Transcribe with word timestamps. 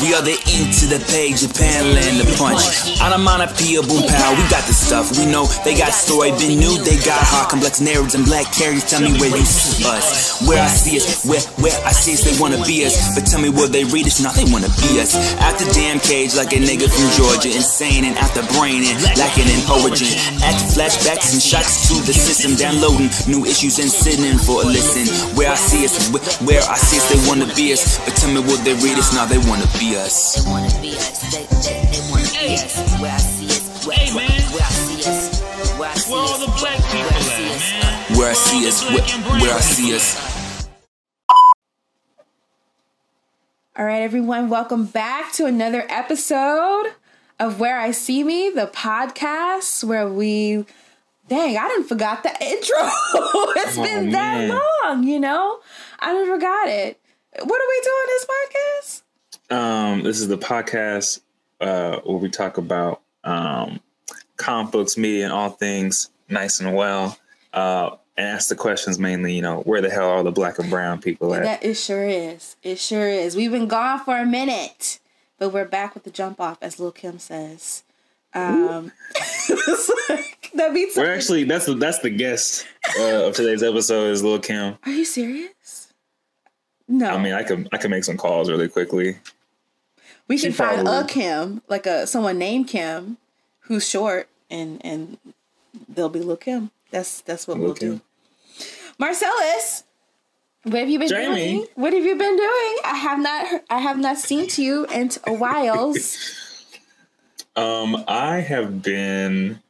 We 0.00 0.14
are 0.14 0.22
the 0.22 0.38
ink 0.48 0.70
to 0.80 0.86
the 0.86 1.00
page, 1.10 1.42
Japan 1.42 1.94
land 1.94 2.22
the 2.22 2.28
punch. 2.38 2.62
On 3.02 3.12
Onomatopoeia, 3.12 3.82
boom 3.82 4.06
pow, 4.06 4.30
we 4.32 4.44
got 4.48 4.62
the 4.70 4.72
stuff. 4.72 5.10
We 5.18 5.26
know 5.26 5.44
they 5.66 5.74
got 5.74 5.90
story, 5.90 6.30
been 6.38 6.62
new, 6.62 6.78
they 6.80 6.96
got 7.02 7.18
hard, 7.18 7.50
complex 7.50 7.80
narratives 7.82 8.14
and 8.14 8.24
black 8.24 8.48
characters. 8.54 8.86
Tell 8.88 9.02
me 9.02 9.12
where 9.18 9.34
you 9.34 9.44
see 9.44 9.82
us. 9.84 10.40
Where 10.46 10.62
I 10.62 10.70
see 10.70 10.96
us, 10.96 11.26
where, 11.26 11.42
where 11.58 11.74
I 11.82 11.92
see 11.92 12.14
us, 12.14 12.22
they 12.22 12.34
wanna 12.38 12.62
be 12.62 12.86
us. 12.86 12.94
But 13.14 13.26
tell 13.26 13.42
me 13.42 13.50
will 13.50 13.68
they 13.68 13.84
read 13.84 14.06
us? 14.06 14.22
Now 14.22 14.30
they 14.30 14.46
wanna 14.46 14.70
be 14.78 15.02
us. 15.02 15.18
Out 15.42 15.58
the 15.58 15.66
damn 15.74 15.98
cage 15.98 16.38
like 16.38 16.54
a 16.54 16.60
nigga 16.62 16.86
from 16.86 17.08
Georgia, 17.18 17.50
insane 17.50 18.06
and 18.06 18.14
out 18.22 18.32
the 18.38 18.46
brain 18.54 18.86
and 18.86 18.96
lacking 19.18 19.50
in 19.50 19.60
origin. 19.66 20.08
Act 20.46 20.62
flashbacks 20.72 21.34
and 21.34 21.42
shots 21.42 21.90
to 21.90 21.98
the 22.06 22.14
system, 22.14 22.54
downloading 22.54 23.10
new 23.26 23.42
issues 23.44 23.82
and 23.82 23.90
sitting 23.90 24.38
for 24.38 24.62
a 24.62 24.66
listen. 24.66 25.10
Where 25.34 25.50
I 25.50 25.58
see 25.58 25.84
us, 25.84 25.98
where, 26.14 26.22
where 26.46 26.62
I 26.64 26.78
see 26.78 27.02
us, 27.02 27.06
they 27.10 27.20
wanna 27.26 27.50
be 27.58 27.74
us. 27.74 27.98
But 28.06 28.14
tell 28.16 28.30
me 28.32 28.40
will 28.40 28.60
they 28.62 28.74
read 28.78 28.96
us? 28.96 29.12
Now 29.12 29.26
they 29.26 29.42
wanna 29.50 29.66
be 29.78 29.96
us. 29.96 30.34
They 30.44 30.50
wanna 30.50 30.68
be 30.80 30.90
us. 30.96 31.20
They, 31.32 31.44
they, 31.44 31.80
they 31.90 32.00
wanna 32.10 32.28
be 32.30 32.54
us. 32.54 33.00
Where 33.00 33.12
I 33.12 33.16
see 33.18 33.46
us. 33.46 33.86
Where, 33.86 33.96
Hey, 33.96 34.14
where, 34.14 34.28
man. 34.28 34.40
where 34.52 34.62
I 34.62 34.70
see 34.70 35.00
us. 35.10 35.40
Where 35.78 35.88
I 35.90 35.94
see 35.94 36.12
Where 36.12 36.20
all 36.20 36.28
us. 36.34 36.40
the 36.40 36.52
black 36.60 36.78
people 36.90 37.00
uh, 37.00 37.12
Where 37.12 37.18
I 37.18 37.22
see 37.22 37.46
at, 37.46 37.56
us. 37.56 37.72
man? 37.72 38.18
Where 38.18 38.30
I 38.30 38.34
see 38.34 38.68
us, 38.68 38.84
where, 38.84 39.40
where 39.40 39.54
I 39.56 39.60
see 39.60 39.94
us. 39.94 40.68
All 43.76 43.84
right, 43.86 44.02
everyone, 44.02 44.48
welcome 44.50 44.84
back 44.84 45.32
to 45.34 45.46
another 45.46 45.86
episode 45.88 46.92
of 47.40 47.58
Where 47.58 47.78
I 47.78 47.90
See 47.92 48.22
Me, 48.22 48.50
the 48.50 48.66
podcast 48.66 49.82
where 49.84 50.06
we. 50.08 50.66
Dang, 51.28 51.56
I 51.56 51.68
didn't 51.68 51.86
forgot 51.88 52.22
the 52.22 52.30
intro. 52.30 52.76
it's 53.56 53.78
Oh, 53.78 53.82
been 53.82 54.10
that 54.10 54.48
man. 54.48 54.60
long, 54.84 55.04
you 55.04 55.18
know? 55.18 55.60
I 56.00 56.12
didn't 56.12 56.28
forgot 56.34 56.68
it. 56.68 57.00
What 57.38 57.60
are 57.60 57.68
we 57.68 57.80
doing 57.82 58.06
this 58.08 58.26
podcast? 58.26 59.01
Um, 59.52 60.02
this 60.02 60.18
is 60.18 60.28
the 60.28 60.38
podcast 60.38 61.20
uh, 61.60 61.98
where 62.04 62.16
we 62.16 62.30
talk 62.30 62.56
about 62.56 63.02
um, 63.22 63.80
comic 64.38 64.72
books, 64.72 64.96
media, 64.96 65.24
and 65.24 65.32
all 65.32 65.50
things 65.50 66.08
nice 66.26 66.58
and 66.58 66.74
well, 66.74 67.18
uh, 67.52 67.90
and 68.16 68.28
ask 68.28 68.48
the 68.48 68.54
questions 68.54 68.98
mainly. 68.98 69.34
You 69.34 69.42
know, 69.42 69.60
where 69.60 69.82
the 69.82 69.90
hell 69.90 70.08
are 70.08 70.22
the 70.22 70.32
black 70.32 70.58
and 70.58 70.70
brown 70.70 71.02
people 71.02 71.34
at? 71.34 71.42
That 71.42 71.62
it 71.62 71.74
sure 71.74 72.06
is. 72.06 72.56
It 72.62 72.78
sure 72.78 73.06
is. 73.06 73.36
We've 73.36 73.50
been 73.50 73.68
gone 73.68 74.00
for 74.00 74.16
a 74.16 74.24
minute, 74.24 75.00
but 75.38 75.50
we're 75.50 75.66
back 75.66 75.92
with 75.92 76.04
the 76.04 76.10
jump 76.10 76.40
off, 76.40 76.56
as 76.62 76.80
Lil 76.80 76.92
Kim 76.92 77.18
says. 77.18 77.84
Um, 78.32 78.92
like, 80.08 80.50
that 80.54 80.72
means 80.72 80.96
We're 80.96 81.12
actually 81.12 81.44
that's 81.44 81.66
the 81.66 81.74
that's 81.74 81.98
the 81.98 82.08
guest 82.08 82.66
uh, 82.98 83.26
of 83.26 83.34
today's 83.34 83.62
episode 83.62 84.12
is 84.12 84.24
Lil 84.24 84.38
Kim. 84.38 84.78
Are 84.86 84.92
you 84.92 85.04
serious? 85.04 85.92
No. 86.88 87.10
I 87.10 87.22
mean, 87.22 87.34
I 87.34 87.42
can 87.42 87.68
I 87.70 87.76
can 87.76 87.90
make 87.90 88.04
some 88.04 88.16
calls 88.16 88.48
really 88.48 88.70
quickly. 88.70 89.18
We 90.28 90.38
She 90.38 90.46
can 90.46 90.52
find 90.52 90.88
a 90.88 91.04
Kim, 91.04 91.62
like 91.68 91.86
a 91.86 92.06
someone 92.06 92.38
named 92.38 92.68
Kim, 92.68 93.18
who's 93.60 93.88
short, 93.88 94.28
and 94.50 94.80
and 94.84 95.18
they'll 95.88 96.08
be 96.08 96.20
Lil 96.20 96.36
Kim. 96.36 96.70
That's 96.90 97.20
that's 97.22 97.46
what 97.46 97.56
Lil 97.58 97.66
we'll 97.66 97.74
Kim. 97.74 97.96
do. 97.96 98.00
Marcelese, 99.00 99.82
what 100.64 100.74
have 100.80 100.88
you 100.88 100.98
been 100.98 101.08
Jamie. 101.08 101.34
doing? 101.54 101.66
What 101.74 101.92
have 101.92 102.04
you 102.04 102.16
been 102.16 102.36
doing? 102.36 102.76
I 102.84 102.94
have 102.96 103.18
not 103.18 103.46
heard, 103.48 103.60
I 103.68 103.78
have 103.78 103.98
not 103.98 104.18
seen 104.18 104.46
to 104.48 104.62
you 104.62 104.86
in 104.86 105.10
a 105.26 105.32
while. 105.32 105.94
Um, 107.54 108.02
I 108.08 108.36
have 108.40 108.80
been, 108.82 109.60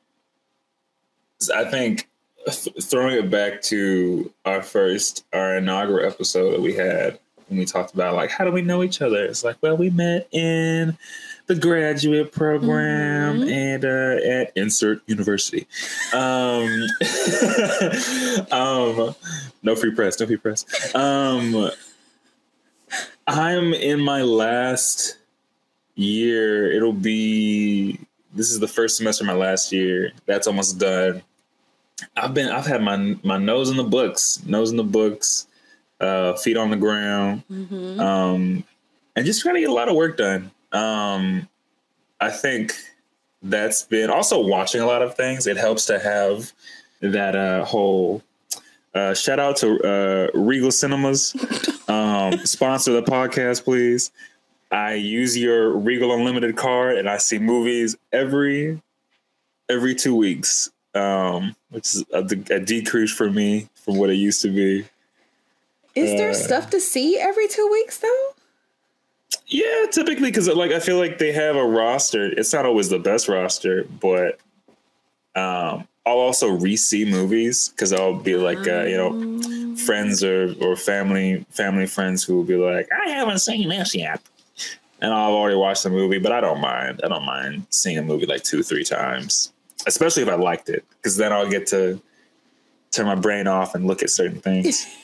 I 1.52 1.64
think, 1.64 2.08
th- 2.46 2.76
throwing 2.84 3.16
it 3.16 3.28
back 3.28 3.60
to 3.62 4.32
our 4.44 4.62
first, 4.62 5.24
our 5.32 5.56
inaugural 5.56 6.06
episode 6.06 6.52
that 6.52 6.60
we 6.60 6.74
had 6.74 7.18
when 7.52 7.58
we 7.58 7.66
talked 7.66 7.92
about 7.92 8.14
like 8.14 8.30
how 8.30 8.44
do 8.44 8.50
we 8.50 8.62
know 8.62 8.82
each 8.82 9.02
other. 9.02 9.24
It's 9.24 9.44
like, 9.44 9.56
well, 9.60 9.76
we 9.76 9.90
met 9.90 10.26
in 10.32 10.96
the 11.46 11.54
graduate 11.54 12.32
program 12.32 13.42
and 13.42 13.84
uh, 13.84 14.16
at 14.24 14.52
insert 14.56 15.02
university. 15.06 15.66
Um, 16.14 16.64
um, 18.50 19.14
no 19.62 19.76
free 19.76 19.94
press, 19.94 20.18
no 20.18 20.26
free 20.26 20.38
press. 20.38 20.94
Um, 20.94 21.70
I'm 23.26 23.74
in 23.74 24.00
my 24.00 24.22
last 24.22 25.18
year. 25.94 26.72
It'll 26.72 26.94
be 26.94 28.00
this 28.32 28.50
is 28.50 28.60
the 28.60 28.68
first 28.68 28.96
semester 28.96 29.24
of 29.24 29.28
my 29.28 29.34
last 29.34 29.72
year. 29.72 30.12
That's 30.24 30.46
almost 30.46 30.78
done. 30.78 31.22
I've 32.16 32.32
been 32.32 32.48
I've 32.48 32.66
had 32.66 32.82
my 32.82 33.14
my 33.22 33.36
nose 33.36 33.68
in 33.68 33.76
the 33.76 33.84
books, 33.84 34.42
nose 34.46 34.70
in 34.70 34.78
the 34.78 34.84
books, 34.84 35.48
uh, 36.02 36.34
feet 36.34 36.56
on 36.56 36.70
the 36.70 36.76
ground, 36.76 37.44
um, 38.00 38.64
and 39.14 39.24
just 39.24 39.40
trying 39.40 39.54
to 39.54 39.60
get 39.60 39.70
a 39.70 39.72
lot 39.72 39.88
of 39.88 39.94
work 39.94 40.16
done. 40.16 40.50
Um, 40.72 41.48
I 42.20 42.30
think 42.30 42.74
that's 43.42 43.82
been 43.82 44.10
also 44.10 44.40
watching 44.40 44.80
a 44.80 44.86
lot 44.86 45.02
of 45.02 45.14
things. 45.14 45.46
It 45.46 45.56
helps 45.56 45.86
to 45.86 45.98
have 45.98 46.52
that 47.00 47.36
uh, 47.36 47.64
whole. 47.64 48.22
Uh, 48.94 49.14
shout 49.14 49.38
out 49.38 49.56
to 49.56 49.80
uh, 49.80 50.38
Regal 50.38 50.70
Cinemas, 50.70 51.34
um, 51.88 52.36
sponsor 52.44 52.92
the 52.92 53.02
podcast, 53.02 53.64
please. 53.64 54.10
I 54.70 54.94
use 54.94 55.36
your 55.36 55.70
Regal 55.70 56.12
Unlimited 56.12 56.56
card, 56.56 56.98
and 56.98 57.08
I 57.08 57.18
see 57.18 57.38
movies 57.38 57.96
every 58.12 58.82
every 59.68 59.94
two 59.94 60.14
weeks, 60.14 60.70
um, 60.94 61.54
which 61.70 61.94
is 61.94 62.04
a, 62.12 62.20
a 62.54 62.60
decrease 62.60 63.12
for 63.12 63.30
me 63.30 63.68
from 63.74 63.96
what 63.96 64.10
it 64.10 64.16
used 64.16 64.42
to 64.42 64.48
be. 64.48 64.86
Is 65.94 66.10
there 66.12 66.30
Uh, 66.30 66.34
stuff 66.34 66.70
to 66.70 66.80
see 66.80 67.18
every 67.18 67.48
two 67.48 67.68
weeks 67.70 67.98
though? 67.98 68.28
Yeah, 69.46 69.86
typically 69.90 70.30
because 70.30 70.48
like 70.48 70.70
I 70.72 70.80
feel 70.80 70.98
like 70.98 71.18
they 71.18 71.32
have 71.32 71.56
a 71.56 71.64
roster. 71.64 72.26
It's 72.26 72.52
not 72.52 72.64
always 72.66 72.88
the 72.88 72.98
best 72.98 73.28
roster, 73.28 73.84
but 74.00 74.38
um, 75.34 75.86
I'll 76.06 76.18
also 76.18 76.48
re-see 76.48 77.04
movies 77.04 77.68
because 77.68 77.92
I'll 77.92 78.14
be 78.14 78.36
like 78.36 78.66
uh, 78.66 78.82
you 78.82 78.96
know 78.96 79.76
friends 79.76 80.22
or 80.24 80.54
or 80.60 80.76
family 80.76 81.44
family 81.50 81.86
friends 81.86 82.24
who 82.24 82.36
will 82.36 82.44
be 82.44 82.56
like 82.56 82.88
I 83.04 83.10
haven't 83.10 83.38
seen 83.40 83.68
this 83.68 83.94
yet, 83.94 84.20
and 85.00 85.12
I've 85.12 85.32
already 85.32 85.56
watched 85.56 85.82
the 85.82 85.90
movie, 85.90 86.18
but 86.18 86.32
I 86.32 86.40
don't 86.40 86.60
mind. 86.60 87.00
I 87.04 87.08
don't 87.08 87.24
mind 87.24 87.66
seeing 87.70 87.98
a 87.98 88.02
movie 88.02 88.26
like 88.26 88.42
two 88.44 88.62
three 88.62 88.84
times, 88.84 89.52
especially 89.86 90.22
if 90.22 90.28
I 90.28 90.34
liked 90.36 90.68
it 90.70 90.84
because 90.96 91.16
then 91.18 91.32
I'll 91.32 91.48
get 91.48 91.66
to 91.68 92.00
turn 92.90 93.06
my 93.06 93.14
brain 93.14 93.46
off 93.46 93.74
and 93.74 93.86
look 93.86 94.02
at 94.02 94.10
certain 94.10 94.40
things. 94.40 94.86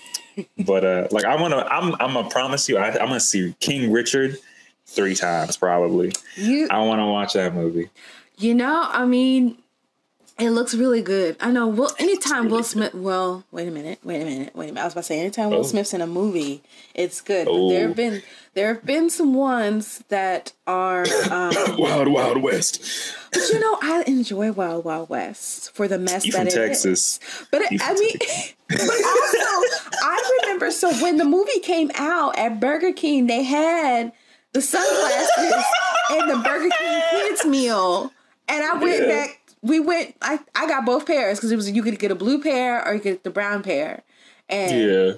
but 0.58 0.84
uh 0.84 1.08
like 1.10 1.24
I 1.24 1.40
want 1.40 1.54
to 1.54 1.66
I'm 1.72 1.94
I'm 2.00 2.14
gonna 2.14 2.28
promise 2.28 2.68
you 2.68 2.78
I, 2.78 2.88
I'm 2.90 3.08
gonna 3.08 3.20
see 3.20 3.54
King 3.60 3.90
Richard 3.92 4.38
three 4.86 5.14
times 5.14 5.56
probably. 5.56 6.12
You 6.36 6.68
I 6.70 6.80
want 6.84 7.00
to 7.00 7.06
watch 7.06 7.34
that 7.34 7.54
movie. 7.54 7.90
You 8.38 8.54
know, 8.54 8.86
I 8.88 9.04
mean, 9.04 9.58
it 10.38 10.50
looks 10.50 10.74
really 10.74 11.02
good. 11.02 11.36
I 11.40 11.50
know. 11.50 11.66
Well, 11.66 11.94
anytime 11.98 12.48
Will 12.48 12.62
Smith. 12.62 12.94
Well, 12.94 13.44
wait 13.50 13.66
a 13.66 13.70
minute. 13.70 13.98
Wait 14.04 14.22
a 14.22 14.24
minute. 14.24 14.54
Wait 14.54 14.66
a 14.70 14.72
minute. 14.72 14.80
I 14.80 14.84
was 14.84 14.92
about 14.94 15.00
to 15.02 15.06
say, 15.06 15.20
anytime 15.20 15.50
Will 15.50 15.58
Oh. 15.58 15.62
Smith's 15.64 15.92
in 15.94 16.00
a 16.00 16.06
movie, 16.06 16.62
it's 16.94 17.20
good. 17.20 17.46
But 17.46 17.68
there 17.68 17.84
Oh. 17.84 17.88
have 17.88 17.96
been 17.96 18.22
there 18.54 18.74
have 18.74 18.84
been 18.84 19.08
some 19.10 19.34
ones 19.34 20.02
that 20.08 20.52
are. 20.66 21.04
Um, 21.30 21.52
Wild 21.78 22.08
Wild 22.08 22.42
West. 22.42 22.80
but 23.32 23.42
you 23.52 23.58
know, 23.60 23.78
I 23.82 24.02
enjoy 24.06 24.52
Wild 24.52 24.84
Wild 24.84 25.08
West 25.10 25.72
for 25.74 25.86
the 25.88 25.98
mess 25.98 26.24
You 26.26 26.32
that 26.32 26.38
from 26.38 26.46
it 26.48 26.70
is. 26.70 26.82
Texas? 26.82 27.20
But 27.50 27.62
it, 27.62 27.80
I 27.82 27.92
mean, 27.94 28.12
but 28.68 28.80
also, 28.80 29.68
I 30.02 30.38
remember. 30.42 30.70
So 30.70 30.92
when 31.02 31.16
the 31.18 31.24
movie 31.24 31.60
came 31.60 31.90
out 31.96 32.38
at 32.38 32.60
Burger 32.60 32.92
King, 32.92 33.26
they 33.26 33.42
had 33.42 34.12
the 34.52 34.62
sunglasses 34.62 35.64
and 36.12 36.30
the 36.30 36.36
Burger 36.42 36.70
King 36.78 37.02
kids 37.10 37.44
meal, 37.44 38.12
and 38.48 38.64
I 38.64 38.74
went 38.78 39.00
Yeah. 39.02 39.06
back. 39.06 39.37
We 39.62 39.80
went. 39.80 40.14
I 40.22 40.38
I 40.54 40.66
got 40.68 40.84
both 40.86 41.06
pairs 41.06 41.38
because 41.38 41.50
it 41.50 41.56
was 41.56 41.70
you 41.70 41.82
could 41.82 41.98
get 41.98 42.10
a 42.10 42.14
blue 42.14 42.40
pair 42.42 42.86
or 42.86 42.94
you 42.94 43.00
could 43.00 43.12
get 43.14 43.24
the 43.24 43.30
brown 43.30 43.62
pair, 43.62 44.02
and 44.48 44.80
Yeah. 44.80 45.12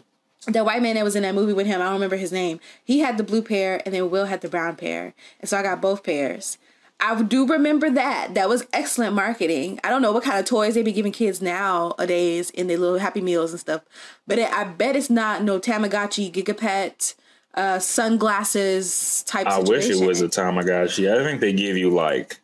the 0.46 0.64
white 0.64 0.82
man 0.82 0.94
that 0.94 1.04
was 1.04 1.14
in 1.16 1.22
that 1.22 1.34
movie 1.34 1.52
with 1.52 1.66
him, 1.66 1.80
I 1.80 1.84
don't 1.84 1.94
remember 1.94 2.16
his 2.16 2.32
name. 2.32 2.58
He 2.84 3.00
had 3.00 3.18
the 3.18 3.22
blue 3.24 3.42
pair, 3.42 3.82
and 3.84 3.94
then 3.94 4.10
Will 4.10 4.26
had 4.26 4.40
the 4.40 4.48
brown 4.48 4.76
pair, 4.76 5.14
and 5.40 5.48
so 5.48 5.58
I 5.58 5.62
got 5.62 5.80
both 5.82 6.02
pairs. 6.02 6.56
I 7.02 7.22
do 7.22 7.46
remember 7.46 7.88
that. 7.90 8.34
That 8.34 8.48
was 8.50 8.66
excellent 8.74 9.14
marketing. 9.14 9.80
I 9.82 9.88
don't 9.88 10.02
know 10.02 10.12
what 10.12 10.22
kind 10.22 10.38
of 10.38 10.44
toys 10.44 10.74
they 10.74 10.82
be 10.82 10.92
giving 10.92 11.12
kids 11.12 11.40
nowadays 11.40 12.50
in 12.50 12.66
their 12.66 12.76
little 12.76 12.98
Happy 12.98 13.22
Meals 13.22 13.52
and 13.52 13.60
stuff, 13.60 13.82
but 14.26 14.38
it, 14.38 14.52
I 14.52 14.64
bet 14.64 14.96
it's 14.96 15.08
not 15.08 15.42
no 15.42 15.58
Tamagotchi, 15.58 16.30
Gigapet, 16.30 17.14
uh, 17.54 17.78
sunglasses 17.78 19.22
type. 19.26 19.46
I 19.46 19.58
wish 19.60 19.88
it 19.88 20.04
was 20.04 20.20
a 20.20 20.28
Tamagotchi. 20.28 21.10
I 21.12 21.24
think 21.24 21.40
they 21.40 21.52
give 21.52 21.76
you 21.76 21.90
like 21.90 22.38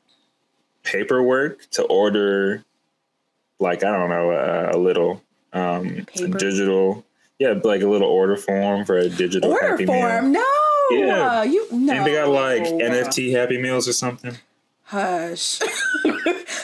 paperwork 0.87 1.69
to 1.73 1.83
order, 1.85 2.65
like 3.59 3.85
I 3.85 3.91
don't 3.91 4.09
know, 4.09 4.31
uh, 4.31 4.71
a 4.73 4.79
little 4.79 5.23
um, 5.53 6.07
digital. 6.15 7.05
Yeah, 7.39 7.55
like 7.63 7.83
a 7.83 7.87
little 7.87 8.09
order 8.09 8.37
form 8.39 8.87
for 8.87 8.97
a 8.97 9.11
digital 9.11 9.51
order 9.53 9.67
Happy 9.69 9.85
Meal. 9.85 9.95
form. 10.01 10.33
No, 10.33 10.45
Yeah. 10.91 11.43
you 11.43 11.67
no. 11.71 11.93
And 11.93 12.07
they 12.07 12.15
got 12.15 12.29
like 12.31 12.63
NFT 12.63 13.33
Happy 13.33 13.59
Meals 13.61 13.87
or 13.87 13.93
something. 13.93 14.39
Hush. 14.85 15.61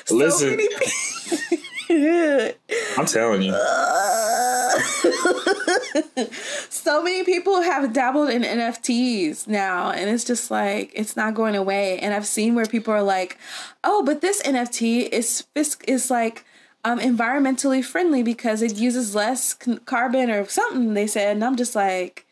So 0.04 0.16
Listen. 0.16 0.58
I'm 2.98 3.06
telling 3.06 3.42
you. 3.42 3.52
so 6.68 7.02
many 7.02 7.24
people 7.24 7.62
have 7.62 7.92
dabbled 7.92 8.30
in 8.30 8.42
NFTs 8.42 9.46
now, 9.48 9.90
and 9.90 10.10
it's 10.10 10.24
just 10.24 10.50
like 10.50 10.90
it's 10.94 11.16
not 11.16 11.34
going 11.34 11.56
away. 11.56 11.98
And 11.98 12.14
I've 12.14 12.26
seen 12.26 12.54
where 12.54 12.66
people 12.66 12.92
are 12.94 13.02
like, 13.02 13.38
"Oh, 13.84 14.02
but 14.04 14.20
this 14.20 14.42
NFT 14.42 15.08
is 15.10 15.44
is 15.54 16.10
like 16.10 16.44
um, 16.84 16.98
environmentally 16.98 17.84
friendly 17.84 18.22
because 18.22 18.62
it 18.62 18.76
uses 18.76 19.14
less 19.14 19.56
c- 19.60 19.78
carbon 19.84 20.30
or 20.30 20.46
something." 20.48 20.94
They 20.94 21.06
said, 21.06 21.36
and 21.36 21.44
I'm 21.44 21.56
just 21.56 21.74
like, 21.74 22.26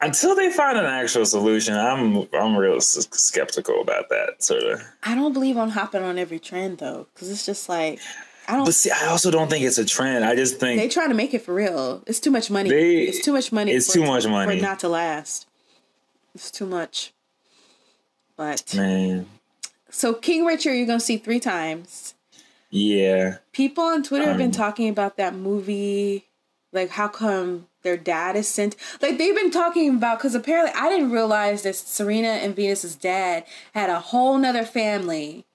Until 0.00 0.34
they 0.36 0.50
find 0.52 0.78
an 0.78 0.86
actual 0.86 1.26
solution, 1.26 1.74
I'm 1.74 2.28
I'm 2.32 2.56
real 2.56 2.76
s- 2.76 3.08
skeptical 3.10 3.80
about 3.80 4.08
that 4.10 4.42
sort 4.42 4.62
of. 4.62 4.82
I 5.02 5.14
don't 5.14 5.32
believe 5.32 5.56
on 5.56 5.70
hopping 5.70 6.02
on 6.02 6.18
every 6.18 6.38
trend 6.38 6.78
though, 6.78 7.06
because 7.14 7.30
it's 7.30 7.46
just 7.46 7.68
like 7.68 8.00
I 8.48 8.56
don't. 8.56 8.64
But 8.64 8.74
see, 8.74 8.90
I 8.90 9.06
also 9.06 9.30
don't 9.30 9.48
think 9.50 9.64
it's 9.64 9.78
a 9.78 9.84
trend. 9.84 10.24
I 10.24 10.34
just 10.34 10.58
think 10.58 10.80
They 10.80 10.88
trying 10.88 11.08
to 11.08 11.14
make 11.14 11.34
it 11.34 11.42
for 11.42 11.54
real. 11.54 12.02
It's 12.06 12.20
too 12.20 12.30
much 12.30 12.50
money. 12.50 12.70
They- 12.70 13.02
it's 13.04 13.24
too 13.24 13.32
much 13.32 13.50
money. 13.52 13.72
it's 13.72 13.86
for 13.88 13.94
too 13.94 14.04
it- 14.04 14.06
much 14.08 14.22
for 14.24 14.28
money. 14.30 14.58
it 14.58 14.62
not 14.62 14.78
to 14.80 14.88
last. 14.88 15.46
It's 16.34 16.50
too 16.50 16.66
much. 16.66 17.12
But 18.36 18.74
man, 18.74 19.26
so 19.90 20.12
King 20.14 20.44
Richard, 20.44 20.74
you're 20.74 20.86
gonna 20.86 21.00
see 21.00 21.16
three 21.16 21.40
times. 21.40 22.14
yeah. 22.70 23.38
People 23.52 23.84
on 23.84 24.02
Twitter 24.02 24.26
have 24.26 24.36
been 24.36 24.46
Um, 24.48 24.52
talking 24.52 24.88
about 24.88 25.16
that 25.16 25.34
movie. 25.34 26.26
Like, 26.72 26.90
how 26.90 27.08
come 27.08 27.68
their 27.82 27.96
dad 27.96 28.36
is 28.36 28.46
sent? 28.48 28.76
Like, 29.00 29.16
they've 29.16 29.34
been 29.34 29.50
talking 29.50 29.88
about 29.96 30.18
because 30.18 30.34
apparently 30.34 30.72
I 30.78 30.90
didn't 30.90 31.10
realize 31.12 31.62
that 31.62 31.74
Serena 31.76 32.28
and 32.28 32.54
Venus's 32.54 32.94
dad 32.96 33.44
had 33.72 33.88
a 33.88 34.00
whole 34.00 34.36
nother 34.36 34.64
family 34.64 35.46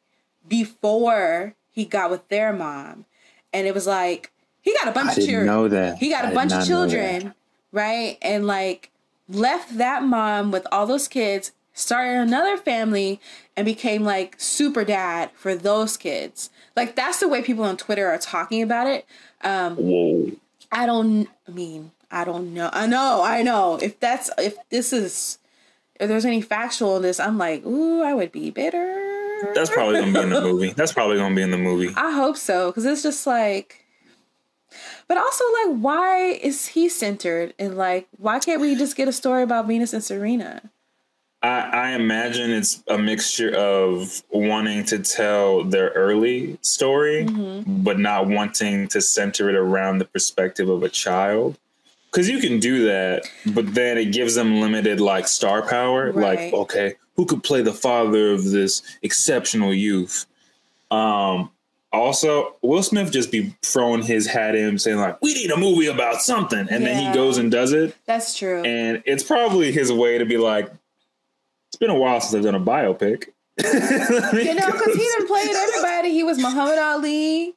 before 0.48 1.54
he 1.72 1.86
got 1.86 2.12
with 2.12 2.28
their 2.30 2.54
mom, 2.54 3.06
and 3.54 3.66
it 3.68 3.74
was 3.74 3.88
like 3.88 4.32
he 4.62 4.74
got 4.74 4.88
a 4.88 4.92
bunch 4.92 5.12
I 5.12 5.22
of 5.22 5.26
children. 5.26 5.46
know 5.46 5.68
that. 5.68 5.98
He 5.98 6.10
got 6.10 6.26
I 6.26 6.32
a 6.32 6.34
bunch 6.36 6.54
of 6.54 6.66
children, 6.66 7.34
right? 7.72 8.18
And 8.22 8.46
like 8.46 8.92
left 9.28 9.78
that 9.78 10.04
mom 10.04 10.52
with 10.52 10.68
all 10.72 10.86
those 10.86 11.08
kids, 11.08 11.52
started 11.74 12.20
another 12.20 12.58
family, 12.58 13.20
and 13.56 13.66
became 13.66 14.04
like 14.04 14.36
super 14.38 14.84
dad 14.84 15.32
for 15.34 15.56
those 15.56 15.98
kids. 15.98 16.50
Like 16.76 16.96
that's 16.96 17.20
the 17.20 17.28
way 17.28 17.42
people 17.42 17.64
on 17.64 17.78
Twitter 17.78 18.08
are 18.08 18.18
talking 18.18 18.62
about 18.62 18.88
it. 18.88 19.06
Um, 19.44 19.76
Whoa. 19.78 20.32
I 20.72 20.86
don't 20.86 21.28
I 21.48 21.52
mean, 21.52 21.92
I 22.12 22.24
don't 22.24 22.54
know. 22.54 22.70
I 22.72 22.86
know, 22.86 23.24
I 23.24 23.42
know. 23.42 23.80
If 23.82 24.00
that's 24.00 24.30
if 24.38 24.56
this 24.70 24.94
is 24.94 25.40
if 26.00 26.08
there's 26.08 26.26
any 26.26 26.42
factual 26.42 26.98
in 26.98 27.04
this, 27.04 27.20
I'm 27.20 27.38
like, 27.38 27.66
ooh, 27.66 28.02
I 28.02 28.14
would 28.14 28.32
be 28.32 28.50
bitter. 28.50 29.11
That's 29.54 29.70
probably 29.70 30.00
gonna 30.00 30.14
be 30.14 30.20
in 30.22 30.30
the 30.30 30.42
movie. 30.52 30.72
That's 30.74 30.94
probably 30.94 31.18
gonna 31.18 31.36
be 31.36 31.42
in 31.42 31.52
the 31.52 31.58
movie. 31.58 31.94
I 31.96 32.12
hope 32.12 32.38
so, 32.38 32.70
because 32.72 32.86
it's 32.86 33.04
just 33.04 33.26
like 33.28 33.78
but 35.08 35.18
also 35.18 35.44
like 35.66 35.76
why 35.82 36.18
is 36.42 36.68
he 36.68 36.88
centered 36.88 37.54
and 37.60 37.76
like 37.78 38.08
why 38.18 38.40
can't 38.40 38.62
we 38.62 38.76
just 38.76 38.96
get 38.96 39.08
a 39.08 39.12
story 39.12 39.44
about 39.44 39.68
Venus 39.68 39.92
and 39.94 40.04
Serena? 40.04 40.62
I, 41.44 41.60
I 41.62 41.90
imagine 41.94 42.52
it's 42.52 42.84
a 42.88 42.98
mixture 43.00 43.54
of 43.56 44.22
wanting 44.30 44.86
to 44.86 45.00
tell 45.00 45.64
their 45.64 45.90
early 45.90 46.58
story, 46.62 47.26
Mm-hmm. 47.26 47.84
but 47.84 47.98
not 48.00 48.28
wanting 48.28 48.88
to 48.90 49.02
center 49.02 49.50
it 49.50 49.56
around 49.56 49.98
the 49.98 50.06
perspective 50.06 50.70
of 50.70 50.84
a 50.84 50.90
child. 50.90 51.58
Because 52.12 52.30
you 52.30 52.40
can 52.40 52.60
do 52.60 52.86
that, 52.86 53.24
but 53.56 53.74
then 53.74 53.98
it 53.98 54.12
gives 54.14 54.36
them 54.36 54.62
limited 54.62 55.00
like 55.02 55.28
star 55.28 55.62
power. 55.68 56.12
Right. 56.12 56.52
Like, 56.52 56.54
okay, 56.54 56.96
who 57.22 57.28
could 57.28 57.44
play 57.44 57.62
the 57.62 57.72
father 57.72 58.32
of 58.32 58.46
this 58.50 58.82
exceptional 59.04 59.72
youth? 59.72 60.26
Um, 60.90 61.52
also, 61.94 62.56
Will 62.64 62.82
Smith 62.82 63.12
just 63.12 63.32
be 63.32 63.56
throwing 63.62 64.02
his 64.02 64.26
hat 64.26 64.56
in, 64.56 64.80
saying 64.80 64.98
like, 64.98 65.22
"We 65.22 65.36
need 65.36 65.52
a 65.52 65.58
movie 65.58 65.86
about 65.86 66.24
something," 66.24 66.68
and 66.68 66.84
then 66.84 67.06
he 67.06 67.14
goes 67.14 67.38
and 67.38 67.52
does 67.52 67.74
it 67.74 67.96
That's 68.08 68.36
true. 68.36 68.64
and 68.64 69.04
it's 69.06 69.22
probably 69.22 69.72
his 69.72 69.92
way 69.92 70.18
to 70.18 70.26
be 70.26 70.38
like, 70.38 70.72
it's 71.68 71.76
been 71.76 71.92
a 71.92 71.96
while 72.00 72.20
since 72.20 72.34
I've 72.34 72.44
done 72.44 72.56
a 72.56 72.66
biopic. 72.66 73.26
you 73.64 74.54
know, 74.56 74.72
because 74.72 74.96
he 74.96 75.08
done 75.20 75.28
played 75.28 75.50
everybody. 75.52 76.10
He 76.10 76.24
was 76.24 76.40
Muhammad 76.40 76.80
Ali. 76.80 77.54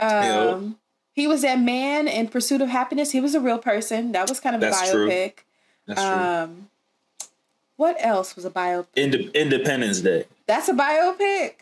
Um, 0.00 0.78
he 1.12 1.26
was 1.26 1.42
that 1.42 1.60
man 1.60 2.08
in 2.08 2.28
Pursuit 2.28 2.62
of 2.62 2.70
Happiness. 2.70 3.10
He 3.10 3.20
was 3.20 3.34
a 3.34 3.40
real 3.40 3.58
person. 3.58 4.12
That 4.12 4.30
was 4.30 4.40
kind 4.40 4.56
of 4.56 4.62
a 4.62 4.64
That's 4.64 4.90
true. 4.90 5.08
biopic. 5.10 5.32
That's 5.86 6.00
true. 6.00 6.56
What 7.76 7.96
else 7.98 8.36
was 8.36 8.44
a 8.44 8.50
biopic? 8.50 8.86
Inde- 8.96 9.30
Independence 9.34 10.00
Day. 10.00 10.24
That's 10.46 10.68
a 10.68 10.74
biopic. 10.74 11.54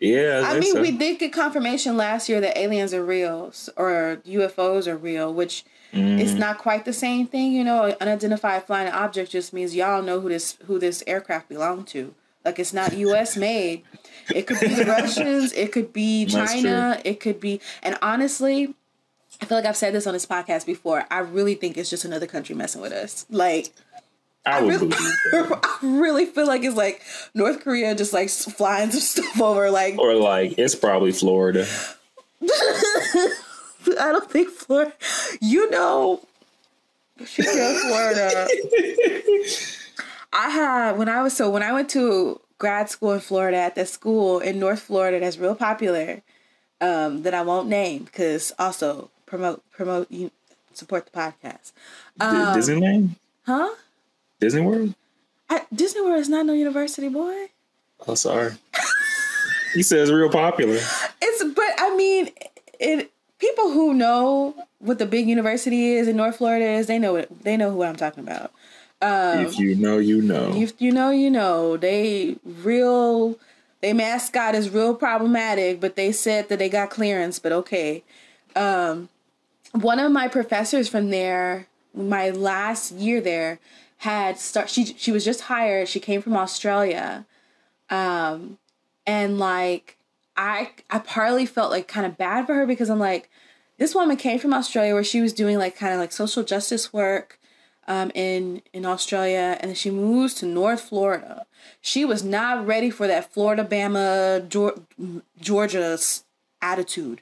Yeah, 0.00 0.42
I 0.44 0.52
think 0.52 0.64
mean, 0.64 0.72
so. 0.74 0.80
we 0.80 0.90
did 0.92 1.18
get 1.18 1.32
confirmation 1.32 1.96
last 1.96 2.28
year 2.28 2.40
that 2.40 2.56
aliens 2.58 2.94
are 2.94 3.04
real 3.04 3.52
or 3.76 4.20
UFOs 4.26 4.86
are 4.86 4.96
real, 4.96 5.32
which 5.34 5.64
Mm. 5.92 6.20
is 6.20 6.34
not 6.34 6.58
quite 6.58 6.84
the 6.84 6.92
same 6.92 7.26
thing. 7.26 7.50
You 7.52 7.64
know, 7.64 7.82
An 7.86 7.96
unidentified 8.00 8.62
flying 8.64 8.92
object 8.92 9.32
just 9.32 9.52
means 9.52 9.74
y'all 9.74 10.02
know 10.02 10.20
who 10.20 10.28
this 10.28 10.56
who 10.66 10.78
this 10.78 11.02
aircraft 11.08 11.48
belonged 11.48 11.88
to. 11.88 12.14
Like 12.44 12.60
it's 12.60 12.72
not 12.72 12.96
U.S. 12.96 13.36
made. 13.36 13.82
It 14.32 14.46
could 14.46 14.60
be 14.60 14.68
the 14.68 14.84
Russians. 14.86 15.52
It 15.52 15.72
could 15.72 15.92
be 15.92 16.26
China. 16.26 17.00
It 17.04 17.18
could 17.18 17.40
be. 17.40 17.60
And 17.82 17.98
honestly, 18.02 18.72
I 19.42 19.46
feel 19.46 19.58
like 19.58 19.66
I've 19.66 19.76
said 19.76 19.92
this 19.92 20.06
on 20.06 20.12
this 20.12 20.26
podcast 20.26 20.64
before. 20.64 21.04
I 21.10 21.18
really 21.18 21.56
think 21.56 21.76
it's 21.76 21.90
just 21.90 22.04
another 22.04 22.26
country 22.28 22.54
messing 22.54 22.80
with 22.80 22.92
us. 22.92 23.26
Like 23.28 23.70
I 24.46 24.62
would 24.62 24.80
really. 24.80 24.94
I 25.32 25.78
really 25.82 26.26
feel 26.26 26.46
like 26.46 26.62
it's 26.62 26.76
like 26.76 27.02
North 27.34 27.62
Korea 27.62 27.94
just 27.94 28.12
like 28.12 28.30
flying 28.30 28.90
some 28.90 29.00
stuff 29.24 29.40
over. 29.40 29.70
Like 29.70 29.98
Or 29.98 30.14
like, 30.14 30.58
it's 30.58 30.74
probably 30.74 31.12
Florida. 31.12 31.66
I 32.42 33.32
don't 33.86 34.30
think 34.30 34.48
Florida. 34.50 34.92
You 35.40 35.70
know, 35.70 36.20
she 37.26 37.42
said 37.42 37.80
Florida. 37.80 38.46
I 40.32 40.48
had 40.50 40.96
when 40.96 41.08
I 41.08 41.22
was 41.22 41.36
so 41.36 41.50
when 41.50 41.62
I 41.62 41.72
went 41.72 41.90
to 41.90 42.40
grad 42.58 42.88
school 42.88 43.12
in 43.12 43.20
Florida 43.20 43.56
at 43.58 43.74
that 43.74 43.88
school 43.88 44.38
in 44.38 44.58
North 44.58 44.80
Florida 44.80 45.20
that's 45.20 45.38
real 45.38 45.54
popular. 45.54 46.22
Um, 46.82 47.24
that 47.24 47.34
I 47.34 47.42
won't 47.42 47.68
name 47.68 48.04
because 48.04 48.54
also 48.58 49.10
promote 49.26 49.62
promote 49.70 50.10
you 50.10 50.30
support 50.72 51.04
the 51.04 51.10
podcast. 51.12 51.72
Um, 52.18 52.56
Disneyland? 52.56 53.16
Huh? 53.44 53.68
Disney 54.40 54.62
World? 54.62 54.94
I, 55.48 55.62
Disney 55.72 56.00
World 56.00 56.20
is 56.20 56.28
not 56.28 56.46
no 56.46 56.52
university, 56.52 57.08
boy. 57.08 57.46
Oh, 58.06 58.14
sorry. 58.14 58.52
he 59.74 59.82
says 59.82 60.10
real 60.10 60.30
popular. 60.30 60.78
It's 61.20 61.44
but 61.44 61.72
I 61.78 61.94
mean, 61.96 62.30
it 62.78 63.12
people 63.38 63.70
who 63.70 63.94
know 63.94 64.54
what 64.78 64.98
the 64.98 65.06
big 65.06 65.28
university 65.28 65.92
is 65.92 66.08
in 66.08 66.16
North 66.16 66.36
Florida 66.36 66.64
is 66.64 66.86
they 66.86 66.98
know 66.98 67.16
it. 67.16 67.42
They 67.44 67.56
know 67.56 67.70
who 67.70 67.82
I'm 67.82 67.96
talking 67.96 68.24
about. 68.24 68.52
if 69.02 69.58
you 69.58 69.74
know, 69.74 69.98
you 69.98 70.22
know. 70.22 70.52
If 70.54 70.80
you 70.80 70.92
know, 70.92 71.10
you 71.10 71.30
know. 71.30 71.76
They 71.76 72.36
real. 72.44 73.38
They 73.82 73.92
mascot 73.92 74.54
is 74.54 74.68
real 74.68 74.94
problematic, 74.94 75.80
but 75.80 75.96
they 75.96 76.12
said 76.12 76.48
that 76.48 76.58
they 76.58 76.68
got 76.68 76.90
clearance. 76.90 77.38
But 77.38 77.52
okay. 77.52 78.02
Um, 78.54 79.08
one 79.72 79.98
of 79.98 80.10
my 80.12 80.28
professors 80.28 80.88
from 80.88 81.10
there, 81.10 81.66
my 81.94 82.30
last 82.30 82.92
year 82.92 83.20
there, 83.20 83.58
had 84.00 84.38
start. 84.38 84.70
She 84.70 84.86
she 84.86 85.12
was 85.12 85.24
just 85.26 85.42
hired. 85.42 85.86
She 85.86 86.00
came 86.00 86.22
from 86.22 86.34
Australia, 86.34 87.26
um, 87.90 88.58
and 89.06 89.38
like 89.38 89.98
I 90.36 90.70
I 90.88 91.00
partly 91.00 91.44
felt 91.44 91.70
like 91.70 91.86
kind 91.86 92.06
of 92.06 92.16
bad 92.16 92.46
for 92.46 92.54
her 92.54 92.66
because 92.66 92.88
I'm 92.88 92.98
like, 92.98 93.28
this 93.76 93.94
woman 93.94 94.16
came 94.16 94.38
from 94.38 94.54
Australia 94.54 94.94
where 94.94 95.04
she 95.04 95.20
was 95.20 95.34
doing 95.34 95.58
like 95.58 95.76
kind 95.76 95.92
of 95.92 96.00
like 96.00 96.12
social 96.12 96.42
justice 96.42 96.94
work 96.94 97.38
um, 97.88 98.10
in 98.14 98.62
in 98.72 98.86
Australia, 98.86 99.58
and 99.60 99.68
then 99.68 99.76
she 99.76 99.90
moves 99.90 100.32
to 100.34 100.46
North 100.46 100.80
Florida. 100.80 101.44
She 101.82 102.06
was 102.06 102.24
not 102.24 102.66
ready 102.66 102.88
for 102.88 103.06
that 103.06 103.30
Florida, 103.30 103.66
Bama, 103.66 104.48
Georgia 105.38 105.98
attitude. 106.62 107.20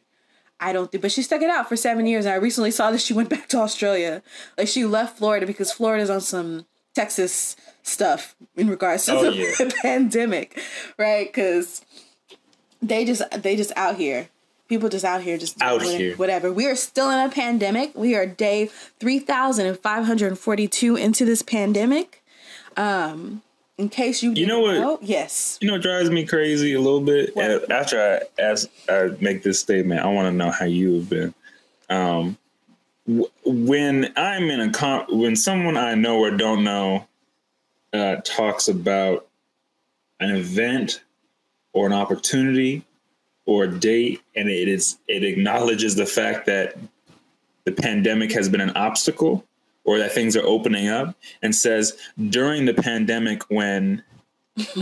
I 0.60 0.72
don't 0.72 0.90
think, 0.90 1.02
but 1.02 1.12
she 1.12 1.22
stuck 1.22 1.40
it 1.42 1.50
out 1.50 1.68
for 1.68 1.76
seven 1.76 2.06
years. 2.06 2.24
And 2.26 2.32
I 2.34 2.36
recently 2.36 2.70
saw 2.70 2.90
that 2.90 3.00
she 3.00 3.14
went 3.14 3.28
back 3.28 3.48
to 3.50 3.58
Australia. 3.58 4.22
Like 4.56 4.68
she 4.68 4.84
left 4.84 5.18
Florida 5.18 5.46
because 5.46 5.70
Florida's 5.72 6.10
on 6.10 6.20
some 6.20 6.66
Texas 6.94 7.54
stuff 7.82 8.34
in 8.56 8.68
regards 8.68 9.06
to 9.06 9.12
Oh, 9.12 9.30
the 9.30 9.36
yeah. 9.36 9.70
pandemic, 9.82 10.60
right? 10.98 11.26
Because 11.28 11.82
they 12.82 13.04
just 13.04 13.22
they 13.42 13.56
just 13.56 13.72
out 13.76 13.96
here. 13.96 14.28
People 14.68 14.90
just 14.90 15.04
out 15.04 15.22
here 15.22 15.38
just 15.38 15.62
Out 15.62 15.78
whatever, 15.78 15.96
here. 15.96 16.16
whatever. 16.16 16.52
We 16.52 16.66
are 16.66 16.74
still 16.76 17.08
in 17.10 17.18
a 17.18 17.32
pandemic. 17.32 17.94
We 17.94 18.14
are 18.16 18.26
day 18.26 18.66
three 19.00 19.18
thousand 19.18 19.66
and 19.66 19.78
five 19.78 20.04
hundred 20.04 20.38
forty-two 20.38 20.96
into 20.96 21.24
this 21.24 21.40
pandemic. 21.42 22.22
Um, 22.76 23.42
in 23.78 23.88
case 23.88 24.22
you 24.22 24.34
didn't 24.34 24.48
know 24.48 24.60
what? 24.60 24.74
know, 24.74 24.98
yes, 25.00 25.56
You 25.60 25.68
know 25.68 25.74
what 25.74 25.82
drives 25.82 26.10
me 26.10 26.26
crazy 26.26 26.74
a 26.74 26.80
little 26.80 27.00
bit? 27.00 27.34
What? 27.34 27.70
After 27.70 28.00
I 28.00 28.42
ask, 28.42 28.68
I 28.88 29.10
make 29.20 29.42
this 29.44 29.60
statement, 29.60 30.00
I 30.00 30.08
want 30.08 30.26
to 30.26 30.32
know 30.32 30.50
how 30.50 30.64
you 30.66 30.94
have 30.94 31.08
been. 31.08 31.34
Um, 31.88 32.36
w- 33.06 33.30
when 33.44 34.12
I'm 34.16 34.50
in 34.50 34.60
a 34.60 34.70
con, 34.72 35.06
when 35.08 35.36
someone 35.36 35.76
I 35.76 35.94
know 35.94 36.18
or 36.18 36.32
don't 36.32 36.64
know 36.64 37.06
uh, 37.92 38.16
talks 38.24 38.68
about 38.68 39.26
an 40.20 40.34
event 40.34 41.02
or 41.72 41.86
an 41.86 41.92
opportunity 41.92 42.84
or 43.46 43.64
a 43.64 43.78
date, 43.78 44.20
and 44.34 44.48
it 44.48 44.68
is 44.68 44.98
it 45.06 45.22
acknowledges 45.22 45.94
the 45.94 46.04
fact 46.04 46.46
that 46.46 46.76
the 47.64 47.72
pandemic 47.72 48.32
has 48.32 48.48
been 48.48 48.60
an 48.60 48.70
obstacle 48.70 49.44
or 49.88 49.98
that 49.98 50.12
things 50.12 50.36
are 50.36 50.44
opening 50.44 50.86
up, 50.86 51.16
and 51.40 51.54
says 51.54 51.96
during 52.28 52.66
the 52.66 52.74
pandemic 52.74 53.42
when, 53.50 54.02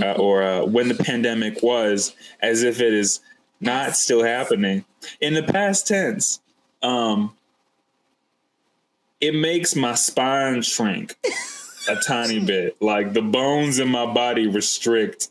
uh, 0.02 0.12
or 0.18 0.42
uh, 0.42 0.64
when 0.64 0.88
the 0.88 0.94
pandemic 0.96 1.62
was, 1.62 2.16
as 2.40 2.64
if 2.64 2.80
it 2.80 2.92
is 2.92 3.20
not 3.60 3.94
still 3.96 4.24
happening 4.24 4.84
in 5.20 5.34
the 5.34 5.44
past 5.44 5.86
tense. 5.86 6.40
Um, 6.82 7.32
it 9.20 9.32
makes 9.32 9.76
my 9.76 9.94
spine 9.94 10.60
shrink 10.62 11.14
a 11.88 11.94
tiny 12.06 12.44
bit. 12.44 12.76
Like 12.82 13.12
the 13.12 13.22
bones 13.22 13.78
in 13.78 13.88
my 13.88 14.12
body 14.12 14.48
restrict. 14.48 15.28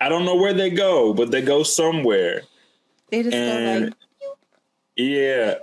I 0.00 0.08
don't 0.08 0.24
know 0.24 0.36
where 0.36 0.54
they 0.54 0.70
go, 0.70 1.12
but 1.12 1.32
they 1.32 1.42
go 1.42 1.64
somewhere. 1.64 2.42
They 3.10 3.24
just 3.24 3.32
go 3.32 3.36
And 3.36 3.84
like, 3.86 3.94
yeah, 4.96 5.54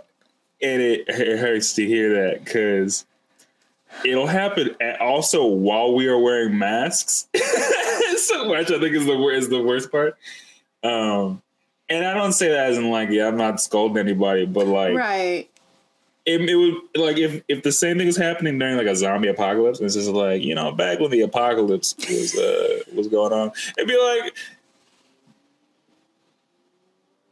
and 0.61 0.81
it, 0.81 1.05
it 1.07 1.39
hurts 1.39 1.73
to 1.75 1.85
hear 1.85 2.21
that 2.21 2.43
because 2.43 3.05
it'll 4.05 4.27
happen 4.27 4.75
at- 4.81 5.01
also 5.01 5.45
while 5.45 5.93
we 5.93 6.07
are 6.07 6.17
wearing 6.17 6.57
masks. 6.57 7.27
so 8.17 8.47
much 8.47 8.71
I 8.71 8.79
think 8.79 8.95
is 8.95 9.05
the 9.05 9.17
is 9.29 9.49
the 9.49 9.61
worst 9.61 9.91
part. 9.91 10.17
Um, 10.83 11.41
and 11.89 12.05
I 12.05 12.13
don't 12.13 12.33
say 12.33 12.49
that 12.49 12.69
as 12.69 12.77
in 12.77 12.89
like, 12.89 13.09
yeah, 13.09 13.27
I'm 13.27 13.37
not 13.37 13.59
scolding 13.59 13.97
anybody, 13.97 14.45
but 14.45 14.67
like, 14.67 14.95
right. 14.95 15.49
it, 16.25 16.41
it 16.41 16.55
would 16.55 16.75
like 16.95 17.17
if 17.17 17.41
if 17.47 17.63
the 17.63 17.71
same 17.71 17.97
thing 17.97 18.07
is 18.07 18.17
happening 18.17 18.59
during 18.59 18.77
like 18.77 18.87
a 18.87 18.95
zombie 18.95 19.27
apocalypse, 19.27 19.79
and 19.79 19.85
it's 19.85 19.95
just 19.95 20.09
like 20.09 20.43
you 20.43 20.55
know 20.55 20.71
back 20.71 20.99
when 20.99 21.11
the 21.11 21.21
apocalypse 21.21 21.95
was 21.97 22.35
uh 22.37 22.79
was 22.93 23.07
going 23.07 23.33
on, 23.33 23.51
it'd 23.77 23.87
be 23.87 23.99
like, 23.99 24.35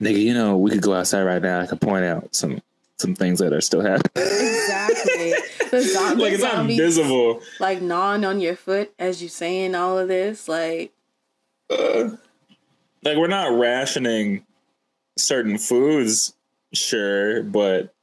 nigga, 0.01 0.21
you 0.21 0.33
know 0.33 0.57
we 0.57 0.71
could 0.71 0.81
go 0.81 0.93
outside 0.93 1.23
right 1.23 1.41
now. 1.41 1.61
I 1.61 1.67
could 1.67 1.81
point 1.81 2.05
out 2.05 2.33
some 2.35 2.61
some 2.97 3.13
things 3.13 3.39
that 3.39 3.53
are 3.53 3.61
still 3.61 3.81
happening. 3.81 4.11
Exactly. 4.15 5.33
the 5.71 5.81
zombie, 5.81 6.23
like 6.23 6.33
it's 6.33 6.43
not 6.43 6.53
zombies, 6.55 6.77
visible. 6.79 7.41
like 7.59 7.81
gnawing 7.81 8.25
on 8.25 8.39
your 8.39 8.55
foot 8.55 8.93
as 8.99 9.21
you 9.21 9.29
saying 9.29 9.75
all 9.75 9.97
of 9.97 10.07
this. 10.07 10.47
Like, 10.47 10.91
Uh, 11.69 12.11
like 13.03 13.17
we're 13.17 13.27
not 13.27 13.57
rationing 13.57 14.45
certain 15.17 15.57
foods, 15.57 16.33
sure, 16.73 17.43
but 17.43 17.93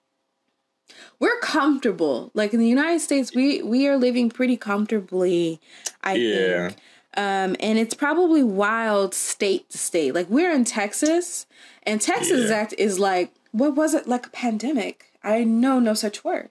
we're 1.18 1.38
comfortable. 1.40 2.30
Like 2.35 2.52
in 2.52 2.61
the 2.61 2.68
United 2.68 3.00
States, 3.00 3.35
we 3.35 3.62
we 3.62 3.87
are 3.88 3.97
living 3.97 4.30
pretty 4.30 4.56
comfortably. 4.56 5.61
I 6.02 6.14
Yeah. 6.14 6.68
think. 6.68 6.80
Um, 7.16 7.54
and 7.61 7.78
it's 7.78 7.94
probably 7.94 8.42
wild 8.42 9.14
state 9.14 9.71
to 9.71 9.78
state. 9.78 10.14
Like 10.14 10.28
we're 10.28 10.50
in 10.50 10.64
Texas, 10.64 11.47
and 11.85 12.00
Texas 12.00 12.50
Yeah. 12.50 12.56
act 12.56 12.75
is 12.76 12.99
like 12.99 13.33
what 13.52 13.76
was 13.76 13.94
it 13.94 14.09
like 14.09 14.26
a 14.26 14.30
pandemic? 14.30 15.06
I 15.23 15.44
know 15.44 15.78
no 15.78 15.94
such 15.94 16.25
word. 16.25 16.50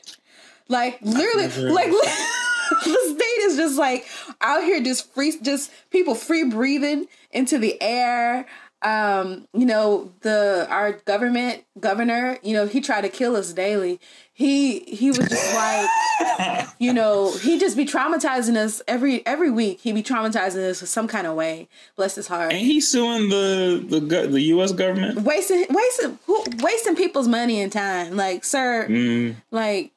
Like 0.70 1.00
literally, 1.02 1.48
like 1.72 1.92
the 2.84 3.16
state 3.16 3.42
is 3.42 3.56
just 3.58 3.78
like 3.78 4.06
out 4.42 4.64
here, 4.64 4.82
just 4.82 5.12
free, 5.14 5.38
just 5.42 5.72
people 5.92 6.16
free 6.16 6.44
breathing 6.46 7.08
into 7.32 7.58
the 7.58 7.82
air. 7.82 8.46
Um, 8.82 9.48
you 9.54 9.66
know, 9.66 10.12
the 10.22 10.68
our 10.70 10.92
government 10.92 11.64
governor, 11.80 12.38
you 12.44 12.54
know, 12.54 12.68
he 12.68 12.82
tried 12.82 13.02
to 13.02 13.10
kill 13.10 13.38
us 13.38 13.54
daily. 13.54 13.98
He 14.34 14.80
he 14.80 15.08
was 15.08 15.20
just 15.20 15.54
like, 15.56 16.68
you 16.80 16.92
know, 16.92 17.32
he 17.38 17.58
just 17.58 17.78
be 17.78 17.86
traumatizing 17.86 18.58
us 18.58 18.82
every 18.86 19.26
every 19.26 19.50
week. 19.50 19.80
He 19.80 19.94
be 19.94 20.04
traumatizing 20.04 20.70
us 20.70 20.82
in 20.82 20.88
some 20.88 21.08
kind 21.08 21.26
of 21.28 21.36
way. 21.36 21.70
Bless 21.96 22.16
his 22.16 22.28
heart. 22.28 22.52
ain't 22.52 22.66
he 22.66 22.82
suing 22.82 23.30
the 23.30 23.86
the 23.88 24.02
go- 24.02 24.28
the 24.28 24.42
U.S. 24.42 24.74
government? 24.74 25.22
wasting 25.22 25.66
wasting 25.70 26.20
who, 26.26 26.44
wasting 26.60 26.98
people's 26.98 27.30
money 27.30 27.62
and 27.62 27.72
time. 27.72 28.18
Like, 28.18 28.44
sir, 28.44 28.88
Mm, 28.90 29.36
like, 29.52 29.92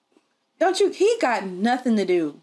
don't 0.59 0.81
you? 0.81 0.91
He 0.91 1.17
got 1.21 1.47
nothing 1.47 1.97
to 1.97 2.05
do. 2.05 2.41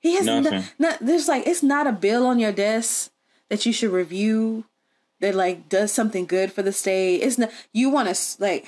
He 0.00 0.16
has 0.16 0.24
Nothing. 0.24 0.64
no, 0.78 0.94
There's 1.00 1.28
like, 1.28 1.46
it's 1.46 1.62
not 1.62 1.86
a 1.86 1.92
bill 1.92 2.26
on 2.26 2.38
your 2.38 2.52
desk 2.52 3.10
that 3.50 3.66
you 3.66 3.72
should 3.72 3.90
review. 3.90 4.64
That 5.20 5.34
like 5.34 5.68
does 5.68 5.92
something 5.92 6.24
good 6.24 6.50
for 6.50 6.62
the 6.62 6.72
state. 6.72 7.18
It's 7.18 7.36
not. 7.36 7.50
You 7.74 7.90
want 7.90 8.08
to 8.14 8.42
like. 8.42 8.66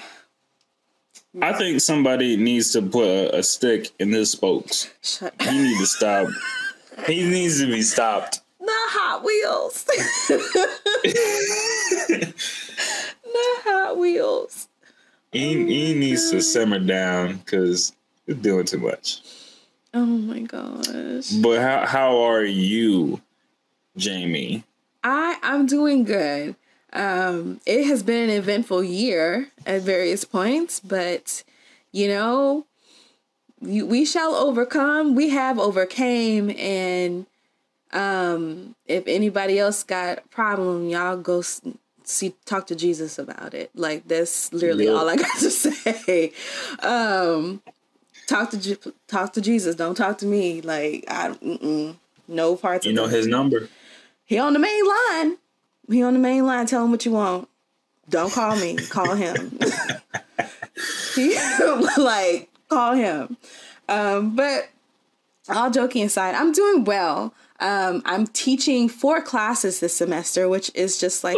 I 1.41 1.55
think 1.55 1.81
somebody 1.81 2.37
needs 2.37 2.75
to 2.75 2.83
put 2.83 3.07
a, 3.07 3.39
a 3.39 3.43
stick 3.43 3.89
in 3.99 4.13
his 4.13 4.33
spokes. 4.33 4.91
Shut. 5.01 5.33
He 5.41 5.51
need 5.51 5.79
to 5.79 5.87
stop. 5.87 6.29
he 7.07 7.25
needs 7.25 7.59
to 7.61 7.69
be 7.69 7.81
stopped. 7.81 8.43
The 8.61 8.67
Hot 8.69 9.25
Wheels. 9.25 9.85
the 13.25 13.53
Hot 13.65 13.97
Wheels. 13.97 14.69
He 15.33 15.55
oh 15.57 15.67
he 15.67 15.95
needs 15.95 16.31
to 16.33 16.43
simmer 16.43 16.81
down 16.81 17.39
because 17.39 17.95
he's 18.27 18.37
doing 18.37 18.65
too 18.67 18.79
much. 18.79 19.21
Oh 19.95 20.05
my 20.07 20.41
gosh. 20.41 21.31
But 21.31 21.61
how 21.61 21.87
how 21.87 22.23
are 22.23 22.45
you, 22.45 23.21
Jamie? 23.97 24.65
I 25.05 25.39
I'm 25.43 25.67
doing 25.67 26.05
good. 26.05 26.57
Um, 26.95 27.61
it 27.67 27.85
has 27.87 28.03
been 28.03 28.29
an 28.29 28.37
eventful 28.37 28.85
year 28.85 29.49
at 29.67 29.83
various 29.83 30.25
points, 30.25 30.79
but 30.81 31.43
you 31.91 32.09
know, 32.09 32.67
you, 33.61 33.87
we 33.87 34.05
shall 34.05 34.35
overcome. 34.35 35.15
We 35.15 35.31
have 35.31 35.59
overcame, 35.59 36.51
and 36.59 37.27
um, 37.93 38.75
if 38.87 39.05
anybody 39.07 39.59
else 39.59 39.83
got 39.83 40.19
a 40.19 40.29
problem, 40.29 40.89
y'all 40.89 41.17
go 41.17 41.41
s- 41.41 41.61
see 42.05 42.35
talk 42.45 42.67
to 42.69 42.75
Jesus 42.75 43.19
about 43.19 43.55
it. 43.55 43.71
Like 43.75 44.07
that's 44.09 44.53
literally 44.53 44.85
Yep. 44.87 44.95
all 44.95 45.09
I 45.09 45.17
got 45.17 45.39
to 45.39 45.51
say. 45.51 46.33
Um, 46.81 47.63
talk 48.33 48.51
to 48.51 48.95
talk 49.09 49.33
to 49.35 49.41
Jesus. 49.41 49.77
Don't 49.77 49.95
talk 49.95 50.19
to 50.19 50.27
me. 50.27 50.61
Like 50.61 51.05
I 51.09 51.31
mm-mm, 51.31 51.97
no 52.29 52.57
parts. 52.57 52.87
You 52.87 52.93
know 52.93 53.07
his 53.07 53.27
number. 53.27 53.69
He 54.25 54.39
on 54.39 54.53
the 54.53 54.59
main 54.59 54.87
line. 54.87 55.39
He 55.91 56.03
on 56.03 56.15
the 56.15 56.19
main 56.19 56.47
line. 56.47 56.67
Tell 56.67 56.85
him 56.85 56.91
what 56.91 57.05
you 57.05 57.13
want. 57.13 57.49
Don't 58.09 58.33
call 58.33 58.57
me. 58.57 58.77
call 58.77 59.15
him. 59.15 59.59
he 61.15 61.39
like 61.97 62.49
call 62.69 62.95
him. 62.95 63.37
Um, 63.89 64.35
but 64.35 64.69
all 65.49 65.71
joking 65.71 66.05
aside, 66.05 66.35
I'm 66.35 66.53
doing 66.53 66.85
well. 66.85 67.35
Um, 67.61 68.03
I'm 68.05 68.27
teaching 68.27 68.89
four 68.89 69.21
classes 69.21 69.81
this 69.81 69.95
semester, 69.95 70.49
which 70.49 70.71
is 70.75 70.99
just 70.99 71.23
like, 71.23 71.37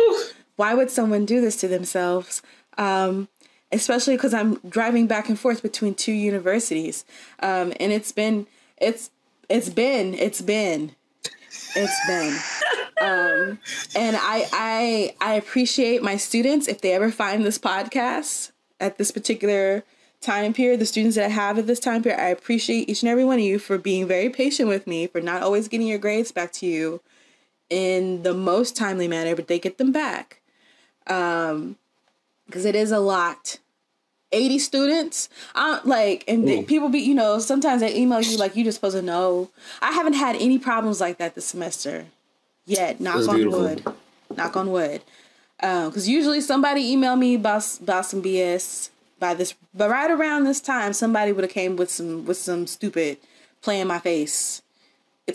why 0.57 0.73
would 0.75 0.91
someone 0.91 1.27
do 1.27 1.41
this 1.41 1.57
to 1.57 1.69
themselves? 1.69 2.41
Um, 2.79 3.29
especially 3.75 4.17
because 4.17 4.33
I'm 4.33 4.55
driving 4.69 5.07
back 5.07 5.29
and 5.29 5.39
forth 5.39 5.63
between 5.63 5.95
two 5.95 6.13
universities, 6.13 7.05
um, 7.41 7.73
and 7.81 7.93
it's 7.93 8.13
been, 8.13 8.47
it's, 8.79 9.11
it's 9.49 9.69
been, 9.69 10.15
it's 10.15 10.41
been, 10.41 10.93
it's 11.77 12.07
been. 12.07 12.37
Um, 13.01 13.59
and 13.97 14.17
I, 14.17 14.47
I, 14.53 15.15
I 15.21 15.35
appreciate 15.35 16.01
my 16.01 16.17
students 16.17 16.69
if 16.69 16.81
they 16.81 16.93
ever 16.93 17.11
find 17.11 17.45
this 17.45 17.59
podcast 17.59 18.53
at 18.79 18.99
this 18.99 19.11
particular 19.11 19.83
time 20.21 20.53
period, 20.53 20.81
the 20.81 20.87
students 20.87 21.17
that 21.17 21.27
I 21.27 21.29
have 21.29 21.59
at 21.59 21.67
this 21.67 21.81
time 21.81 22.03
period, 22.03 22.21
I 22.21 22.29
appreciate 22.29 22.89
each 22.89 23.03
and 23.03 23.11
every 23.11 23.25
one 23.25 23.39
of 23.39 23.45
you 23.45 23.59
for 23.59 23.79
being 23.79 24.07
very 24.07 24.31
patient 24.31 24.69
with 24.69 24.87
me, 24.87 25.09
for 25.09 25.21
not 25.21 25.43
always 25.43 25.69
getting 25.69 25.89
your 25.89 25.99
grades 25.99 26.33
back 26.33 26.53
to 26.53 26.67
you 26.67 27.01
in 27.69 28.23
the 28.23 28.33
most 28.33 28.77
timely 28.77 29.09
manner, 29.09 29.35
but 29.35 29.49
they 29.49 29.59
get 29.59 29.77
them 29.77 29.93
back. 29.93 30.41
Um, 31.07 31.77
because 32.47 32.65
it 32.65 32.75
is 32.75 32.91
a 32.91 33.01
lot. 33.01 33.59
80 34.35 34.59
students. 34.59 35.29
I 35.55 35.73
don't 35.73 35.87
like 35.87 36.25
and 36.29 36.67
people 36.67 36.89
be, 36.89 37.01
you 37.01 37.15
know, 37.15 37.39
sometimes 37.39 37.81
they 37.81 37.97
email 37.97 38.21
you 38.21 38.37
like 38.37 38.57
you're 38.57 38.65
just 38.65 38.77
supposed 38.77 38.97
to 38.97 39.03
know. 39.03 39.51
I 39.81 39.93
haven't 39.93 40.15
had 40.15 40.37
any 40.37 40.59
problems 40.59 41.01
like 41.01 41.19
that 41.19 41.35
this 41.35 41.47
semester 41.47 42.07
yet. 42.67 43.01
Knock 43.01 43.17
That's 43.17 43.29
on 43.29 43.37
beautiful. 43.37 43.61
wood. 43.61 43.85
Knock 44.37 44.57
on 44.57 44.71
wood. 44.71 45.03
Um, 45.63 45.89
because 45.89 46.09
usually 46.09 46.41
somebody 46.41 46.93
email 46.93 47.17
me 47.17 47.37
about 47.37 47.79
about 47.81 48.07
some 48.07 48.23
BS 48.23 48.91
by 49.19 49.35
this, 49.35 49.55
but 49.73 49.89
right 49.89 50.11
around 50.11 50.45
this 50.45 50.61
time, 50.61 50.93
somebody 50.93 51.33
would 51.33 51.45
have 51.45 51.53
came 51.53 51.77
with 51.77 51.91
some 51.91 52.25
with 52.25 52.37
some 52.37 52.67
stupid 52.67 53.19
playing 53.63 53.87
my 53.87 53.99
face, 53.99 54.63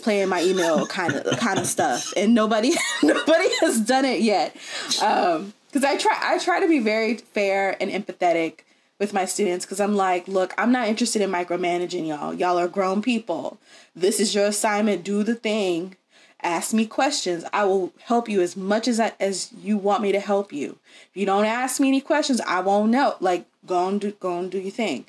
playing 0.02 0.28
my 0.28 0.42
email 0.42 0.86
kind 0.86 1.14
of 1.14 1.38
kind 1.38 1.58
of 1.58 1.66
stuff, 1.66 2.12
and 2.16 2.34
nobody 2.34 2.72
nobody 3.02 3.48
has 3.60 3.80
done 3.80 4.04
it 4.04 4.20
yet. 4.20 4.54
Um, 5.02 5.54
because 5.66 5.84
I 5.84 5.96
try 5.96 6.18
I 6.20 6.38
try 6.38 6.60
to 6.60 6.68
be 6.68 6.80
very 6.80 7.16
fair 7.16 7.76
and 7.80 7.90
empathetic 7.90 8.60
with 9.00 9.14
my 9.14 9.24
students 9.24 9.64
because 9.64 9.80
I'm 9.80 9.96
like, 9.96 10.28
look, 10.28 10.52
I'm 10.58 10.70
not 10.70 10.86
interested 10.86 11.22
in 11.22 11.30
micromanaging 11.30 12.06
y'all. 12.06 12.34
Y'all 12.34 12.58
are 12.58 12.68
grown 12.68 13.00
people. 13.02 13.58
This 13.96 14.20
is 14.20 14.34
your 14.34 14.44
assignment. 14.44 15.02
Do 15.02 15.24
the 15.24 15.34
thing. 15.34 15.96
Ask 16.42 16.72
me 16.72 16.86
questions. 16.86 17.44
I 17.52 17.64
will 17.64 17.92
help 18.04 18.28
you 18.28 18.42
as 18.42 18.56
much 18.56 18.86
as 18.86 19.00
I, 19.00 19.12
as 19.18 19.50
you 19.60 19.78
want 19.78 20.02
me 20.02 20.12
to 20.12 20.20
help 20.20 20.52
you. 20.52 20.78
If 21.10 21.16
you 21.16 21.26
don't 21.26 21.46
ask 21.46 21.80
me 21.80 21.88
any 21.88 22.00
questions 22.00 22.40
i 22.42 22.60
won't 22.60 22.90
know. 22.90 23.16
Like 23.20 23.46
go 23.66 23.88
and 23.88 24.00
do 24.00 24.12
go 24.12 24.38
and 24.38 24.50
do 24.50 24.58
your 24.58 24.70
thing. 24.70 25.06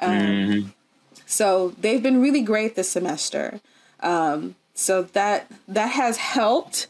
Um, 0.00 0.74
so 1.26 1.70
they've 1.78 2.02
been 2.02 2.20
really 2.20 2.42
great 2.42 2.74
this 2.76 2.90
semester. 2.90 3.60
Um, 4.00 4.54
so 4.74 5.02
that 5.02 5.50
that 5.68 5.90
has 5.92 6.16
helped 6.16 6.86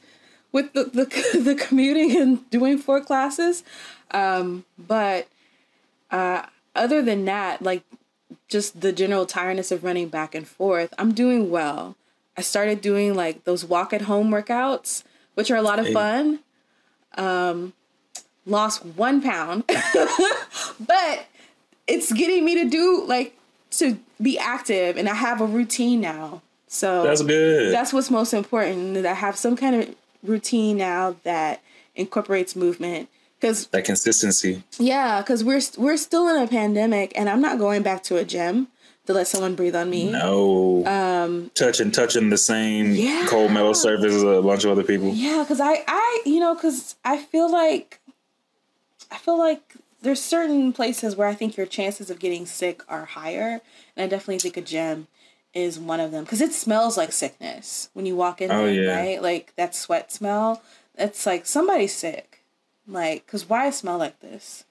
with 0.53 0.73
the 0.75 0.85
the, 0.85 1.39
the 1.39 1.55
commuting 1.55 2.17
and 2.17 2.49
doing 2.51 2.77
four 2.79 3.01
classes. 3.01 3.65
Um, 4.11 4.65
but 4.79 5.27
uh, 6.13 6.47
other 6.77 7.03
than 7.03 7.25
that 7.25 7.61
like 7.63 7.83
just 8.49 8.81
the 8.81 8.93
general 8.93 9.27
tiredness 9.27 9.71
of 9.73 9.83
running 9.83 10.09
back 10.09 10.35
and 10.35 10.47
forth, 10.47 10.93
I'm 10.99 11.13
doing 11.13 11.51
well. 11.51 11.97
I 12.37 12.43
started 12.43 12.81
doing 12.81 13.15
like 13.15 13.45
those 13.45 13.65
walk 13.65 13.93
at 13.93 14.03
home 14.03 14.31
workouts, 14.31 15.03
which 15.35 15.51
are 15.51 15.57
a 15.57 15.63
lot 15.63 15.79
of 15.79 15.87
Hey. 15.87 15.95
fun. 15.95 16.39
Um, 17.17 17.73
lost 18.47 18.85
one 18.85 19.21
pound, 19.23 19.65
but 20.81 21.27
it's 21.87 22.13
getting 22.13 22.45
me 22.45 22.55
to 22.63 22.69
do 22.69 23.05
like 23.07 23.37
to 23.73 23.99
be 24.21 24.39
active, 24.39 24.97
and 24.97 25.09
I 25.09 25.15
have 25.15 25.41
a 25.41 25.47
routine 25.47 26.01
now. 26.01 26.43
So 26.69 27.03
That's 27.03 27.23
good. 27.23 27.75
that's 27.75 27.93
what's 27.93 28.11
most 28.11 28.33
important. 28.33 28.95
That 28.95 29.05
I 29.07 29.13
have 29.15 29.37
some 29.37 29.57
kind 29.57 29.77
of 29.77 29.95
routine 30.23 30.79
now 30.79 31.17
that 31.25 31.61
incorporates 31.95 32.57
movement. 32.57 33.09
Because 33.43 33.67
that 33.67 33.85
consistency. 33.85 34.63
yeah, 34.79 35.21
because 35.21 35.43
we're 35.43 35.61
we're 35.77 35.97
still 35.97 36.29
in 36.29 36.41
a 36.41 36.47
pandemic, 36.47 37.13
and 37.17 37.29
I'm 37.29 37.41
not 37.41 37.59
going 37.59 37.83
back 37.83 38.05
to 38.05 38.17
a 38.17 38.25
gym 38.25 38.69
to 39.07 39.13
let 39.13 39.27
someone 39.27 39.57
breathe 39.57 39.75
on 39.75 39.91
me. 39.91 40.13
No. 40.13 40.87
Um, 40.87 41.51
touching 41.57 41.91
touching 41.91 42.31
the 42.31 42.39
same 42.39 42.93
Yeah. 42.95 43.27
cold 43.29 43.51
metal 43.51 43.75
surface 43.75 44.15
as 44.15 44.23
a 44.23 44.41
bunch 44.43 44.65
of 44.65 44.71
other 44.71 44.85
people. 44.85 45.09
Yeah, 45.13 45.43
because 45.43 45.61
I 45.61 45.83
I 45.89 46.23
you 46.25 46.39
know 46.39 46.55
because 46.55 46.95
I 47.05 47.19
feel 47.19 47.51
like 47.51 47.99
I 49.11 49.19
feel 49.19 49.37
like 49.39 49.75
there's 50.03 50.23
certain 50.23 50.73
places 50.73 51.17
where 51.17 51.27
I 51.27 51.35
think 51.35 51.57
your 51.57 51.67
chances 51.67 52.11
of 52.11 52.21
getting 52.21 52.47
sick 52.47 52.83
are 52.89 53.07
higher, 53.07 53.61
and 53.97 54.05
I 54.05 54.07
definitely 54.07 54.39
think 54.39 54.57
a 54.57 54.63
gym 54.63 55.09
is 55.53 55.81
one 55.81 55.99
of 55.99 56.13
them 56.13 56.23
because 56.23 56.41
it 56.41 56.53
smells 56.53 56.97
like 56.97 57.11
sickness 57.11 57.89
when 57.93 58.07
you 58.07 58.15
walk 58.15 58.41
in 58.41 58.53
Oh, 58.53 58.67
there, 58.67 58.73
yeah. 58.73 58.97
right? 58.97 59.21
Like 59.21 59.53
that 59.57 59.75
sweat 59.75 60.13
smell. 60.13 60.63
It's 60.97 61.27
like 61.27 61.45
somebody's 61.45 61.93
sick. 61.95 62.32
Like, 62.93 63.27
cause 63.27 63.49
why 63.49 63.69
it 63.69 63.75
smell 63.75 63.99
like 63.99 64.21
this? 64.21 64.65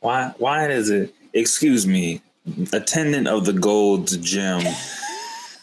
Why 0.00 0.34
why 0.38 0.68
does 0.68 0.90
it 0.90 1.14
excuse 1.32 1.86
me, 1.86 2.20
attendant 2.72 3.28
of 3.28 3.44
the 3.44 3.52
Gold's 3.52 4.16
Gym? 4.18 4.62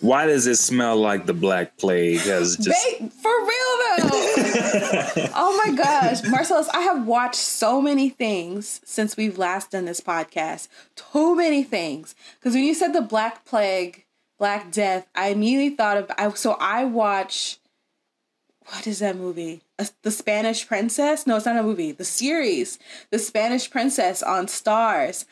Why 0.01 0.28
does 0.28 0.48
it 0.48 0.56
smell 0.56 0.96
like 0.96 1.25
the 1.25 1.34
Black 1.34 1.78
Plague? 1.78 2.22
Has 2.22 2.56
just 2.62 3.00
Ba- 3.00 3.10
for 3.10 3.32
real 3.42 3.50
though. 3.98 4.10
oh 5.36 5.62
my 5.66 5.75
gosh, 5.75 6.22
Marcelese, 6.22 6.70
I 6.74 6.82
have 6.82 7.06
watched 7.06 7.36
so 7.36 7.82
many 7.82 8.10
things 8.10 8.80
since 8.86 9.18
we've 9.18 9.38
last 9.38 9.72
done 9.72 9.86
this 9.86 10.00
podcast. 10.00 10.70
Too 10.96 11.36
many 11.36 11.63
things. 11.63 12.16
Because 12.39 12.54
when 12.54 12.63
you 12.63 12.74
said 12.74 12.94
the 12.94 13.01
Black 13.01 13.44
Plague, 13.44 14.06
Black 14.38 14.72
Death, 14.72 15.06
I 15.16 15.30
immediately 15.30 15.75
thought 15.75 15.98
of. 15.98 16.12
I 16.18 16.30
so 16.34 16.54
I 16.60 16.86
watch. 16.86 17.58
What 18.68 18.88
is 18.88 19.00
that 19.00 19.18
movie? 19.18 19.62
The 20.02 20.12
Spanish 20.12 20.68
Princess? 20.68 21.26
No, 21.26 21.36
it's 21.38 21.46
not 21.46 21.58
a 21.58 21.64
movie. 21.64 21.92
The 21.92 22.06
series, 22.06 22.80
The 23.12 23.20
Spanish 23.20 23.70
Princess 23.70 24.22
on 24.22 24.48
Starz. 24.48 25.26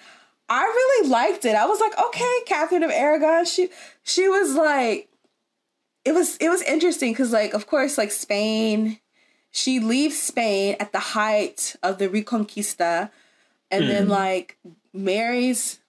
I 0.50 0.64
really 0.64 1.10
liked 1.10 1.46
it. 1.46 1.56
I 1.56 1.66
was 1.66 1.80
like, 1.80 1.98
okay, 2.00 2.40
Catherine 2.46 2.84
of 2.84 2.92
Aragon. 2.92 3.46
She 3.46 3.70
she 4.04 4.30
was 4.30 4.56
like 4.56 5.10
it 6.06 6.14
was 6.14 6.38
it 6.38 6.50
was 6.50 6.62
interesting 6.62 7.12
because 7.12 7.34
like 7.34 7.54
of 7.54 7.68
course 7.68 7.98
like 7.98 8.12
Spain, 8.12 9.00
she 9.52 9.80
leaves 9.80 10.18
Spain 10.18 10.78
at 10.80 10.94
the 10.94 11.00
height 11.00 11.76
of 11.84 11.98
the 11.98 12.08
Reconquista, 12.08 13.12
and 13.70 13.90
then 13.90 14.08
like 14.08 14.58
marries 14.94 15.80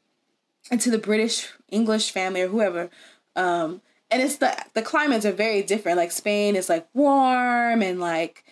into 0.71 0.91
the 0.91 0.99
British 0.99 1.53
English 1.71 2.11
family 2.11 2.43
or 2.43 2.49
whoever. 2.49 2.91
Um, 3.37 3.81
and 4.11 4.23
it's 4.23 4.37
the 4.37 4.57
the 4.75 4.83
climates 4.83 5.27
are 5.27 5.33
very 5.33 5.63
different. 5.63 5.99
Like 5.99 6.13
Spain 6.13 6.57
is 6.57 6.69
like 6.69 6.87
warm 6.95 7.83
and 7.83 8.01
like, 8.01 8.45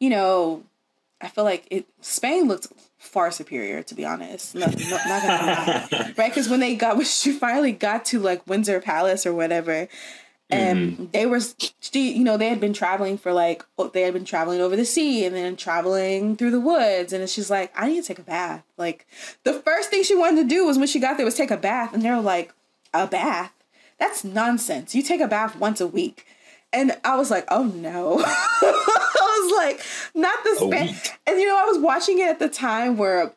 you 0.00 0.10
know, 0.10 0.64
I 1.20 1.28
feel 1.28 1.44
like 1.44 1.66
it. 1.70 1.86
Spain 2.00 2.48
looked 2.48 2.68
far 2.98 3.30
superior 3.30 3.82
to 3.82 3.94
be 3.94 4.04
honest. 4.04 4.54
No, 4.54 4.66
no, 4.66 4.72
not 5.06 5.22
gonna 5.22 5.36
lie, 5.36 5.88
right? 6.18 6.30
Because 6.30 6.48
when 6.48 6.60
they 6.60 6.74
got, 6.74 6.96
when 6.96 7.06
she 7.06 7.32
finally 7.32 7.72
got 7.72 8.04
to 8.06 8.18
like 8.20 8.46
Windsor 8.46 8.80
Palace 8.80 9.26
or 9.26 9.34
whatever, 9.34 9.88
and 10.48 10.92
mm-hmm. 10.92 11.04
they 11.12 11.26
were, 11.26 11.40
she, 11.80 12.12
you 12.12 12.24
know, 12.24 12.36
they 12.36 12.48
had 12.48 12.60
been 12.60 12.72
traveling 12.72 13.18
for 13.18 13.32
like 13.32 13.64
oh, 13.78 13.88
they 13.88 14.02
had 14.02 14.14
been 14.14 14.24
traveling 14.24 14.60
over 14.60 14.76
the 14.76 14.84
sea 14.84 15.24
and 15.24 15.34
then 15.34 15.56
traveling 15.56 16.36
through 16.36 16.50
the 16.50 16.60
woods, 16.60 17.12
and 17.12 17.28
she's 17.28 17.50
like, 17.50 17.70
I 17.76 17.88
need 17.88 18.00
to 18.00 18.06
take 18.06 18.18
a 18.18 18.22
bath. 18.22 18.64
Like 18.78 19.06
the 19.44 19.54
first 19.54 19.90
thing 19.90 20.02
she 20.02 20.14
wanted 20.14 20.42
to 20.42 20.48
do 20.48 20.64
was 20.64 20.78
when 20.78 20.88
she 20.88 21.00
got 21.00 21.18
there 21.18 21.26
was 21.26 21.34
take 21.34 21.50
a 21.50 21.56
bath, 21.58 21.92
and 21.92 22.02
they 22.02 22.10
were 22.10 22.20
like, 22.20 22.54
a 22.94 23.06
bath? 23.06 23.52
That's 24.02 24.24
nonsense. 24.24 24.96
You 24.96 25.02
take 25.04 25.20
a 25.20 25.28
bath 25.28 25.54
once 25.54 25.80
a 25.80 25.86
week. 25.86 26.26
And 26.72 26.96
I 27.04 27.14
was 27.14 27.30
like, 27.30 27.44
oh 27.52 27.62
no. 27.62 28.18
I 28.26 29.40
was 29.40 29.52
like, 29.56 29.80
not 30.20 30.42
the 30.42 30.56
span. 30.56 30.96
And 31.24 31.40
you 31.40 31.46
know, 31.46 31.56
I 31.56 31.66
was 31.66 31.78
watching 31.78 32.18
it 32.18 32.26
at 32.26 32.40
the 32.40 32.48
time 32.48 32.96
where 32.96 33.32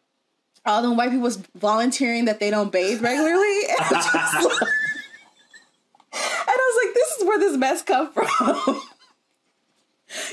all 0.66 0.82
the 0.82 0.92
white 0.92 1.10
people 1.12 1.22
was 1.22 1.38
volunteering 1.54 2.26
that 2.26 2.40
they 2.40 2.50
don't 2.50 2.72
bathe 2.72 3.00
regularly. 3.04 3.60
And 3.78 3.78
I 3.80 3.92
was, 3.92 4.06
just 4.12 4.62
like- 4.62 4.70
and 6.14 6.58
I 6.58 6.74
was 6.74 6.86
like, 6.86 6.94
this 6.96 7.12
is 7.18 7.26
where 7.26 7.38
this 7.40 7.58
mess 7.58 7.82
come 7.84 8.12
from. 8.12 8.28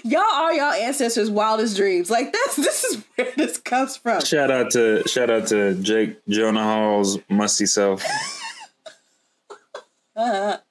y'all 0.04 0.20
are 0.22 0.54
y'all 0.54 0.72
ancestors' 0.72 1.28
wildest 1.30 1.76
dreams. 1.76 2.08
Like 2.10 2.32
this, 2.32 2.56
this 2.56 2.84
is 2.84 3.04
where 3.16 3.32
this 3.36 3.58
comes 3.58 3.98
from. 3.98 4.22
shout 4.22 4.50
out 4.50 4.70
to 4.70 5.06
shout 5.06 5.28
out 5.28 5.48
to 5.48 5.74
Jake 5.74 6.24
Gyllenhaal's 6.26 7.18
musty 7.28 7.66
self. 7.66 8.02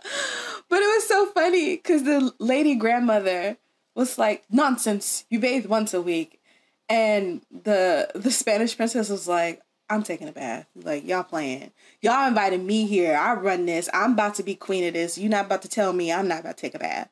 But 0.72 0.82
it 0.82 0.86
was 0.86 1.06
so 1.06 1.26
funny 1.26 1.76
because 1.76 2.04
the 2.04 2.32
lady 2.40 2.76
grandmother 2.76 3.58
was 3.94 4.18
like, 4.18 4.46
"Nonsense! 4.50 5.26
You 5.30 5.38
bathe 5.42 5.66
once 5.66 5.94
a 5.94 6.02
week," 6.02 6.40
and 6.88 7.42
the 7.52 8.10
the 8.16 8.32
Spanish 8.32 8.78
princess 8.78 9.10
was 9.10 9.28
like, 9.28 9.62
"I'm 9.90 10.02
taking 10.02 10.30
a 10.30 10.32
bath. 10.32 10.68
Like 10.82 11.06
y'all 11.06 11.24
playing. 11.24 11.72
Y'all 12.02 12.26
invited 12.26 12.64
me 12.64 12.88
here. 12.88 13.18
I 13.18 13.34
run 13.34 13.66
this. 13.66 13.90
I'm 13.94 14.14
about 14.14 14.36
to 14.36 14.44
be 14.44 14.56
queen 14.56 14.86
of 14.86 14.94
this. 14.94 15.18
You're 15.18 15.30
not 15.30 15.48
about 15.48 15.62
to 15.64 15.68
tell 15.68 15.92
me 15.92 16.10
I'm 16.10 16.30
not 16.30 16.40
about 16.40 16.56
to 16.56 16.62
take 16.62 16.76
a 16.76 16.80
bath." 16.80 17.10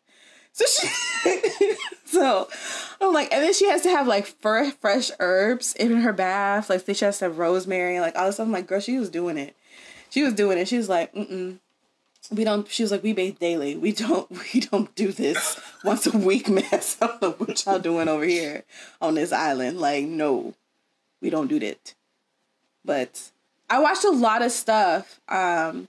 So 0.53 0.63
she, 0.65 1.75
so 2.05 2.47
I'm 3.01 3.13
like, 3.13 3.33
and 3.33 3.43
then 3.43 3.53
she 3.53 3.67
has 3.69 3.81
to 3.81 3.89
have 3.89 4.07
like 4.07 4.25
fr- 4.25 4.71
fresh 4.79 5.11
herbs 5.19 5.75
in 5.75 5.97
her 5.97 6.13
bath. 6.13 6.69
Like 6.69 6.85
she 6.85 7.03
has 7.03 7.19
to 7.19 7.25
have 7.25 7.37
rosemary 7.37 7.99
like 7.99 8.15
all 8.15 8.27
this 8.27 8.35
stuff. 8.35 8.47
I'm 8.47 8.53
like, 8.53 8.67
girl, 8.67 8.79
she 8.79 8.97
was 8.97 9.09
doing 9.09 9.37
it. 9.37 9.57
She 10.09 10.23
was 10.23 10.33
doing 10.33 10.57
it. 10.57 10.69
She 10.69 10.77
was 10.77 10.87
like, 10.87 11.13
mm 11.13 11.29
mm 11.29 11.59
we 12.31 12.43
don't 12.43 12.67
she 12.69 12.83
was 12.83 12.91
like 12.91 13.03
we 13.03 13.13
bathe 13.13 13.39
daily. 13.39 13.75
We 13.75 13.91
don't 13.91 14.29
we 14.53 14.59
don't 14.61 14.93
do 14.95 15.11
this 15.11 15.59
once 15.83 16.05
a 16.07 16.17
week 16.17 16.49
mess 16.49 16.97
i 17.01 17.07
don't 17.07 17.21
know 17.21 17.31
what 17.31 17.65
y'all 17.65 17.79
doing 17.79 18.07
over 18.07 18.25
here 18.25 18.63
on 19.01 19.15
this 19.15 19.31
island? 19.31 19.79
Like 19.79 20.05
no 20.05 20.53
we 21.21 21.29
don't 21.29 21.47
do 21.47 21.59
that. 21.59 21.95
But 22.85 23.31
i 23.69 23.79
watched 23.79 24.05
a 24.05 24.11
lot 24.11 24.41
of 24.41 24.51
stuff. 24.51 25.19
Um 25.27 25.87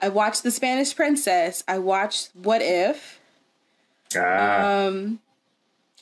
i 0.00 0.08
watched 0.08 0.42
the 0.42 0.50
spanish 0.50 0.94
princess. 0.94 1.64
I 1.66 1.78
watched 1.78 2.30
what 2.34 2.62
if. 2.62 3.20
Ah, 4.16 4.86
um 4.86 5.20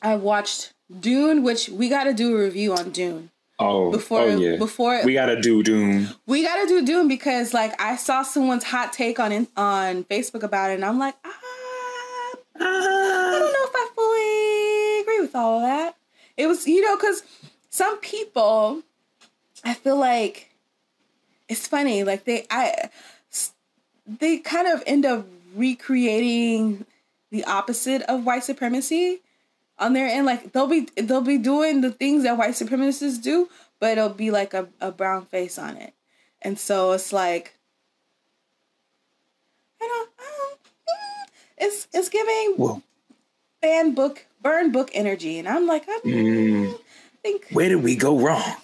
i 0.03 0.15
watched 0.15 0.73
dune 1.01 1.43
which 1.43 1.69
we 1.69 1.89
got 1.89 2.05
to 2.05 2.13
do 2.13 2.37
a 2.37 2.41
review 2.43 2.75
on 2.75 2.91
dune 2.91 3.31
oh, 3.63 3.91
before 3.91 4.21
oh 4.21 4.37
yeah. 4.37 4.57
before 4.57 5.05
we 5.05 5.15
gotta 5.15 5.41
do 5.41 5.63
Dune. 5.63 6.09
we 6.27 6.43
gotta 6.43 6.67
do 6.67 6.85
Dune 6.85 7.09
because 7.09 7.55
like 7.55 7.81
I 7.81 7.97
saw 7.97 8.23
someone's 8.23 8.65
hot 8.65 8.93
take 8.93 9.19
on 9.19 9.33
in, 9.33 9.49
on 9.57 10.05
Facebook 10.05 10.43
about 10.43 10.71
it, 10.71 10.75
and 10.75 10.85
I'm 10.85 10.99
like, 10.99 11.15
ah, 11.25 11.39
I 12.61 13.39
don't 13.39 13.53
know 13.53 13.65
if 13.65 13.73
I 13.75 13.89
fully 13.95 15.01
agree 15.03 15.21
with 15.27 15.35
all 15.35 15.57
of 15.59 15.63
that. 15.63 15.97
It 16.37 16.47
was, 16.47 16.67
you 16.67 16.81
know, 16.81 16.97
because 16.97 17.23
some 17.71 17.99
people, 17.99 18.83
I 19.65 19.75
feel 19.75 19.97
like 19.97 20.51
it's 21.49 21.67
funny, 21.67 22.05
like 22.05 22.25
they, 22.25 22.47
I 22.51 22.91
they 24.07 24.39
kind 24.39 24.67
of 24.67 24.83
end 24.87 25.07
up 25.07 25.27
recreating 25.55 26.87
the 27.31 27.45
opposite 27.45 28.03
of 28.03 28.25
white 28.27 28.45
supremacy 28.45 29.21
on 29.83 29.93
their 29.93 30.07
end. 30.07 30.27
Like 30.27 30.53
they'll 30.53 30.67
be 30.67 30.89
they'll 30.97 31.21
be 31.21 31.39
doing 31.39 31.81
the 31.81 31.91
things 31.91 32.23
that 32.23 32.39
white 32.39 32.53
supremacists 32.55 33.23
do, 33.23 33.49
but 33.81 33.93
it'll 33.99 34.09
be 34.11 34.31
like 34.31 34.55
a, 34.55 34.69
a 34.81 34.93
brown 34.93 35.27
face 35.27 35.59
on 35.59 35.77
it. 35.77 35.95
And 36.41 36.59
so 36.59 36.93
it's 36.93 37.13
like 37.13 37.59
I 39.81 39.87
don't, 39.87 40.11
I 40.19 40.23
don't 40.39 40.59
mm, 40.61 41.33
it's 41.59 41.89
it's 41.93 42.09
giving 42.09 42.55
Whoa. 42.57 42.83
fan 43.61 43.95
book 43.95 44.27
burn 44.41 44.73
book 44.73 44.91
energy. 44.95 45.39
And 45.39 45.49
I'm 45.49 45.67
like, 45.67 45.85
I 45.89 46.01
Mm. 46.05 46.79
think 47.23 47.47
Where 47.53 47.69
did 47.69 47.83
we 47.83 47.97
go 47.97 48.19
wrong? 48.19 48.55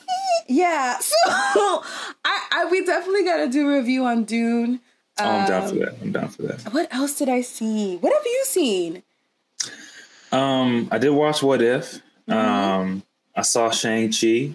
yeah. 0.49 0.99
So 1.55 1.83
I, 2.25 2.47
I 2.53 2.65
we 2.71 2.85
definitely 2.85 3.25
gotta 3.25 3.49
do 3.49 3.69
a 3.69 3.77
review 3.79 4.05
on 4.05 4.25
Dune. 4.25 4.81
Oh, 5.21 5.25
I'm 5.25 5.47
down 5.47 5.63
for 5.63 5.75
Um, 5.75 5.79
that. 5.81 5.95
I'm 6.01 6.13
down 6.13 6.29
for 6.29 6.43
that. 6.43 6.61
What 6.73 6.93
else 6.95 7.15
did 7.19 7.29
I 7.29 7.41
see? 7.41 7.97
What 7.97 8.13
have 8.13 8.25
you 8.25 8.43
seen? 8.47 9.03
Um, 10.33 10.89
I 10.91 10.99
did 10.99 11.11
watch 11.11 11.43
What 11.43 11.63
If. 11.63 12.01
Mm-hmm. 12.29 12.33
Um, 12.33 13.03
I 13.35 13.43
saw 13.43 13.71
Shang 13.71 14.11
Chi 14.13 14.55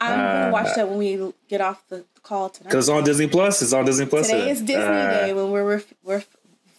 I'm 0.00 0.16
gonna 0.16 0.48
Uh, 0.48 0.50
watch 0.52 0.74
that 0.76 0.88
when 0.88 0.98
we 0.98 1.32
get 1.48 1.60
off 1.60 1.82
the 1.88 2.04
call 2.22 2.50
tonight. 2.50 2.68
because 2.70 2.88
it's 2.88 2.96
on 2.96 3.02
Disney 3.04 3.26
Plus. 3.26 3.60
It's 3.62 3.72
on 3.72 3.84
Disney 3.84 4.06
Plus. 4.06 4.28
Today 4.28 4.50
is 4.50 4.60
Disney 4.60 4.82
Uh, 4.84 5.10
Day 5.26 5.32
when 5.32 5.50
we're 5.50 5.64
ref- 5.64 5.92
we're 6.04 6.22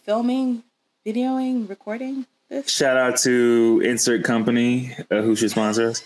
filming, 0.05 0.63
videoing, 1.05 1.67
recording 1.67 2.25
this. 2.47 2.69
Shout 2.71 2.95
out 2.95 3.17
to 3.19 3.81
insert 3.83 4.23
company 4.23 4.95
uh, 5.11 5.21
who 5.21 5.35
should 5.35 5.51
sponsor 5.51 5.89
us. 5.89 6.01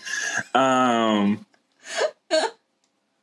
Um, 0.54 1.46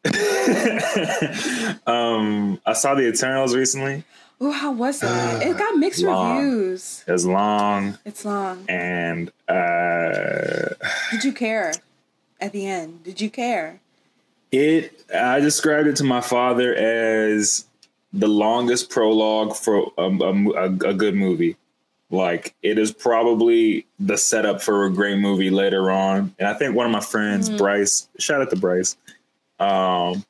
um, 1.85 2.59
I 2.65 2.73
saw 2.73 2.95
the 2.95 3.07
Eternals 3.09 3.55
recently. 3.55 4.03
Ooh, 4.41 4.51
how 4.51 4.71
was 4.71 4.99
that? 5.01 5.43
It 5.45 5.57
got 5.57 5.75
mixed 5.77 6.01
Long. 6.03 6.37
reviews. 6.37 7.03
It's 7.07 7.25
long 7.25 7.97
It's 8.05 8.25
long. 8.25 8.65
and 8.67 9.31
uh, 9.47 10.69
Did 11.11 11.23
you 11.23 11.31
care 11.33 11.73
at 12.39 12.51
the 12.51 12.65
end? 12.65 13.03
Did 13.03 13.21
you 13.21 13.29
care? 13.29 13.79
it. 14.51 15.05
I 15.15 15.39
described 15.39 15.87
it 15.87 15.95
to 15.97 16.03
my 16.03 16.21
father 16.21 16.73
as 16.75 17.65
the 18.13 18.27
longest 18.27 18.89
prologue 18.89 19.55
for 19.55 19.91
a, 19.97 20.01
a, 20.09 20.63
a 20.63 20.93
good 20.93 21.15
movie. 21.15 21.55
Like 22.09 22.53
it 22.61 22.77
is 22.77 22.91
probably 22.91 23.85
the 23.99 24.17
setup 24.17 24.61
for 24.61 24.85
a 24.85 24.89
great 24.91 25.19
movie 25.19 25.49
later 25.51 25.89
on. 25.91 26.35
And 26.39 26.47
I 26.49 26.53
think 26.55 26.75
one 26.75 26.85
of 26.85 26.91
my 26.91 26.99
friends, 26.99 27.49
Bryce, 27.49 28.09
shout 28.19 28.41
out 28.41 28.49
to 28.49 28.57
Bryce. 28.57 28.97
Um, 29.59 30.25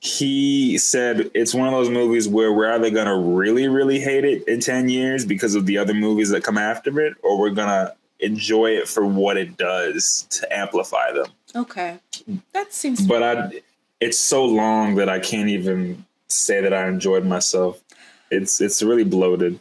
he 0.00 0.78
said 0.78 1.30
it's 1.34 1.54
one 1.54 1.68
of 1.68 1.74
those 1.74 1.90
movies 1.90 2.26
where 2.26 2.52
we're 2.52 2.72
either 2.72 2.90
gonna 2.90 3.18
really, 3.18 3.68
really 3.68 4.00
hate 4.00 4.24
it 4.24 4.48
in 4.48 4.60
ten 4.60 4.88
years 4.88 5.26
because 5.26 5.54
of 5.54 5.66
the 5.66 5.76
other 5.76 5.94
movies 5.94 6.30
that 6.30 6.42
come 6.42 6.58
after 6.58 7.00
it, 7.00 7.16
or 7.22 7.38
we're 7.38 7.50
gonna 7.50 7.94
enjoy 8.18 8.70
it 8.70 8.88
for 8.88 9.04
what 9.06 9.36
it 9.36 9.56
does 9.56 10.26
to 10.30 10.56
amplify 10.56 11.12
them. 11.12 11.26
Okay, 11.54 11.98
that 12.52 12.72
seems. 12.72 13.06
But 13.06 13.22
I, 13.22 13.62
it's 14.00 14.18
so 14.18 14.44
long 14.44 14.94
that 14.94 15.10
I 15.10 15.18
can't 15.18 15.50
even 15.50 16.04
say 16.28 16.62
that 16.62 16.72
I 16.72 16.88
enjoyed 16.88 17.26
myself. 17.26 17.82
It's 18.30 18.60
it's 18.60 18.82
really 18.82 19.04
bloated. 19.04 19.60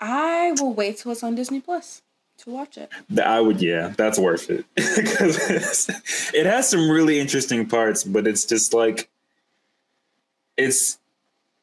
I 0.00 0.52
will 0.58 0.74
wait 0.74 0.98
till 0.98 1.12
it's 1.12 1.22
on 1.22 1.36
Disney 1.36 1.60
Plus 1.60 2.02
to 2.38 2.50
watch 2.50 2.78
it. 2.78 2.90
I 3.22 3.40
would, 3.40 3.60
yeah, 3.60 3.92
that's 3.96 4.18
worth 4.18 4.50
it 4.50 4.64
because 4.74 5.88
it 6.34 6.46
has 6.46 6.68
some 6.68 6.90
really 6.90 7.20
interesting 7.20 7.66
parts, 7.66 8.02
but 8.02 8.26
it's 8.26 8.44
just 8.44 8.72
like 8.72 9.08
it's. 10.64 10.98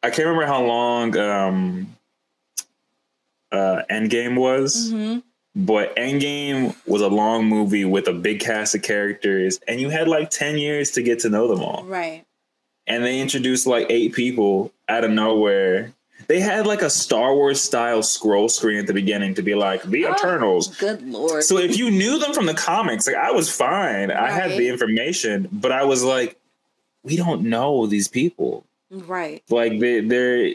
I 0.04 0.10
can't 0.10 0.28
remember 0.28 0.46
how 0.46 0.64
long 0.64 1.18
um, 1.18 1.96
uh, 3.52 3.82
Endgame 3.90 4.36
was, 4.38 4.92
Mhm. 4.92 5.24
but 5.56 5.96
Endgame 5.96 6.76
was 6.86 7.02
a 7.02 7.08
long 7.08 7.46
movie 7.46 7.86
with 7.86 8.08
a 8.08 8.14
big 8.14 8.40
cast 8.40 8.76
of 8.76 8.82
characters, 8.82 9.60
and 9.68 9.80
you 9.82 9.90
had 9.90 10.08
like 10.08 10.30
ten 10.30 10.58
years 10.58 10.92
to 10.92 11.02
get 11.02 11.20
to 11.20 11.30
know 11.30 11.48
them 11.48 11.62
all. 11.62 11.84
Right. 11.86 12.24
and 12.90 13.04
they 13.04 13.20
introduced 13.20 13.68
like 13.68 13.86
eight 13.90 14.14
people 14.14 14.72
out 14.88 15.04
of 15.04 15.12
nowhere. 15.12 15.92
They 16.28 16.40
had 16.40 16.66
like 16.66 16.82
a 16.82 16.90
Star 16.90 17.36
Wars 17.36 17.60
style 17.60 18.02
scroll 18.02 18.48
screen 18.48 18.80
at 18.80 18.88
the 18.88 18.94
beginning 18.94 19.34
to 19.34 19.42
be 19.42 19.56
like 19.56 19.84
the 19.84 20.06
Oh. 20.06 20.14
Eternals. 20.14 20.70
Good 20.78 21.02
lord. 21.06 21.44
So 21.44 21.58
if 21.58 21.78
you 21.78 21.92
knew 21.92 22.18
them 22.18 22.34
from 22.34 22.46
the 22.46 22.54
comics, 22.54 23.06
like 23.06 23.18
I 23.18 23.32
was 23.32 23.52
fine. 23.54 24.10
I 24.10 24.32
had 24.32 24.52
the 24.52 24.70
information, 24.70 25.50
but 25.52 25.74
I 25.74 25.84
was 25.84 26.02
like, 26.06 26.38
we 27.04 27.18
don't 27.18 27.42
know 27.42 27.88
these 27.88 28.08
people. 28.08 28.64
Right. 28.90 29.44
Like 29.50 29.80
they 29.80 30.02
they're 30.02 30.52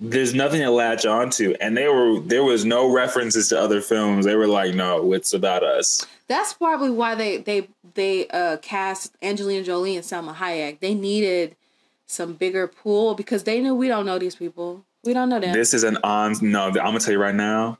there's 0.00 0.34
nothing 0.34 0.60
to 0.60 0.70
latch 0.70 1.06
onto. 1.06 1.54
And 1.60 1.76
they 1.76 1.88
were 1.88 2.20
there 2.20 2.44
was 2.44 2.64
no 2.64 2.92
references 2.92 3.48
to 3.48 3.60
other 3.60 3.80
films. 3.80 4.24
They 4.24 4.36
were 4.36 4.46
like, 4.46 4.74
no, 4.74 5.12
it's 5.12 5.32
about 5.32 5.62
us. 5.62 6.06
That's 6.26 6.52
probably 6.52 6.90
why 6.90 7.14
they 7.14 7.38
they 7.38 7.68
they 7.94 8.28
uh 8.28 8.58
cast 8.58 9.14
Angelina 9.22 9.64
Jolie 9.64 9.96
and 9.96 10.04
Salma 10.04 10.34
Hayek. 10.34 10.80
They 10.80 10.94
needed 10.94 11.56
some 12.06 12.34
bigger 12.34 12.66
pool 12.66 13.14
because 13.14 13.44
they 13.44 13.60
knew 13.60 13.74
we 13.74 13.88
don't 13.88 14.06
know 14.06 14.18
these 14.18 14.36
people. 14.36 14.84
We 15.04 15.12
don't 15.12 15.28
know 15.28 15.40
them. 15.40 15.52
This 15.52 15.74
is 15.74 15.84
an 15.84 15.98
on 16.02 16.36
no, 16.40 16.66
I'm 16.68 16.72
gonna 16.74 17.00
tell 17.00 17.12
you 17.12 17.20
right 17.20 17.34
now, 17.34 17.78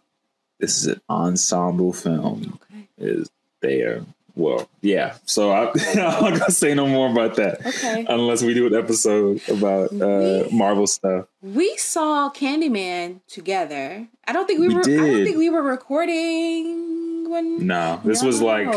this 0.58 0.78
is 0.78 0.86
an 0.86 1.00
ensemble 1.08 1.92
film. 1.92 2.58
okay. 2.70 2.88
is 2.98 3.30
there. 3.60 4.04
Well, 4.36 4.68
yeah. 4.80 5.14
So 5.26 5.50
I, 5.52 5.70
I'm 5.94 5.96
not 5.96 6.38
gonna 6.38 6.50
say 6.50 6.74
no 6.74 6.86
more 6.88 7.08
about 7.10 7.36
that 7.36 7.64
Okay. 7.64 8.04
unless 8.08 8.42
we 8.42 8.52
do 8.54 8.66
an 8.66 8.74
episode 8.74 9.40
about 9.48 9.92
uh, 9.92 10.48
We- 10.50 10.56
Marvel 10.56 10.86
stuff. 10.88 11.26
We 11.40 11.76
saw 11.76 12.30
Candyman 12.30 13.20
together. 13.28 14.08
I 14.26 14.32
don't 14.32 14.46
think 14.46 14.58
we, 14.60 14.68
We 14.68 14.74
were. 14.74 14.80
I 14.80 14.84
don't 14.84 15.24
think 15.24 15.36
we 15.36 15.50
were 15.50 15.62
recording 15.62 17.30
when 17.30 17.66
No, 17.66 18.00
this 18.04 18.22
was 18.22 18.40
like 18.42 18.68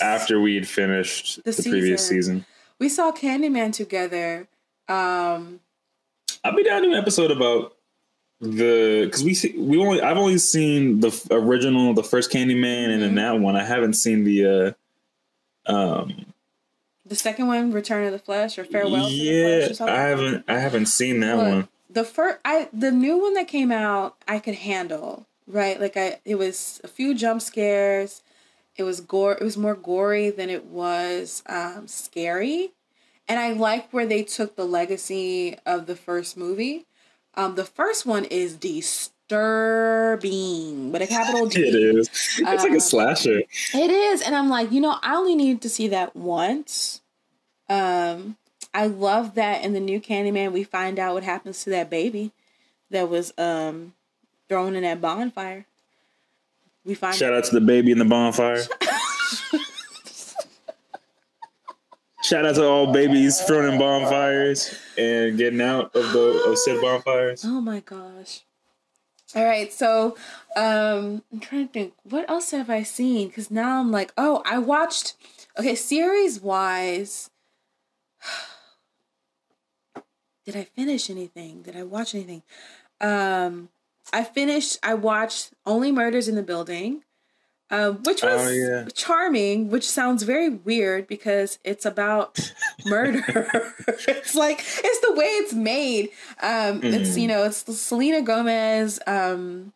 after 0.00 0.40
we 0.40 0.54
had 0.54 0.66
finished 0.68 1.42
the, 1.44 1.50
The 1.52 1.62
previous 1.68 2.06
season. 2.06 2.36
season. 2.38 2.46
we 2.78 2.88
saw 2.88 3.12
Candyman 3.12 3.72
together. 3.72 4.48
Um, 4.88 5.60
I'll 6.44 6.54
be 6.56 6.62
down 6.64 6.82
to 6.82 6.88
an 6.88 6.94
episode 6.94 7.30
about 7.30 7.74
the 8.40 9.02
because 9.04 9.22
we 9.22 9.34
see, 9.34 9.56
we 9.56 9.78
only 9.78 10.00
I've 10.00 10.16
only 10.16 10.38
seen 10.38 11.00
the 11.00 11.10
original, 11.30 11.94
the 11.94 12.02
first 12.04 12.30
Candyman, 12.30 12.84
and 12.90 12.92
Mm-hmm. 12.92 13.00
then 13.00 13.14
that 13.16 13.40
one. 13.40 13.56
I 13.56 13.64
haven't 13.64 13.94
seen 13.94 14.24
the 14.24 14.46
uh 14.46 14.72
um 15.66 16.26
the 17.04 17.16
second 17.16 17.48
one, 17.48 17.72
Return 17.72 18.06
of 18.06 18.12
the 18.12 18.18
Flesh 18.18 18.58
or 18.58 18.64
Farewell. 18.64 19.08
to 19.08 19.10
the 19.10 19.22
yeah 19.22 19.58
Flesh 19.58 19.70
or 19.70 19.74
something. 19.74 19.94
I 19.96 20.02
haven't 20.02 20.44
I 20.48 20.58
haven't 20.58 20.86
seen 20.86 21.20
that 21.20 21.36
Look, 21.36 21.46
one. 21.46 21.68
The 21.90 22.04
first, 22.04 22.38
I 22.44 22.68
the 22.72 22.92
new 22.92 23.18
one 23.18 23.34
that 23.34 23.48
came 23.48 23.72
out, 23.72 24.16
I 24.26 24.38
could 24.38 24.54
handle. 24.54 25.26
Right, 25.46 25.80
like 25.80 25.96
I, 25.96 26.20
it 26.24 26.36
was 26.36 26.80
a 26.84 26.88
few 26.88 27.14
jump 27.14 27.42
scares. 27.42 28.22
It 28.76 28.84
was 28.84 29.00
gore. 29.00 29.32
It 29.32 29.42
was 29.42 29.56
more 29.58 29.74
gory 29.74 30.30
than 30.30 30.48
it 30.48 30.64
was 30.66 31.42
um, 31.46 31.88
scary, 31.88 32.72
and 33.28 33.38
I 33.40 33.52
like 33.52 33.92
where 33.92 34.06
they 34.06 34.22
took 34.22 34.54
the 34.56 34.64
legacy 34.64 35.58
of 35.66 35.86
the 35.86 35.96
first 35.96 36.36
movie. 36.36 36.86
Um, 37.34 37.56
the 37.56 37.64
first 37.64 38.06
one 38.06 38.24
is 38.26 38.56
disturbing, 39.32 40.92
but 40.92 41.02
a 41.02 41.06
capital 41.06 41.46
D. 41.46 41.60
It 41.62 41.74
is. 41.74 42.08
It's 42.08 42.40
like 42.40 42.70
Um, 42.70 42.76
a 42.76 42.80
slasher. 42.80 43.42
It 43.74 43.90
is, 43.90 44.22
and 44.22 44.34
I'm 44.34 44.48
like, 44.48 44.72
you 44.72 44.80
know, 44.80 44.96
I 45.02 45.14
only 45.16 45.34
need 45.34 45.60
to 45.62 45.68
see 45.68 45.88
that 45.88 46.14
once. 46.16 47.00
Um, 47.68 48.36
I 48.74 48.86
love 48.86 49.34
that 49.34 49.64
in 49.64 49.72
the 49.72 49.80
new 49.80 50.00
Candyman, 50.00 50.52
we 50.52 50.64
find 50.64 50.98
out 50.98 51.14
what 51.14 51.22
happens 51.24 51.64
to 51.64 51.70
that 51.70 51.90
baby 51.90 52.32
that 52.90 53.08
was 53.08 53.32
um 53.38 53.94
thrown 54.48 54.74
in 54.76 54.82
that 54.82 55.00
bonfire. 55.00 55.64
We 56.84 56.94
find 56.94 57.14
Shout 57.14 57.32
out 57.32 57.44
to 57.44 57.54
the 57.54 57.60
baby 57.60 57.92
in 57.92 57.98
the 57.98 58.04
bonfire. 58.04 58.62
Shout 62.22 62.46
out 62.46 62.54
to 62.54 62.64
all 62.64 62.92
babies 62.92 63.40
thrown 63.42 63.72
in 63.72 63.78
bonfires 63.80 64.78
and 64.96 65.36
getting 65.36 65.60
out 65.60 65.94
of 65.96 66.12
the 66.12 66.44
of 66.48 66.56
said 66.58 66.80
bonfires. 66.80 67.44
Oh 67.44 67.60
my 67.60 67.80
gosh. 67.80 68.42
All 69.34 69.44
right, 69.44 69.72
so 69.72 70.16
um 70.56 71.22
I'm 71.32 71.40
trying 71.40 71.66
to 71.66 71.72
think 71.72 71.94
what 72.02 72.28
else 72.28 72.50
have 72.50 72.68
I 72.68 72.82
seen 72.82 73.30
cuz 73.30 73.50
now 73.50 73.80
I'm 73.80 73.90
like, 73.90 74.12
oh, 74.18 74.42
I 74.44 74.58
watched 74.58 75.14
okay, 75.58 75.74
series 75.74 76.40
wise 76.40 77.30
Did 80.44 80.56
I 80.56 80.64
finish 80.64 81.08
anything? 81.08 81.62
Did 81.62 81.76
I 81.76 81.82
watch 81.84 82.14
anything? 82.14 82.42
Um 83.00 83.70
I 84.12 84.24
finished 84.24 84.78
I 84.82 84.94
watched 84.94 85.52
Only 85.64 85.92
Murders 85.92 86.28
in 86.28 86.34
the 86.34 86.42
Building. 86.42 87.04
Um, 87.72 88.02
which 88.04 88.22
was 88.22 88.48
Oh, 88.48 88.50
yeah. 88.50 88.84
charming, 88.94 89.70
which 89.70 89.88
sounds 89.88 90.24
very 90.24 90.50
weird 90.50 91.06
because 91.08 91.58
it's 91.64 91.86
about 91.86 92.52
murder. 92.84 93.24
it's 94.06 94.34
like 94.34 94.60
it's 94.60 95.00
the 95.00 95.14
way 95.14 95.24
it's 95.24 95.54
made. 95.54 96.10
Um, 96.42 96.80
It's 96.84 97.16
you 97.16 97.26
know 97.28 97.44
it's 97.44 97.64
Selena 97.80 98.20
Gomez, 98.20 99.00
um, 99.06 99.72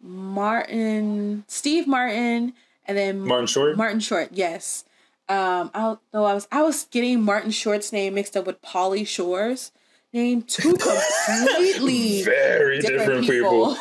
Martin, 0.00 1.44
Steve 1.48 1.86
Martin, 1.86 2.52
and 2.86 2.96
then 2.96 3.20
Martin 3.20 3.46
Short? 3.46 3.76
Martin 3.76 4.00
Short, 4.00 4.28
yes. 4.32 4.84
Um, 5.28 5.70
I 5.74 5.96
know. 6.14 6.24
I 6.24 6.34
was 6.34 6.48
I 6.52 6.62
was 6.62 6.84
getting 6.90 7.22
Martin 7.22 7.50
Short's 7.50 7.92
name 7.92 8.14
mixed 8.14 8.36
up 8.36 8.46
with 8.46 8.60
Pauly 8.62 9.06
Shore's 9.06 9.72
name. 10.12 10.42
Two 10.42 10.74
completely 11.26 12.22
Very 12.22 12.80
different, 12.80 13.26
people. 13.26 13.76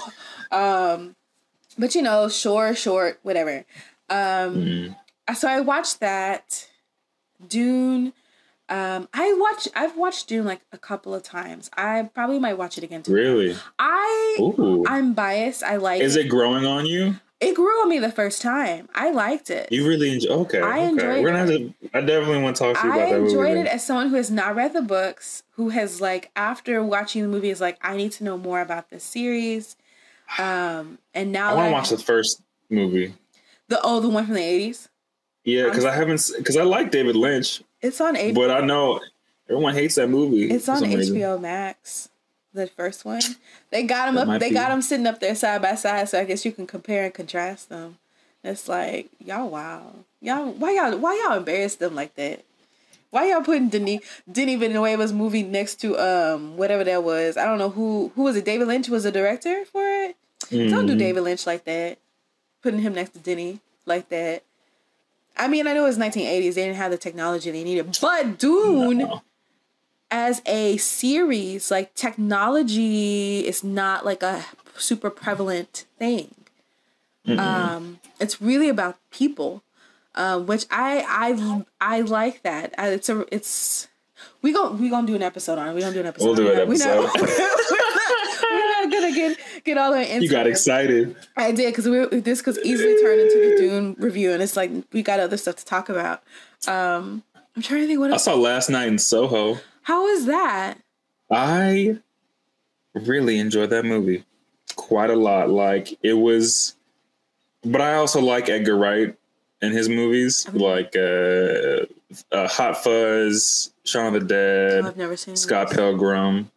um, 0.51 1.15
but 1.79 1.95
you 1.95 2.01
know, 2.03 2.29
Shore, 2.29 2.75
Short, 2.75 3.19
whatever. 3.23 3.65
Um, 4.09 4.55
Mm-hmm. 4.55 5.33
so 5.33 5.47
I 5.47 5.61
watched 5.61 5.99
that. 6.01 6.67
Dune. 7.47 8.13
Um, 8.67 9.07
I 9.13 9.33
watch. 9.33 9.67
I've 9.75 9.97
watched 9.97 10.27
Dune 10.27 10.45
like 10.45 10.61
a 10.71 10.77
couple 10.77 11.15
of 11.15 11.23
times. 11.23 11.71
I 11.75 12.03
probably 12.13 12.37
might 12.37 12.57
watch 12.57 12.77
it 12.77 12.83
again. 12.83 13.01
Too. 13.01 13.13
Really? 13.13 13.55
I 13.79 14.37
Ooh. 14.39 14.83
I'm 14.87 15.13
biased. 15.13 15.63
I 15.63 15.77
like 15.77 16.01
Is 16.01 16.15
it. 16.15 16.25
it 16.25 16.29
growing 16.29 16.65
on 16.65 16.85
you? 16.85 17.15
It 17.39 17.55
grew 17.55 17.81
on 17.81 17.87
me 17.89 17.99
the 17.99 18.11
first 18.11 18.41
time. 18.41 18.89
I 18.93 19.11
liked 19.11 19.49
it. 19.49 19.71
You 19.71 19.87
really 19.87 20.11
enjoy 20.13 20.29
okay. 20.41 20.59
I 20.61 20.79
okay. 20.79 20.87
enjoyed 20.89 21.23
We're 21.23 21.31
gonna 21.31 21.37
have 21.39 21.47
to 21.47 21.73
I 21.93 22.01
definitely 22.01 22.43
want 22.43 22.57
to 22.57 22.63
talk 22.63 22.81
to 22.81 22.87
you 22.87 22.93
I 22.93 22.97
about 22.97 23.09
that 23.11 23.19
movie. 23.21 23.31
enjoyed 23.31 23.57
it 23.57 23.67
as 23.67 23.83
someone 23.87 24.09
who 24.09 24.17
has 24.17 24.29
not 24.29 24.55
read 24.57 24.73
the 24.73 24.81
books, 24.81 25.43
who 25.51 25.69
has 25.69 26.01
like 26.01 26.31
after 26.35 26.83
watching 26.83 27.21
the 27.21 27.29
movie 27.29 27.49
is 27.49 27.61
like, 27.61 27.77
I 27.81 27.95
need 27.95 28.11
to 28.13 28.25
know 28.25 28.37
more 28.37 28.59
about 28.59 28.89
this 28.89 29.05
series. 29.05 29.77
Um, 30.37 30.97
and 31.13 31.31
now 31.31 31.51
I 31.51 31.55
want 31.55 31.67
to 31.67 31.71
watch 31.73 31.89
the 31.89 31.97
first 31.97 32.41
movie. 32.69 33.13
the 33.67 33.79
oh 33.83 33.99
the 33.99 34.09
one 34.09 34.25
from 34.25 34.35
the 34.35 34.41
eighties. 34.43 34.89
Yeah, 35.43 35.65
because 35.65 35.85
I 35.85 35.95
haven't 35.95 36.29
because 36.37 36.57
I 36.57 36.63
like 36.63 36.91
David 36.91 37.15
Lynch, 37.15 37.63
It's 37.81 37.99
on 38.01 38.15
HBO. 38.15 38.35
but 38.35 38.51
I 38.51 38.59
know 38.59 38.99
everyone 39.49 39.73
hates 39.73 39.95
that 39.95 40.09
movie. 40.09 40.49
It's 40.51 40.69
on 40.69 40.79
some 40.79 40.91
reason. 40.93 41.15
HBO 41.15 41.39
Max. 41.41 42.09
The 42.53 42.67
first 42.67 43.05
one. 43.05 43.21
They 43.71 43.83
got 43.83 44.07
them 44.07 44.15
That 44.15 44.27
up. 44.27 44.39
They 44.39 44.49
be- 44.49 44.55
got 44.55 44.69
them 44.69 44.81
sitting 44.81 45.05
up 45.07 45.19
there 45.19 45.35
side 45.35 45.61
by 45.61 45.75
side, 45.75 46.09
so 46.09 46.19
I 46.19 46.23
guess 46.25 46.43
you 46.45 46.51
can 46.51 46.65
compare 46.67 47.05
and 47.05 47.13
contrast 47.13 47.69
them. 47.69 47.97
It's 48.43 48.67
like 48.67 49.09
y'all, 49.23 49.49
wow, 49.49 49.93
y'all, 50.21 50.51
why 50.51 50.73
y'all, 50.73 50.97
why 50.97 51.21
y'all 51.23 51.37
embarrass 51.37 51.75
them 51.75 51.93
like 51.95 52.15
that? 52.15 52.43
Why 53.11 53.29
y'all 53.29 53.41
putting 53.41 53.69
Denis 53.69 54.01
Denis 54.31 54.59
Villeneuve's 54.59 55.13
movie 55.13 55.43
next 55.43 55.75
to 55.81 55.97
um 55.97 56.57
whatever 56.57 56.83
that 56.83 57.03
was? 57.03 57.37
I 57.37 57.45
don't 57.45 57.57
know 57.59 57.69
who 57.69 58.11
who 58.15 58.23
was 58.23 58.35
it. 58.35 58.45
David 58.45 58.67
Lynch 58.67 58.89
was 58.89 59.03
the 59.03 59.11
director 59.11 59.65
for 59.65 59.83
it. 59.83 60.15
Don't 60.51 60.85
do 60.87 60.95
Mhm. 60.95 60.99
David 60.99 61.21
Lynch 61.23 61.45
like 61.45 61.65
that. 61.65 61.97
Putting 62.61 62.81
him 62.81 62.93
next 62.93 63.11
to 63.13 63.19
Denny 63.19 63.59
like 63.85 64.09
that. 64.09 64.43
I 65.37 65.47
mean, 65.47 65.67
I 65.67 65.73
know 65.73 65.85
it's 65.85 65.97
1980s. 65.97 66.55
They 66.55 66.63
didn't 66.63 66.77
have 66.77 66.91
the 66.91 66.97
technology 66.97 67.49
they 67.51 67.63
needed, 67.63 67.97
but 68.01 68.37
Dune 68.37 68.97
No. 68.99 69.21
as 70.11 70.41
a 70.45 70.75
series, 70.77 71.71
like 71.71 71.93
technology 71.95 73.47
is 73.47 73.63
not 73.63 74.05
like 74.05 74.21
a 74.23 74.45
super 74.77 75.09
prevalent 75.09 75.85
thing. 75.97 76.33
Um, 77.27 77.99
it's 78.19 78.41
really 78.41 78.69
about 78.69 78.97
people, 79.11 79.61
um, 80.15 80.47
which 80.47 80.65
I 80.71 81.05
I 81.07 81.63
I 81.79 82.01
like 82.01 82.41
that. 82.41 82.73
I, 82.77 82.89
it's 82.89 83.07
a 83.07 83.23
it's 83.31 83.87
we 84.41 84.51
go 84.51 84.71
we 84.71 84.89
gonna 84.89 85.05
do 85.05 85.13
an 85.15 85.21
episode 85.21 85.59
on 85.59 85.67
it. 85.69 85.73
We 85.75 85.81
gonna 85.81 85.93
do 85.93 85.99
an 85.99 86.07
episode. 86.07 86.25
We'll 86.25 86.35
do 86.35 86.47
on 86.49 86.57
it. 86.57 86.63
an 86.63 86.69
episode. 86.69 87.09
we're 89.29 89.35
not, 89.35 89.37
we're 89.37 89.37
not 89.37 89.37
gonna 89.37 89.61
get 89.65 89.77
all 89.77 89.91
the 89.93 90.13
into 90.13 90.23
You 90.25 90.31
got 90.31 90.47
excited. 90.47 91.15
I 91.37 91.51
did 91.51 91.67
because 91.75 91.87
we 91.87 92.19
this 92.19 92.41
could 92.41 92.57
easily 92.63 93.01
turn 93.01 93.19
into 93.19 93.35
the 93.49 93.55
Dune 93.57 93.95
review, 93.99 94.31
and 94.31 94.41
it's 94.41 94.55
like 94.55 94.71
we 94.91 95.01
got 95.03 95.19
other 95.19 95.37
stuff 95.37 95.55
to 95.57 95.65
talk 95.65 95.89
about. 95.89 96.23
Um, 96.67 97.23
I'm 97.55 97.61
trying 97.61 97.81
to 97.81 97.87
think 97.87 97.99
what 97.99 98.13
I 98.13 98.17
saw 98.17 98.35
last 98.35 98.69
night 98.69 98.87
in 98.87 98.97
Soho. 98.97 99.57
How 99.83 100.03
was 100.03 100.25
that? 100.25 100.75
I 101.31 101.97
really 102.93 103.39
enjoyed 103.39 103.69
that 103.71 103.85
movie 103.85 104.23
quite 104.75 105.09
a 105.09 105.15
lot. 105.15 105.49
Like 105.49 105.97
it 106.03 106.13
was, 106.13 106.75
but 107.63 107.81
I 107.81 107.95
also 107.95 108.21
like 108.21 108.49
Edgar 108.49 108.77
Wright 108.77 109.15
and 109.61 109.73
his 109.73 109.89
movies, 109.89 110.47
like 110.53 110.95
uh, 110.95 111.85
uh, 112.31 112.47
Hot 112.47 112.81
Fuzz, 112.83 113.71
Shaun 113.83 114.13
of 114.15 114.21
the 114.21 114.27
Dead, 114.27 114.85
Oh, 114.85 114.87
I've 114.87 114.97
never 114.97 115.17
seen 115.17 115.35
Scott. 115.35 115.71
Pilgrim, 115.71 116.49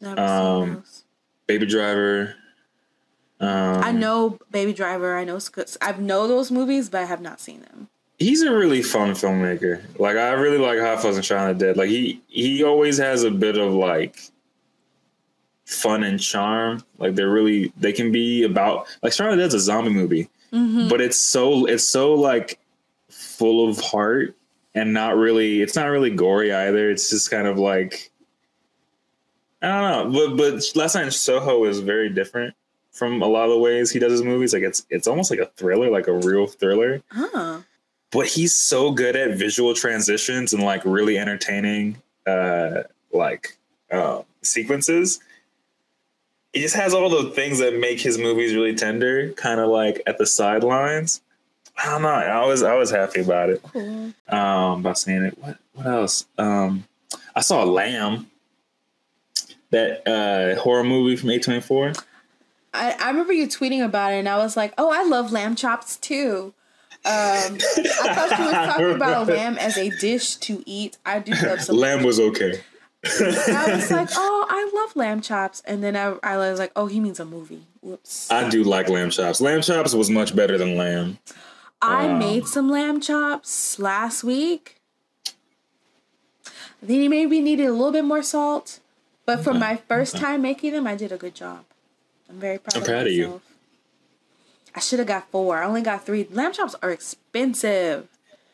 Never 0.00 0.20
um. 0.20 0.84
Baby 1.48 1.66
Driver. 1.66 2.34
Um, 3.40 3.82
I 3.82 3.90
know 3.90 4.38
Baby 4.52 4.72
Driver. 4.72 5.16
I 5.16 5.24
know 5.24 5.40
I 5.80 5.92
know 5.92 6.28
those 6.28 6.50
movies, 6.52 6.88
but 6.88 7.00
I 7.00 7.04
have 7.06 7.20
not 7.20 7.40
seen 7.40 7.62
them. 7.62 7.88
he's 8.18 8.42
a 8.42 8.52
really 8.52 8.82
fun 8.82 9.10
filmmaker. 9.12 9.80
Like 9.98 10.16
I 10.16 10.30
really 10.32 10.58
like 10.58 10.78
Hot 10.78 11.00
Fuzz 11.02 11.16
and 11.16 11.24
Shaun 11.24 11.50
of 11.50 11.58
the 11.58 11.66
Dead. 11.66 11.76
Like 11.76 11.88
he 11.88 12.20
he 12.28 12.62
always 12.62 12.98
has 12.98 13.24
a 13.24 13.30
bit 13.30 13.56
of 13.58 13.72
like 13.72 14.18
fun 15.64 16.02
and 16.02 16.20
charm. 16.20 16.82
Like 16.98 17.14
they're 17.14 17.30
really 17.30 17.72
they 17.76 17.92
can 17.92 18.10
be 18.12 18.42
about 18.44 18.86
like 19.02 19.12
Shaun 19.12 19.28
of 19.30 19.36
the 19.36 19.42
Dead's 19.42 19.54
a 19.54 19.60
zombie 19.60 19.90
movie, 19.90 20.28
but 20.88 21.00
it's 21.00 21.18
so 21.18 21.66
it's 21.66 21.84
so 21.84 22.14
like 22.14 22.58
full 23.08 23.68
of 23.68 23.78
heart 23.80 24.34
and 24.74 24.92
not 24.92 25.16
really 25.16 25.62
it's 25.62 25.76
not 25.76 25.86
really 25.86 26.10
gory 26.10 26.52
either. 26.52 26.90
It's 26.90 27.08
just 27.08 27.30
kind 27.30 27.46
of 27.46 27.58
like 27.58 28.10
I 29.62 29.66
don't 30.02 30.12
know. 30.12 30.36
But 30.36 30.36
but 30.36 30.62
Last 30.76 30.94
Night 30.94 31.04
in 31.04 31.10
Soho 31.10 31.64
is 31.64 31.80
very 31.80 32.08
different 32.08 32.54
from 32.92 33.22
a 33.22 33.26
lot 33.26 33.44
of 33.44 33.50
the 33.50 33.58
ways 33.58 33.90
he 33.90 33.98
does 33.98 34.12
his 34.12 34.22
movies. 34.22 34.52
Like 34.52 34.62
it's 34.62 34.86
it's 34.90 35.06
almost 35.08 35.30
like 35.30 35.40
a 35.40 35.46
thriller, 35.56 35.90
like 35.90 36.06
a 36.08 36.12
real 36.12 36.46
thriller 36.46 37.02
Huh. 37.10 37.60
but 38.10 38.26
he's 38.26 38.54
so 38.54 38.90
good 38.90 39.14
at 39.16 39.36
visual 39.36 39.74
transitions 39.74 40.52
and 40.52 40.62
like 40.62 40.82
really 40.84 41.18
entertaining 41.18 41.96
uh 42.26 42.82
like 43.12 43.56
uh, 43.90 44.22
sequences 44.42 45.20
he 46.52 46.60
just 46.60 46.74
has 46.74 46.92
all 46.94 47.08
the 47.10 47.30
things 47.30 47.58
that 47.58 47.78
make 47.78 48.00
his 48.00 48.18
movies 48.18 48.54
really 48.54 48.74
tender 48.74 49.30
kind 49.34 49.60
of 49.60 49.68
like 49.68 50.02
at 50.06 50.18
the 50.18 50.26
sidelines 50.26 51.20
i 51.78 51.86
don't 51.86 52.02
know 52.02 52.08
i 52.08 52.44
was 52.46 52.62
i 52.62 52.74
was 52.74 52.90
happy 52.90 53.20
about 53.20 53.48
it 53.50 53.62
Cool. 53.62 54.12
um 54.28 54.80
about 54.80 54.98
seeing 54.98 55.22
it 55.24 55.38
what 55.38 55.56
what 55.74 55.86
else 55.86 56.26
um 56.38 56.84
i 57.34 57.40
saw 57.40 57.62
lamb 57.64 58.30
that 59.70 60.06
uh 60.08 60.60
horror 60.60 60.84
movie 60.84 61.16
from 61.16 61.28
a24 61.30 62.02
I, 62.74 62.92
I 63.00 63.08
remember 63.10 63.32
you 63.32 63.46
tweeting 63.46 63.82
about 63.84 64.12
it, 64.12 64.16
and 64.16 64.28
I 64.28 64.36
was 64.36 64.54
like, 64.56 64.74
"Oh, 64.76 64.90
I 64.92 65.02
love 65.02 65.32
lamb 65.32 65.56
chops 65.56 65.96
too." 65.96 66.52
Um, 67.04 67.10
I 67.10 68.14
thought 68.14 68.38
you 68.38 68.44
were 68.44 68.52
talking 68.52 68.90
about 68.96 69.26
lamb 69.26 69.56
as 69.56 69.78
a 69.78 69.88
dish 69.88 70.36
to 70.36 70.62
eat. 70.66 70.98
I 71.06 71.18
do 71.18 71.32
love 71.32 71.62
some. 71.62 71.76
lamb 71.84 72.02
was 72.02 72.20
okay 72.20 72.60
I 73.04 73.72
was 73.74 73.90
like, 73.90 74.08
"Oh, 74.16 74.46
I 74.50 74.70
love 74.74 74.96
lamb 74.96 75.20
chops," 75.22 75.62
and 75.64 75.82
then 75.82 75.96
I, 75.96 76.16
I 76.22 76.36
was 76.36 76.58
like, 76.58 76.72
"Oh, 76.76 76.86
he 76.86 77.00
means 77.00 77.18
a 77.20 77.24
movie." 77.24 77.62
Whoops. 77.80 78.30
i 78.30 78.48
do 78.48 78.64
like 78.64 78.88
lamb 78.88 79.08
chops 79.08 79.40
lamb 79.40 79.62
chops 79.62 79.94
was 79.94 80.10
much 80.10 80.34
better 80.36 80.58
than 80.58 80.76
lamb 80.76 81.18
I 81.80 82.06
Wow. 82.08 82.18
made 82.18 82.46
some 82.48 82.68
lamb 82.68 83.00
chops 83.00 83.78
last 83.78 84.24
week. 84.24 84.80
I 86.82 86.86
think 86.86 87.08
maybe 87.08 87.40
needed 87.40 87.66
a 87.66 87.72
little 87.72 87.92
bit 87.92 88.04
more 88.04 88.22
salt, 88.22 88.80
but 89.28 89.44
for 89.44 89.52
my 89.52 89.76
first 89.76 90.16
time 90.16 90.40
making 90.40 90.72
them, 90.72 90.86
I 90.86 90.96
did 90.96 91.12
a 91.12 91.18
good 91.18 91.34
job. 91.34 91.66
I'm 92.30 92.36
very 92.40 92.56
proud. 92.56 92.76
I'm 92.76 92.80
of 92.82 92.88
proud 92.88 93.06
of 93.06 93.12
you. 93.12 93.42
I 94.74 94.80
should 94.80 95.00
have 95.00 95.08
got 95.08 95.30
four. 95.30 95.58
I 95.62 95.66
only 95.66 95.82
got 95.82 96.06
three. 96.06 96.26
Lamb 96.30 96.54
chops 96.54 96.74
are 96.82 96.90
expensive. 96.90 98.08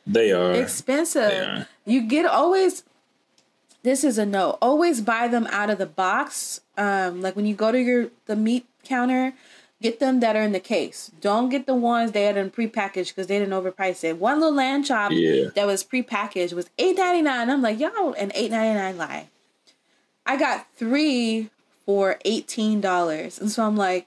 they 0.05 0.33
are 0.33 0.53
Expensive. 0.53 1.31
Yeah. 1.31 1.65
You 1.87 2.03
get 2.03 2.27
always. 2.27 2.83
This 3.85 4.03
is 4.03 4.19
a 4.19 4.27
no. 4.27 4.59
Always 4.61 5.01
buy 5.01 5.29
them 5.29 5.47
out 5.53 5.71
of 5.71 5.79
the 5.79 5.87
box. 5.87 6.61
Um, 6.77 7.23
like 7.23 7.37
when 7.37 7.47
you 7.47 7.55
go 7.55 7.71
to 7.71 7.81
your 7.81 8.09
the 8.27 8.35
meat 8.35 8.67
counter, 8.83 9.35
get 9.81 10.01
them 10.01 10.19
that 10.21 10.35
are 10.35 10.43
in 10.43 10.51
the 10.51 10.59
case. 10.59 11.13
Don't 11.21 11.51
get 11.51 11.67
the 11.67 11.75
ones 11.77 12.11
they 12.11 12.25
had 12.25 12.37
in 12.37 12.51
prepackaged 12.51 13.11
because 13.15 13.29
they 13.29 13.39
didn't 13.39 13.55
overprice 13.55 14.03
it. 14.03 14.19
One 14.19 14.41
little 14.41 14.57
lamb 14.57 14.83
chop 14.83 15.13
Yeah. 15.15 15.51
that 15.55 15.67
was 15.69 15.85
prepackaged 15.85 16.53
was 16.53 16.69
eight 16.79 16.97
ninety 16.97 17.23
nine. 17.23 17.49
I'm 17.49 17.63
like, 17.63 17.79
y'all 17.79 18.13
an 18.15 18.33
eight 18.35 18.51
ninety 18.51 18.75
nine 18.77 18.97
lie. 18.97 19.29
I 20.27 20.37
got 20.37 20.67
three 20.77 21.51
for 21.87 22.19
eighteen 22.25 22.81
dollars, 22.81 23.39
and 23.39 23.51
so 23.51 23.65
I'm 23.65 23.77
like, 23.77 24.07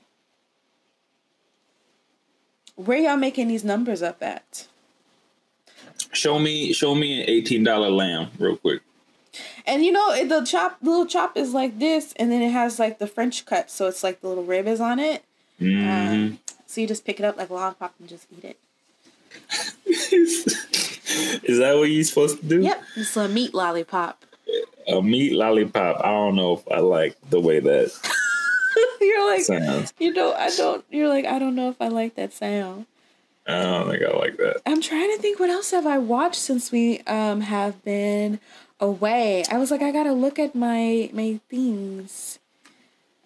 where 2.75 2.97
y'all 2.97 3.17
making 3.17 3.47
these 3.47 3.63
numbers 3.63 4.01
up 4.01 4.21
at? 4.21 4.67
Show 6.11 6.39
me, 6.39 6.73
show 6.73 6.95
me 6.95 7.21
an 7.21 7.29
eighteen 7.29 7.63
dollar 7.63 7.89
lamb, 7.89 8.29
real 8.39 8.57
quick. 8.57 8.81
And 9.65 9.83
you 9.85 9.91
know, 9.91 10.25
the 10.25 10.43
chop, 10.45 10.79
the 10.81 10.89
little 10.89 11.05
chop 11.05 11.37
is 11.37 11.53
like 11.53 11.77
this, 11.79 12.13
and 12.17 12.31
then 12.31 12.41
it 12.41 12.51
has 12.51 12.79
like 12.79 12.97
the 12.99 13.07
French 13.07 13.45
cut, 13.45 13.69
so 13.69 13.87
it's 13.87 14.03
like 14.03 14.21
the 14.21 14.27
little 14.27 14.43
rib 14.43 14.67
is 14.67 14.79
on 14.81 14.99
it. 14.99 15.23
Mhm. 15.61 16.13
Um, 16.13 16.39
so 16.65 16.81
you 16.81 16.87
just 16.87 17.05
pick 17.05 17.19
it 17.19 17.25
up 17.25 17.37
like 17.37 17.49
a 17.49 17.53
lollipop 17.53 17.93
and 17.99 18.07
just 18.09 18.25
eat 18.35 18.43
it. 18.43 18.57
Is 21.43 21.57
that 21.59 21.75
what 21.77 21.89
you're 21.89 22.03
supposed 22.03 22.39
to 22.39 22.45
do? 22.45 22.61
Yep, 22.61 22.83
it's 22.95 23.15
a 23.17 23.27
meat 23.27 23.53
lollipop. 23.53 24.23
A 24.87 25.01
meat 25.01 25.33
lollipop. 25.33 25.97
I 26.03 26.11
don't 26.11 26.35
know 26.35 26.53
if 26.53 26.63
I 26.71 26.79
like 26.79 27.17
the 27.29 27.39
way 27.39 27.59
that 27.59 27.91
You're 29.01 29.29
like, 29.31 29.41
sounds. 29.41 29.93
you 29.99 30.13
know, 30.13 30.33
I 30.33 30.49
don't. 30.55 30.85
You're 30.89 31.09
like, 31.09 31.25
I 31.25 31.39
don't 31.39 31.55
know 31.55 31.69
if 31.69 31.81
I 31.81 31.87
like 31.87 32.15
that 32.15 32.31
sound. 32.33 32.85
I 33.47 33.61
don't 33.63 33.89
think 33.89 34.03
I 34.03 34.15
like 34.17 34.37
that. 34.37 34.61
I'm 34.65 34.81
trying 34.81 35.15
to 35.15 35.21
think 35.21 35.39
what 35.39 35.49
else 35.49 35.71
have 35.71 35.87
I 35.87 35.97
watched 35.97 36.35
since 36.39 36.71
we 36.71 36.99
um 37.01 37.41
have 37.41 37.83
been 37.83 38.39
away. 38.79 39.43
I 39.49 39.57
was 39.57 39.71
like, 39.71 39.81
I 39.81 39.91
gotta 39.91 40.13
look 40.13 40.37
at 40.39 40.53
my 40.55 41.09
my 41.13 41.39
things. 41.49 42.39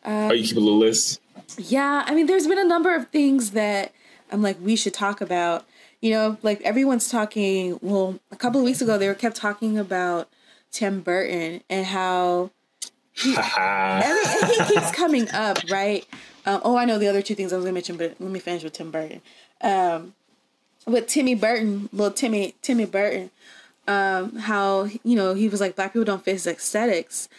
Oh, 0.06 0.32
you 0.32 0.44
keep 0.44 0.58
a 0.58 0.60
little 0.60 0.80
list. 0.80 1.20
Yeah, 1.58 2.04
I 2.08 2.16
mean, 2.16 2.26
there's 2.28 2.48
been 2.48 2.58
a 2.60 2.64
number 2.66 2.96
of 2.96 3.10
things 3.10 3.52
that 3.52 3.92
I'm 4.32 4.42
like, 4.42 4.58
we 4.62 4.76
should 4.76 4.94
talk 4.94 5.22
about. 5.22 5.66
You 6.02 6.12
know, 6.12 6.38
like 6.42 6.62
everyone's 6.62 7.10
talking. 7.10 7.78
Well, 7.82 8.20
a 8.32 8.36
couple 8.36 8.60
of 8.60 8.66
weeks 8.66 8.82
ago, 8.82 8.98
they 8.98 9.08
were 9.08 9.14
kept 9.14 9.36
talking 9.36 9.78
about 9.78 10.28
Tim 10.72 11.02
Burton 11.02 11.62
and 11.70 11.86
how 11.86 12.52
Haha. 13.18 14.02
every, 14.06 14.24
and 14.58 14.68
he 14.68 14.74
keeps 14.74 14.92
coming 14.92 15.30
up, 15.32 15.58
right? 15.70 16.06
Um, 16.46 16.62
oh, 16.64 16.76
I 16.78 16.86
know 16.86 16.98
the 16.98 17.08
other 17.08 17.22
two 17.22 17.36
things 17.36 17.54
I 17.54 17.58
was 17.58 17.66
gonna 17.66 17.74
mention, 17.74 17.98
but 17.98 18.16
let 18.20 18.32
me 18.32 18.40
finish 18.40 18.64
with 18.64 18.74
Tim 18.74 18.90
Burton. 18.92 19.22
Um, 19.62 20.14
with 20.88 21.08
Timmy 21.08 21.36
Burton, 21.36 21.90
little 21.94 22.14
Timmy 22.14 22.56
Timmy 22.62 22.86
Burton, 22.86 23.30
um, 23.88 24.38
how 24.38 24.86
you 25.04 25.16
know 25.16 25.34
he 25.34 25.50
was 25.50 25.62
like 25.62 25.76
black 25.76 25.94
people 25.94 26.06
don't 26.06 26.24
face 26.24 26.48
aesthetics, 26.48 27.30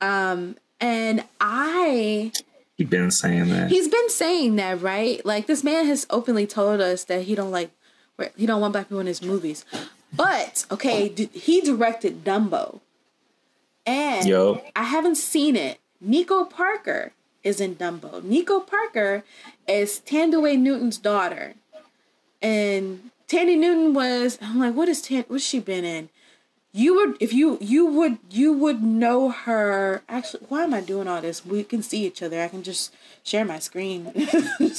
um, 0.00 0.56
and 0.80 1.24
I 1.40 2.32
You've 2.76 2.90
been 2.90 3.10
saying 3.10 3.48
that. 3.48 3.70
he's 3.70 3.88
been 3.88 4.08
saying 4.08 4.54
that 4.56 4.80
right 4.80 5.24
like 5.26 5.46
this 5.48 5.64
man 5.64 5.86
has 5.86 6.06
openly 6.10 6.46
told 6.46 6.80
us 6.80 7.02
that 7.04 7.22
he 7.24 7.34
don't 7.34 7.50
like 7.50 7.70
he 8.36 8.46
don't 8.46 8.60
want 8.60 8.72
black 8.72 8.86
people 8.86 9.00
in 9.00 9.06
his 9.08 9.20
movies 9.20 9.64
but 10.14 10.64
okay 10.70 11.08
d- 11.08 11.30
he 11.32 11.60
directed 11.60 12.24
dumbo. 12.24 12.80
And 13.86 14.26
Yo. 14.26 14.62
i 14.76 14.84
haven't 14.84 15.16
seen 15.16 15.56
it. 15.56 15.78
Nico 16.00 16.44
parker 16.44 17.12
is 17.42 17.60
in 17.60 17.76
dumbo. 17.76 18.22
Nico 18.22 18.60
parker 18.60 19.24
is 19.66 20.00
Thandiwe 20.06 20.58
newton's 20.58 20.98
daughter. 20.98 21.54
And 22.42 23.10
Thandie 23.28 23.58
newton 23.58 23.92
was 23.94 24.38
i'm 24.40 24.58
like 24.60 24.74
what 24.74 24.88
is 24.88 25.02
Tan- 25.02 25.24
what's 25.28 25.44
she 25.44 25.58
been 25.60 25.84
in? 25.84 26.08
You 26.72 26.94
would 26.96 27.16
if 27.20 27.32
you 27.32 27.58
you 27.60 27.86
would 27.86 28.18
you 28.30 28.52
would 28.52 28.82
know 28.82 29.30
her. 29.30 30.02
Actually 30.08 30.44
why 30.48 30.64
am 30.64 30.74
i 30.74 30.80
doing 30.80 31.08
all 31.08 31.20
this? 31.20 31.44
We 31.44 31.64
can 31.64 31.82
see 31.82 32.04
each 32.06 32.22
other. 32.22 32.42
I 32.42 32.48
can 32.48 32.62
just 32.62 32.94
share 33.24 33.44
my 33.44 33.58
screen. 33.58 34.12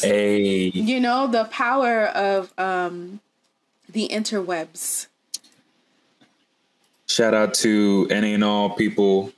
Hey. 0.01 0.69
you 0.73 0.99
know 0.99 1.27
the 1.27 1.45
power 1.45 2.05
of 2.05 2.53
um 2.57 3.19
the 3.87 4.07
interwebs 4.09 5.07
Shout 7.09 7.33
out 7.33 7.53
to 7.55 8.07
any 8.11 8.33
and 8.35 8.43
all 8.43 8.69
people 8.69 9.31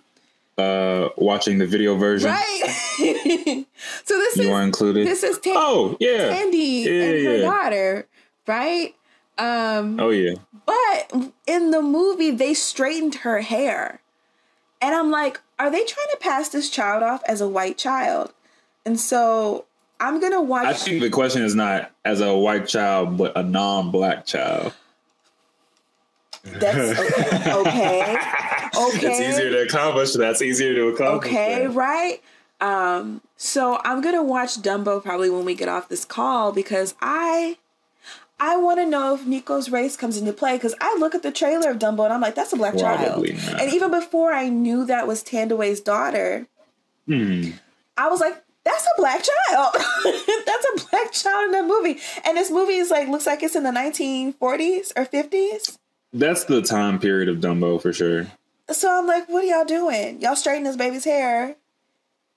uh, 0.58 1.10
watching 1.18 1.58
the 1.58 1.66
video 1.66 1.96
version. 1.96 2.30
Right. 2.30 2.76
so 4.04 4.18
this 4.18 4.38
You 4.38 4.44
is 4.44 4.50
are 4.50 4.62
included. 4.62 5.08
this 5.08 5.24
is 5.24 5.40
Tan- 5.40 5.54
oh 5.58 5.96
yeah. 6.00 6.30
Thandie 6.36 6.84
Yeah, 6.84 6.92
and 6.92 7.26
her 7.26 7.36
yeah. 7.38 7.42
daughter, 7.50 8.08
right? 8.46 8.94
Um, 9.38 10.00
Oh 10.00 10.10
yeah. 10.10 10.34
but 10.66 11.32
in 11.48 11.72
the 11.72 11.82
movie, 11.82 12.32
they 12.32 12.54
straightened 12.54 13.16
her 13.16 13.40
hair, 13.42 14.02
and 14.82 14.94
I'm 14.94 15.10
like, 15.10 15.40
are 15.58 15.72
they 15.72 15.84
trying 15.86 16.10
to 16.12 16.18
pass 16.20 16.50
this 16.50 16.70
child 16.70 17.02
off 17.02 17.22
as 17.28 17.40
a 17.42 17.48
white 17.48 17.78
child? 17.78 18.34
And 18.86 19.00
so 19.00 19.66
I'm 20.00 20.20
gonna 20.20 20.42
watch. 20.42 20.66
I 20.68 20.74
think 20.74 21.02
the 21.02 21.10
question 21.10 21.44
is 21.44 21.56
not 21.56 21.90
as 22.04 22.20
a 22.20 22.36
white 22.36 22.68
child, 22.68 23.18
but 23.18 23.36
a 23.38 23.42
non-black 23.44 24.26
child. 24.26 24.74
That's 26.44 27.00
okay. 27.00 27.52
Okay. 27.52 28.18
okay. 28.76 29.08
It's 29.12 29.20
easier 29.20 29.50
to 29.52 29.62
accomplish. 29.64 30.14
That's 30.14 30.42
easier 30.42 30.74
to 30.76 30.88
accomplish. 30.88 31.30
Okay, 31.32 31.60
then. 31.64 31.74
right? 31.74 32.22
Um, 32.60 33.22
so 33.38 33.80
I'm 33.84 34.02
gonna 34.02 34.24
watch 34.24 34.58
Dumbo 34.62 35.02
probably 35.04 35.30
when 35.30 35.46
we 35.46 35.56
get 35.56 35.68
off 35.68 35.90
this 35.90 36.06
call 36.06 36.52
because 36.52 36.96
I 37.02 37.58
I 38.40 38.58
want 38.58 38.80
to 38.80 38.86
know 38.86 39.14
if 39.16 39.26
Nico's 39.26 39.70
race 39.70 39.96
comes 39.96 40.18
into 40.18 40.34
play 40.34 40.54
because 40.58 40.74
I 40.82 40.96
look 41.00 41.14
at 41.14 41.22
the 41.24 41.32
trailer 41.32 41.70
of 41.72 41.78
Dumbo 41.80 42.06
and 42.06 42.14
I'm 42.14 42.22
like, 42.22 42.36
that's 42.36 42.54
a 42.54 42.58
black 42.58 42.78
Probably 42.78 43.34
child. 43.34 43.52
not. 43.52 43.62
And 43.62 43.74
even 43.74 43.92
before 43.92 44.32
I 44.34 44.50
knew 44.50 44.86
that 44.86 45.08
was 45.08 45.24
Thandiwe's 45.24 45.80
daughter, 45.82 46.48
Hmm. 47.08 47.52
I 47.98 48.08
was 48.10 48.20
like, 48.20 48.44
that's 48.64 48.86
a 48.86 48.90
black 48.98 49.24
child. 49.24 49.74
that's 50.46 50.66
a 50.84 50.88
black 50.90 51.12
child 51.12 51.46
in 51.46 51.52
that 51.52 51.66
movie. 51.66 52.00
And 52.24 52.38
this 52.38 52.52
movie 52.52 52.76
is 52.76 52.90
like 52.92 53.08
looks 53.10 53.26
like 53.26 53.42
it's 53.44 53.56
in 53.56 53.64
the 53.64 53.72
1940s 53.72 54.92
or 54.96 55.06
50s. 55.06 55.78
That's 56.14 56.44
the 56.44 56.62
time 56.62 57.00
period 57.00 57.30
of 57.30 57.38
Dumbo 57.38 57.82
for 57.82 57.94
sure. 57.94 58.28
So 58.70 58.92
I'm 58.98 59.08
like, 59.08 59.30
what 59.30 59.44
are 59.44 59.48
y'all 59.48 59.66
doing? 59.66 60.22
Y'all 60.22 60.36
straighten 60.36 60.64
this 60.64 60.76
baby's 60.76 61.06
hair. 61.06 61.56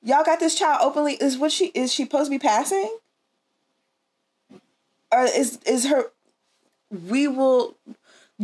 Y'all 0.02 0.24
got 0.24 0.40
this 0.40 0.54
child 0.54 0.80
openly. 0.82 1.14
Is 1.14 1.38
what 1.38 1.52
she 1.52 1.66
is 1.68 1.92
she 1.92 2.04
supposed 2.04 2.26
to 2.26 2.30
be 2.30 2.38
passing? 2.38 2.96
Or 5.12 5.24
is 5.24 5.58
is 5.66 5.86
her? 5.86 6.12
We 7.08 7.26
will 7.26 7.76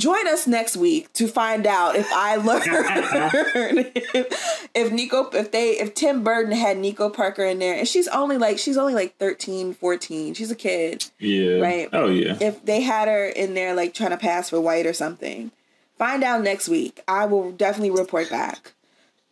join 0.01 0.27
us 0.27 0.47
next 0.47 0.77
week 0.77 1.13
to 1.13 1.29
find 1.29 1.67
out 1.67 1.95
if 1.95 2.11
I 2.13 2.37
learn 2.49 2.63
if, 2.65 4.71
if 4.75 4.93
Nico 4.93 5.29
if 5.31 5.53
they 5.53 5.79
if 5.79 5.95
Tim 5.95 6.25
Burton 6.25 6.53
had 6.53 6.79
Nico 6.79 7.11
Parker 7.11 7.45
in 7.45 7.59
there 7.59 7.77
and 7.77 7.87
she's 7.87 8.09
only 8.09 8.39
like 8.39 8.59
she's 8.59 8.77
only 8.77 8.95
like 8.95 9.17
13, 9.19 9.75
14. 9.75 10.35
She's 10.35 10.51
a 10.51 10.57
kid 10.57 11.05
Yeah. 11.19 11.61
Right. 11.61 11.89
Oh 11.93 12.09
yeah. 12.09 12.37
if 12.41 12.65
they 12.65 12.81
had 12.81 13.09
her 13.09 13.27
in 13.27 13.55
there 13.55 13.75
like 13.75 13.95
trying 13.95 14.11
to 14.11 14.17
pass 14.17 14.51
for 14.51 14.61
white 14.61 14.87
or 14.87 14.93
something. 14.93 15.51
Find 15.99 16.25
out 16.25 16.43
next 16.43 16.69
week. 16.69 17.01
I 17.07 17.27
will 17.27 17.53
definitely 17.53 17.91
report 17.91 18.31
back. 18.31 18.73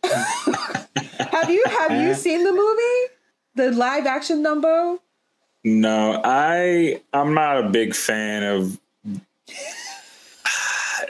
have 0.03 1.49
you 1.49 1.63
have 1.65 1.91
you 2.01 2.13
seen 2.13 2.43
the 2.43 2.53
movie? 2.53 3.13
The 3.55 3.71
live 3.71 4.05
action 4.05 4.43
Dumbo? 4.43 4.99
No, 5.63 6.21
I 6.23 7.01
I'm 7.11 7.33
not 7.33 7.65
a 7.65 7.69
big 7.69 7.95
fan 7.95 8.43
of. 8.43 8.79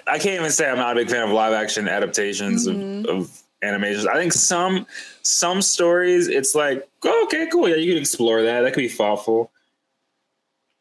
I 0.10 0.18
can't 0.20 0.40
even 0.40 0.52
say 0.52 0.70
I'm 0.70 0.78
not 0.78 0.92
a 0.98 1.00
big 1.02 1.10
fan 1.10 1.24
of 1.24 1.32
live 1.32 1.54
action 1.54 1.88
adaptations 1.88 2.68
Mm-hmm. 2.68 3.10
of, 3.10 3.22
of 3.22 3.42
animations. 3.62 4.06
I 4.08 4.16
think 4.16 4.34
some 4.34 4.86
some 5.22 5.62
stories 5.62 6.28
it's 6.28 6.56
like 6.56 6.88
oh, 7.04 7.24
okay, 7.26 7.48
cool, 7.52 7.68
yeah, 7.70 7.76
you 7.76 7.92
can 7.94 8.02
explore 8.02 8.42
that. 8.44 8.62
That 8.62 8.74
could 8.74 8.82
be 8.82 8.88
thoughtful. 8.90 9.52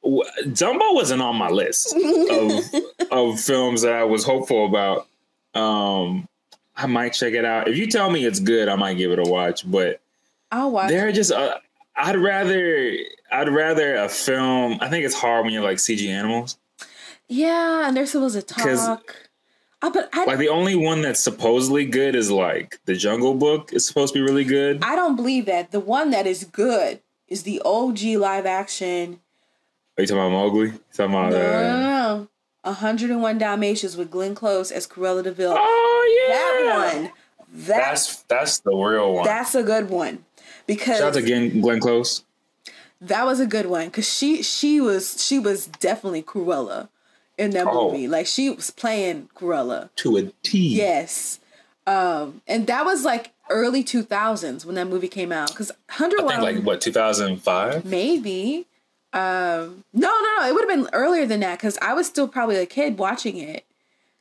Dumbo 0.04 0.94
wasn't 0.94 1.20
on 1.22 1.36
my 1.36 1.48
list 1.48 1.94
of 1.94 2.64
of 3.10 3.40
films 3.40 3.82
that 3.82 3.92
I 3.92 4.04
was 4.04 4.24
hopeful 4.24 4.66
about. 4.66 5.06
Um, 5.60 6.28
I 6.76 6.86
might 6.86 7.12
check 7.12 7.34
it 7.34 7.44
out. 7.44 7.68
If 7.68 7.76
you 7.76 7.86
tell 7.88 8.10
me 8.10 8.24
it's 8.24 8.40
good, 8.40 8.68
I 8.68 8.76
might 8.76 8.94
give 8.96 9.10
it 9.10 9.18
a 9.18 9.28
watch. 9.28 9.68
But 9.70 10.00
I'll 10.52 10.70
watch. 10.70 10.88
they're 10.88 11.12
just 11.12 11.32
uh, 11.32 11.56
I'd 11.96 12.16
rather 12.16 12.96
I'd 13.32 13.48
rather 13.48 13.96
a 13.96 14.08
film. 14.08 14.78
I 14.80 14.88
think 14.88 15.04
it's 15.04 15.14
hard 15.16 15.44
when 15.44 15.52
you're 15.52 15.64
like 15.64 15.78
CG 15.78 16.08
animals. 16.08 16.56
Yeah, 17.28 17.86
and 17.86 17.96
they're 17.96 18.06
supposed 18.06 18.34
to 18.34 18.42
talk. 18.42 19.14
Uh, 19.80 19.90
but 19.90 20.08
I 20.12 20.24
Like 20.24 20.38
the 20.38 20.48
only 20.48 20.74
one 20.74 21.02
that's 21.02 21.22
supposedly 21.22 21.84
good 21.84 22.16
is 22.16 22.30
like 22.30 22.80
the 22.86 22.96
Jungle 22.96 23.34
Book 23.34 23.72
is 23.72 23.86
supposed 23.86 24.12
to 24.12 24.18
be 24.18 24.22
really 24.22 24.44
good. 24.44 24.82
I 24.82 24.96
don't 24.96 25.14
believe 25.14 25.46
that. 25.46 25.70
The 25.70 25.78
one 25.80 26.10
that 26.10 26.26
is 26.26 26.44
good 26.44 27.00
is 27.28 27.44
the 27.44 27.62
OG 27.64 28.02
live 28.16 28.44
action. 28.44 29.20
Are 29.96 30.02
you 30.02 30.06
talking 30.06 30.18
about 30.20 30.30
Mowgli? 30.30 30.66
You 30.68 30.80
talking 30.92 31.14
about 31.14 31.30
No, 31.30 31.38
no, 31.38 31.58
uh, 31.58 31.62
no, 31.62 32.18
no. 32.18 32.28
101 32.64 33.38
Dalmatians 33.38 33.96
with 33.96 34.10
Glenn 34.10 34.34
Close 34.34 34.70
as 34.70 34.86
Cruella 34.86 35.22
de 35.22 35.32
Vil. 35.32 35.54
Oh 35.56 36.26
yeah, 36.28 36.34
that 36.66 36.92
one. 36.94 37.12
That's 37.52 37.76
That's 37.76 38.22
that's 38.24 38.58
the 38.60 38.74
real 38.74 39.14
one. 39.14 39.24
that's 39.24 39.54
a 39.54 39.62
good 39.62 39.88
one 39.88 40.24
because 40.66 40.98
Shout 40.98 41.08
out 41.08 41.14
to 41.14 41.22
Glenn, 41.22 41.60
Glenn 41.60 41.80
Close. 41.80 42.24
that 43.00 43.24
was 43.24 43.40
a 43.40 43.46
good 43.46 43.66
one 43.66 43.86
because 43.86 44.12
she 44.12 44.42
she 44.42 44.80
was 44.80 45.22
she 45.24 45.38
was 45.38 45.66
definitely 45.66 46.22
Cruella 46.22 46.88
in 47.38 47.52
that 47.52 47.66
Oh. 47.66 47.90
movie. 47.90 48.08
Like 48.08 48.26
she 48.26 48.50
was 48.50 48.70
playing 48.70 49.28
Cruella. 49.34 49.88
To 49.96 50.16
a 50.18 50.22
T. 50.42 50.58
Yes, 50.76 51.40
um, 51.86 52.42
and 52.46 52.66
that 52.66 52.84
was 52.84 53.04
like 53.04 53.30
early 53.48 53.82
two 53.82 54.02
thousands 54.02 54.66
when 54.66 54.74
that 54.74 54.88
movie 54.88 55.08
came 55.08 55.32
out. 55.32 55.48
Because 55.50 55.72
Hundred 55.88 56.20
I 56.24 56.28
think 56.28 56.42
like 56.42 56.64
what 56.64 56.80
2005. 56.80 57.84
maybe. 57.84 58.66
Um, 59.14 59.84
no, 59.94 60.08
no, 60.08 60.36
no. 60.38 60.46
It 60.48 60.52
would 60.52 60.68
have 60.68 60.78
been 60.84 60.88
earlier 60.92 61.24
than 61.24 61.40
that 61.40 61.58
because 61.58 61.78
I 61.80 61.94
was 61.94 62.06
still 62.06 62.28
probably 62.28 62.56
a 62.56 62.66
kid 62.66 62.98
watching 62.98 63.38
it. 63.38 63.64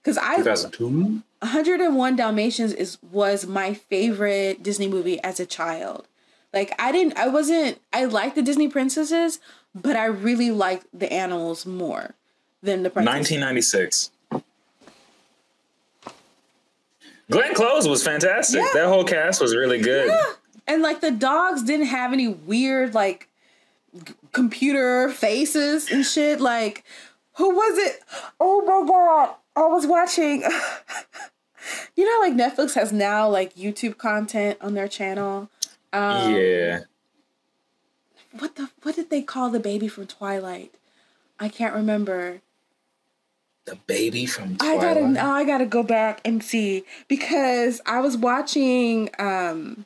Because 0.02 0.18
I 0.18 0.38
2002. 0.38 1.24
101 1.42 2.16
Dalmatians 2.16 2.72
is 2.72 2.98
was 3.12 3.46
my 3.46 3.74
favorite 3.74 4.64
Disney 4.64 4.88
movie 4.88 5.22
as 5.24 5.40
a 5.42 5.46
child. 5.46 6.08
Like 6.54 6.74
I 6.80 6.94
didn't 6.94 7.18
I 7.18 7.28
wasn't 7.28 7.80
I 7.92 8.06
liked 8.06 8.36
the 8.36 8.42
Disney 8.42 8.70
princesses, 8.70 9.40
but 9.76 9.98
I 9.98 10.06
really 10.06 10.52
liked 10.52 10.86
the 10.94 11.12
animals 11.12 11.66
more 11.66 12.16
than 12.62 12.84
the 12.84 12.90
princesses. 12.90 13.32
1996. 13.32 14.12
Glenn 17.30 17.54
Close 17.54 17.88
was 17.88 18.04
fantastic. 18.04 18.62
Yeah. 18.62 18.70
That 18.74 18.88
whole 18.88 19.04
cast 19.04 19.42
was 19.42 19.56
really 19.56 19.80
good. 19.82 20.08
Yeah. 20.08 20.24
And 20.68 20.82
like 20.82 21.02
the 21.02 21.12
dogs 21.12 21.64
didn't 21.64 21.88
have 21.88 22.14
any 22.14 22.28
weird 22.28 22.94
like 22.94 23.28
g- 24.04 24.14
computer 24.32 25.10
faces 25.10 25.92
and 25.92 26.06
shit. 26.06 26.40
Like 26.40 26.84
who 27.34 27.54
was 27.54 27.78
it? 27.78 28.00
Oh 28.40 28.62
my 28.62 28.88
god. 28.88 29.36
I 29.56 29.68
was 29.68 29.86
watching 29.86 30.44
You 31.96 32.06
know 32.06 32.28
like 32.28 32.34
Netflix 32.34 32.76
has 32.76 32.94
now 32.94 33.28
like 33.28 33.56
YouTube 33.56 33.98
content 33.98 34.58
on 34.62 34.74
their 34.74 34.88
channel. 34.88 35.50
Um, 35.92 36.34
yeah. 36.34 36.82
what 38.40 38.56
the 38.56 38.70
what 38.84 38.96
did 38.96 39.10
they 39.10 39.22
call 39.22 39.50
the 39.50 39.60
baby 39.60 39.88
from 39.88 40.08
Twilight? 40.08 40.74
I 41.40 41.50
can't 41.50 41.74
remember. 41.74 42.42
The 43.68 43.76
baby 43.86 44.26
from 44.26 44.56
I 44.62 44.78
gotta 44.78 45.06
now 45.08 45.32
I 45.34 45.44
gotta 45.44 45.66
go 45.66 45.84
back 45.84 46.22
and 46.26 46.42
see 46.44 46.86
because 47.10 47.82
I 47.86 48.00
was 48.00 48.16
watching 48.18 49.10
um 49.20 49.86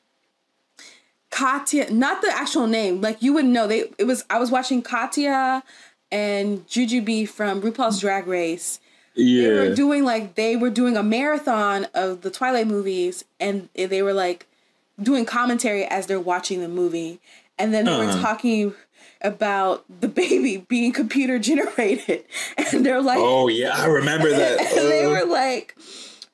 Katya, 1.32 1.90
not 1.92 2.22
the 2.22 2.30
actual 2.30 2.68
name, 2.68 3.02
like 3.02 3.22
you 3.24 3.34
wouldn't 3.34 3.54
know. 3.54 3.66
They 3.66 3.86
it 3.98 4.06
was 4.06 4.24
I 4.30 4.38
was 4.38 4.52
watching 4.52 4.82
Katya 4.84 5.64
and 6.12 6.68
Jujubee 6.68 7.28
from 7.28 7.62
RuPaul's 7.62 8.00
Drag 8.00 8.28
Race. 8.28 8.80
Yeah. 9.16 9.48
They 9.50 9.56
yeah. 9.56 9.70
were 9.70 9.76
doing 9.76 10.04
like 10.04 10.36
they 10.36 10.56
were 10.56 10.70
doing 10.70 10.96
a 10.96 11.04
marathon 11.04 11.88
of 11.96 12.22
the 12.22 12.30
Twilight 12.30 12.68
movies 12.68 13.26
and 13.40 13.68
they 13.74 14.04
were 14.04 14.14
like 14.14 14.46
doing 15.02 15.26
commentary 15.26 15.86
as 15.86 16.06
they're 16.06 16.20
watching 16.20 16.62
the 16.62 16.68
movie. 16.70 17.20
And 17.58 17.74
then 17.74 17.86
they 17.86 17.98
were 17.98 18.04
Uh-huh. 18.04 18.22
talking 18.22 18.74
about 19.24 19.84
the 20.02 20.08
baby 20.08 20.58
being 20.68 20.92
computer 20.94 21.40
generated. 21.40 22.24
And 22.74 22.86
they're 22.86 23.02
like 23.02 23.18
oh 23.20 23.48
yeah, 23.48 23.72
I 23.76 23.86
remember 23.88 24.30
that. 24.42 24.60
and 24.62 24.90
they 24.92 25.06
Uh, 25.06 25.10
were 25.10 25.26
like, 25.26 25.76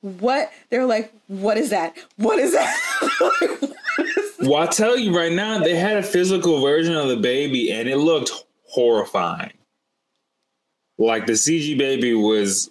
"What?" 0.02 0.52
They're 0.70 0.86
like, 0.86 1.12
"What 1.28 1.58
is 1.58 1.70
that? 1.72 1.98
What 2.18 2.38
is 2.40 2.54
that?" 2.54 2.78
Like, 3.20 3.62
what 3.62 4.08
is 4.18 4.34
well, 4.48 4.62
I 4.62 4.68
tell 4.68 4.96
you 4.98 5.16
right 5.18 5.32
now, 5.32 5.60
they 5.60 5.76
had 5.76 5.98
a 5.98 6.04
physical 6.04 6.62
version 6.62 6.96
of 6.96 7.08
the 7.10 7.18
baby, 7.18 7.72
and 7.72 7.90
it 7.90 7.98
looked 7.98 8.32
horrifying. 8.68 9.54
Like 11.00 11.26
the 11.26 11.34
CG 11.34 11.78
baby 11.78 12.14
was 12.14 12.70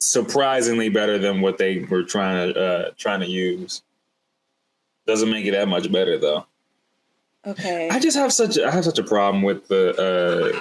surprisingly 0.00 0.88
better 0.88 1.18
than 1.18 1.40
what 1.40 1.58
they 1.58 1.80
were 1.80 2.02
trying 2.04 2.52
to 2.52 2.60
uh, 2.60 2.90
trying 2.96 3.20
to 3.20 3.26
use. 3.26 3.82
Doesn't 5.06 5.30
make 5.30 5.46
it 5.46 5.52
that 5.52 5.68
much 5.68 5.90
better 5.90 6.18
though. 6.18 6.46
Okay. 7.48 7.88
I 7.90 7.98
just 7.98 8.16
have 8.16 8.32
such 8.32 8.56
a, 8.56 8.66
I 8.66 8.70
have 8.70 8.84
such 8.84 8.98
a 8.98 9.04
problem 9.04 9.42
with 9.42 9.68
the. 9.68 10.52
Uh, 10.54 10.60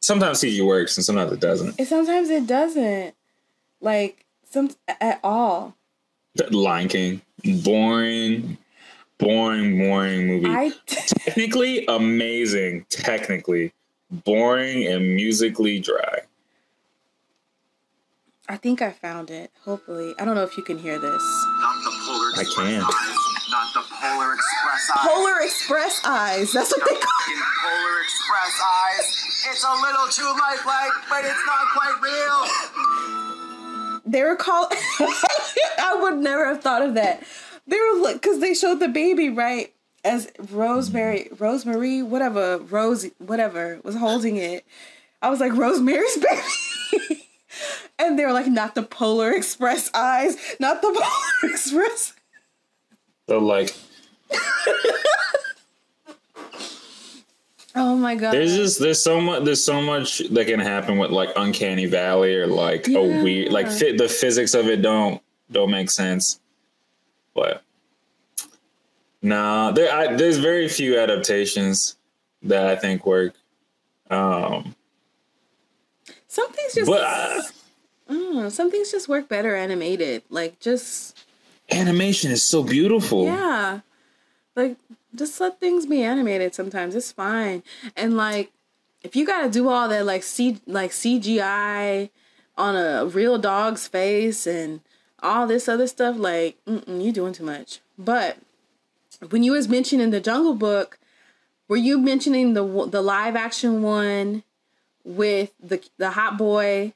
sometimes 0.00 0.40
CG 0.40 0.64
works 0.66 0.96
and 0.96 1.04
sometimes 1.04 1.32
it 1.32 1.40
doesn't. 1.40 1.78
and 1.78 1.88
sometimes 1.88 2.28
it 2.28 2.46
doesn't, 2.46 3.14
like 3.80 4.26
some 4.50 4.70
at 5.00 5.20
all. 5.24 5.74
Lion 6.50 6.88
King, 6.88 7.22
boring, 7.62 8.58
boring, 9.18 9.78
boring 9.78 10.26
movie. 10.26 10.48
I 10.48 10.72
technically 10.86 11.86
amazing, 11.86 12.86
technically 12.88 13.72
boring 14.10 14.86
and 14.86 15.14
musically 15.14 15.78
dry. 15.78 16.20
I 18.48 18.56
think 18.56 18.82
I 18.82 18.90
found 18.90 19.30
it. 19.30 19.50
Hopefully, 19.64 20.14
I 20.18 20.24
don't 20.24 20.34
know 20.34 20.42
if 20.42 20.56
you 20.56 20.62
can 20.62 20.78
hear 20.78 20.98
this. 20.98 21.22
Not 21.60 21.84
the 21.84 22.40
I 22.40 22.44
can. 22.54 23.21
Not 23.52 23.72
the 23.74 23.80
Polar 23.80 24.32
Express 24.32 24.90
eyes. 24.90 25.06
Polar 25.06 25.40
Express 25.42 26.00
eyes. 26.06 26.52
That's 26.52 26.70
what 26.72 26.80
they 26.88 26.94
call. 26.94 27.02
Fucking 27.20 27.42
Polar 27.62 28.00
Express 28.00 28.62
eyes. 28.64 29.26
It's 29.50 29.62
a 29.62 29.74
little 29.74 30.08
too 30.08 30.32
lifelike, 30.40 30.92
but 31.10 31.22
it's 31.22 31.44
not 31.46 31.68
quite 31.76 32.00
real. 32.02 32.46
They 34.06 34.22
were 34.22 34.36
called. 34.36 34.72
I 35.78 35.94
would 36.00 36.16
never 36.16 36.46
have 36.46 36.62
thought 36.62 36.80
of 36.80 36.94
that. 36.94 37.24
They 37.66 37.76
were 37.76 38.14
because 38.14 38.38
they 38.40 38.54
showed 38.54 38.80
the 38.80 38.88
baby 38.88 39.28
right 39.28 39.74
as 40.02 40.30
Rosemary, 40.50 41.28
Rosemary, 41.38 42.00
whatever, 42.02 42.56
Rose, 42.56 43.04
whatever 43.18 43.80
was 43.84 43.96
holding 43.96 44.36
it. 44.36 44.64
I 45.20 45.28
was 45.28 45.40
like 45.40 45.54
Rosemary's 45.54 46.16
baby, 46.16 47.20
and 47.98 48.18
they 48.18 48.24
were 48.24 48.32
like, 48.32 48.46
not 48.48 48.74
the 48.74 48.82
Polar 48.82 49.30
Express 49.30 49.90
eyes, 49.94 50.38
not 50.58 50.80
the 50.82 50.88
Polar 50.88 51.06
Express. 51.52 52.14
Like, 53.40 53.74
Oh 57.74 57.96
my 57.96 58.14
god! 58.14 58.34
there's 58.34 58.54
just 58.54 58.80
there's 58.80 59.00
so 59.02 59.18
much 59.20 59.44
there's 59.44 59.64
so 59.64 59.80
much 59.80 60.18
that 60.18 60.46
can 60.46 60.60
happen 60.60 60.98
with 60.98 61.10
like 61.10 61.30
uncanny 61.36 61.86
valley 61.86 62.34
or 62.36 62.46
like 62.46 62.86
Yeah. 62.86 62.98
a 62.98 63.22
weird 63.22 63.50
like 63.50 63.70
fit 63.70 63.96
the 63.96 64.08
physics 64.10 64.52
of 64.52 64.68
it 64.68 64.82
don't 64.82 65.22
don't 65.50 65.70
make 65.70 65.90
sense. 65.90 66.38
But 67.34 67.62
nah, 69.22 69.70
there 69.70 69.90
I, 69.90 70.14
there's 70.16 70.36
very 70.36 70.68
few 70.68 70.98
adaptations 70.98 71.96
that 72.42 72.66
I 72.66 72.76
think 72.76 73.06
work. 73.06 73.34
Um, 74.10 74.74
some 76.28 76.52
things 76.52 76.74
just, 76.74 76.90
but 76.90 77.00
uh, 77.02 77.42
mm, 78.10 78.50
some 78.52 78.70
things 78.70 78.90
just 78.90 79.08
work 79.08 79.30
better 79.30 79.56
animated. 79.56 80.24
Like 80.28 80.60
just 80.60 81.21
animation 81.70 82.30
is 82.30 82.42
so 82.42 82.62
beautiful. 82.62 83.24
Yeah. 83.24 83.80
Like 84.54 84.76
just 85.14 85.40
let 85.40 85.60
things 85.60 85.86
be 85.86 86.02
animated 86.02 86.54
sometimes. 86.54 86.94
It's 86.94 87.12
fine. 87.12 87.62
And 87.96 88.16
like 88.16 88.52
if 89.02 89.16
you 89.16 89.26
got 89.26 89.42
to 89.42 89.50
do 89.50 89.68
all 89.68 89.88
that 89.88 90.06
like 90.06 90.22
C 90.22 90.60
like 90.66 90.90
CGI 90.90 92.10
on 92.56 92.76
a 92.76 93.06
real 93.06 93.38
dog's 93.38 93.88
face 93.88 94.46
and 94.46 94.80
all 95.22 95.46
this 95.46 95.68
other 95.68 95.86
stuff 95.86 96.16
like 96.16 96.56
mm-mm, 96.66 97.02
you 97.02 97.12
doing 97.12 97.32
too 97.32 97.44
much. 97.44 97.80
But 97.98 98.38
when 99.30 99.42
you 99.42 99.52
was 99.52 99.68
mentioning 99.68 100.10
the 100.10 100.20
Jungle 100.20 100.54
Book, 100.54 100.98
were 101.68 101.76
you 101.76 101.98
mentioning 101.98 102.54
the 102.54 102.86
the 102.86 103.02
live 103.02 103.36
action 103.36 103.82
one 103.82 104.42
with 105.04 105.52
the 105.60 105.82
the 105.98 106.10
hot 106.10 106.38
boy 106.38 106.92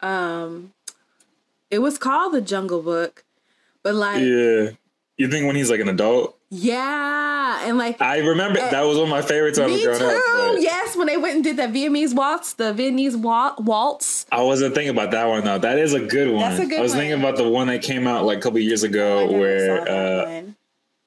um 0.00 0.72
it 1.70 1.80
was 1.80 1.96
called 1.96 2.34
the 2.34 2.42
Jungle 2.42 2.82
Book. 2.82 3.24
But 3.82 3.94
like 3.94 4.20
Yeah. 4.20 4.70
You 5.18 5.28
think 5.28 5.46
when 5.46 5.56
he's 5.56 5.70
like 5.70 5.80
an 5.80 5.88
adult? 5.88 6.36
Yeah, 6.54 7.66
and 7.66 7.78
like 7.78 8.00
I 8.02 8.18
remember 8.18 8.58
that 8.58 8.82
was 8.82 8.98
one 8.98 9.04
of 9.04 9.10
my 9.10 9.22
favorites 9.22 9.58
when 9.58 9.70
I 9.70 9.72
was 9.72 9.80
me 9.80 9.84
growing 9.86 10.00
too. 10.00 10.06
up. 10.06 10.56
Yes, 10.58 10.94
when 10.96 11.06
they 11.06 11.16
went 11.16 11.36
and 11.36 11.44
did 11.44 11.56
that 11.56 11.72
Vietnamese 11.72 12.14
waltz, 12.14 12.52
the 12.52 12.74
Vietnamese 12.74 13.16
wa- 13.16 13.54
waltz. 13.58 14.26
I 14.30 14.42
wasn't 14.42 14.74
thinking 14.74 14.90
about 14.90 15.12
that 15.12 15.26
one 15.26 15.44
though. 15.44 15.58
That 15.58 15.78
is 15.78 15.94
a 15.94 16.00
good 16.00 16.30
one. 16.30 16.40
That's 16.40 16.60
a 16.60 16.66
good 16.66 16.78
I 16.78 16.82
was 16.82 16.92
one. 16.92 17.00
thinking 17.00 17.18
about 17.18 17.36
the 17.36 17.48
one 17.48 17.68
that 17.68 17.80
came 17.82 18.06
out 18.06 18.26
like 18.26 18.38
a 18.38 18.40
couple 18.42 18.58
years 18.58 18.82
ago 18.82 19.20
I 19.20 19.38
where 19.38 19.88
uh. 19.88 20.42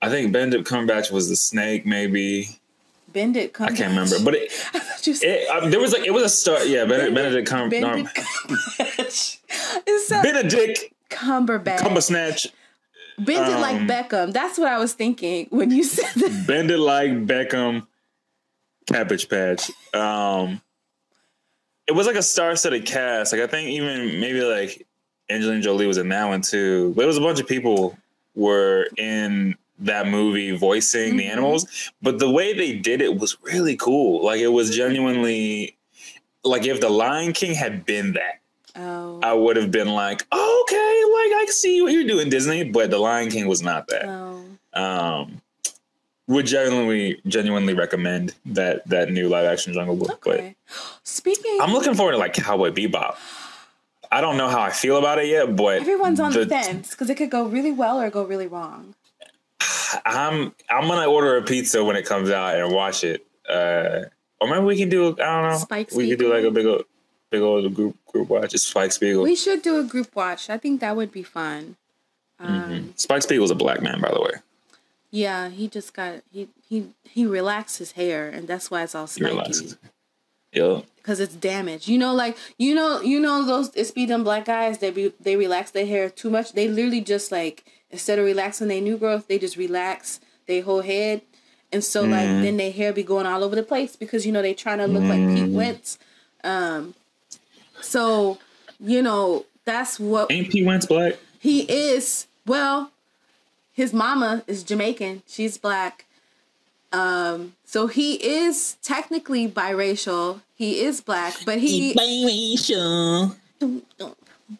I 0.01 0.09
think 0.09 0.31
Benedict 0.31 0.67
Cumberbatch 0.67 1.11
was 1.11 1.29
the 1.29 1.35
snake, 1.35 1.85
maybe. 1.85 2.59
Benedict 3.13 3.59
it, 3.59 3.63
I 3.63 3.67
can't 3.67 3.89
remember, 3.89 4.17
but 4.23 4.33
it, 4.35 4.51
it 5.23 5.49
um, 5.49 5.69
there 5.69 5.79
was 5.79 5.93
like 5.93 6.05
it 6.05 6.11
was 6.11 6.23
a 6.23 6.29
start. 6.29 6.67
Yeah, 6.67 6.85
Benedict, 6.85 7.13
Benedict 7.15 7.49
Benedict 7.49 8.17
Cumberbatch. 8.17 9.39
Benedict 10.23 10.91
Cumberbatch. 11.09 11.77
Cumbersnatch. 11.77 12.47
Bend 13.17 13.51
it 13.51 13.59
like 13.59 13.77
um, 13.77 13.87
Beckham. 13.87 14.33
That's 14.33 14.57
what 14.57 14.67
I 14.67 14.77
was 14.77 14.93
thinking 14.93 15.47
when 15.49 15.71
you 15.71 15.83
said 15.83 16.11
that. 16.15 16.45
Bend 16.47 16.69
it 16.71 16.77
like 16.79 17.25
Beckham. 17.25 17.87
Cabbage 18.87 19.29
Patch. 19.29 19.71
Um, 19.93 20.61
it 21.87 21.93
was 21.93 22.07
like 22.07 22.15
a 22.15 22.21
star-studded 22.23 22.85
cast. 22.85 23.31
Like 23.33 23.41
I 23.41 23.47
think 23.47 23.69
even 23.69 24.19
maybe 24.19 24.41
like 24.41 24.85
Angelina 25.29 25.61
Jolie 25.61 25.87
was 25.87 25.97
in 25.97 26.09
that 26.09 26.25
one 26.25 26.41
too. 26.41 26.93
But 26.95 27.03
it 27.03 27.07
was 27.07 27.17
a 27.17 27.21
bunch 27.21 27.39
of 27.39 27.47
people 27.47 27.97
were 28.35 28.87
in 28.97 29.55
that 29.79 30.07
movie 30.07 30.55
voicing 30.55 31.17
the 31.17 31.25
Mhm. 31.25 31.31
animals. 31.31 31.91
But 32.01 32.19
the 32.19 32.29
way 32.29 32.53
they 32.53 32.73
did 32.77 33.01
it 33.01 33.17
was 33.17 33.37
really 33.41 33.75
cool. 33.75 34.23
Like 34.23 34.39
it 34.39 34.47
was 34.49 34.75
genuinely 34.75 35.75
like 36.43 36.65
if 36.65 36.79
the 36.79 36.89
Lion 36.89 37.33
King 37.33 37.55
had 37.55 37.85
been 37.85 38.13
that, 38.13 38.39
Oh. 38.75 39.19
I 39.23 39.33
would 39.33 39.55
have 39.57 39.71
been 39.71 39.89
like, 39.89 40.25
oh, 40.31 40.65
okay, 40.67 41.31
like 41.33 41.41
I 41.41 41.51
see 41.51 41.81
what 41.81 41.93
you're 41.93 42.07
doing, 42.07 42.29
Disney. 42.29 42.63
But 42.63 42.91
the 42.91 42.99
Lion 42.99 43.29
King 43.29 43.47
was 43.47 43.61
not 43.61 43.87
that 43.87 44.05
oh. 44.05 44.43
um 44.73 45.41
would 46.27 46.45
genuinely 46.45 47.21
genuinely 47.27 47.73
recommend 47.73 48.33
that 48.45 48.87
that 48.87 49.11
new 49.11 49.29
live 49.29 49.45
action 49.45 49.73
jungle 49.73 49.95
book 49.95 50.25
Okay. 50.27 50.55
Speaking, 51.03 51.59
i'm 51.61 51.71
looking 51.71 51.93
forward 51.93 52.13
to 52.13 52.17
like 52.17 52.33
cowboy 52.33 52.71
bebop 52.71 53.15
i 54.11 54.21
don't 54.21 54.37
know 54.37 54.49
how 54.49 54.61
i 54.61 54.71
feel 54.71 54.97
about 54.97 55.19
it 55.19 55.27
yet 55.27 55.55
but 55.55 55.81
everyone's 55.81 56.19
on 56.19 56.31
the, 56.31 56.39
the- 56.39 56.47
fence 56.47 56.91
because 56.91 57.09
it 57.09 57.15
could 57.15 57.29
go 57.29 57.45
really 57.45 57.71
well 57.71 57.99
or 57.99 58.09
go 58.09 58.23
really 58.23 58.47
wrong. 58.47 58.95
i'm 60.05 60.53
i'm 60.69 60.87
gonna 60.87 61.05
order 61.05 61.37
a 61.37 61.43
pizza 61.43 61.83
when 61.83 61.95
it 61.95 62.05
comes 62.05 62.29
out 62.29 62.55
and 62.55 62.73
watch 62.73 63.03
it 63.03 63.25
uh 63.49 64.01
or 64.41 64.47
maybe 64.47 64.65
we 64.65 64.75
can 64.75 64.89
do 64.89 65.09
i 65.09 65.41
don't 65.41 65.49
know 65.49 65.57
Spike 65.57 65.91
we 65.95 66.09
could 66.09 66.19
do 66.19 66.33
like 66.33 66.43
a 66.43 66.51
big 66.51 66.65
old 66.65 66.85
big 67.31 67.41
old 67.41 67.73
group 67.73 67.97
group 68.05 68.29
watch 68.29 68.53
it's 68.53 68.63
spike 68.63 68.91
spiegel 68.91 69.23
We 69.23 69.35
should 69.35 69.61
do 69.61 69.79
a 69.79 69.83
group 69.83 70.15
watch. 70.15 70.49
I 70.49 70.57
think 70.57 70.81
that 70.81 70.95
would 70.95 71.11
be 71.11 71.23
fun. 71.23 71.75
Um, 72.39 72.93
spike 72.95 73.21
spiegel's 73.21 73.51
a 73.51 73.55
black 73.55 73.81
man 73.81 74.01
by 74.01 74.11
the 74.11 74.21
way 74.21 74.31
Yeah, 75.11 75.49
he 75.49 75.67
just 75.67 75.93
got 75.93 76.21
he 76.31 76.49
he 76.67 76.89
he 77.03 77.25
relaxed 77.25 77.77
his 77.77 77.93
hair, 77.93 78.27
and 78.29 78.47
that's 78.47 78.69
why 78.69 78.83
it's 78.83 78.95
all 78.95 79.07
spiky 79.07 79.75
yeah 80.51 80.81
because 81.05 81.19
it's 81.19 81.35
damaged. 81.35 81.87
You 81.87 81.99
know, 81.99 82.13
like 82.13 82.35
you 82.57 82.73
know, 82.73 82.99
you 83.01 83.19
know 83.19 83.45
those 83.45 83.69
it's 83.75 83.91
be 83.91 84.05
them 84.05 84.23
black 84.23 84.45
guys. 84.45 84.79
They 84.79 84.89
be 84.89 85.13
they 85.19 85.35
relax 85.35 85.71
their 85.71 85.85
hair 85.85 86.09
too 86.09 86.31
much. 86.31 86.53
They 86.53 86.67
literally 86.67 87.01
just 87.01 87.31
like 87.31 87.63
instead 87.91 88.17
of 88.17 88.25
relaxing 88.25 88.69
their 88.69 88.81
new 88.81 88.97
growth, 88.97 89.27
they 89.27 89.37
just 89.37 89.55
relax 89.55 90.19
their 90.47 90.63
whole 90.63 90.81
head, 90.81 91.21
and 91.71 91.83
so 91.83 92.01
like 92.01 92.27
then 92.27 92.57
their 92.57 92.71
hair 92.71 92.91
be 92.91 93.03
going 93.03 93.27
all 93.27 93.43
over 93.43 93.55
the 93.55 93.63
place 93.63 93.95
because 93.95 94.25
you 94.25 94.31
know 94.31 94.41
they 94.41 94.55
trying 94.55 94.79
to 94.79 94.87
look 94.87 95.03
like 95.03 95.35
Pete 95.35 95.51
Wentz. 95.51 95.99
Um, 96.43 96.95
so 97.81 98.37
you 98.79 99.01
know 99.01 99.45
that's 99.65 99.99
what 99.99 100.31
ain't 100.31 100.51
p. 100.51 100.63
Wentz 100.63 100.85
black? 100.85 101.15
He 101.39 101.61
is 101.61 102.27
well 102.45 102.91
his 103.73 103.93
mama 103.93 104.43
is 104.47 104.63
jamaican. 104.63 105.21
She's 105.27 105.57
black. 105.57 106.05
Um 106.93 107.55
so 107.65 107.87
he 107.87 108.15
is 108.15 108.77
technically 108.81 109.47
biracial. 109.47 110.41
He 110.55 110.81
is 110.81 111.01
black 111.01 111.35
but 111.45 111.59
he 111.59 111.93
biracial. 111.93 113.35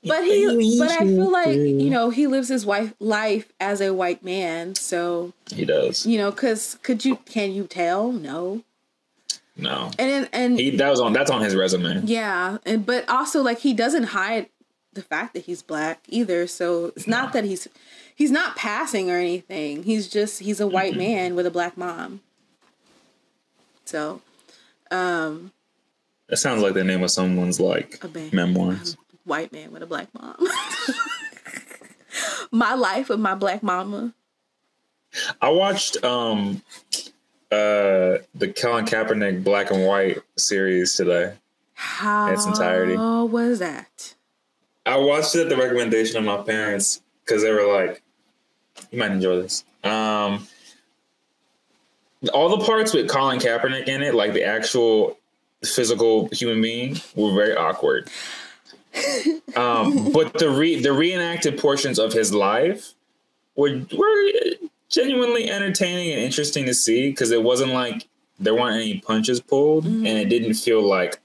but 0.03 0.23
he 0.23 0.79
but 0.79 0.89
i 0.89 0.97
feel 0.99 1.31
like 1.31 1.55
you 1.55 1.89
know 1.89 2.09
he 2.09 2.25
lives 2.25 2.47
his 2.47 2.65
wife 2.65 2.93
life 2.99 3.53
as 3.59 3.81
a 3.81 3.93
white 3.93 4.23
man 4.23 4.75
so 4.75 5.31
he 5.51 5.63
does. 5.63 6.05
You 6.05 6.17
know 6.17 6.31
because 6.31 6.77
could 6.83 7.05
you 7.05 7.17
can 7.25 7.53
you 7.53 7.67
tell? 7.67 8.11
No 8.11 8.63
no 9.57 9.89
and 9.97 10.27
and 10.33 10.59
he 10.59 10.71
that 10.77 10.89
was 10.89 10.99
on 10.99 11.13
that's 11.13 11.31
on 11.31 11.41
his 11.41 11.55
resume 11.55 12.01
Yeah, 12.05 12.57
and 12.65 12.85
but 12.85 13.07
also 13.09 13.41
like 13.41 13.59
he 13.59 13.73
doesn't 13.73 14.03
hide 14.03 14.49
the 14.93 15.01
fact 15.01 15.33
that 15.33 15.43
he's 15.45 15.61
black 15.61 16.03
either. 16.07 16.47
So 16.47 16.93
it's 16.95 17.07
not 17.07 17.33
that 17.33 17.43
he's 17.43 17.67
he's 18.15 18.31
not 18.31 18.55
passing 18.55 19.11
or 19.11 19.17
anything. 19.17 19.83
He's 19.83 20.07
just 20.07 20.39
he's 20.39 20.59
a 20.59 20.67
white 20.67 20.95
man 20.95 21.35
with 21.35 21.45
a 21.45 21.51
black 21.51 21.77
mom. 21.77 22.21
So, 23.85 24.21
um, 24.89 25.51
That 26.29 26.37
sounds 26.37 26.61
like 26.63 26.73
the 26.73 26.83
name 26.83 27.03
of 27.03 27.11
someone's 27.11 27.59
like 27.59 28.01
memoirs. 28.33 28.97
white 29.25 29.51
man 29.53 29.71
with 29.71 29.83
a 29.83 29.85
black 29.85 30.07
mom. 30.13 30.35
my 32.51 32.73
life 32.73 33.09
with 33.09 33.19
my 33.19 33.35
black 33.35 33.61
mama. 33.63 34.13
I 35.41 35.49
watched 35.49 36.03
um 36.03 36.61
uh 37.55 38.17
the 38.33 38.47
Colin 38.49 38.85
Kaepernick 38.85 39.43
Black 39.43 39.71
and 39.71 39.85
White 39.85 40.19
series 40.37 40.95
today. 40.95 41.33
How 41.73 42.31
its 42.31 42.45
entirety. 42.45 42.95
was 42.95 43.59
that? 43.59 44.15
I 44.85 44.97
watched 44.97 45.35
it 45.35 45.41
at 45.41 45.49
the 45.49 45.57
recommendation 45.57 46.17
of 46.17 46.23
my 46.23 46.37
parents 46.43 47.01
because 47.23 47.41
they 47.43 47.51
were 47.51 47.67
like, 47.67 48.01
"You 48.91 48.99
might 48.99 49.11
enjoy 49.11 49.41
this." 49.41 49.63
Um, 49.83 50.47
all 52.33 52.57
the 52.57 52.63
parts 52.65 52.93
with 52.93 53.09
Colin 53.09 53.39
Kaepernick 53.39 53.87
in 53.87 54.01
it, 54.01 54.15
like 54.15 54.33
the 54.33 54.43
actual 54.43 55.17
physical 55.63 56.29
human 56.31 56.61
being, 56.61 56.97
were 57.15 57.33
very 57.33 57.55
awkward. 57.55 58.09
um, 59.55 60.11
but 60.13 60.33
the 60.33 60.49
re- 60.49 60.81
the 60.81 60.93
reenacted 60.93 61.59
portions 61.59 61.99
of 61.99 62.13
his 62.13 62.33
life 62.33 62.93
were 63.55 63.81
were 63.95 64.31
genuinely 64.89 65.49
entertaining 65.49 66.11
and 66.13 66.21
interesting 66.21 66.65
to 66.65 66.73
see 66.73 67.09
because 67.09 67.31
it 67.31 67.43
wasn't 67.43 67.71
like 67.71 68.07
there 68.39 68.53
weren't 68.55 68.75
any 68.75 68.99
punches 68.99 69.39
pulled, 69.39 69.85
and 69.85 70.05
it 70.07 70.25
didn't 70.29 70.55
feel 70.55 70.81
like 70.81 71.19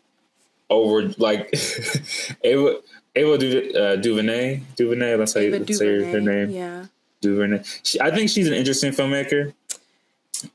over 0.68 1.08
like 1.18 1.48
it. 2.42 2.56
wa- 2.58 2.80
Ava 3.16 3.38
Du- 3.38 3.72
uh, 3.72 3.96
DuVernay. 3.96 4.60
DuVernay. 4.76 5.16
That's 5.16 5.34
how 5.34 5.40
you 5.40 5.52
Ava 5.52 5.72
say 5.74 5.86
her, 5.86 6.04
her 6.12 6.20
name. 6.20 6.50
Yeah. 6.50 6.86
DuVernay. 7.20 7.60
She, 7.82 8.00
I 8.00 8.12
think 8.12 8.30
she's 8.30 8.46
an 8.46 8.54
interesting 8.54 8.92
filmmaker. 8.92 9.52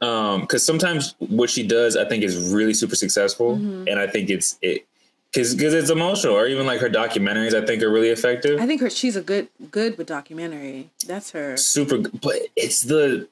Um, 0.01 0.41
because 0.41 0.65
sometimes 0.65 1.15
what 1.19 1.49
she 1.49 1.67
does, 1.67 1.97
I 1.97 2.05
think, 2.07 2.23
is 2.23 2.53
really 2.53 2.73
super 2.73 2.95
successful, 2.95 3.57
Mm-hmm. 3.57 3.87
and 3.89 3.99
I 3.99 4.07
think 4.07 4.29
it's 4.29 4.57
it 4.61 4.87
because 5.35 5.73
it's 5.73 5.89
emotional, 5.89 6.33
or 6.35 6.47
even 6.47 6.65
like 6.65 6.79
her 6.81 6.89
documentaries, 6.89 7.53
I 7.53 7.65
think 7.65 7.83
are 7.83 7.89
really 7.91 8.09
effective. 8.09 8.59
I 8.59 8.65
think 8.65 8.81
her 8.81 8.89
she's 8.89 9.15
a 9.15 9.21
good 9.21 9.47
good 9.71 9.97
with 9.97 10.07
documentary. 10.07 10.89
That's 11.05 11.31
her. 11.31 11.57
super 11.57 11.97
but 11.99 12.35
it's 12.55 12.81
the 12.81 13.27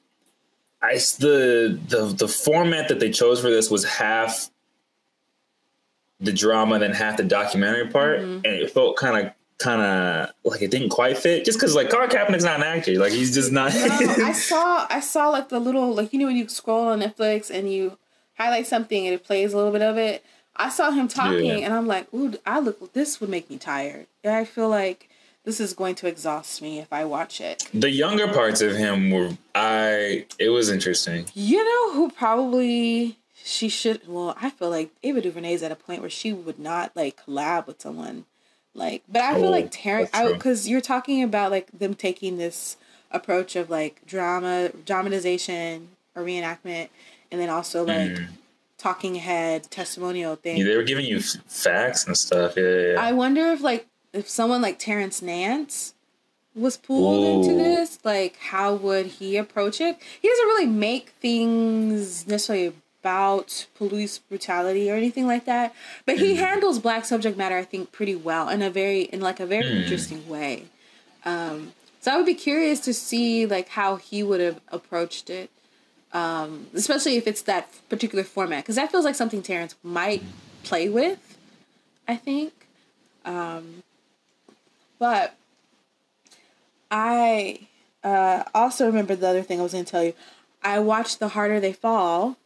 it's 0.82 1.16
the 1.16 1.78
the 1.88 2.04
the 2.06 2.28
format 2.28 2.88
that 2.88 3.00
they 3.00 3.10
chose 3.10 3.40
for 3.40 3.48
this 3.50 3.70
was 3.70 3.84
half 3.84 4.50
the 6.20 6.32
drama 6.32 6.78
then 6.78 6.92
half 6.92 7.16
the 7.16 7.24
documentary 7.24 7.88
part 7.88 8.20
Mm-hmm. 8.20 8.34
and 8.44 8.46
it 8.46 8.70
felt 8.70 8.96
kind 8.96 9.26
of 9.26 9.32
kind 9.58 9.80
of 9.82 10.30
like 10.44 10.62
it 10.62 10.70
didn't 10.70 10.88
quite 10.90 11.16
fit 11.18 11.44
just 11.44 11.58
because 11.58 11.74
like 11.74 11.90
Colin 11.90 12.08
Kaepernick's 12.08 12.44
not 12.44 12.56
an 12.60 12.62
actor 12.66 12.92
like 12.98 13.12
he's 13.12 13.34
just 13.34 13.50
not 13.52 13.72
No, 13.74 13.80
I 14.24 14.32
saw 14.50 14.86
I 14.90 15.00
saw 15.00 15.28
like 15.30 15.48
the 15.48 15.60
little 15.60 15.94
like 15.94 16.12
you 16.12 16.18
know 16.18 16.26
when 16.26 16.36
you 16.36 16.48
scroll 16.48 16.88
on 16.88 17.00
Netflix 17.00 17.50
and 17.50 17.72
you 17.72 17.96
highlight 18.36 18.66
something 18.66 19.06
and 19.06 19.14
it 19.14 19.24
plays 19.24 19.52
a 19.52 19.56
little 19.56 19.72
bit 19.72 19.82
of 19.82 19.96
it. 19.96 20.24
I 20.56 20.68
saw 20.70 20.90
him 20.90 21.08
talking 21.08 21.44
Yeah. 21.46 21.64
and 21.64 21.74
I'm 21.74 21.86
like, 21.86 22.12
ooh, 22.14 22.34
I 22.46 22.60
look 22.60 22.92
this 22.92 23.20
would 23.20 23.30
make 23.30 23.50
me 23.50 23.58
tired. 23.58 24.06
And 24.22 24.34
I 24.34 24.44
feel 24.44 24.68
like 24.68 25.08
this 25.44 25.60
is 25.60 25.74
going 25.74 25.94
to 25.96 26.06
exhaust 26.06 26.62
me 26.62 26.78
if 26.78 26.92
I 26.92 27.04
watch 27.04 27.40
it. 27.40 27.68
the 27.74 27.90
younger 27.90 28.28
parts 28.28 28.60
of 28.60 28.76
him 28.76 29.10
were 29.10 29.36
I 29.54 30.26
it 30.38 30.48
was 30.50 30.70
interesting 30.70 31.26
You 31.34 31.62
know 31.64 31.94
who 31.94 32.10
probably 32.10 33.18
she 33.46 33.68
should 33.68 34.00
well, 34.08 34.34
I 34.40 34.48
feel 34.50 34.70
like 34.70 34.90
Ava 35.02 35.20
DuVernay 35.20 35.52
is 35.54 35.62
at 35.62 35.70
a 35.72 35.76
point 35.76 36.00
where 36.00 36.08
she 36.10 36.32
would 36.32 36.58
not 36.58 36.92
like 36.94 37.20
collab 37.24 37.66
with 37.66 37.80
someone 37.82 38.24
like 38.74 39.02
but 39.08 39.22
I 39.22 39.34
feel 39.34 39.46
Oh, 39.46 39.50
like 39.50 39.68
Terrence 39.70 40.10
true. 40.12 40.32
because 40.34 40.66
you're 40.68 40.80
talking 40.80 41.22
about 41.22 41.50
like 41.50 41.68
them 41.78 41.94
taking 41.94 42.38
this 42.38 42.76
approach 43.10 43.54
of 43.54 43.68
like 43.70 44.00
drama 44.06 44.70
dramatization 44.86 45.88
or 46.16 46.22
reenactment 46.24 46.88
and 47.30 47.40
then 47.40 47.50
also 47.50 47.84
like 47.84 48.12
Mm. 48.12 48.28
Talking 48.84 49.14
head 49.14 49.62
testimonial 49.70 50.36
thing. 50.36 50.58
Yeah, 50.58 50.64
they 50.64 50.76
were 50.76 50.82
giving 50.82 51.06
you 51.06 51.16
f- 51.16 51.36
facts 51.46 52.06
and 52.06 52.14
stuff 52.14 52.52
yeah, 52.54 52.62
yeah, 52.62 52.92
yeah. 52.92 53.00
I 53.00 53.12
wonder 53.12 53.46
if 53.46 53.62
like 53.62 53.86
if 54.12 54.28
someone 54.28 54.60
like 54.60 54.78
Terrence 54.78 55.22
Nance 55.22 55.94
was 56.54 56.76
pulled 56.76 57.46
into 57.46 57.56
this, 57.56 57.98
like 58.04 58.36
how 58.36 58.74
would 58.74 59.06
he 59.06 59.38
approach 59.38 59.80
it? 59.80 59.96
He 60.20 60.28
doesn't 60.28 60.46
really 60.46 60.66
make 60.66 61.10
things 61.20 62.26
necessarily 62.26 62.74
about 63.00 63.66
police 63.74 64.18
brutality 64.18 64.90
or 64.90 64.94
anything 64.96 65.26
like 65.26 65.46
that, 65.46 65.74
but 66.04 66.18
he 66.18 66.36
handles 66.36 66.78
black 66.78 67.06
subject 67.06 67.38
matter 67.38 67.56
I 67.56 67.64
think 67.64 67.90
pretty 67.90 68.14
well 68.14 68.50
in 68.50 68.60
a 68.60 68.68
very 68.68 69.04
in 69.04 69.20
like 69.22 69.40
a 69.40 69.46
very 69.46 69.82
interesting 69.82 70.28
way. 70.28 70.64
Um, 71.24 71.72
so 72.00 72.12
I 72.12 72.16
would 72.18 72.26
be 72.26 72.34
curious 72.34 72.80
to 72.80 72.92
see 72.92 73.46
like 73.46 73.70
how 73.70 73.96
he 73.96 74.22
would 74.22 74.40
have 74.40 74.60
approached 74.68 75.30
it. 75.30 75.50
Um, 76.14 76.68
especially 76.74 77.16
if 77.16 77.26
it's 77.26 77.42
that 77.42 77.68
particular 77.90 78.24
format, 78.24 78.62
because 78.64 78.76
that 78.76 78.90
feels 78.90 79.04
like 79.04 79.16
something 79.16 79.42
Terrence 79.42 79.74
might 79.82 80.22
play 80.62 80.88
with. 80.88 81.36
I 82.06 82.16
think. 82.16 82.52
Um, 83.24 83.82
but 84.98 85.34
I 86.90 87.60
uh, 88.02 88.44
also 88.54 88.86
remember 88.86 89.16
the 89.16 89.26
other 89.28 89.42
thing 89.42 89.58
I 89.60 89.62
was 89.62 89.72
going 89.72 89.84
to 89.84 89.90
tell 89.90 90.04
you. 90.04 90.12
I 90.62 90.78
watched 90.78 91.18
The 91.18 91.28
Harder 91.28 91.60
They 91.60 91.72
Fall. 91.72 92.36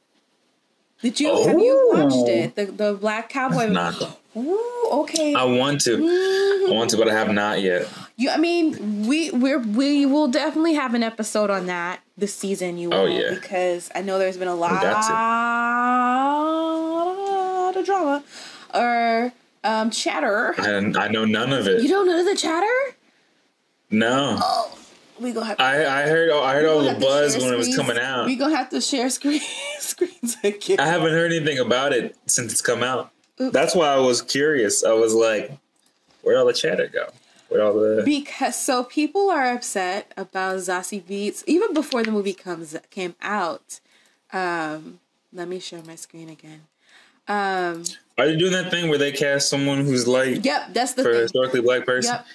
Did 1.03 1.21
you 1.21 1.29
have 1.47 1.59
you 1.59 1.91
watched 1.95 2.14
Oh. 2.16 2.27
it? 2.29 2.55
The 2.57 2.64
the 2.66 2.93
Black 2.95 3.29
Cowboy. 3.29 3.66
not 3.69 3.95
Ooh, 4.37 4.89
okay. 5.03 5.33
I 5.35 5.45
want 5.45 5.81
to 5.83 5.95
I 5.97 6.73
want 6.73 6.91
to 6.91 6.97
but 6.97 7.09
I 7.09 7.14
have 7.14 7.31
not 7.33 7.61
yet 7.61 7.87
You, 8.21 8.31
I 8.31 8.37
mean, 8.37 9.07
we 9.07 9.31
we 9.31 9.55
we 9.57 10.05
will 10.05 10.27
definitely 10.27 10.75
have 10.75 10.93
an 10.95 11.05
episode 11.05 11.51
on 11.51 11.66
that 11.66 12.01
this 12.16 12.35
season. 12.35 12.77
You 12.77 12.91
will, 12.91 12.99
Oh, 12.99 13.07
yeah. 13.07 13.31
because 13.33 13.93
I 13.95 14.03
know 14.03 14.19
there's 14.19 14.37
been 14.37 14.49
a 14.49 14.57
lot 14.57 14.83
got 14.83 15.09
of 17.77 17.85
drama 17.87 18.25
or 18.75 19.33
um, 19.62 19.91
chatter. 19.91 20.55
and 20.59 20.97
I 20.97 21.07
know 21.09 21.25
none 21.25 21.53
of 21.53 21.66
it. 21.69 21.81
You 21.83 21.89
don't 21.89 22.07
know 22.07 22.25
the 22.25 22.35
chatter? 22.37 22.66
no 23.91 24.41
We 25.21 25.33
gonna 25.33 25.47
have. 25.47 25.61
I, 25.61 25.87
I 25.87 26.03
heard 26.09 26.31
I 26.33 26.55
heard 26.55 26.66
all 26.66 26.79
the 26.81 26.87
gonna 26.87 26.93
have 26.95 27.01
to 27.01 27.07
buzz 27.07 27.37
when 27.39 27.55
it 27.55 27.57
was 27.57 27.75
coming 27.77 27.99
out. 27.99 28.27
We 28.27 28.35
gonna 28.37 28.57
have 28.57 28.71
to 28.71 28.81
share 28.81 29.11
screen 29.11 29.41
screens 29.79 30.37
again. 30.43 30.81
I 30.81 30.87
haven't 30.87 31.12
heard 31.12 31.33
anything 31.33 31.59
about 31.59 31.93
it 31.93 32.16
since 32.27 32.51
it's 32.53 32.62
come 32.62 32.83
out. 32.83 33.11
Oops. 33.41 33.53
That's 33.53 33.75
why 33.77 33.87
I 33.89 33.99
was 33.99 34.21
curious. 34.23 34.83
I 34.85 34.93
was 34.93 35.14
like, 35.14 35.53
where'd 36.23 36.37
all 36.37 36.47
the 36.47 36.53
chatter 36.53 36.89
go? 36.89 37.07
Where'd 37.49 37.62
all 37.62 37.74
the 37.74 38.03
Because 38.05 38.57
so 38.57 38.84
people 38.84 39.30
are 39.30 39.53
upset 39.53 40.12
about 40.16 40.59
Zazie 40.59 41.03
Beetz 41.03 41.44
even 41.46 41.72
before 41.72 42.03
the 42.03 42.11
movie 42.11 42.34
comes 42.34 42.76
came 42.90 43.14
out. 43.22 43.80
Um, 44.32 45.01
let 45.32 45.49
me 45.49 45.59
share 45.59 45.82
my 45.82 45.94
screen 45.94 46.28
again. 46.28 46.62
Um, 47.26 47.84
Are 48.16 48.26
they 48.26 48.36
doing 48.36 48.53
that 48.53 48.70
thing 48.70 48.88
where 48.88 48.99
they 48.99 49.12
cast 49.12 49.51
someone 49.51 49.84
who's 49.84 50.07
like 50.07 50.44
yep, 50.44 50.72
that's 50.72 50.94
the 50.94 51.03
for 51.03 51.11
a 51.11 51.20
historically 51.22 51.61
black 51.61 51.84
person? 51.84 52.14
Yep. 52.14 52.26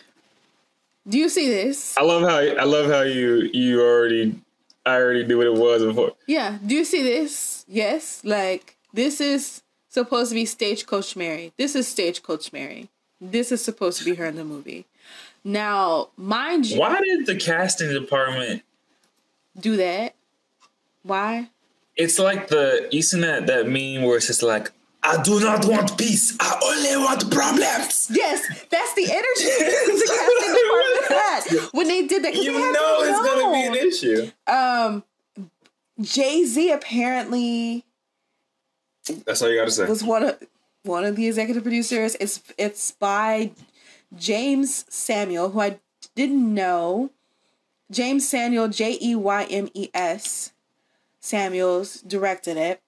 Do 1.08 1.18
you 1.18 1.30
see 1.30 1.50
this? 1.50 1.98
I 1.98 2.04
love 2.04 2.22
how 2.22 2.38
I 2.38 2.64
love 2.64 2.90
how 2.90 3.02
you 3.02 3.50
you 3.54 3.82
already 3.82 4.40
I 4.86 4.96
already 4.96 5.26
knew 5.26 5.38
what 5.38 5.48
it 5.48 5.56
was 5.56 5.84
before. 5.84 6.14
Yeah. 6.28 6.58
Do 6.66 6.76
you 6.76 6.86
see 6.86 7.04
this? 7.04 7.66
Yes. 7.68 8.22
Like 8.24 8.78
this 8.94 9.20
is 9.20 9.62
supposed 9.90 10.30
to 10.30 10.36
be 10.36 10.46
Stagecoach 10.46 11.16
Mary. 11.16 11.54
This 11.58 11.76
is 11.76 11.88
Stagecoach 11.88 12.54
Mary. 12.54 12.90
This 13.20 13.52
is 13.52 13.64
supposed 13.64 14.00
to 14.00 14.06
be 14.06 14.16
her 14.16 14.26
in 14.26 14.36
the 14.36 14.44
movie. 14.44 14.86
Now, 15.44 16.10
mind 16.16 16.68
you, 16.68 16.80
Why 16.80 17.00
did 17.02 17.26
the 17.26 17.36
casting 17.36 17.90
department 17.94 18.64
do 19.60 19.78
that. 19.78 20.16
Why? 21.04 21.50
it's 21.96 22.18
like 22.18 22.48
the 22.48 22.88
you 22.92 23.04
seen 23.04 23.22
that 23.22 23.46
that 23.46 23.68
meme 23.68 24.02
where 24.04 24.18
it's 24.18 24.26
just 24.28 24.42
like 24.42 24.72
I 25.04 25.22
do 25.22 25.40
not 25.42 25.66
want 25.66 25.96
peace. 25.98 26.36
I 26.40 26.60
only 26.64 27.06
want 27.06 27.30
problems. 27.32 28.08
Yes, 28.10 28.42
that's 28.70 28.94
the 28.96 29.04
energy 29.04 29.20
the 29.60 30.08
casting 30.08 30.56
department 30.56 31.60
had 31.62 31.70
when 31.74 31.88
they 31.88 32.08
did 32.08 32.24
that. 32.24 32.34
You 32.36 32.54
know 32.54 33.04
to 33.04 33.10
it's 33.10 33.20
gonna 33.20 33.52
be 33.52 33.64
an 33.68 33.88
issue. 33.88 34.32
Um, 34.48 35.04
Jay 36.02 36.46
Z 36.46 36.72
apparently 36.72 37.86
That's 39.26 39.42
all 39.42 39.50
you 39.52 39.60
gotta 39.60 39.72
say. 39.72 39.86
was 39.86 40.04
one 40.04 40.24
of 40.24 40.42
one 40.84 41.04
of 41.06 41.16
the 41.16 41.28
executive 41.28 41.64
producers. 41.64 42.16
It's 42.20 42.42
it's 42.58 42.92
by 42.92 43.52
Jeymes 44.16 44.86
Samuel, 44.92 45.50
who 45.52 45.60
I 45.60 45.80
didn't 46.16 46.54
know. 46.54 47.12
Jeymes 47.92 48.22
Samuel, 48.22 48.70
J 48.70 48.98
E 49.02 49.16
Y 49.16 49.44
M 49.50 49.70
E 49.74 49.90
S, 49.94 50.54
Samuels 51.20 52.02
directed 52.02 52.58
it. 52.58 52.82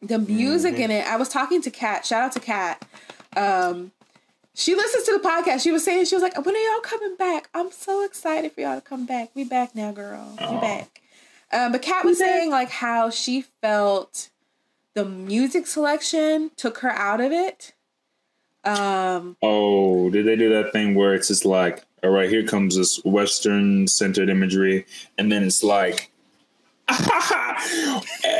The 0.00 0.18
music 0.18 0.74
in 0.76 0.90
it, 0.90 1.06
I 1.06 1.16
was 1.16 1.28
talking 1.28 1.62
to 1.62 1.70
Kat. 1.70 2.04
Shout 2.04 2.22
out 2.22 2.32
to 2.32 2.40
Kat. 2.40 2.84
Um, 3.36 3.92
she 4.54 4.74
listens 4.74 5.04
to 5.04 5.12
the 5.12 5.26
podcast. 5.26 5.62
She 5.62 5.70
was 5.70 5.84
saying 5.84 6.06
she 6.06 6.16
was 6.16 6.22
like, 6.22 6.36
"When 6.44 6.54
are 6.54 6.58
y'all 6.58 6.80
coming 6.80 7.16
back? 7.16 7.48
I'm 7.54 7.70
so 7.70 8.04
excited 8.04 8.52
for 8.52 8.60
y'all 8.60 8.74
to 8.74 8.80
come 8.80 9.06
back. 9.06 9.30
We 9.34 9.44
back 9.44 9.74
now, 9.74 9.92
girl. 9.92 10.36
We 10.40 10.60
back." 10.60 11.00
Um, 11.52 11.72
but 11.72 11.82
Kat 11.82 12.04
was 12.04 12.18
saying 12.18 12.50
like 12.50 12.70
how 12.70 13.10
she 13.10 13.42
felt 13.60 14.30
the 14.94 15.04
music 15.04 15.66
selection 15.66 16.50
took 16.56 16.78
her 16.78 16.90
out 16.90 17.20
of 17.20 17.32
it. 17.32 17.72
Um, 18.64 19.36
Oh, 19.42 20.10
did 20.10 20.26
they 20.26 20.36
do 20.36 20.48
that 20.50 20.72
thing 20.72 20.94
where 20.94 21.14
it's 21.14 21.28
just 21.28 21.44
like, 21.44 21.84
all 22.02 22.10
right, 22.10 22.28
here 22.28 22.44
comes 22.44 22.76
this 22.76 23.02
Western 23.04 23.86
centered 23.88 24.28
imagery, 24.28 24.86
and 25.18 25.30
then 25.30 25.42
it's 25.42 25.62
like, 25.62 26.10
like, 26.88 27.00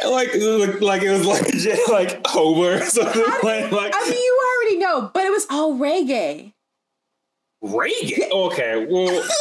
like, 0.04 1.02
it 1.02 1.10
was 1.10 1.26
like 1.26 1.46
like 1.88 2.26
Homer 2.26 2.76
or 2.76 2.80
something 2.80 3.22
like, 3.42 3.70
like 3.72 3.92
I 3.94 4.08
mean, 4.08 4.18
you 4.18 4.40
already 4.56 4.78
know, 4.78 5.10
but 5.14 5.24
it 5.24 5.30
was 5.30 5.46
all 5.50 5.74
reggae. 5.74 6.52
Reagan. 7.60 8.30
Okay, 8.32 8.86
well. 8.88 9.24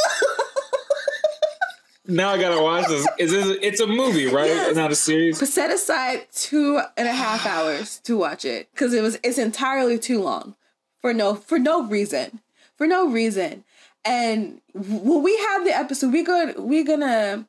Now 2.08 2.32
I 2.32 2.42
gotta 2.42 2.62
watch 2.62 2.88
this. 2.88 3.08
Is 3.20 3.32
this? 3.32 3.58
It's 3.62 3.80
a 3.80 3.88
movie, 3.88 4.26
right? 4.26 4.48
Yes. 4.48 4.70
It's 4.70 4.78
not 4.78 4.92
a 4.92 4.96
series. 4.96 5.40
But 5.40 5.48
set 5.48 5.72
aside 5.72 6.28
two 6.34 6.82
and 6.98 7.08
a 7.08 7.14
half 7.14 7.46
hours 7.46 8.00
to 8.00 8.18
watch 8.18 8.44
it 8.44 8.70
because 8.74 8.94
it 8.94 9.02
was 9.02 9.18
it's 9.24 9.38
entirely 9.38 9.98
too 9.98 10.22
long 10.22 10.56
for 11.02 11.14
no 11.14 11.36
for 11.36 11.60
no 11.60 11.84
reason 11.84 12.40
for 12.82 12.88
no 12.88 13.08
reason. 13.08 13.64
And 14.04 14.60
when 14.74 15.22
we 15.22 15.38
have 15.38 15.64
the 15.66 15.78
episode, 15.78 16.12
we 16.12 16.24
go 16.24 16.52
we're 16.58 16.84
gonna. 16.84 17.46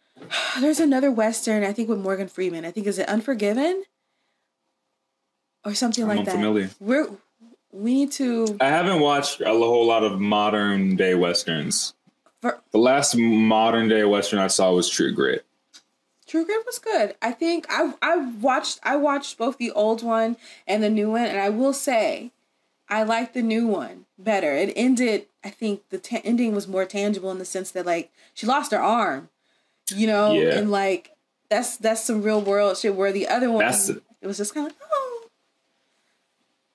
There's 0.60 0.80
another 0.80 1.10
western 1.10 1.64
I 1.64 1.72
think 1.72 1.88
with 1.88 1.98
Morgan 1.98 2.28
Freeman. 2.28 2.66
I 2.66 2.72
think 2.72 2.86
is 2.86 2.98
it 2.98 3.08
Unforgiven 3.08 3.84
or 5.64 5.72
something 5.72 6.04
I'm 6.04 6.08
like 6.08 6.18
unfamiliar. 6.20 6.66
that. 6.66 6.76
We're 6.78 7.08
we 7.72 7.94
need 7.94 8.12
to 8.12 8.58
I 8.60 8.66
haven't 8.66 9.00
watched 9.00 9.40
a 9.40 9.48
whole 9.48 9.86
lot 9.86 10.04
of 10.04 10.20
modern 10.20 10.94
day 10.96 11.14
westerns. 11.14 11.94
for, 12.42 12.60
The 12.72 12.78
last 12.78 13.16
modern 13.16 13.88
day 13.88 14.04
western 14.04 14.40
I 14.40 14.48
saw 14.48 14.72
was 14.74 14.90
True 14.90 15.12
Grit. 15.12 15.46
True 16.26 16.44
Grit 16.44 16.66
was 16.66 16.78
good. 16.78 17.14
I 17.22 17.32
think 17.32 17.66
I 17.70 17.94
I 18.02 18.16
watched 18.16 18.78
I 18.82 18.96
watched 18.96 19.38
both 19.38 19.56
the 19.56 19.70
old 19.70 20.02
one 20.02 20.36
and 20.66 20.82
the 20.82 20.90
new 20.90 21.12
one, 21.12 21.24
and 21.24 21.40
I 21.40 21.48
will 21.48 21.72
say 21.72 22.32
I 22.88 23.02
like 23.02 23.32
the 23.32 23.42
new 23.42 23.66
one 23.66 24.06
better. 24.18 24.52
It 24.52 24.72
ended. 24.76 25.26
I 25.44 25.50
think 25.50 25.88
the 25.90 25.98
ta- 25.98 26.20
ending 26.24 26.54
was 26.54 26.68
more 26.68 26.84
tangible 26.84 27.30
in 27.30 27.38
the 27.38 27.44
sense 27.44 27.70
that 27.72 27.86
like 27.86 28.10
she 28.34 28.46
lost 28.46 28.72
her 28.72 28.80
arm, 28.80 29.28
you 29.94 30.06
know, 30.06 30.32
Yeah. 30.32 30.56
and 30.58 30.70
like 30.70 31.10
that's 31.48 31.76
that's 31.76 32.04
some 32.04 32.22
real 32.22 32.40
world 32.40 32.76
shit. 32.76 32.94
Where 32.94 33.12
the 33.12 33.28
other 33.28 33.50
one, 33.50 33.64
That's 33.64 33.88
it 33.88 34.02
was 34.22 34.36
just 34.38 34.54
kind 34.54 34.66
of 34.66 34.72
like, 34.72 34.80
oh, 34.90 35.28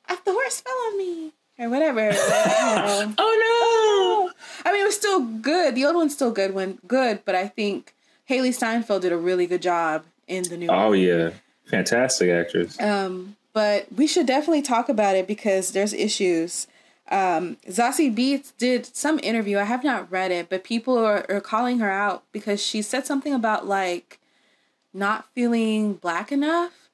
I, 0.08 0.18
the 0.24 0.32
horse 0.32 0.62
fell 0.62 0.74
on 0.88 0.98
me 0.98 1.32
or 1.60 1.70
whatever. 1.70 2.10
Like, 2.10 2.18
know. 3.10 3.14
Oh 3.18 4.32
I 4.66 4.72
mean, 4.72 4.82
it 4.82 4.86
was 4.86 4.96
still 4.96 5.22
good. 5.22 5.76
The 5.76 5.86
old 5.86 5.96
one's 5.96 6.14
still 6.14 6.32
good 6.32 6.54
when 6.54 6.80
good, 6.88 7.22
but 7.26 7.36
I 7.36 7.48
think 7.48 7.94
Hailee 8.30 8.54
Steinfeld 8.54 9.02
did 9.02 9.12
a 9.12 9.18
really 9.18 9.48
good 9.48 9.62
job 9.62 10.04
in 10.28 10.44
the 10.44 10.58
new 10.58 10.68
no! 10.68 10.74
one. 10.74 10.86
Oh 10.88 10.92
yeah, 10.94 11.32
fantastic 11.66 12.30
actress. 12.30 12.80
Um, 12.80 13.36
but 13.54 13.88
we 13.96 14.08
should 14.08 14.26
definitely 14.26 14.62
talk 14.62 14.90
about 14.90 15.16
it 15.16 15.28
because 15.28 15.72
there's 15.72 15.94
issues. 15.94 16.68
Um, 17.10 17.58
Zazie 17.68 18.16
Beetz 18.16 18.54
did 18.58 18.86
some 18.86 19.20
interview. 19.22 19.58
I 19.58 19.64
have 19.64 19.84
not 19.84 20.10
read 20.12 20.32
it, 20.32 20.50
but 20.50 20.64
people 20.64 20.98
are, 20.98 21.26
are 21.30 21.42
calling 21.42 21.80
her 21.80 21.92
out 21.92 22.24
because 22.32 22.64
she 22.64 22.82
said 22.82 23.06
something 23.06 23.34
about 23.34 23.68
like 23.68 24.20
not 24.94 25.26
feeling 25.34 25.96
black 25.96 26.32
enough. 26.32 26.90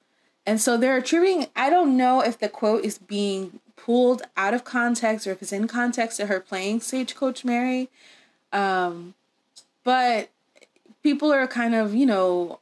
And 0.46 0.62
so 0.62 0.78
they're 0.78 0.98
attributing, 0.98 1.48
I 1.56 1.70
don't 1.70 1.98
know 1.98 2.22
if 2.22 2.40
the 2.40 2.50
quote 2.50 2.84
is 2.84 2.98
being 2.98 3.60
pulled 3.76 4.24
out 4.36 4.54
of 4.54 4.64
context 4.64 5.28
or 5.28 5.32
if 5.32 5.42
it's 5.42 5.52
in 5.52 5.68
context 5.68 6.18
to 6.18 6.28
her 6.28 6.40
playing 6.40 6.82
Stagecoach 6.82 7.46
Mary. 7.46 7.90
Um, 8.52 9.14
but 9.84 10.30
people 11.04 11.32
are 11.32 11.48
kind 11.48 11.76
of, 11.76 11.94
you 11.94 12.06
know, 12.06 12.60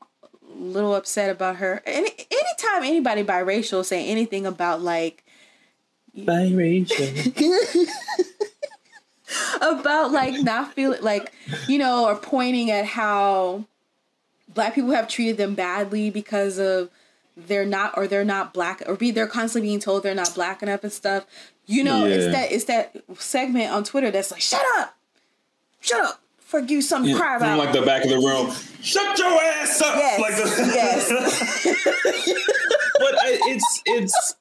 little 0.57 0.95
upset 0.95 1.29
about 1.29 1.57
her. 1.57 1.81
Any 1.85 2.09
anytime 2.31 2.83
anybody 2.83 3.23
biracial 3.23 3.83
say 3.85 4.07
anything 4.07 4.45
about 4.45 4.81
like 4.81 5.23
Biracial. 6.17 7.85
about 9.61 10.11
like 10.11 10.41
not 10.43 10.73
feeling 10.73 11.01
like 11.01 11.33
you 11.67 11.77
know 11.77 12.05
or 12.05 12.15
pointing 12.15 12.71
at 12.71 12.85
how 12.85 13.65
black 14.53 14.75
people 14.75 14.91
have 14.91 15.07
treated 15.07 15.37
them 15.37 15.55
badly 15.55 16.09
because 16.09 16.57
of 16.57 16.89
they're 17.35 17.65
not 17.65 17.97
or 17.97 18.07
they're 18.07 18.23
not 18.23 18.53
black 18.53 18.81
or 18.87 18.95
be 18.95 19.11
they're 19.11 19.27
constantly 19.27 19.67
being 19.69 19.79
told 19.79 20.03
they're 20.03 20.15
not 20.15 20.33
black 20.35 20.63
enough 20.63 20.83
and 20.83 20.93
stuff 20.93 21.25
you 21.65 21.83
know 21.83 22.05
it's 22.05 22.27
that 22.27 22.51
it's 22.51 22.65
that 22.65 22.95
segment 23.17 23.71
on 23.71 23.83
twitter 23.83 24.11
that's 24.11 24.31
like 24.31 24.41
shut 24.41 24.63
up 24.77 24.95
shut 25.81 26.01
up 26.05 26.21
for 26.45 26.59
you 26.59 26.81
to 26.81 27.15
cry 27.17 27.37
From 27.39 27.57
like 27.57 27.73
the 27.73 27.81
back 27.81 28.03
of 28.03 28.09
the 28.09 28.17
room. 28.17 28.53
Shut 28.81 29.17
your 29.17 29.27
ass 29.27 29.81
up! 29.81 29.95
yes 29.95 30.19
Like 30.21 30.35
the, 30.35 30.71
yes 30.73 31.09
but 32.99 33.15
I, 33.19 33.39
it's 33.47 33.81
it's 33.85 34.35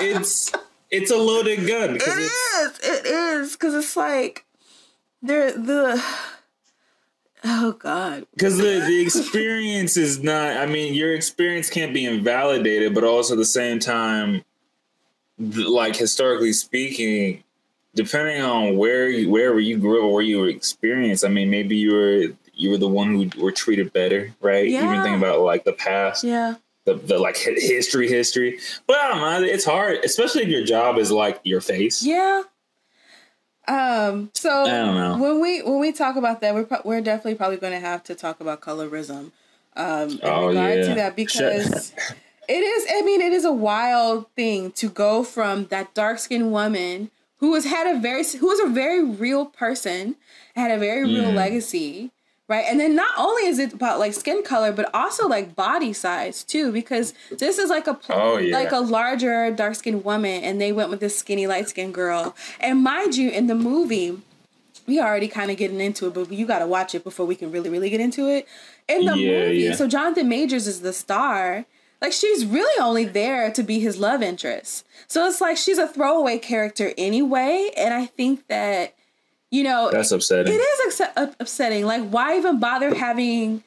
it's 0.00 0.52
it's 0.90 1.10
a 1.10 1.16
loaded 1.16 1.66
gun 1.66 1.96
It 1.96 2.02
is. 2.02 2.80
It 2.82 3.06
is 3.06 3.52
because 3.52 3.74
it's 3.74 3.96
like 3.96 4.44
they're 5.20 5.52
the. 5.52 6.02
Oh 7.48 7.72
God. 7.72 8.26
because 8.32 8.56
the 8.56 8.82
the 8.86 9.00
experience 9.02 9.96
is 9.96 10.22
not. 10.22 10.56
I 10.56 10.66
mean, 10.66 10.94
your 10.94 11.14
experience 11.14 11.70
can't 11.70 11.92
be 11.92 12.04
invalidated, 12.04 12.94
but 12.94 13.04
also 13.04 13.34
at 13.34 13.38
the 13.38 13.44
same 13.44 13.78
time, 13.78 14.42
th- 15.38 15.66
like 15.66 15.94
historically 15.94 16.52
speaking, 16.52 17.44
depending 17.96 18.40
on 18.42 18.76
where 18.76 19.08
you, 19.08 19.28
wherever 19.28 19.58
you 19.58 19.76
grew 19.78 19.98
up 19.98 20.04
or 20.04 20.12
where 20.14 20.22
you 20.22 20.38
were 20.38 20.48
experienced, 20.48 21.24
I 21.24 21.28
mean, 21.28 21.50
maybe 21.50 21.76
you 21.76 21.92
were 21.92 22.24
you 22.54 22.70
were 22.70 22.78
the 22.78 22.88
one 22.88 23.08
who 23.14 23.42
were 23.42 23.50
treated 23.52 23.92
better, 23.92 24.32
right? 24.40 24.68
Yeah. 24.68 24.84
Even 24.92 25.02
think 25.02 25.16
about 25.18 25.40
like 25.40 25.64
the 25.64 25.72
past. 25.72 26.22
Yeah. 26.22 26.54
the, 26.84 26.94
the 26.94 27.18
like 27.18 27.36
history 27.36 28.06
history 28.08 28.60
but 28.86 28.96
i 28.96 29.08
don't 29.08 29.20
know 29.20 29.42
it's 29.54 29.64
hard 29.64 29.98
especially 30.04 30.42
if 30.44 30.48
your 30.48 30.62
job 30.64 30.98
is 30.98 31.10
like 31.10 31.40
your 31.42 31.60
face 31.60 32.04
Yeah. 32.04 32.42
Um. 33.68 34.30
So 34.34 34.62
I 34.62 34.68
don't 34.68 34.94
know. 34.94 35.18
when 35.18 35.40
we 35.40 35.60
when 35.62 35.80
we 35.80 35.90
talk 35.90 36.14
about 36.14 36.40
that, 36.42 36.54
we're 36.54 36.62
pro- 36.64 36.82
we're 36.84 37.00
definitely 37.00 37.34
probably 37.34 37.56
going 37.56 37.72
to 37.72 37.80
have 37.80 38.04
to 38.04 38.14
talk 38.14 38.40
about 38.40 38.60
colorism. 38.60 39.32
Um, 39.74 40.10
in 40.10 40.20
Oh, 40.22 40.46
regard 40.46 40.78
yeah. 40.78 40.88
to 40.88 40.94
that 40.94 41.16
because 41.16 41.92
it 42.48 42.52
is. 42.52 42.86
I 42.88 43.02
mean, 43.02 43.20
it 43.20 43.32
is 43.32 43.44
a 43.44 43.52
wild 43.52 44.30
thing 44.36 44.70
to 44.72 44.88
go 44.88 45.24
from 45.24 45.66
that 45.66 45.92
dark 45.94 46.20
skinned 46.20 46.52
woman 46.52 47.10
who 47.38 47.54
has 47.54 47.64
had 47.64 47.86
a 47.94 47.98
very 47.98 48.24
who 48.24 48.46
was 48.46 48.60
a 48.60 48.66
very 48.68 49.02
real 49.04 49.46
person, 49.46 50.16
had 50.54 50.70
a 50.70 50.78
very 50.78 51.04
real 51.04 51.30
legacy, 51.32 52.10
right? 52.48 52.64
And 52.66 52.80
then 52.80 52.94
not 52.94 53.10
only 53.18 53.46
is 53.46 53.58
it 53.58 53.72
about 53.72 53.98
like 53.98 54.14
skin 54.14 54.42
color, 54.42 54.72
but 54.72 54.88
also 54.94 55.28
like 55.28 55.54
body 55.54 55.92
size 55.92 56.44
too, 56.44 56.72
because 56.72 57.12
this 57.38 57.58
is 57.58 57.68
like 57.70 57.86
a 57.86 57.94
pl- 57.94 58.14
Oh, 58.16 58.38
yeah. 58.38 58.56
like 58.56 58.72
a 58.72 58.78
larger 58.80 59.50
dark 59.50 59.74
skinned 59.74 60.04
woman, 60.04 60.42
and 60.44 60.60
they 60.60 60.72
went 60.72 60.90
with 60.90 61.00
this 61.00 61.18
skinny 61.18 61.46
light 61.46 61.68
skinned 61.68 61.94
girl. 61.94 62.34
And 62.60 62.82
mind 62.82 63.16
you, 63.16 63.30
in 63.30 63.46
the 63.48 63.54
movie, 63.54 64.18
we 64.86 65.00
already 65.00 65.28
kind 65.28 65.50
of 65.50 65.56
getting 65.56 65.80
into 65.80 66.06
it, 66.06 66.14
but 66.14 66.30
you 66.32 66.46
got 66.46 66.60
to 66.60 66.66
watch 66.66 66.94
it 66.94 67.04
before 67.04 67.26
we 67.26 67.34
can 67.34 67.50
really, 67.50 67.68
really 67.68 67.90
get 67.90 68.00
into 68.00 68.28
it. 68.28 68.46
In 68.88 69.04
the 69.04 69.16
Yeah, 69.16 69.30
movie, 69.30 69.72
so 69.72 69.88
Jonathan 69.88 70.28
Majors 70.28 70.66
is 70.66 70.80
the 70.80 70.92
star. 70.92 71.66
Like 72.00 72.12
she's 72.12 72.44
really 72.44 72.78
only 72.80 73.04
there 73.04 73.50
to 73.52 73.62
be 73.62 73.80
his 73.80 73.96
love 73.98 74.22
interest. 74.22 74.84
So 75.08 75.26
it's 75.26 75.40
like 75.40 75.56
she's 75.56 75.78
a 75.78 75.86
throwaway 75.88 76.38
character 76.38 76.92
anyway, 76.98 77.70
and 77.76 77.94
I 77.94 78.06
think 78.06 78.46
that 78.48 78.94
you 79.50 79.62
know 79.64 79.90
that's 79.90 80.12
it 80.12 80.16
upsetting 80.16 80.52
is 80.54 80.80
upset- 80.86 81.12
up- 81.16 81.36
upsetting. 81.40 81.84
Like 81.86 82.08
why 82.10 82.36
even 82.36 82.58
bother 82.60 82.94
having 82.94 83.62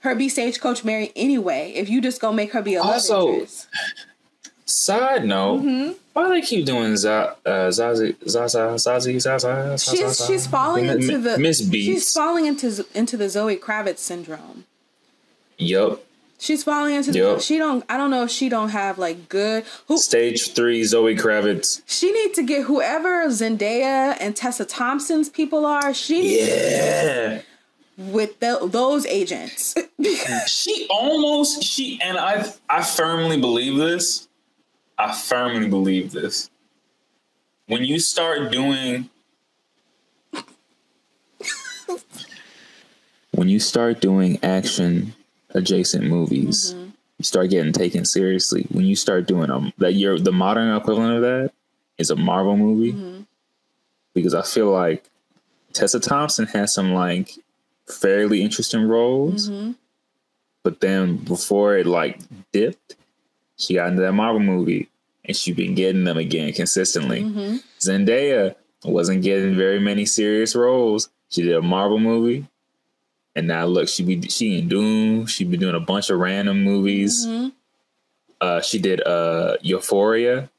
her 0.00 0.14
be 0.14 0.28
stagecoach 0.28 0.82
Mary 0.84 1.12
anyway 1.14 1.72
if 1.76 1.88
you 1.88 2.00
just 2.00 2.20
gonna 2.20 2.36
make 2.36 2.52
her 2.52 2.62
be 2.62 2.74
a 2.74 2.82
love 2.82 3.04
interest? 3.04 3.68
side 4.64 5.24
note 5.26 5.60
Mm-hmm. 5.62 5.92
why 6.14 6.28
they 6.28 6.40
keep 6.40 6.64
doing 6.64 6.96
za- 6.96 7.36
uh, 7.44 7.68
zazie 7.70 8.16
zaza 8.26 8.74
zazie 8.76 9.20
zaza 9.20 9.76
She's 9.78 10.00
Zaza? 10.00 10.26
she's 10.26 10.46
falling 10.46 10.86
into 10.86 11.18
the 11.18 11.38
miss 11.38 11.60
She's 11.70 12.12
falling 12.14 12.46
into 12.46 12.86
into 12.94 13.16
the 13.16 13.28
Zoe 13.28 13.56
Kravitz 13.56 13.98
syndrome. 13.98 14.64
yup 15.58 16.02
She's 16.42 16.64
falling 16.64 16.96
into 16.96 17.12
the, 17.12 17.18
Yep. 17.20 17.40
she 17.40 17.56
don't 17.56 17.84
I 17.88 17.96
don't 17.96 18.10
know 18.10 18.24
if 18.24 18.30
she 18.30 18.48
don't 18.48 18.70
have 18.70 18.98
like 18.98 19.28
good 19.28 19.64
who 19.86 19.96
stage 19.96 20.50
three 20.54 20.82
zoe 20.82 21.14
kravitz. 21.14 21.82
She 21.86 22.10
need 22.10 22.34
to 22.34 22.42
get 22.42 22.64
whoever 22.64 23.28
Zendaya 23.28 24.16
and 24.18 24.34
Tessa 24.34 24.64
Thompson's 24.64 25.28
people 25.28 25.64
are 25.64 25.94
she 25.94 26.40
yeah. 26.44 27.42
with 27.96 28.40
the, 28.40 28.58
those 28.64 29.06
agents. 29.06 29.76
She 30.48 30.88
almost 30.90 31.62
she 31.62 32.00
and 32.02 32.18
i 32.18 32.52
i 32.68 32.82
firmly 32.82 33.40
believe 33.40 33.76
this. 33.76 34.26
I 34.98 35.14
firmly 35.14 35.68
believe 35.68 36.10
this. 36.10 36.50
When 37.66 37.84
you 37.84 38.00
start 38.00 38.50
doing 38.50 39.08
when 43.30 43.48
you 43.48 43.60
start 43.60 44.00
doing 44.00 44.40
action 44.42 45.14
adjacent 45.54 46.04
movies 46.04 46.74
mm-hmm. 46.74 46.90
you 47.18 47.24
start 47.24 47.50
getting 47.50 47.72
taken 47.72 48.04
seriously 48.04 48.66
when 48.70 48.84
you 48.84 48.96
start 48.96 49.26
doing 49.26 49.48
them. 49.48 49.72
that 49.78 49.94
you're 49.94 50.18
the 50.18 50.32
modern 50.32 50.74
equivalent 50.74 51.16
of 51.16 51.22
that 51.22 51.52
is 51.98 52.10
a 52.10 52.16
marvel 52.16 52.56
movie 52.56 52.92
mm-hmm. 52.92 53.22
because 54.14 54.34
i 54.34 54.42
feel 54.42 54.70
like 54.70 55.04
tessa 55.72 56.00
thompson 56.00 56.46
has 56.46 56.72
some 56.72 56.92
like 56.92 57.32
fairly 57.86 58.42
interesting 58.42 58.86
roles 58.86 59.50
mm-hmm. 59.50 59.72
but 60.62 60.80
then 60.80 61.16
before 61.16 61.76
it 61.76 61.86
like 61.86 62.20
dipped, 62.52 62.96
she 63.56 63.74
got 63.74 63.88
into 63.88 64.02
that 64.02 64.12
Marvel 64.12 64.40
movie 64.40 64.88
and 65.24 65.36
she's 65.36 65.56
been 65.56 65.74
getting 65.74 66.04
them 66.04 66.18
again 66.18 66.52
consistently. 66.52 67.22
Zendaya 67.80 68.54
wasn't 68.84 69.22
getting 69.22 69.56
very 69.56 69.78
many 69.80 70.04
serious 70.04 70.54
roles. 70.54 71.08
She 71.28 71.42
did 71.42 71.54
a 71.54 71.62
Marvel 71.62 71.98
movie, 71.98 72.46
and 73.34 73.46
now 73.46 73.64
look, 73.66 73.88
she 73.88 74.02
be 74.04 74.22
she 74.28 74.58
in 74.58 74.68
Dune. 74.68 75.26
She 75.26 75.44
be 75.44 75.56
doing 75.56 75.74
a 75.74 75.80
bunch 75.80 76.10
of 76.10 76.18
random 76.18 76.62
movies. 76.62 77.26
Uh, 78.40 78.60
she 78.60 78.78
did 78.78 79.06
uh 79.06 79.56
Euphoria, 79.62 80.50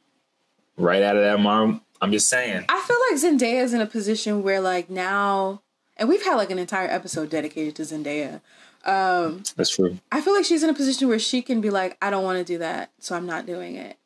right 0.78 1.04
out 1.04 1.16
of 1.16 1.24
that 1.24 1.40
mom. 1.40 1.82
I'm 2.02 2.12
just 2.12 2.30
saying. 2.30 2.66
I 2.68 2.82
feel 2.82 2.98
like 3.10 3.40
Zendaya 3.40 3.64
is 3.64 3.74
in 3.74 3.82
a 3.82 3.86
position 3.86 4.44
where 4.44 4.60
like 4.60 4.90
now 4.90 5.62
and 5.98 6.10
we've 6.10 6.24
had 6.24 6.36
like 6.36 6.50
an 6.50 6.60
entire 6.60 6.88
episode 6.90 7.30
dedicated 7.30 7.76
to 7.76 7.84
Zendaya. 7.84 8.42
Um 8.86 9.44
That's 9.56 9.70
true. 9.70 9.98
I 10.12 10.22
feel 10.22 10.34
like 10.34 10.46
she's 10.46 10.64
in 10.64 10.70
a 10.70 10.74
position 10.74 11.08
where 11.08 11.20
she 11.20 11.42
can 11.42 11.62
be 11.62 11.70
like 11.70 11.98
I 12.02 12.10
don't 12.10 12.24
want 12.24 12.40
to 12.40 12.44
do 12.44 12.58
that, 12.60 12.92
so 13.00 13.16
I'm 13.16 13.26
not 13.26 13.46
doing 13.46 13.76
it. 13.76 13.98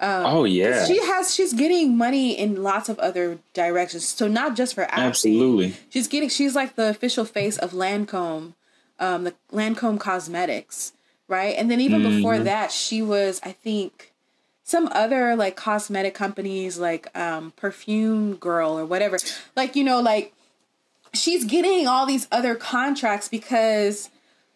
Oh 0.00 0.44
yeah, 0.44 0.84
She 0.86 0.98
has 0.98 1.34
she's 1.34 1.52
getting 1.52 1.96
money 1.96 2.38
in 2.38 2.62
lots 2.62 2.88
of 2.88 2.98
other 2.98 3.38
directions. 3.54 4.06
So 4.06 4.28
not 4.28 4.56
just 4.56 4.74
for 4.74 4.82
acting. 4.82 5.04
absolutely. 5.04 5.74
She's 5.90 6.08
getting 6.08 6.28
she's 6.28 6.54
like 6.54 6.76
the 6.76 6.88
official 6.88 7.24
face 7.24 7.58
of 7.58 7.72
Lancome, 7.72 8.54
um, 8.98 9.24
the 9.24 9.34
Lancome 9.52 9.98
Cosmetics, 9.98 10.92
right? 11.26 11.54
And 11.56 11.70
then 11.70 11.80
even 11.80 12.02
before 12.02 12.38
that, 12.38 12.70
she 12.72 13.02
was, 13.02 13.40
I 13.44 13.52
think, 13.52 14.12
some 14.62 14.88
other 14.92 15.34
like 15.34 15.56
cosmetic 15.56 16.14
companies 16.14 16.78
like 16.78 17.08
um 17.18 17.52
Perfume 17.56 18.34
Girl 18.36 18.78
or 18.78 18.86
whatever. 18.86 19.18
Like, 19.56 19.74
you 19.74 19.84
know, 19.84 20.00
like 20.00 20.32
she's 21.12 21.44
getting 21.44 21.86
all 21.86 22.06
these 22.06 22.28
other 22.30 22.54
contracts 22.54 23.28
because 23.28 24.10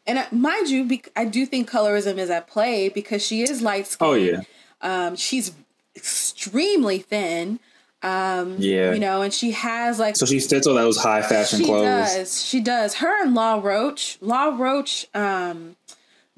and 0.07 0.27
mind 0.33 0.69
you, 0.69 1.01
I 1.15 1.25
do 1.25 1.47
think 1.47 1.71
colorism 1.71 2.19
is 2.19 2.29
at 2.29 2.49
play 2.49 2.89
because 2.89 3.25
she 3.25 3.43
is 3.43 3.63
light 3.63 3.87
skinned. 3.87 4.11
Oh 4.11 4.15
yeah. 4.15 4.41
Um, 4.83 5.17
she's 5.17 5.53
extremely 5.97 6.99
thin. 6.99 7.61
Um, 8.05 8.57
Yeah. 8.59 8.93
you 8.93 8.99
know, 8.99 9.23
and 9.23 9.33
she 9.33 9.53
has 9.53 10.01
like 10.01 10.17
So 10.17 10.27
she 10.27 10.41
fits 10.41 10.67
all 10.67 10.75
those 10.75 10.97
high 10.97 11.23
fashion 11.23 11.61
she 11.61 11.65
clothes. 11.65 12.11
She 12.13 12.19
does. 12.19 12.43
She 12.45 12.61
does. 12.61 12.95
Her 12.95 13.23
and 13.23 13.35
Law 13.35 13.61
Roach. 13.63 14.19
Law 14.21 14.57
Roach. 14.59 15.07
Um, 15.15 15.77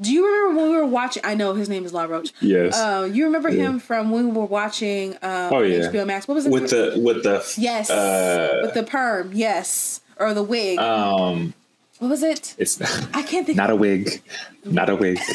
do 0.01 0.13
you 0.13 0.27
remember 0.27 0.61
when 0.61 0.71
we 0.73 0.77
were 0.77 0.85
watching? 0.85 1.23
I 1.25 1.35
know 1.35 1.55
his 1.55 1.69
name 1.71 1.87
is 1.87 1.93
Law 1.95 2.05
Roach. 2.05 2.33
Yes. 2.41 2.77
Uh, 2.77 3.09
you 3.11 3.25
remember 3.25 3.49
him 3.49 3.79
from 3.79 4.11
when 4.11 4.27
we 4.27 4.33
were 4.33 4.45
watching 4.45 5.13
um, 5.23 5.53
Oh, 5.55 5.61
yeah. 5.63 5.89
HBO 5.89 6.05
Max? 6.07 6.29
What 6.29 6.35
was 6.35 6.45
it? 6.47 6.53
with 6.53 6.69
the 6.69 7.01
with 7.03 7.23
the 7.23 7.55
yes, 7.57 7.89
uh, 7.91 8.61
with 8.65 8.75
the 8.75 8.83
perm. 8.83 9.31
Yes, 9.33 10.01
or 10.19 10.35
the 10.35 10.43
wig. 10.43 10.79
um 10.79 11.55
what 12.01 12.09
was 12.09 12.23
it? 12.25 12.55
it's 12.59 12.79
I 13.15 13.23
can't 13.23 13.47
think. 13.47 13.57
not 13.57 13.71
a 13.71 13.77
wig, 13.77 14.21
not 14.65 14.91
a 14.91 14.97
wig. 14.97 15.19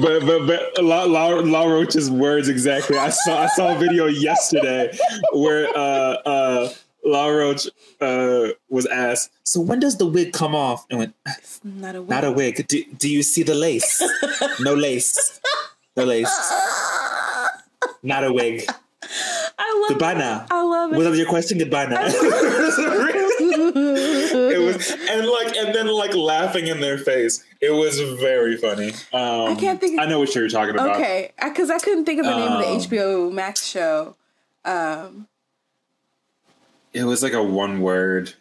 but 0.00 0.24
but 0.26 0.46
but 0.46 0.82
La, 0.82 1.04
La, 1.04 1.26
Law 1.28 1.64
Roach's 1.66 2.10
words 2.10 2.48
exactly. 2.48 2.96
I 2.98 3.10
saw 3.10 3.42
I 3.42 3.46
saw 3.48 3.74
a 3.74 3.78
video 3.78 4.06
yesterday 4.06 4.96
where 5.32 5.68
uh 5.76 6.16
uh 6.24 6.68
Law 7.04 7.28
Roach 7.28 7.66
uh 8.00 8.48
was 8.68 8.86
asked, 8.86 9.30
"So 9.44 9.60
when 9.60 9.80
does 9.80 9.96
the 9.96 10.06
wig 10.06 10.32
come 10.32 10.54
off?" 10.54 10.86
And 10.90 10.98
went, 11.00 11.14
not 11.64 11.94
a 11.96 12.00
wig. 12.02 12.10
"Not 12.10 12.24
a 12.24 12.32
wig. 12.32 12.66
Do, 12.68 12.84
do 12.96 13.08
you 13.10 13.22
see 13.22 13.42
the 13.42 13.54
lace? 13.54 14.02
No 14.60 14.74
lace. 14.74 15.40
No 15.96 16.04
lace. 16.04 16.30
Not 18.02 18.24
a 18.24 18.32
wig. 18.32 18.64
I 19.58 19.78
love 19.80 19.88
Goodbye 19.90 20.12
it. 20.12 20.18
now. 20.18 20.46
I 20.50 20.62
love 20.62 20.92
it. 20.92 20.96
Was 20.96 21.18
your 21.18 21.26
question? 21.28 21.58
Goodbye 21.58 21.86
now." 21.86 22.06
and 25.12 25.26
like 25.26 25.56
and 25.56 25.74
then 25.74 25.86
like 25.88 26.14
laughing 26.14 26.66
in 26.66 26.80
their 26.80 26.98
face. 26.98 27.44
It 27.60 27.70
was 27.70 28.00
very 28.20 28.56
funny. 28.56 28.90
Um, 29.12 29.52
I 29.52 29.54
can't 29.54 29.80
think- 29.80 30.00
I 30.00 30.06
know 30.06 30.18
what 30.18 30.34
you're 30.34 30.48
talking 30.48 30.74
about. 30.74 30.96
okay, 30.96 31.32
because 31.42 31.70
I, 31.70 31.78
couldn't 31.78 32.04
think 32.06 32.18
of 32.20 32.26
the 32.26 32.36
name 32.36 32.48
of 32.52 32.64
Um, 32.66 32.78
the 32.78 32.86
HBO 32.86 33.32
Max 33.32 33.64
show. 33.64 34.16
Um, 34.64 35.28
It 36.92 37.04
was 37.04 37.22
like 37.22 37.32
a 37.32 37.42
one 37.42 37.80
word. 37.80 38.34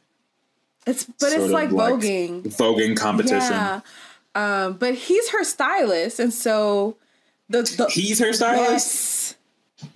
it's 0.87 1.03
but 1.05 1.31
it's 1.33 1.43
of 1.43 1.51
like 1.51 1.69
voguing. 1.69 2.41
voguing 2.43 2.97
competition. 2.97 3.51
Yeah. 3.53 3.81
Um, 4.33 4.73
but 4.73 4.95
he's 4.95 5.29
her 5.29 5.43
stylist, 5.43 6.19
and 6.19 6.33
so 6.33 6.95
the, 7.49 7.61
the 7.63 7.87
He's 7.91 8.19
her 8.19 8.31
stylist. 8.33 8.69
yes, 8.71 9.35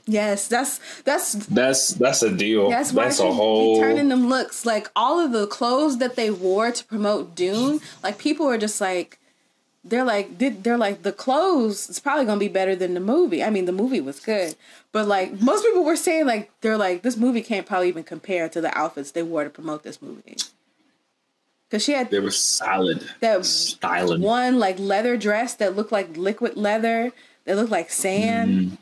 yes, 0.05 0.47
that's 0.47 0.79
that's 1.03 1.33
That's 1.33 1.89
that's 1.89 2.21
a 2.23 2.31
deal. 2.31 2.69
that's 2.69 2.91
That's, 2.91 3.19
a 3.19 3.31
whole. 3.31 3.79
turning 3.79 4.09
them 4.09 4.27
looks 4.29 4.65
like 4.65 4.89
all 4.95 5.19
of 5.19 5.31
the 5.31 5.47
clothes 5.47 5.97
that 5.99 6.15
they 6.15 6.29
wore 6.31 6.71
to 6.71 6.83
promote 6.85 7.35
Dune. 7.35 7.81
Like 8.03 8.17
people 8.17 8.47
are 8.47 8.57
just 8.57 8.79
like. 8.81 9.19
They're 9.87 10.03
like 10.03 10.39
they're 10.39 10.79
like 10.79 11.03
the 11.03 11.11
clothes 11.11 11.87
It's 11.91 11.99
probably 11.99 12.25
gonna 12.25 12.39
be 12.39 12.47
better 12.47 12.75
than 12.75 12.95
the 12.95 12.99
movie. 12.99 13.43
I 13.43 13.51
mean 13.51 13.65
the 13.65 13.71
movie 13.71 14.01
was 14.01 14.19
good, 14.19 14.55
but 14.91 15.07
like 15.07 15.39
most 15.39 15.63
people 15.63 15.83
were 15.83 15.95
saying 15.95 16.25
like 16.25 16.49
they're 16.61 16.75
like 16.75 17.03
this 17.03 17.15
movie 17.15 17.43
can't 17.43 17.67
probably 17.67 17.89
even 17.89 18.03
compare 18.03 18.49
to 18.49 18.61
the 18.61 18.75
outfits 18.75 19.11
they 19.11 19.21
wore 19.21 19.43
to 19.43 19.49
promote 19.51 19.83
this 19.83 20.01
movie. 20.01 20.37
Cause 21.69 21.83
she 21.83 21.91
had 21.91 22.09
they 22.09 22.19
were 22.19 22.31
solid. 22.31 23.07
that 23.19 23.45
Styling. 23.45 24.21
one 24.21 24.57
like 24.57 24.79
leather 24.79 25.17
dress 25.17 25.53
that 25.53 25.75
looked 25.75 25.91
like 25.91 26.17
liquid 26.17 26.57
leather 26.57 27.11
that 27.45 27.55
looked 27.55 27.69
like 27.69 27.91
sand. 27.91 28.51
Mm-hmm. 28.51 28.75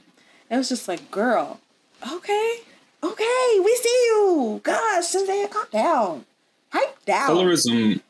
It 0.50 0.58
was 0.58 0.70
just 0.70 0.88
like, 0.88 1.10
girl, 1.12 1.60
okay, 2.12 2.58
okay, 3.02 3.60
we 3.64 3.76
see 3.76 4.06
you. 4.08 4.62
Gosh, 4.64 5.06
Cynthia, 5.06 5.48
calm 5.48 5.66
down, 5.72 6.26
hype 6.70 7.06
down. 7.06 7.30
Colorism. 7.30 8.02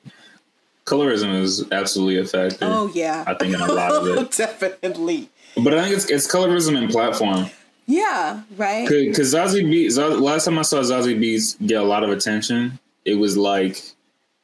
Colorism 0.85 1.41
is 1.41 1.65
absolutely 1.71 2.17
effective. 2.17 2.59
oh 2.61 2.91
yeah, 2.93 3.23
I 3.25 3.35
think 3.35 3.53
in 3.53 3.61
a 3.61 3.71
lot 3.71 3.91
of 3.91 4.05
it. 4.07 4.31
definitely. 4.37 5.29
But 5.55 5.73
I 5.73 5.83
think 5.83 5.95
it's 5.95 6.09
it's 6.09 6.27
colorism 6.27 6.81
in 6.81 6.89
platform. 6.89 7.49
Yeah, 7.85 8.41
right. 8.57 8.87
Because 8.87 9.33
Zazie 9.33 9.65
Beetz, 9.65 9.97
last 10.19 10.45
time 10.45 10.57
I 10.57 10.61
saw 10.61 10.77
Zazie 10.77 11.17
Beetz 11.17 11.65
get 11.65 11.81
a 11.81 11.85
lot 11.85 12.03
of 12.03 12.09
attention, 12.09 12.79
it 13.05 13.15
was 13.15 13.37
like 13.37 13.81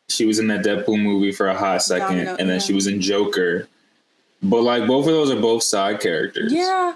she 0.09 0.25
was 0.25 0.39
in 0.39 0.47
that 0.47 0.63
Deadpool 0.65 1.01
movie 1.01 1.31
for 1.31 1.47
a 1.47 1.57
hot 1.57 1.81
second, 1.81 2.17
Domino, 2.17 2.35
and 2.37 2.49
then 2.49 2.59
yeah. 2.59 2.65
she 2.65 2.73
was 2.73 2.87
in 2.87 2.99
Joker. 3.01 3.67
But 4.41 4.61
like 4.61 4.87
both 4.87 5.05
of 5.07 5.13
those 5.13 5.31
are 5.31 5.39
both 5.39 5.63
side 5.63 5.99
characters. 5.99 6.51
Yeah. 6.51 6.95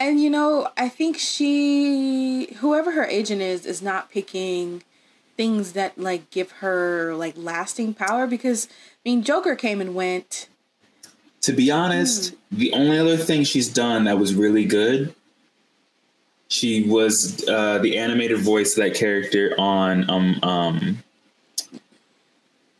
And 0.00 0.20
you 0.20 0.28
know, 0.30 0.68
I 0.76 0.88
think 0.88 1.16
she 1.18 2.54
whoever 2.58 2.92
her 2.92 3.04
agent 3.04 3.40
is 3.40 3.64
is 3.64 3.80
not 3.80 4.10
picking 4.10 4.82
things 5.36 5.72
that 5.72 5.98
like 5.98 6.30
give 6.30 6.50
her 6.52 7.14
like 7.14 7.34
lasting 7.36 7.94
power 7.94 8.26
because 8.26 8.66
I 8.66 9.08
mean 9.08 9.22
Joker 9.22 9.54
came 9.56 9.80
and 9.80 9.94
went. 9.94 10.48
To 11.42 11.52
be 11.52 11.70
honest, 11.70 12.30
Hmm. 12.50 12.58
the 12.58 12.72
only 12.72 12.98
other 12.98 13.16
thing 13.16 13.44
she's 13.44 13.68
done 13.68 14.04
that 14.04 14.18
was 14.18 14.34
really 14.34 14.64
good, 14.64 15.14
she 16.48 16.82
was 16.88 17.46
uh, 17.48 17.78
the 17.78 17.98
animated 17.98 18.38
voice 18.38 18.76
of 18.76 18.84
that 18.84 18.94
character 18.94 19.54
on 19.58 20.08
um 20.10 20.38
um 20.42 20.98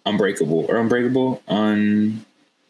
Unbreakable 0.07 0.67
or 0.69 0.77
Unbreakable 0.77 1.43
on 1.49 2.25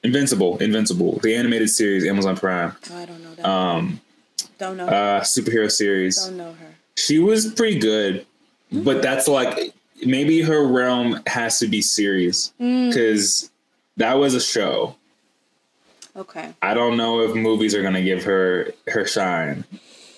Invincible, 0.05 0.59
Invincible, 0.59 1.19
the 1.23 1.35
animated 1.35 1.69
series, 1.71 2.07
Amazon 2.07 2.37
Prime, 2.37 2.77
Oh, 2.93 2.97
I 2.97 3.07
don't 3.07 3.23
know 3.25 3.35
that. 3.35 3.47
um, 3.49 4.01
don't 4.65 4.77
know. 4.77 4.87
uh, 4.87 5.21
superhero 5.23 5.71
series. 5.71 6.25
don't 6.27 6.37
know 6.37 6.53
her. 6.53 6.75
She 6.97 7.19
was 7.19 7.53
pretty 7.53 7.79
good, 7.79 8.27
Mm-hmm. 8.73 8.83
but 8.85 9.03
that's 9.03 9.29
like 9.29 9.73
maybe 10.05 10.41
her 10.43 10.67
realm 10.67 11.21
has 11.27 11.59
to 11.61 11.69
be 11.69 11.81
series 11.83 12.53
Mm. 12.61 12.89
because 12.89 13.51
that 13.99 14.15
was 14.15 14.35
a 14.35 14.41
show. 14.41 14.97
Okay. 16.17 16.53
I 16.63 16.75
don't 16.75 16.97
know 16.97 17.21
if 17.23 17.35
movies 17.35 17.75
are 17.75 17.83
to 17.95 18.03
give 18.03 18.23
her 18.25 18.73
her 18.89 19.07
shine 19.07 19.65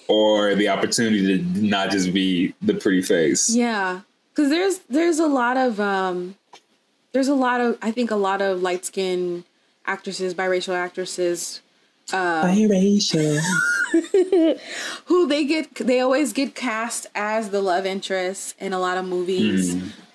or 0.09 0.55
the 0.55 0.68
opportunity 0.68 1.38
to 1.38 1.62
not 1.62 1.90
just 1.90 2.12
be 2.12 2.55
the 2.62 2.74
pretty 2.74 3.03
face. 3.03 3.51
Yeah, 3.51 4.01
because 4.34 4.51
there's 4.51 4.78
there's 4.90 5.18
a 5.18 5.26
lot 5.26 5.57
of 5.57 5.80
um, 5.80 6.36
there's 7.12 7.28
a 7.28 7.34
lot 7.34 7.61
of 7.61 7.78
I 7.82 7.90
think 7.90 8.11
a 8.11 8.16
lot 8.16 8.42
of 8.42 8.62
light 8.62 8.84
skinned 8.84 9.44
actresses, 9.86 10.34
biracial 10.34 10.74
actresses 10.74 11.61
Biracial. 12.44 13.40
who 15.07 15.26
they 15.26 15.44
get 15.44 15.74
they 15.74 16.00
always 16.00 16.32
get 16.32 16.54
cast 16.54 17.07
as 17.14 17.50
the 17.50 17.61
love 17.61 17.86
interest 17.86 18.54
in 18.59 18.72
a 18.72 18.78
lot 18.78 18.96
of 18.96 19.04
movies. 19.04 19.74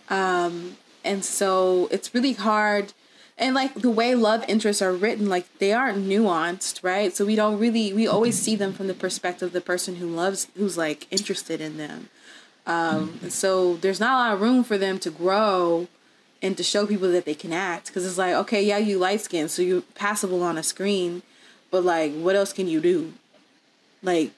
Um 0.09 0.77
and 1.03 1.25
so 1.25 1.87
it's 1.91 2.13
really 2.13 2.33
hard. 2.33 2.93
And 3.37 3.55
like 3.55 3.73
the 3.73 3.89
way 3.89 4.13
love 4.13 4.45
interests 4.47 4.81
are 4.81 4.93
written 4.93 5.27
like 5.27 5.57
they 5.59 5.73
aren't 5.73 6.05
nuanced 6.05 6.83
right? 6.83 7.15
So 7.15 7.25
we 7.25 7.35
don't 7.35 7.59
really 7.59 7.91
we 7.93 8.07
always 8.07 8.39
see 8.39 8.55
them 8.55 8.73
from 8.73 8.87
the 8.87 8.93
perspective 8.93 9.47
of 9.47 9.53
the 9.53 9.61
person 9.61 9.95
who 9.97 10.07
loves 10.07 10.47
who's 10.55 10.77
like 10.77 11.07
interested 11.11 11.59
in 11.59 11.77
them. 11.77 12.09
Um 12.65 13.19
and 13.21 13.33
so 13.33 13.75
there's 13.77 13.99
not 13.99 14.13
a 14.13 14.17
lot 14.17 14.33
of 14.33 14.41
room 14.41 14.63
for 14.63 14.77
them 14.77 14.99
to 14.99 15.09
grow 15.09 15.87
and 16.41 16.57
to 16.57 16.63
show 16.63 16.87
people 16.87 17.11
that 17.11 17.25
they 17.25 17.35
can 17.35 17.53
act. 17.53 17.87
Because 17.87 18.05
it's 18.05 18.17
like 18.17 18.33
okay 18.33 18.63
yeah 18.63 18.77
you 18.77 18.97
light 18.97 19.21
skin 19.21 19.49
so 19.49 19.61
you're 19.61 19.81
passable 19.95 20.43
on 20.43 20.57
a 20.57 20.63
screen 20.63 21.23
but 21.71 21.83
like 21.83 22.13
what 22.13 22.35
else 22.35 22.53
can 22.53 22.67
you 22.67 22.79
do 22.79 23.13
like 24.03 24.31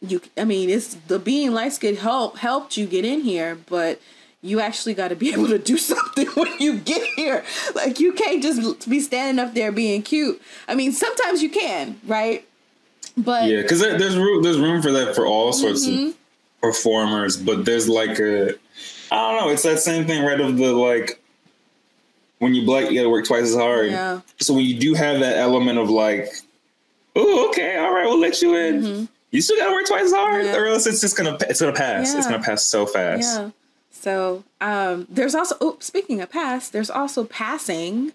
you 0.00 0.20
i 0.38 0.44
mean 0.44 0.70
it's 0.70 0.94
the 1.08 1.18
being 1.18 1.52
light 1.52 1.72
skinned 1.72 1.98
help 1.98 2.38
helped 2.38 2.76
you 2.76 2.86
get 2.86 3.04
in 3.04 3.20
here 3.22 3.58
but 3.68 4.00
you 4.42 4.58
actually 4.60 4.94
got 4.94 5.08
to 5.08 5.16
be 5.16 5.32
able 5.32 5.46
to 5.48 5.58
do 5.58 5.76
something 5.76 6.26
when 6.34 6.52
you 6.58 6.78
get 6.78 7.02
here 7.16 7.44
like 7.74 8.00
you 8.00 8.12
can't 8.12 8.42
just 8.42 8.88
be 8.88 9.00
standing 9.00 9.44
up 9.44 9.54
there 9.54 9.72
being 9.72 10.02
cute 10.02 10.40
i 10.68 10.74
mean 10.74 10.92
sometimes 10.92 11.42
you 11.42 11.50
can 11.50 12.00
right 12.06 12.46
but 13.16 13.50
Yeah, 13.50 13.62
because 13.62 13.80
there's 13.80 14.16
room 14.16 14.42
there's 14.42 14.58
room 14.58 14.80
for 14.80 14.92
that 14.92 15.14
for 15.14 15.26
all 15.26 15.52
sorts 15.52 15.86
Mm-hmm. 15.86 16.08
of 16.10 16.14
performers, 16.62 17.36
but 17.36 17.64
there's 17.64 17.88
like 17.88 18.18
a 18.20 18.54
I 19.10 19.16
don't 19.32 19.40
know. 19.40 19.48
It's 19.50 19.62
that 19.64 19.80
same 19.80 20.06
thing, 20.06 20.24
right? 20.24 20.40
Of 20.40 20.56
the 20.58 20.72
like 20.72 21.19
when 22.40 22.54
you 22.54 22.64
black, 22.66 22.90
you 22.90 22.96
got 22.96 23.04
to 23.04 23.08
work 23.10 23.24
twice 23.26 23.44
as 23.44 23.54
hard. 23.54 23.90
Yeah. 23.92 24.20
So 24.40 24.52
when 24.54 24.64
you 24.64 24.78
do 24.78 24.94
have 24.94 25.20
that 25.20 25.36
element 25.38 25.78
of 25.78 25.88
like, 25.88 26.28
oh, 27.16 27.48
okay, 27.50 27.76
all 27.78 27.92
right, 27.94 28.06
we'll 28.06 28.18
let 28.20 28.42
you 28.42 28.56
in. 28.56 29.08
You 29.30 29.40
still 29.40 29.56
got 29.56 29.66
to 29.68 29.72
work 29.72 29.86
twice 29.86 30.06
as 30.06 30.12
hard, 30.12 30.44
Mm-hmm. 30.44 30.54
Yeah. 30.54 30.60
or 30.60 30.66
else 30.66 30.86
it's 30.86 31.00
just 31.00 31.16
gonna 31.16 31.36
it's 31.42 31.60
gonna 31.60 31.72
pass. 31.72 32.12
It's 32.14 32.26
gonna 32.26 32.42
pass 32.42 32.66
so 32.66 32.84
fast. 32.86 33.38
Yeah. 33.38 33.50
So 33.92 34.42
um, 34.60 35.06
there's 35.08 35.34
also 35.36 35.54
oh, 35.60 35.76
speaking 35.80 36.20
of 36.20 36.30
pass, 36.30 36.68
there's 36.68 36.90
also 36.90 37.24
Passing, 37.24 38.12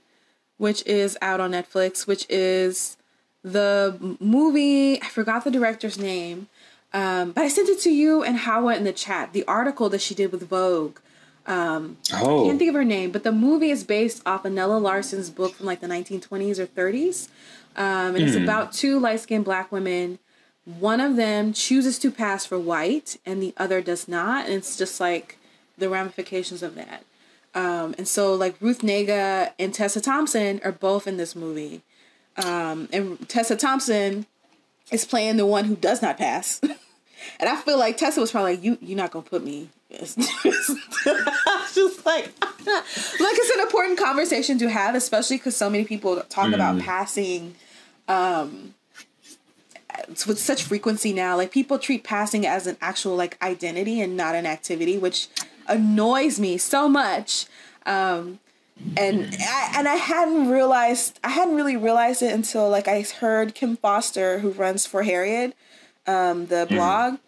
which 0.58 0.86
is 0.86 1.18
out 1.22 1.40
on 1.40 1.52
Netflix, 1.52 2.06
which 2.08 2.26
is 2.30 2.98
the 3.44 4.18
movie. 4.20 5.02
I 5.02 5.08
forgot 5.08 5.44
the 5.44 5.52
director's 5.52 5.98
name, 6.00 6.48
um, 6.94 7.32
but 7.32 7.44
I 7.44 7.48
sent 7.50 7.70
it 7.70 7.80
to 7.82 7.92
you 7.92 8.24
and 8.24 8.38
Hawa 8.40 8.76
in 8.76 8.84
the 8.84 8.92
chat. 8.94 9.32
The 9.34 9.46
article 9.48 9.88
that 9.90 10.02
she 10.02 10.16
did 10.16 10.32
with 10.32 10.50
Vogue. 10.50 10.98
Oh, 12.14 12.46
Can't 12.46 12.58
think 12.58 12.70
of 12.70 12.76
her 12.76 12.84
name, 12.86 13.12
but 13.12 13.24
the 13.24 13.32
movie 13.32 13.70
is 13.70 13.84
based 13.84 14.22
off 14.26 14.46
of 14.46 14.52
Nella 14.54 14.78
Larsen's 14.78 15.30
book 15.30 15.54
from 15.56 15.66
like 15.66 15.82
the 15.82 15.88
1920s 15.88 16.60
or 16.60 16.66
30s. 16.66 17.30
Um, 17.76 18.16
and 18.16 18.24
it's 18.24 18.36
about 18.36 18.74
two 18.74 19.00
light 19.00 19.20
skinned 19.20 19.46
black 19.46 19.72
women. 19.72 20.20
One 20.64 21.00
of 21.00 21.16
them 21.16 21.54
chooses 21.54 22.00
to 22.00 22.10
pass 22.10 22.46
for 22.46 22.58
white 22.58 23.18
and 23.26 23.44
the 23.44 23.54
other 23.58 23.82
does 23.82 24.08
not. 24.08 24.46
And 24.46 24.54
it's 24.56 24.78
just 24.78 25.00
like 25.00 25.38
the 25.78 25.90
ramifications 25.90 26.64
of 26.64 26.76
that. 26.76 27.04
Um, 27.54 27.96
and 27.98 28.08
so, 28.08 28.34
like, 28.34 28.56
Ruth 28.60 28.80
Negga 28.82 29.52
and 29.58 29.74
Tessa 29.74 30.02
Thompson 30.02 30.60
are 30.66 30.74
both 30.74 31.08
in 31.08 31.16
this 31.18 31.36
movie. 31.36 31.82
Um, 32.38 32.90
and 32.92 33.30
Tessa 33.30 33.56
Thompson 33.56 34.26
is 34.92 35.06
playing 35.06 35.38
the 35.38 35.46
one 35.46 35.66
who 35.66 35.76
does 35.76 36.02
not 36.02 36.18
pass. 36.18 36.60
and 37.40 37.50
I 37.50 37.56
feel 37.56 37.80
like 37.80 37.96
Tessa 37.96 38.20
was 38.20 38.32
probably 38.32 38.56
like, 38.56 38.64
"You, 38.64 38.78
you're 38.82 38.98
not 38.98 39.12
gonna 39.12 39.24
put 39.24 39.44
me." 39.44 39.70
It's 40.02 40.16
just 41.74 42.06
like, 42.06 42.26
like 42.42 42.66
it's 42.66 43.56
an 43.56 43.62
important 43.62 44.00
conversation 44.00 44.58
to 44.60 44.70
have, 44.70 44.96
especially 44.96 45.38
because 45.38 45.56
so 45.56 45.70
many 45.70 45.86
people 45.86 46.22
talk 46.30 46.54
about 46.54 46.80
passing 46.80 47.56
um, 48.08 48.74
with 50.28 50.40
such 50.40 50.64
frequency 50.64 51.14
now. 51.14 51.36
Like 51.38 51.52
people 51.52 51.80
treat 51.80 52.04
passing 52.04 52.46
as 52.46 52.68
an 52.68 52.78
actual 52.82 53.16
like 53.16 53.42
identity 53.42 54.02
and 54.02 54.16
not 54.18 54.36
an 54.36 54.46
activity, 54.46 54.98
which 54.98 55.28
annoys 55.68 56.40
me 56.40 56.58
so 56.58 56.88
much. 56.88 57.46
Um, 57.86 58.40
and 58.98 59.36
I, 59.40 59.74
and 59.78 59.88
I 59.88 59.96
hadn't 59.96 60.50
realized 60.50 61.20
I 61.24 61.30
hadn't 61.30 61.56
really 61.56 61.78
realized 61.78 62.22
it 62.22 62.34
until 62.34 62.70
like 62.70 62.88
I 62.88 63.02
heard 63.02 63.56
Kim 63.56 63.78
Foster, 63.78 64.40
who 64.40 64.52
runs 64.52 64.86
for 64.86 65.04
Harriet, 65.04 65.56
um, 66.08 66.48
the 66.48 66.68
blog, 66.70 67.20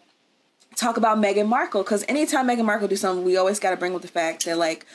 talk 0.78 0.96
about 0.96 1.18
Meghan 1.18 1.48
Markle. 1.48 1.82
Because 1.82 2.04
anytime 2.08 2.46
Meghan 2.48 2.64
Markle 2.64 2.88
do 2.88 2.96
something, 2.96 3.24
we 3.24 3.36
always 3.36 3.58
got 3.58 3.70
to 3.70 3.76
bring 3.76 3.94
up 3.94 4.02
the 4.02 4.08
fact 4.08 4.44
that 4.46 4.56
like 4.56 4.86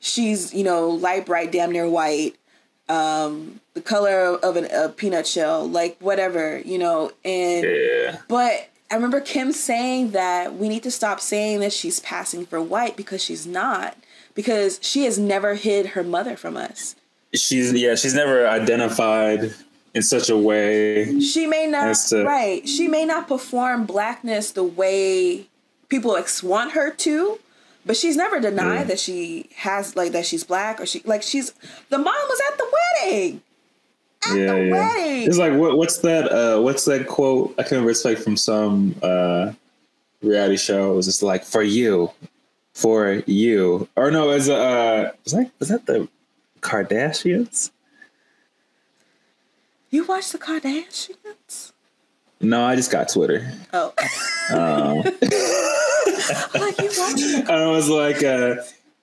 she's 0.00 0.54
you 0.54 0.64
know 0.64 0.88
light 0.88 1.26
bright, 1.26 1.52
damn 1.52 1.72
near 1.72 1.88
white, 1.88 2.36
um, 2.88 3.60
the 3.74 3.80
color 3.80 4.36
of 4.36 4.56
an, 4.56 4.66
a 4.72 4.88
peanut 4.88 5.26
shell, 5.26 5.68
like 5.68 5.96
whatever 6.00 6.60
you 6.64 6.78
know. 6.78 7.10
And 7.24 7.64
Yeah. 7.64 8.18
but 8.28 8.70
I 8.90 8.94
remember 8.94 9.20
Kim 9.20 9.52
saying 9.52 10.12
that 10.12 10.54
we 10.54 10.68
need 10.68 10.82
to 10.84 10.90
stop 10.90 11.20
saying 11.20 11.60
that 11.60 11.72
she's 11.72 12.00
passing 12.00 12.46
for 12.46 12.60
white 12.60 12.96
because 12.96 13.22
she's 13.22 13.46
not. 13.46 13.96
Because 14.34 14.80
she 14.82 15.04
has 15.04 15.16
never 15.16 15.54
hid 15.54 15.88
her 15.90 16.02
mother 16.02 16.36
from 16.36 16.56
us. 16.56 16.96
She's 17.34 17.72
yeah, 17.72 17.94
she's 17.94 18.14
never 18.14 18.48
identified 18.48 19.54
in 19.94 20.02
such 20.02 20.28
a 20.30 20.36
way. 20.36 21.20
She 21.20 21.46
may 21.46 21.66
not 21.66 21.88
As 21.88 22.08
to- 22.10 22.24
right. 22.24 22.68
She 22.68 22.88
may 22.88 23.04
not 23.04 23.28
perform 23.28 23.84
blackness 23.86 24.50
the 24.50 24.64
way 24.64 25.46
people 25.88 26.16
ex- 26.16 26.42
want 26.42 26.72
her 26.72 26.90
to, 26.90 27.38
but 27.86 27.96
she's 27.96 28.16
never 28.16 28.40
denied 28.40 28.74
Yeah. 28.80 28.84
that 28.84 28.98
she 28.98 29.48
has 29.56 29.94
like 29.96 30.12
that 30.12 30.26
she's 30.26 30.42
black 30.44 30.80
or 30.80 30.86
she 30.86 31.02
like 31.04 31.22
she's 31.22 31.52
the 31.90 31.98
mom 31.98 32.06
was 32.28 32.40
at 32.50 32.58
the 32.58 32.66
wedding. 32.76 33.42
At 34.26 34.36
Yeah, 34.38 34.46
the 34.54 34.64
yeah. 34.64 34.70
wedding. 34.72 35.22
It's 35.28 35.38
like 35.38 35.52
what, 35.54 35.76
what's 35.78 35.98
that? 35.98 36.32
Uh, 36.32 36.60
what's 36.60 36.84
that 36.86 37.06
quote? 37.06 37.52
I 37.58 37.62
can't 37.62 37.72
remember. 37.72 37.90
It's 37.90 38.04
like 38.04 38.18
from 38.18 38.36
some 38.36 38.94
uh, 39.02 39.52
reality 40.22 40.56
show. 40.56 40.92
It 40.92 40.96
was 40.96 41.06
just 41.06 41.22
like 41.22 41.44
for 41.44 41.62
you, 41.62 42.10
for 42.72 43.22
you, 43.26 43.86
or 43.96 44.10
no? 44.10 44.26
Was 44.28 44.48
uh, 44.48 45.12
was 45.24 45.32
that 45.34 45.50
was 45.60 45.68
that 45.68 45.84
the 45.86 46.08
Kardashians? 46.62 47.70
You 49.94 50.04
watch 50.06 50.30
the 50.30 50.38
Kardashians? 50.38 51.72
No, 52.40 52.64
I 52.64 52.76
just 52.76 52.90
got 52.90 53.08
Twitter. 53.08 53.50
Oh. 53.72 53.92
Um, 54.52 54.96
like 56.60 56.78
you 56.80 56.90
watching 56.98 57.46
I 57.48 57.66
was 57.66 57.88
like, 57.88 58.22
uh, 58.22 58.56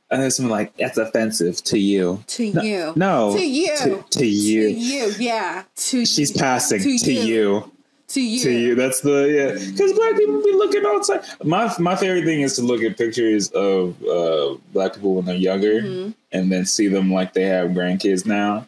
and 0.10 0.22
there's 0.22 0.36
something 0.36 0.52
like 0.52 0.76
that's 0.78 0.98
offensive 0.98 1.64
to 1.64 1.80
you. 1.80 2.24
to 2.28 2.44
you. 2.46 2.94
No, 2.96 3.34
To 3.36 3.44
you. 3.46 3.76
to, 3.78 4.04
to 4.12 4.26
you. 4.26 4.64
To 4.68 4.72
you, 4.74 5.14
yeah. 5.18 5.64
To 5.76 6.00
you. 6.00 6.06
She's 6.06 6.32
you. 6.34 6.39
passing 6.39 6.80
To 6.82 6.98
to, 6.98 7.14
you. 7.14 7.22
you. 7.24 7.72
To 8.10 8.22
you. 8.22 8.44
to 8.44 8.52
you. 8.52 8.76
That's 8.76 9.00
the 9.02 9.30
yeah. 9.34 9.72
Because 9.72 9.94
black 9.94 10.18
people 10.18 10.44
be 10.44 10.52
looking 10.52 10.84
outside. 10.86 11.24
My 11.46 11.74
my 11.80 11.96
favorite 11.96 12.26
thing 12.26 12.42
is 12.42 12.56
to 12.58 12.62
look 12.62 12.82
at 12.84 12.98
pictures 12.98 13.50
of 13.52 13.96
uh, 14.04 14.56
black 14.74 14.94
people 14.96 15.16
when 15.16 15.26
they're 15.26 15.36
younger, 15.36 15.82
Mm-hmm. 15.82 16.12
and 16.34 16.52
then 16.52 16.66
see 16.66 16.88
them 16.89 17.12
like 17.12 17.34
they 17.34 17.44
have 17.46 17.70
grandkids 17.72 18.26
now, 18.26 18.68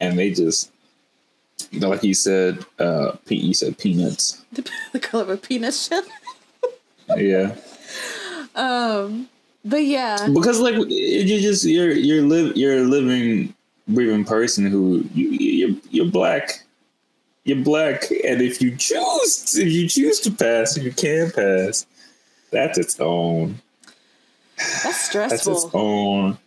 and 0.00 0.18
they 0.18 0.30
just 0.30 0.70
like 1.72 2.02
you 2.02 2.14
said. 2.14 2.64
Uh, 2.78 3.16
you 3.28 3.54
said 3.54 3.78
peanuts. 3.78 4.44
the 4.92 5.00
color 5.00 5.24
of 5.24 5.30
a 5.30 5.36
peanut 5.36 5.74
shell. 5.74 6.02
Yeah, 7.16 7.54
Um, 8.54 9.28
but 9.64 9.84
yeah, 9.84 10.28
because 10.32 10.60
like 10.60 10.74
you 10.88 11.40
just 11.40 11.64
you're 11.64 11.90
you're 11.90 12.22
live 12.22 12.56
you're 12.56 12.78
a 12.78 12.82
living 12.82 13.54
breathing 13.88 14.24
person 14.24 14.66
who 14.66 15.04
you 15.12 15.30
you're, 15.30 15.76
you're 15.90 16.10
black. 16.10 16.60
You're 17.44 17.62
black, 17.62 18.10
and 18.10 18.40
if 18.40 18.62
you 18.62 18.74
choose, 18.76 19.58
if 19.58 19.70
you 19.70 19.86
choose 19.88 20.20
to 20.20 20.30
pass, 20.30 20.78
you 20.78 20.92
can 20.92 21.30
pass. 21.30 21.84
That's 22.50 22.78
its 22.78 22.98
own. 23.00 23.60
that's 24.56 25.08
stressful. 25.08 25.28
That's 25.52 25.64
its 25.64 25.74
own. 25.74 26.38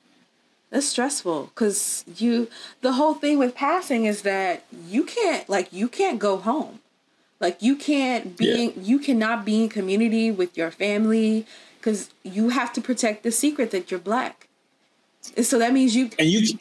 That's 0.69 0.87
stressful 0.87 1.51
because 1.55 2.03
you. 2.17 2.49
The 2.81 2.93
whole 2.93 3.13
thing 3.13 3.37
with 3.39 3.55
passing 3.55 4.05
is 4.05 4.23
that 4.23 4.65
you 4.87 5.03
can't 5.05 5.47
like 5.47 5.71
you 5.71 5.87
can't 5.87 6.19
go 6.19 6.35
home, 6.37 6.79
like 7.39 7.61
you 7.61 7.75
can't 7.77 8.35
be. 8.37 8.45
Yeah. 8.45 8.55
in- 8.55 8.73
You 8.83 8.99
cannot 8.99 9.45
be 9.45 9.63
in 9.63 9.69
community 9.69 10.29
with 10.29 10.57
your 10.57 10.71
family 10.71 11.45
because 11.79 12.09
you 12.23 12.49
have 12.49 12.73
to 12.73 12.81
protect 12.81 13.23
the 13.23 13.31
secret 13.31 13.71
that 13.71 13.89
you're 13.91 13.99
black. 13.99 14.47
And 15.37 15.45
so 15.45 15.57
that 15.59 15.71
means 15.73 15.95
you. 15.95 16.09
and 16.19 16.27
you 16.27 16.57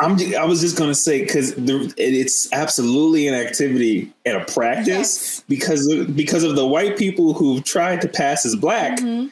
I'm 0.00 0.16
I 0.38 0.44
was 0.44 0.60
just 0.60 0.76
gonna 0.78 0.94
say 0.94 1.22
because 1.24 1.54
it's 1.96 2.52
absolutely 2.52 3.26
an 3.26 3.34
activity 3.34 4.12
and 4.24 4.36
a 4.36 4.44
practice 4.44 4.86
Yes. 4.86 5.44
because 5.48 5.86
of, 5.88 6.14
because 6.14 6.44
of 6.44 6.56
the 6.56 6.66
white 6.66 6.96
people 6.96 7.34
who've 7.34 7.64
tried 7.64 8.00
to 8.02 8.08
pass 8.08 8.46
as 8.46 8.54
black. 8.54 8.98
Mm-hmm. 8.98 9.28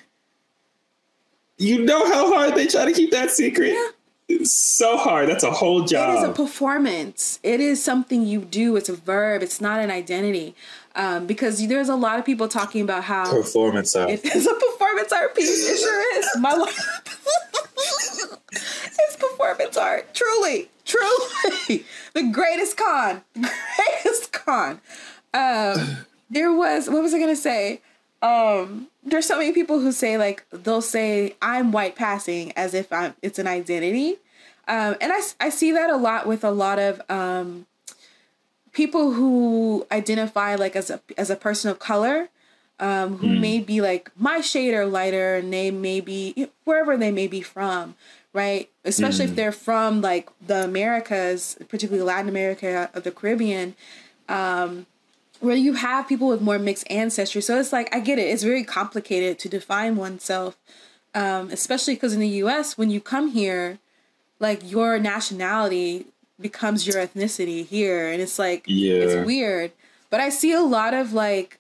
You 1.59 1.85
know 1.85 2.07
how 2.11 2.33
hard 2.35 2.55
they 2.55 2.67
try 2.67 2.85
to 2.85 2.93
keep 2.93 3.11
that 3.13 3.31
secret. 3.31 3.75
It's 4.29 4.53
so 4.77 4.97
hard. 4.97 5.29
That's 5.29 5.45
a 5.45 5.51
whole 5.51 5.85
job. 5.85 6.17
It 6.17 6.19
is 6.19 6.25
a 6.29 6.33
performance. 6.33 7.39
It 7.43 7.61
is 7.61 7.83
something 7.83 8.27
you 8.27 8.41
do. 8.41 8.77
It's 8.77 8.89
a 8.89 8.97
verb. 8.97 9.43
It's 9.43 9.61
not 9.61 9.81
an 9.81 9.91
identity. 9.91 10.55
Um, 10.97 11.27
because 11.27 11.65
there's 11.67 11.89
a 11.89 11.95
lot 11.95 12.19
of 12.19 12.25
people 12.25 12.49
talking 12.49 12.81
about 12.81 13.05
how 13.05 13.31
Performance 13.31 13.95
art. 13.95 14.11
it 14.11 14.25
is 14.25 14.47
a 14.47 14.55
performance 14.55 15.13
art 15.13 15.35
piece. 15.37 15.69
It 15.71 15.79
sure 15.79 16.19
is. 16.19 16.27
My 16.41 16.55
life. 16.55 17.03
it's 18.51 19.17
performance 19.17 19.77
art. 19.77 20.13
Truly, 20.15 20.69
truly, 20.85 21.85
the 22.15 22.31
greatest 22.33 22.77
con. 22.77 23.23
Greatest 23.35 24.33
con. 24.33 24.81
Um, 25.35 25.99
there 26.31 26.53
was. 26.53 26.89
What 26.89 27.03
was 27.03 27.15
I 27.15 27.19
gonna 27.19 27.37
say? 27.37 27.81
Um, 28.23 28.89
there's 29.07 29.27
so 29.27 29.39
many 29.39 29.53
people 29.53 29.79
who 29.81 29.93
say 29.93 30.19
like 30.19 30.45
they'll 30.51 30.83
say 30.83 31.35
I'm 31.41 31.73
white 31.73 31.97
passing 31.97 32.53
as 32.53 32.75
if 32.75 32.93
I'm. 32.93 33.15
It's 33.23 33.39
an 33.39 33.47
identity. 33.47 34.17
Um, 34.69 34.97
and 35.01 35.13
I, 35.13 35.21
I 35.41 35.49
see 35.49 35.73
that 35.73 35.91
a 35.91 35.97
lot 35.97 36.27
with 36.27 36.43
a 36.43 36.51
lot 36.51 36.81
of 36.81 37.01
um, 37.09 37.67
people 38.73 39.13
who 39.13 39.87
identify 39.93 40.57
like 40.57 40.75
as 40.75 40.91
a 40.91 41.01
as 41.17 41.31
a 41.31 41.37
person 41.37 41.71
of 41.71 41.79
color 41.79 42.29
um, 42.79 43.19
who 43.19 43.29
may 43.29 43.61
be 43.61 43.81
like 43.81 44.11
my 44.19 44.41
shade 44.41 44.75
or 44.75 44.85
lighter 44.85 45.37
and 45.37 45.53
they 45.53 45.71
may 45.71 46.01
be 46.01 46.49
wherever 46.65 46.97
they 46.97 47.11
may 47.11 47.27
be 47.27 47.41
from 47.41 47.95
right 48.35 48.69
especially 48.85 49.25
if 49.25 49.35
they're 49.35 49.51
from 49.51 50.03
like 50.03 50.29
the 50.47 50.65
americas 50.65 51.57
particularly 51.71 52.05
latin 52.05 52.29
america 52.29 52.91
or 52.95 53.01
the 53.01 53.11
caribbean 53.11 53.75
um, 54.29 54.85
where 55.47 55.57
you 55.57 55.75
have 55.75 56.09
people 56.09 56.29
with 56.29 56.41
more 56.41 56.59
mixed 56.59 56.87
ancestry 56.91 57.41
so 57.41 57.59
it's 57.59 57.73
like 57.73 57.89
i 57.95 58.01
get 58.01 58.19
it 58.19 58.23
it's 58.23 58.43
very 58.43 58.65
complicated 58.65 59.39
to 59.39 59.49
define 59.49 59.97
oneself 59.97 60.57
um, 61.15 61.49
especially 61.51 61.95
because 61.95 62.13
in 62.13 62.21
the 62.21 62.29
us 62.29 62.77
when 62.77 62.91
you 62.91 63.01
come 63.01 63.31
here 63.31 63.79
like 64.39 64.69
your 64.71 64.99
nationality 64.99 66.07
becomes 66.39 66.87
your 66.87 66.97
ethnicity 66.97 67.65
here 67.65 68.09
and 68.11 68.21
it's 68.21 68.39
like 68.39 68.65
Yeah. 68.67 68.95
it's 68.95 69.27
weird 69.27 69.73
but 70.11 70.21
i 70.21 70.29
see 70.29 70.53
a 70.53 70.61
lot 70.61 70.93
of 70.95 71.13
like 71.13 71.59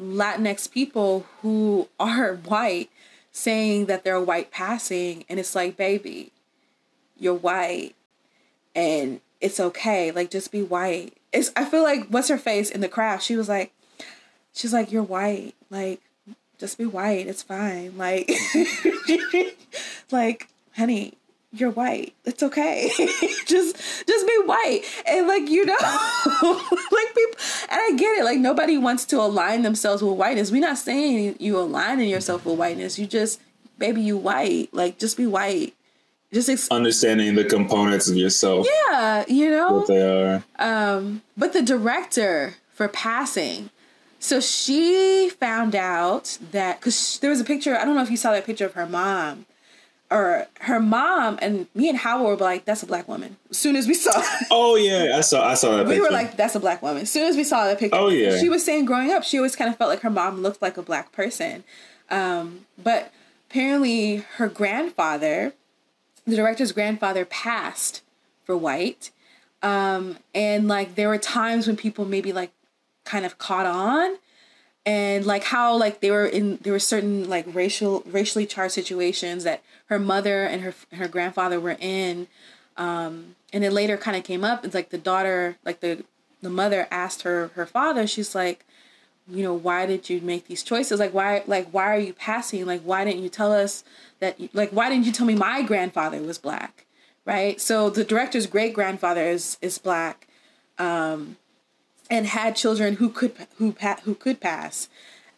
latinx 0.00 0.70
people 0.70 1.26
who 1.42 1.88
are 1.98 2.34
white 2.44 2.90
saying 3.32 3.86
that 3.86 4.04
they're 4.04 4.20
white 4.20 4.50
passing 4.50 5.24
and 5.28 5.40
it's 5.40 5.54
like 5.54 5.76
baby 5.76 6.32
you're 7.18 7.34
white 7.34 7.94
and 8.74 9.20
it's 9.40 9.58
okay 9.60 10.10
like 10.10 10.30
just 10.30 10.50
be 10.52 10.62
white 10.62 11.14
it's 11.32 11.50
i 11.56 11.64
feel 11.64 11.82
like 11.82 12.06
what's 12.08 12.28
her 12.28 12.38
face 12.38 12.70
in 12.70 12.80
the 12.80 12.88
craft 12.88 13.22
she 13.24 13.36
was 13.36 13.48
like 13.48 13.72
she's 14.54 14.72
like 14.72 14.92
you're 14.92 15.02
white. 15.02 15.54
Like 15.70 16.00
just 16.58 16.78
be 16.78 16.86
white. 16.86 17.26
It's 17.26 17.42
fine. 17.42 17.96
Like 17.96 18.30
like 20.10 20.48
honey 20.76 21.14
you're 21.52 21.70
white. 21.70 22.14
It's 22.24 22.44
okay. 22.44 22.88
Just 23.46 23.76
just 24.06 24.26
be 24.26 24.40
white. 24.44 24.82
And 25.04 25.26
like 25.26 25.48
you 25.48 25.66
know 25.66 25.74
like 25.80 27.14
people 27.14 27.40
and 27.68 27.80
i 27.80 27.94
get 27.96 28.18
it. 28.18 28.24
Like 28.24 28.38
nobody 28.38 28.78
wants 28.78 29.04
to 29.06 29.20
align 29.20 29.62
themselves 29.62 30.00
with 30.00 30.14
whiteness. 30.14 30.52
We're 30.52 30.60
not 30.60 30.78
saying 30.78 31.34
you 31.40 31.58
aligning 31.58 32.08
yourself 32.08 32.44
with 32.44 32.56
whiteness. 32.56 33.00
You 33.00 33.08
just 33.08 33.40
baby 33.78 34.00
you 34.00 34.16
white. 34.16 34.68
Like 34.72 35.00
just 35.00 35.16
be 35.16 35.26
white 35.26 35.74
just 36.32 36.48
ex- 36.48 36.68
Understanding 36.70 37.34
the 37.34 37.44
components 37.44 38.08
of 38.08 38.16
yourself, 38.16 38.66
yeah 38.88 39.24
you 39.28 39.50
know 39.50 39.72
what 39.78 39.86
they 39.88 40.02
are. 40.02 40.44
um, 40.58 41.22
but 41.36 41.52
the 41.52 41.62
director 41.62 42.54
for 42.74 42.88
passing, 42.88 43.70
so 44.18 44.40
she 44.40 45.28
found 45.30 45.74
out 45.74 46.38
that 46.52 46.78
because 46.80 47.18
there 47.20 47.30
was 47.30 47.40
a 47.40 47.44
picture. 47.44 47.76
I 47.76 47.84
don't 47.84 47.94
know 47.94 48.02
if 48.02 48.10
you 48.10 48.16
saw 48.16 48.32
that 48.32 48.44
picture 48.46 48.66
of 48.66 48.74
her 48.74 48.86
mom. 48.86 49.46
or 50.10 50.46
her 50.62 50.80
mom 50.80 51.38
and 51.40 51.66
me 51.74 51.88
and 51.88 51.98
Howard 51.98 52.40
were 52.40 52.44
like, 52.44 52.64
"That's 52.64 52.82
a 52.82 52.86
black 52.86 53.06
woman." 53.08 53.36
As 53.50 53.58
soon 53.58 53.76
as 53.76 53.86
we 53.86 53.94
saw, 53.94 54.10
Oh 54.50 54.74
yeah, 54.76 55.16
I 55.16 55.20
saw 55.20 55.46
I 55.46 55.54
saw 55.54 55.76
that. 55.76 55.86
we 55.86 55.92
picture. 55.94 56.04
were 56.04 56.10
like, 56.10 56.36
"That's 56.36 56.54
a 56.54 56.60
black 56.60 56.80
woman." 56.82 57.02
As 57.02 57.10
soon 57.10 57.26
as 57.28 57.36
we 57.36 57.44
saw 57.44 57.64
that 57.66 57.78
picture, 57.78 57.96
Oh, 57.98 58.08
yeah. 58.08 58.38
she 58.40 58.48
was 58.48 58.64
saying 58.64 58.84
growing 58.86 59.10
up, 59.12 59.22
she 59.24 59.36
always 59.36 59.54
kind 59.56 59.70
of 59.70 59.76
felt 59.76 59.88
like 59.90 60.00
her 60.00 60.10
mom 60.10 60.42
looked 60.42 60.60
like 60.62 60.76
a 60.76 60.82
black 60.82 61.12
person. 61.12 61.64
Um, 62.10 62.66
but 62.82 63.12
apparently, 63.48 64.16
her 64.36 64.48
grandfather, 64.48 65.52
the 66.26 66.36
director's 66.36 66.72
grandfather, 66.72 67.24
passed 67.24 68.02
for 68.44 68.56
white, 68.56 69.10
um, 69.62 70.18
and 70.34 70.68
like 70.68 70.94
there 70.94 71.08
were 71.08 71.18
times 71.18 71.66
when 71.66 71.76
people 71.76 72.04
maybe 72.04 72.32
like 72.32 72.52
kind 73.04 73.26
of 73.26 73.38
caught 73.38 73.66
on 73.66 74.16
and 74.86 75.26
like 75.26 75.44
how 75.44 75.76
like 75.76 76.00
they 76.00 76.10
were 76.10 76.26
in 76.26 76.58
there 76.62 76.72
were 76.72 76.78
certain 76.78 77.28
like 77.28 77.44
racial 77.54 78.02
racially 78.06 78.46
charged 78.46 78.74
situations 78.74 79.44
that 79.44 79.62
her 79.86 79.98
mother 79.98 80.44
and 80.44 80.62
her 80.62 80.74
her 80.92 81.08
grandfather 81.08 81.60
were 81.60 81.76
in. 81.80 82.26
Um 82.76 83.36
and 83.52 83.64
then 83.64 83.74
later 83.74 83.96
kind 83.96 84.16
of 84.16 84.24
came 84.24 84.44
up 84.44 84.64
it's 84.64 84.74
like 84.74 84.90
the 84.90 84.98
daughter 84.98 85.56
like 85.64 85.80
the 85.80 86.04
the 86.40 86.50
mother 86.50 86.86
asked 86.90 87.22
her 87.22 87.48
her 87.54 87.66
father 87.66 88.06
she's 88.06 88.34
like 88.34 88.64
you 89.30 89.42
know 89.42 89.54
why 89.54 89.86
did 89.86 90.10
you 90.10 90.20
make 90.20 90.46
these 90.46 90.62
choices? 90.62 91.00
Like 91.00 91.14
why 91.14 91.42
like 91.46 91.68
why 91.70 91.94
are 91.94 91.98
you 91.98 92.12
passing? 92.12 92.66
Like 92.66 92.82
why 92.82 93.04
didn't 93.04 93.22
you 93.22 93.28
tell 93.28 93.52
us 93.52 93.84
that 94.20 94.38
like 94.54 94.70
why 94.70 94.88
didn't 94.88 95.06
you 95.06 95.12
tell 95.12 95.26
me 95.26 95.34
my 95.34 95.62
grandfather 95.62 96.20
was 96.20 96.38
black 96.38 96.86
right? 97.24 97.60
So 97.60 97.90
the 97.90 98.04
director's 98.04 98.46
great 98.46 98.74
grandfather 98.74 99.24
is 99.24 99.56
is 99.60 99.78
black 99.78 100.26
um 100.78 101.36
and 102.10 102.26
had 102.26 102.56
children 102.56 102.96
who 102.96 103.08
could 103.08 103.34
who 103.56 103.74
who 104.04 104.14
could 104.14 104.40
pass. 104.40 104.88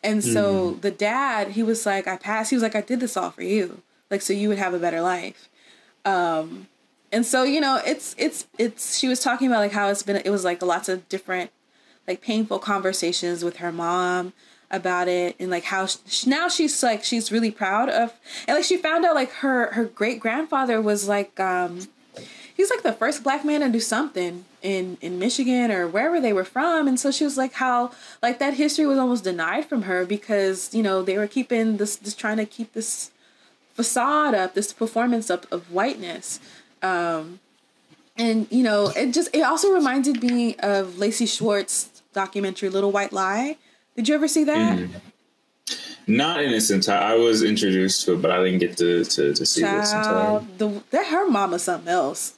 And 0.05 0.25
so 0.25 0.73
the 0.73 0.91
dad 0.91 1.53
he 1.53 1.63
was 1.63 1.87
like 1.87 2.09
i 2.09 2.17
passed. 2.17 2.51
He 2.51 2.57
was 2.57 2.63
like 2.63 2.75
i 2.75 2.81
did 2.81 3.01
this 3.01 3.17
all 3.17 3.31
for 3.31 3.43
you. 3.43 3.83
Like 4.11 4.23
so 4.23 4.33
you 4.33 4.49
would 4.49 4.59
have 4.59 4.75
a 4.75 4.79
better 4.79 5.01
life. 5.01 5.49
Um 6.05 6.69
and 7.13 7.27
so 7.27 7.43
you 7.43 7.61
know 7.61 7.81
it's 7.85 8.15
it's 8.19 8.47
it's 8.59 8.99
she 8.99 9.09
was 9.09 9.21
talking 9.21 9.47
about 9.47 9.61
like 9.61 9.73
how 9.73 9.89
it's 9.89 10.03
been 10.03 10.17
it 10.17 10.31
was 10.31 10.45
like 10.45 10.63
lots 10.63 10.89
of 10.89 11.09
different 11.09 11.51
like 12.07 12.21
painful 12.21 12.59
conversations 12.59 13.45
with 13.45 13.59
her 13.59 13.73
mom 13.73 14.33
about 14.71 15.07
it 15.07 15.37
and 15.39 15.51
like 15.51 15.65
how 15.65 15.87
she, 15.87 16.29
now 16.29 16.49
she's 16.49 16.83
like 16.83 17.05
she's 17.05 17.31
really 17.31 17.51
proud 17.51 17.91
of 17.91 18.13
and 18.49 18.57
like 18.57 18.65
she 18.65 18.77
found 18.77 19.05
out 19.05 19.15
like 19.15 19.31
her 19.31 19.71
her 19.73 19.85
great 19.85 20.19
grandfather 20.19 20.81
was 20.81 21.07
like 21.07 21.39
um 21.39 21.87
he's 22.57 22.71
like 22.71 22.83
the 22.83 22.93
first 22.93 23.23
black 23.23 23.45
man 23.45 23.61
to 23.61 23.69
do 23.69 23.79
something 23.81 24.47
in 24.63 24.97
in 25.03 25.19
Michigan 25.19 25.71
or 25.71 25.87
wherever 25.87 26.21
they 26.21 26.33
were 26.33 26.45
from 26.45 26.89
and 26.89 26.99
so 26.99 27.11
she 27.11 27.23
was 27.23 27.37
like 27.37 27.53
how 27.55 27.91
like 28.23 28.39
that 28.39 28.55
history 28.55 28.87
was 28.87 28.99
almost 28.99 29.25
denied 29.25 29.67
from 29.67 29.83
her 29.83 30.07
because 30.07 30.75
you 30.75 30.83
know 30.83 31.03
they 31.03 31.19
were 31.19 31.27
keeping 31.27 31.77
this 31.77 31.97
just 31.97 32.19
trying 32.19 32.39
to 32.39 32.47
keep 32.47 32.73
this 32.73 33.11
facade 33.75 34.35
up 34.35 34.55
this 34.55 34.73
performance 34.73 35.31
up 35.31 35.51
of 35.53 35.71
whiteness. 35.71 36.41
Um 36.83 37.41
and 38.17 38.47
you 38.51 38.63
know 38.63 38.89
it 38.97 39.13
just 39.13 39.29
it 39.35 39.43
also 39.43 39.71
reminded 39.73 40.23
me 40.23 40.57
of 40.57 40.99
Lacey 40.99 41.27
Schwartz 41.27 41.92
documentary 42.13 42.69
Little 42.69 42.93
White 42.93 43.13
Lie. 43.13 43.57
Did 43.97 44.09
you 44.09 44.15
ever 44.15 44.29
see 44.29 44.45
that? 44.45 44.79
Mm-hmm. 44.79 44.99
Not 46.07 46.43
in 46.43 46.53
its 46.53 46.71
entire. 46.71 46.99
I 46.99 47.15
was 47.15 47.43
introduced 47.43 48.05
to 48.05 48.13
it, 48.15 48.23
but 48.23 48.31
I 48.31 48.43
didn't 48.43 48.59
get 48.59 48.77
to 48.79 49.05
to, 49.05 49.35
to 49.35 49.47
see 49.47 49.63
this 49.63 49.93
entire. 49.93 50.05
child 50.05 50.59
the 50.59 50.83
that 50.91 51.07
her 51.07 51.29
mama 51.29 51.59
something 51.59 51.89
else. 51.89 52.35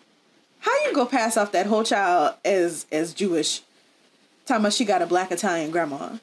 How 0.60 0.72
you 0.84 0.94
go 0.94 1.06
pass 1.06 1.36
off 1.36 1.52
that 1.52 1.66
whole 1.66 1.84
child 1.84 2.34
as 2.44 2.86
as 2.92 3.14
jewish? 3.14 3.62
Talking 4.46 4.62
about 4.62 4.74
she 4.74 4.84
got 4.84 5.00
a 5.00 5.06
black 5.06 5.32
italian 5.32 5.70
grandma. 5.70 6.18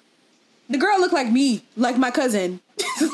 The 0.70 0.78
girl 0.78 1.00
looked 1.00 1.14
like 1.14 1.32
me 1.32 1.64
like 1.76 1.98
my 1.98 2.12
cousin. 2.12 2.60
That's 2.78 3.02
a 3.02 3.08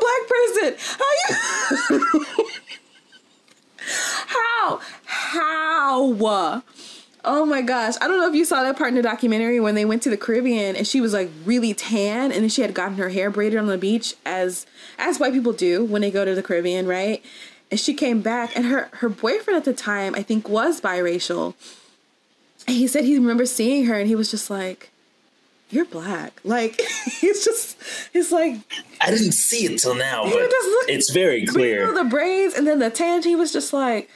black 0.00 0.28
person. 0.28 0.74
How 0.98 1.10
you 1.18 1.26
how? 4.26 4.80
How 5.04 6.02
Oh 7.24 7.46
my 7.46 7.62
gosh. 7.62 7.94
I 8.00 8.08
don't 8.08 8.18
know 8.18 8.28
if 8.28 8.34
you 8.34 8.44
saw 8.44 8.62
that 8.64 8.76
part 8.76 8.88
in 8.88 8.96
the 8.96 9.02
documentary 9.02 9.60
when 9.60 9.76
they 9.76 9.84
went 9.84 10.02
to 10.02 10.10
the 10.10 10.16
Caribbean 10.16 10.74
and 10.74 10.86
she 10.86 11.00
was 11.00 11.12
like 11.12 11.30
really 11.44 11.72
tan 11.72 12.32
and 12.32 12.42
then 12.42 12.48
she 12.48 12.62
had 12.62 12.74
gotten 12.74 12.96
her 12.96 13.10
hair 13.10 13.30
braided 13.30 13.58
on 13.58 13.66
the 13.66 13.78
beach 13.78 14.14
as 14.26 14.66
as 14.98 15.20
white 15.20 15.32
people 15.32 15.52
do 15.52 15.84
when 15.84 16.02
they 16.02 16.10
go 16.10 16.24
to 16.24 16.34
the 16.34 16.42
Caribbean, 16.42 16.86
right? 16.86 17.24
And 17.70 17.78
she 17.78 17.94
came 17.94 18.22
back 18.22 18.56
and 18.56 18.66
her 18.66 18.88
her 18.94 19.08
boyfriend 19.08 19.56
at 19.56 19.64
the 19.64 19.72
time 19.72 20.14
I 20.16 20.22
think 20.22 20.48
was 20.48 20.80
biracial. 20.80 21.54
And 22.66 22.76
he 22.76 22.86
said 22.88 23.04
he 23.04 23.16
remembers 23.16 23.52
seeing 23.52 23.86
her 23.86 23.94
and 23.94 24.08
he 24.08 24.16
was 24.16 24.30
just 24.30 24.50
like 24.50 24.90
you're 25.70 25.84
black. 25.84 26.40
Like 26.42 26.80
he's 27.20 27.44
just 27.44 27.78
he's 28.12 28.32
like 28.32 28.56
I 29.00 29.10
didn't 29.10 29.32
see 29.32 29.66
it 29.66 29.78
till 29.78 29.94
now, 29.94 30.24
but 30.24 30.50
it's 30.88 31.10
very 31.10 31.46
clear. 31.46 31.92
the 31.92 32.04
braids 32.04 32.54
and 32.54 32.66
then 32.66 32.80
the 32.80 32.90
tan. 32.90 33.22
He 33.22 33.36
was 33.36 33.52
just 33.52 33.72
like, 33.72 34.10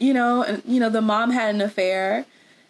you 0.00 0.14
know, 0.14 0.42
and 0.42 0.62
you 0.66 0.80
know, 0.80 0.88
the 0.88 1.02
mom 1.02 1.30
had 1.30 1.54
an 1.54 1.60
affair 1.60 2.24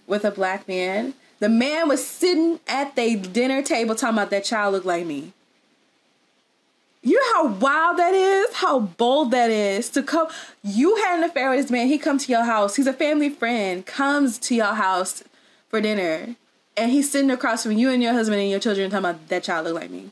with 0.07 0.25
a 0.25 0.31
black 0.31 0.69
man. 0.69 1.15
The 1.39 1.49
man 1.49 1.89
was 1.89 2.07
sitting 2.07 2.61
at 2.69 2.97
the 2.97 3.17
dinner 3.17 3.63
table 3.63 3.95
talking 3.95 4.17
about 4.17 4.31
that 4.31 4.45
child 4.45 4.75
looked 4.75 4.85
like 4.85 5.07
me. 5.07 5.33
You 7.03 7.15
know 7.15 7.35
how 7.35 7.47
wild 7.55 7.99
that 7.99 8.13
is, 8.13 8.55
how 8.57 8.81
bold 8.81 9.31
that 9.31 9.49
is 9.49 9.89
to 9.91 10.03
come. 10.03 10.29
You 10.63 10.97
had 10.97 11.19
an 11.19 11.25
affair 11.25 11.49
with 11.49 11.61
this 11.63 11.71
man. 11.71 11.87
He 11.87 11.97
comes 11.97 12.27
to 12.27 12.33
your 12.33 12.45
house. 12.45 12.77
He's 12.77 12.87
a 12.87 12.93
family 12.93 13.31
friend. 13.31 13.87
Comes 13.87 14.37
to 14.41 14.55
your 14.55 14.75
house 14.75 15.25
for 15.69 15.81
dinner, 15.81 16.35
and 16.77 16.91
he's 16.91 17.11
sitting 17.11 17.31
across 17.31 17.63
from 17.63 17.73
you 17.73 17.91
and 17.91 18.03
your 18.03 18.13
husband 18.13 18.41
and 18.41 18.51
your 18.51 18.61
children 18.61 18.91
talking 18.91 19.07
about 19.07 19.29
that 19.29 19.45
child 19.45 19.67
look 19.67 19.77
like 19.77 19.91
me. 19.91 20.11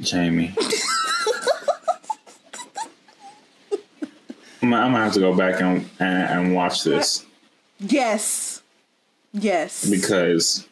Jamie. 0.00 0.54
I'm, 4.72 4.92
gonna 4.92 5.04
have 5.04 5.12
to 5.14 5.20
go 5.20 5.34
back 5.34 5.60
and, 5.60 5.88
and 5.98 6.30
and 6.30 6.54
watch 6.54 6.84
this 6.84 7.24
Yes. 7.80 8.62
Yes. 9.32 9.88
because 9.90 10.66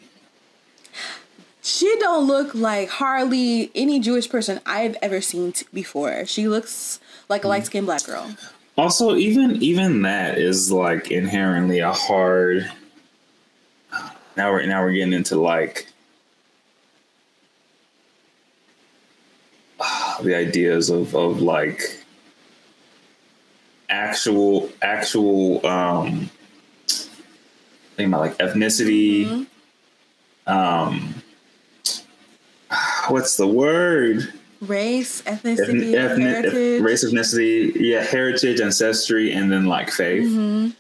she 1.62 1.96
don't 1.98 2.26
look 2.26 2.54
like 2.54 2.88
hardly 2.88 3.70
any 3.74 3.98
Jewish 3.98 4.28
person 4.28 4.60
I've 4.64 4.96
ever 5.02 5.20
seen 5.20 5.52
t- 5.52 5.66
before. 5.74 6.26
She 6.26 6.46
looks 6.48 7.00
like 7.28 7.40
a 7.40 7.42
mm-hmm. 7.42 7.48
light 7.50 7.66
skinned 7.66 7.86
black 7.86 8.04
girl. 8.04 8.36
also 8.78 9.16
even 9.16 9.62
even 9.62 10.02
that 10.02 10.38
is 10.38 10.70
like 10.70 11.10
inherently 11.10 11.80
a 11.80 11.92
hard. 11.92 12.70
Now 14.36 14.52
we're 14.52 14.66
now 14.66 14.82
we're 14.82 14.92
getting 14.92 15.12
into 15.12 15.36
like 15.40 15.88
the 20.22 20.36
ideas 20.36 20.88
of 20.88 21.14
of 21.16 21.42
like 21.42 22.01
actual 23.92 24.70
actual 24.82 25.64
um 25.66 26.28
think 27.96 28.08
about 28.08 28.20
like 28.22 28.38
ethnicity 28.38 29.46
um 30.46 31.14
what's 33.08 33.36
the 33.36 33.46
word 33.46 34.32
Race, 34.62 35.22
Ethni- 35.22 35.56
ethnicity, 35.56 35.94
ethnic- 35.94 36.44
heritage. 36.44 36.82
race 36.82 37.04
ethnicity 37.04 37.72
yeah 37.74 38.02
heritage 38.02 38.60
ancestry 38.60 39.32
and 39.32 39.50
then 39.52 39.66
like 39.66 39.90
faith 39.90 40.24
Mm-hmm. 40.28 40.70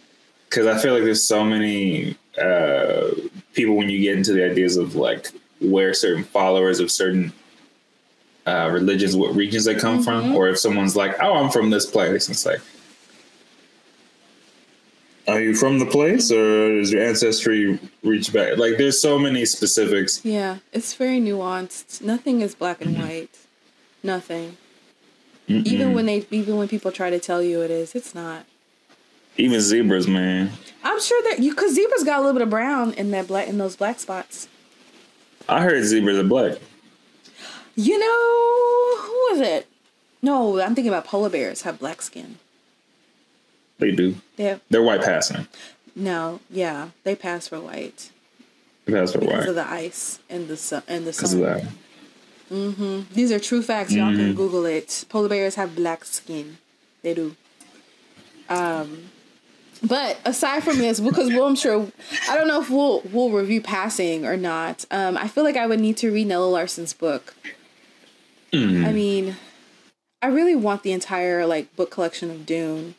because 0.48 0.66
i 0.66 0.78
feel 0.80 0.94
like 0.94 1.02
there's 1.04 1.24
so 1.24 1.44
many 1.44 2.16
uh 2.40 3.10
people 3.54 3.76
when 3.76 3.90
you 3.90 4.00
get 4.00 4.16
into 4.16 4.32
the 4.32 4.44
ideas 4.50 4.76
of 4.76 4.94
like 4.94 5.28
where 5.60 5.92
certain 5.92 6.24
followers 6.24 6.80
of 6.80 6.90
certain 6.90 7.32
uh 8.46 8.70
religions 8.72 9.14
what 9.16 9.34
regions 9.34 9.64
they 9.64 9.74
come 9.74 9.96
Mm-hmm. 9.98 10.04
from 10.04 10.34
or 10.36 10.48
if 10.48 10.58
someone's 10.58 10.96
like 10.96 11.14
oh 11.20 11.34
i'm 11.34 11.50
from 11.50 11.68
this 11.70 11.84
place 11.86 12.28
it's 12.30 12.46
like 12.46 12.60
are 15.28 15.40
you 15.40 15.54
from 15.54 15.78
the 15.78 15.86
place 15.86 16.30
or 16.32 16.78
does 16.78 16.92
your 16.92 17.02
ancestry 17.04 17.78
reach 18.02 18.32
back 18.32 18.56
like 18.58 18.76
there's 18.76 19.00
so 19.00 19.18
many 19.18 19.44
specifics 19.44 20.24
Yeah, 20.24 20.58
it's 20.72 20.94
very 20.94 21.20
nuanced. 21.20 22.02
Nothing 22.02 22.40
is 22.40 22.54
black 22.54 22.80
and 22.80 22.98
white. 22.98 23.38
Nothing. 24.02 24.56
Even 25.48 25.92
when 25.92 26.06
they, 26.06 26.26
even 26.30 26.56
when 26.56 26.66
people 26.66 26.90
try 26.90 27.10
to 27.10 27.18
tell 27.20 27.42
you 27.42 27.60
it 27.62 27.70
is, 27.70 27.94
it's 27.94 28.14
not. 28.14 28.46
even 29.36 29.60
zebras 29.60 30.08
man 30.08 30.50
I'm 30.82 31.00
sure 31.00 31.22
that 31.30 31.40
you, 31.40 31.54
cause 31.54 31.74
zebras 31.74 32.04
got 32.04 32.18
a 32.18 32.22
little 32.22 32.32
bit 32.34 32.42
of 32.42 32.50
brown 32.50 32.92
in 32.94 33.10
that 33.12 33.28
black, 33.28 33.48
in 33.48 33.58
those 33.58 33.76
black 33.76 34.00
spots. 34.00 34.48
i 35.48 35.60
heard 35.62 35.84
zebras 35.84 36.18
are 36.18 36.24
black 36.24 36.58
You 37.76 37.98
know, 37.98 39.02
who 39.02 39.12
was 39.30 39.40
it? 39.40 39.66
No, 40.20 40.60
I'm 40.60 40.74
thinking 40.74 40.92
about 40.92 41.04
polar 41.04 41.28
bears 41.30 41.62
have 41.62 41.78
black 41.78 42.00
skin. 42.02 42.38
They 43.82 43.90
do 43.90 44.14
They 44.36 44.44
have 44.44 44.60
they're 44.70 44.82
white 44.82 45.02
passing 45.02 45.46
no, 45.94 46.40
yeah, 46.48 46.88
they 47.04 47.14
pass 47.14 47.48
for 47.48 47.60
white 47.60 48.10
they 48.86 48.92
pass 48.94 49.12
for 49.12 49.18
because 49.18 49.34
white 49.40 49.48
of 49.48 49.54
the 49.56 49.68
ice 49.68 50.20
and 50.30 50.48
the 50.48 50.56
sun 50.56 50.82
and 50.88 51.04
the 51.06 51.10
because 51.12 51.34
of 51.34 51.40
sun. 51.40 51.68
that 52.50 53.14
These 53.14 53.30
are 53.32 53.38
true 53.38 53.62
facts. 53.62 53.92
Y'all 53.92 54.10
Mm-hmm. 54.10 54.16
can 54.28 54.34
Google 54.34 54.64
it. 54.66 55.04
Polar 55.08 55.28
bears 55.28 55.54
have 55.56 55.76
black 55.76 56.04
skin. 56.04 56.58
They 57.02 57.12
do. 57.14 57.36
Um, 58.48 59.10
but 59.82 60.18
aside 60.24 60.62
from 60.62 60.78
this, 60.78 61.00
because 61.00 61.28
well, 61.30 61.46
I'm 61.46 61.56
sure 61.56 61.90
I 62.28 62.36
don't 62.36 62.46
know 62.48 62.60
if 62.60 62.70
we'll 62.70 63.02
we'll 63.12 63.30
review 63.30 63.60
passing 63.60 64.24
or 64.26 64.36
not. 64.36 64.84
Um, 64.90 65.16
I 65.16 65.28
feel 65.28 65.44
like 65.44 65.56
I 65.56 65.66
would 65.66 65.80
need 65.80 65.96
to 65.98 66.10
read 66.12 66.26
Nella 66.28 66.46
Larsen's 66.46 66.92
book 66.94 67.34
Mm. 68.52 68.84
I 68.86 68.92
mean, 68.92 69.36
I 70.20 70.26
really 70.26 70.54
want 70.54 70.82
the 70.82 70.92
entire 70.92 71.46
like 71.46 71.74
book 71.74 71.90
collection 71.90 72.30
of 72.30 72.44
Dune. 72.44 72.94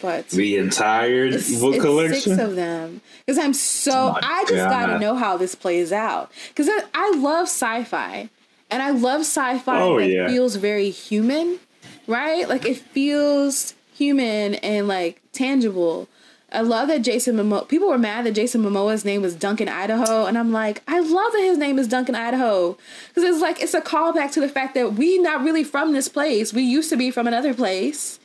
But 0.00 0.28
The 0.28 0.56
entire 0.58 1.26
it's, 1.26 1.60
book 1.60 1.74
it's 1.74 1.84
collection. 1.84 2.20
six 2.36 2.38
of 2.38 2.54
them 2.56 3.00
because 3.24 3.38
I'm 3.38 3.54
so 3.54 4.14
Oh 4.16 4.18
I 4.22 4.44
just 4.48 4.54
gotta 4.68 4.98
know 4.98 5.14
how 5.16 5.36
this 5.36 5.54
plays 5.54 5.92
out 5.92 6.30
because 6.48 6.68
I, 6.68 6.80
I 6.94 7.10
love 7.16 7.44
sci-fi 7.48 8.28
and 8.70 8.82
I 8.82 8.90
love 8.90 9.20
sci-fi 9.22 9.80
Oh, 9.80 9.98
that 9.98 10.08
yeah. 10.08 10.28
feels 10.28 10.56
very 10.56 10.90
human, 10.90 11.58
right? 12.06 12.48
Like 12.48 12.64
it 12.66 12.76
feels 12.78 13.74
human 13.94 14.54
and 14.56 14.88
like 14.88 15.20
tangible. 15.32 16.08
I 16.52 16.60
love 16.60 16.86
that 16.88 17.02
Jason 17.02 17.36
Momoa. 17.36 17.66
People 17.68 17.88
were 17.88 17.98
mad 17.98 18.24
that 18.24 18.32
Jason 18.32 18.62
Momoa's 18.62 19.04
name 19.04 19.20
was 19.20 19.34
Duncan 19.34 19.68
Idaho, 19.68 20.26
and 20.26 20.38
I'm 20.38 20.52
like, 20.52 20.80
I 20.86 21.00
love 21.00 21.32
that 21.32 21.40
his 21.42 21.58
name 21.58 21.76
is 21.78 21.88
Duncan 21.88 22.14
Idaho 22.14 22.78
because 23.08 23.24
it's 23.24 23.42
like 23.42 23.60
it's 23.60 23.74
a 23.74 23.80
callback 23.80 24.30
to 24.32 24.40
the 24.40 24.48
fact 24.48 24.74
that 24.74 24.92
we 24.94 25.18
not 25.18 25.42
really 25.42 25.64
from 25.64 25.92
this 25.92 26.08
place. 26.08 26.52
We 26.52 26.62
used 26.62 26.88
to 26.90 26.96
be 26.96 27.10
from 27.10 27.26
another 27.26 27.52
place, 27.52 28.20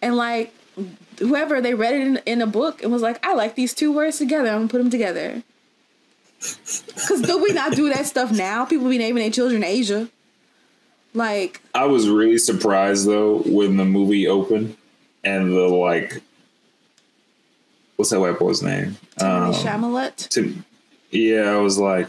and 0.00 0.16
like 0.16 0.54
whoever 1.18 1.60
they 1.60 1.74
read 1.74 1.94
it 1.94 2.00
in, 2.00 2.16
in 2.26 2.42
a 2.42 2.46
book 2.46 2.82
and 2.82 2.92
was 2.92 3.02
like, 3.02 3.24
I 3.24 3.34
like 3.34 3.54
these 3.54 3.74
two 3.74 3.92
words 3.92 4.18
together. 4.18 4.48
I'm 4.48 4.58
gonna 4.58 4.68
put 4.68 4.78
them 4.78 4.90
together. 4.90 5.42
Because 6.38 7.22
do 7.22 7.42
we 7.42 7.52
not 7.52 7.74
do 7.74 7.88
that 7.88 8.06
stuff 8.06 8.30
now? 8.30 8.64
People 8.64 8.88
be 8.88 8.98
naming 8.98 9.22
their 9.22 9.30
children 9.30 9.64
Asia. 9.64 10.08
Like, 11.14 11.60
I 11.74 11.86
was 11.86 12.08
really 12.08 12.38
surprised 12.38 13.08
though 13.08 13.38
when 13.38 13.76
the 13.76 13.84
movie 13.84 14.28
opened 14.28 14.76
and 15.24 15.52
the 15.52 15.66
like. 15.68 16.22
What's 17.96 18.10
that 18.10 18.20
white 18.20 18.38
boy's 18.38 18.62
name? 18.62 18.96
Um, 19.20 19.52
Chalamet, 19.52 20.28
to, 20.28 20.54
yeah, 21.10 21.50
I 21.50 21.56
was 21.56 21.78
like, 21.78 22.08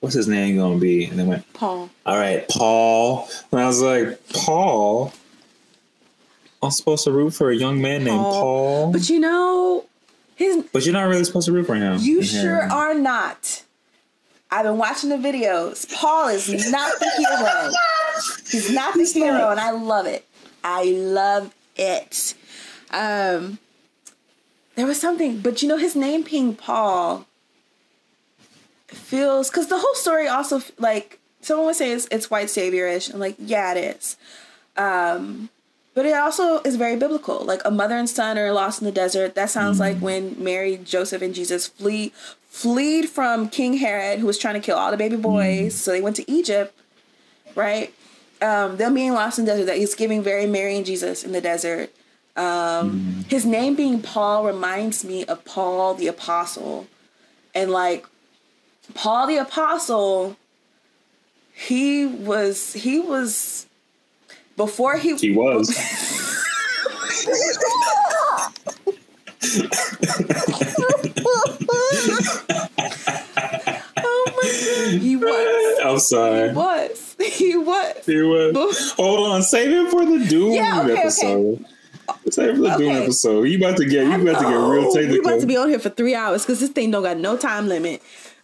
"What's 0.00 0.14
his 0.14 0.26
name 0.26 0.56
gonna 0.56 0.78
be?" 0.78 1.04
And 1.04 1.18
they 1.18 1.24
went, 1.24 1.52
Paul. 1.52 1.90
"All 2.06 2.16
right, 2.16 2.48
Paul." 2.48 3.28
And 3.52 3.60
I 3.60 3.66
was 3.66 3.82
like, 3.82 4.18
"Paul." 4.32 5.12
I'm 6.62 6.70
supposed 6.70 7.04
to 7.04 7.12
root 7.12 7.30
for 7.30 7.50
a 7.50 7.56
young 7.56 7.80
man 7.80 8.04
named 8.04 8.18
Paul. 8.18 8.32
Paul, 8.32 8.92
But 8.92 9.08
you 9.08 9.20
know, 9.20 9.84
his 10.34 10.64
but 10.72 10.84
you're 10.84 10.92
not 10.92 11.08
really 11.08 11.24
supposed 11.24 11.46
to 11.46 11.52
root 11.52 11.66
for 11.66 11.74
him. 11.76 11.98
You 12.00 12.20
Yeah. 12.20 12.40
sure 12.42 12.62
are 12.62 12.94
not. 12.94 13.62
I've 14.50 14.64
been 14.64 14.78
watching 14.78 15.10
the 15.10 15.16
videos. 15.16 15.92
Paul 15.94 16.28
is 16.28 16.48
not 16.70 16.98
the 16.98 17.10
hero. 17.18 17.70
He's 18.50 18.70
not 18.72 18.94
the 18.94 19.04
hero, 19.04 19.50
and 19.50 19.60
I 19.60 19.70
love 19.72 20.06
it. 20.06 20.24
I 20.64 20.84
love 20.84 21.54
it. 21.76 22.34
Um, 22.90 23.58
there 24.74 24.86
was 24.86 24.98
something, 25.00 25.40
but 25.40 25.62
you 25.62 25.68
know, 25.68 25.76
his 25.76 25.94
name 25.94 26.22
being 26.22 26.54
Paul 26.56 27.26
feels 28.86 29.50
because 29.50 29.66
the 29.68 29.78
whole 29.78 29.94
story 29.94 30.26
also 30.26 30.62
like 30.78 31.18
someone 31.42 31.66
would 31.66 31.76
say 31.76 31.92
it's, 31.92 32.08
it's 32.10 32.30
white 32.30 32.46
saviorish. 32.46 33.12
I'm 33.12 33.20
like 33.20 33.36
yeah, 33.38 33.74
it 33.74 33.96
is. 33.96 34.16
Um, 34.76 35.50
but 35.94 36.06
it 36.06 36.14
also 36.14 36.60
is 36.62 36.76
very 36.76 36.96
biblical. 36.96 37.44
Like 37.44 37.60
a 37.64 37.70
mother 37.70 37.96
and 37.96 38.08
son 38.08 38.38
are 38.38 38.52
lost 38.52 38.80
in 38.80 38.84
the 38.84 38.92
desert. 38.92 39.34
That 39.34 39.50
sounds 39.50 39.80
like 39.80 39.98
when 39.98 40.42
Mary, 40.42 40.76
Joseph, 40.76 41.22
and 41.22 41.34
Jesus 41.34 41.66
flee 41.66 42.12
fleed 42.48 43.08
from 43.08 43.48
King 43.48 43.74
Herod, 43.74 44.18
who 44.18 44.26
was 44.26 44.38
trying 44.38 44.54
to 44.54 44.60
kill 44.60 44.76
all 44.76 44.90
the 44.90 44.96
baby 44.96 45.16
boys. 45.16 45.74
So 45.74 45.90
they 45.90 46.00
went 46.00 46.16
to 46.16 46.30
Egypt, 46.30 46.76
right? 47.54 47.92
Um, 48.40 48.76
them 48.76 48.94
being 48.94 49.12
lost 49.12 49.38
in 49.38 49.44
the 49.44 49.52
desert. 49.52 49.66
That 49.66 49.76
he's 49.76 49.94
giving 49.94 50.22
very 50.22 50.46
Mary 50.46 50.76
and 50.76 50.86
Jesus 50.86 51.24
in 51.24 51.32
the 51.32 51.40
desert. 51.40 51.90
Um, 52.36 53.24
His 53.28 53.44
name 53.44 53.74
being 53.74 54.00
Paul 54.00 54.44
reminds 54.44 55.04
me 55.04 55.24
of 55.24 55.44
Paul 55.44 55.94
the 55.94 56.06
apostle, 56.06 56.86
and 57.54 57.72
like 57.72 58.06
Paul 58.94 59.26
the 59.26 59.38
apostle, 59.38 60.36
he 61.52 62.06
was 62.06 62.74
he 62.74 63.00
was 63.00 63.66
before 64.58 64.98
he 64.98 65.16
He 65.16 65.32
was. 65.34 65.70
Oh 74.00 74.32
my 74.36 74.92
god, 74.92 75.00
he 75.00 75.16
was. 75.16 75.78
I'm 75.84 75.98
sorry. 75.98 76.48
He 76.50 76.54
was. 76.54 77.16
He 77.18 77.56
was. 77.56 78.06
He 78.06 78.20
was. 78.22 78.92
Hold 78.92 79.28
on, 79.30 79.42
save 79.42 79.70
it 79.70 79.90
for 79.90 80.04
the 80.04 80.24
Dune 80.26 80.52
Yeah, 80.52 80.80
okay, 80.82 80.92
okay. 80.92 81.00
episode. 81.02 81.64
Save 82.30 82.48
it 82.50 82.56
for 82.56 82.62
the 82.62 82.76
Dune 82.78 82.92
episode. 82.92 83.42
You 83.44 83.58
about 83.58 83.76
to 83.78 83.84
get 83.84 84.06
you 84.06 84.14
about 84.28 84.40
to 84.40 84.46
get 84.46 84.54
real 84.54 84.84
Oh, 84.86 84.94
we 84.94 85.00
technical. 85.00 85.28
about 85.28 85.40
to 85.40 85.46
be 85.46 85.56
on 85.56 85.68
here 85.68 85.78
for 85.78 85.90
three 85.90 86.14
hours 86.14 86.42
because 86.42 86.60
this 86.60 86.70
thing 86.70 86.90
don't 86.90 87.02
got 87.02 87.18
no 87.18 87.36
time 87.36 87.68
limit. 87.68 88.02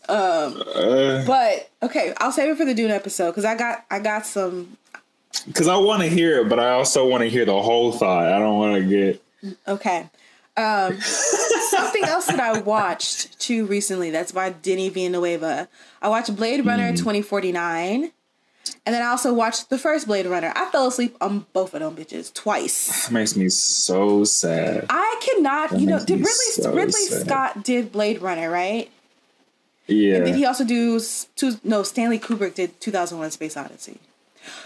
Uh, 0.09 1.25
But 1.27 1.71
okay, 1.83 2.13
I'll 2.19 2.33
save 2.33 2.51
it 2.51 2.57
for 2.59 2.65
the 2.65 2.75
Dune 2.75 2.91
episode 2.91 3.31
because 3.31 3.45
I 3.45 3.55
got 3.57 3.85
I 3.91 4.01
got 4.01 4.27
some. 4.27 4.77
Cause 5.53 5.69
I 5.69 5.77
want 5.77 6.03
to 6.03 6.09
hear 6.09 6.41
it, 6.41 6.49
but 6.49 6.59
I 6.61 6.71
also 6.71 7.07
want 7.09 7.23
to 7.23 7.29
hear 7.29 7.45
the 7.45 7.61
whole 7.61 7.93
thought. 7.93 8.27
I 8.27 8.39
don't 8.39 8.59
want 8.59 8.83
to 8.83 8.89
get. 8.89 9.23
Okay. 9.69 10.09
Um, 10.57 11.01
something 11.01 12.05
else 12.05 12.27
that 12.27 12.39
I 12.41 12.61
watched 12.61 13.39
too 13.41 13.67
recently. 13.67 14.11
That's 14.11 14.31
by 14.33 14.51
Denis 14.51 14.93
Villeneuve. 14.93 15.67
I 16.01 16.09
watched 16.09 16.35
Blade 16.37 16.65
Runner 16.65 16.93
Mm. 16.93 17.25
forty 17.25 17.51
nine, 17.51 18.13
and 18.87 18.95
then 18.95 19.03
I 19.03 19.07
also 19.07 19.35
watched 19.35 19.69
the 19.71 19.79
first 19.79 20.07
Blade 20.07 20.27
Runner. 20.27 20.53
I 20.55 20.67
fell 20.71 20.87
asleep 20.87 21.17
on 21.21 21.47
both 21.53 21.75
of 21.75 21.81
them 21.81 21.97
bitches 21.97 22.33
twice. 22.33 23.09
It 23.09 23.13
makes 23.13 23.35
me 23.35 23.49
so 23.49 24.23
sad. 24.23 24.87
I 24.89 25.17
cannot, 25.21 25.81
you 25.81 25.87
know, 25.89 25.99
did 25.99 26.19
Ridley 26.21 26.31
so 26.53 26.73
Ridley 26.73 26.93
sad. 26.93 27.27
Scott 27.27 27.65
did 27.65 27.91
Blade 27.91 28.23
Runner, 28.23 28.49
right? 28.49 28.89
Yeah, 29.89 30.21
Did 30.25 30.37
he 30.37 30.47
also 30.47 30.65
do 30.65 30.99
two? 31.37 31.59
No, 31.65 31.83
Stanley 31.83 32.19
Kubrick 32.21 32.55
did 32.55 32.81
two 32.81 32.93
thousand 32.93 33.19
one 33.19 33.31
Space 33.33 33.57
Odyssey. 33.57 33.99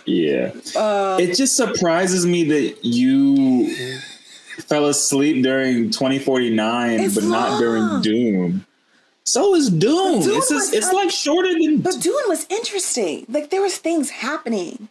Yeah. 0.07 0.53
Uh, 0.77 1.19
it 1.21 1.37
just 1.37 1.57
surprises 1.57 2.25
me 2.27 2.45
that 2.45 2.85
you 2.85 3.69
fell 4.63 4.87
asleep 4.87 5.43
during 5.43 5.91
2049, 5.91 7.01
It's 7.01 7.15
but 7.15 7.25
not 7.25 7.59
during. 7.59 8.01
Dune. 8.03 8.65
So 9.25 9.55
is 9.55 9.69
Dune. 9.69 10.23
Dune 10.23 10.37
it's 10.37 10.49
just, 10.49 10.75
it's 10.75 10.87
un- 10.87 10.95
like 10.95 11.11
shorter 11.11 11.53
than. 11.53 11.79
But 11.83 12.01
Dune 12.01 12.23
was 12.29 12.47
interesting. 12.49 13.27
Like 13.29 13.51
there 13.51 13.61
was 13.61 13.77
things 13.77 14.09
happening 14.09 14.89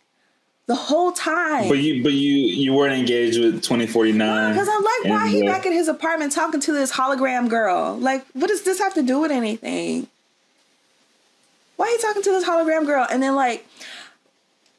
the 0.67 0.75
whole 0.75 1.11
time. 1.11 1.69
But 1.69 1.79
you, 1.79 2.03
but 2.03 2.11
you, 2.11 2.31
you 2.37 2.73
weren't 2.73 2.93
engaged 2.93 3.39
with 3.39 3.63
2049. 3.63 4.53
Because 4.53 4.67
I'm 4.69 4.83
like, 4.83 5.05
why 5.05 5.29
he 5.29 5.41
back 5.43 5.65
in 5.65 5.71
his 5.71 5.87
apartment 5.87 6.33
talking 6.33 6.59
to 6.59 6.73
this 6.73 6.91
hologram 6.91 7.49
girl? 7.49 7.97
Like, 7.97 8.25
what 8.33 8.47
does 8.47 8.61
this 8.63 8.77
have 8.79 8.93
to 8.95 9.01
do 9.01 9.19
with 9.19 9.31
anything? 9.31 10.07
Why 11.77 11.87
he 11.95 12.01
talking 12.01 12.21
to 12.23 12.31
this 12.31 12.43
hologram 12.43 12.85
girl? 12.85 13.07
And 13.09 13.23
then 13.23 13.35
like, 13.35 13.65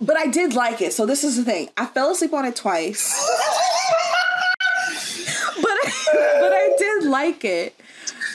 but 0.01 0.16
I 0.16 0.26
did 0.26 0.55
like 0.55 0.80
it. 0.80 0.92
So 0.92 1.07
this 1.07 1.24
is 1.24 1.36
the 1.36 1.44
thing. 1.44 1.68
I 1.76 1.86
fell 1.86 2.11
asleep 2.11 2.32
on 2.32 2.44
it 2.44 2.57
twice. 2.57 3.12
but 5.57 5.78
but 6.12 6.52
I 6.52 6.74
did 6.78 7.05
like 7.05 7.44
it. 7.44 7.74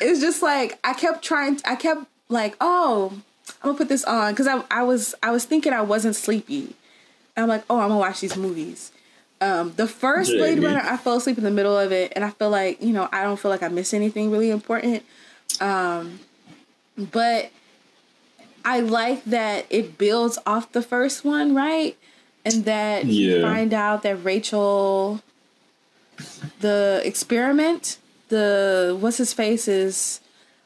It 0.02 0.10
was 0.10 0.20
just 0.20 0.42
like 0.42 0.80
I 0.84 0.94
kept 0.94 1.24
trying. 1.24 1.60
I 1.66 1.76
kept 1.76 2.06
like, 2.30 2.56
oh, 2.60 3.14
I'm 3.62 3.70
gonna 3.70 3.78
put 3.78 3.90
this 3.90 4.04
on 4.04 4.34
because 4.34 4.48
I 4.48 4.64
I 4.70 4.84
was 4.84 5.16
I 5.24 5.32
was 5.32 5.46
thinking 5.46 5.74
I 5.74 5.82
wasn't 5.82 6.16
sleepy. 6.16 6.76
And 7.36 7.44
I'm 7.44 7.50
like, 7.50 7.64
oh, 7.70 7.80
I'm 7.80 7.90
gonna 7.90 8.00
watch 8.00 8.22
these 8.22 8.38
movies. 8.38 8.92
Um, 9.42 9.74
the 9.76 9.88
first 9.88 10.32
Blade 10.32 10.64
Runner, 10.64 10.82
I 10.82 10.96
fell 10.96 11.18
asleep 11.18 11.38
in 11.38 11.44
the 11.44 11.52
middle 11.52 11.78
of 11.78 11.92
it, 11.92 12.14
and 12.16 12.24
I 12.24 12.30
feel 12.30 12.50
like 12.50 12.82
you 12.82 12.94
know 12.94 13.10
I 13.12 13.24
don't 13.24 13.38
feel 13.38 13.52
like 13.52 13.64
I 13.64 13.68
missed 13.68 13.94
anything 13.94 14.32
really 14.32 14.50
important. 14.50 15.04
Um, 15.60 16.20
but 16.98 17.52
I 18.66 18.80
like 18.80 19.24
that 19.26 19.66
it 19.70 19.98
builds 19.98 20.38
off 20.46 20.72
the 20.72 20.82
first 20.82 21.26
one, 21.26 21.54
right? 21.56 21.98
And 22.46 22.66
that 22.66 23.06
you 23.06 23.42
find 23.42 23.74
out 23.74 24.04
that 24.04 24.18
Rachel, 24.24 25.22
the 26.60 27.02
experiment, 27.04 27.98
the 28.30 28.98
what's 29.00 29.18
his 29.18 29.34
face 29.34 29.68
is 29.68 30.20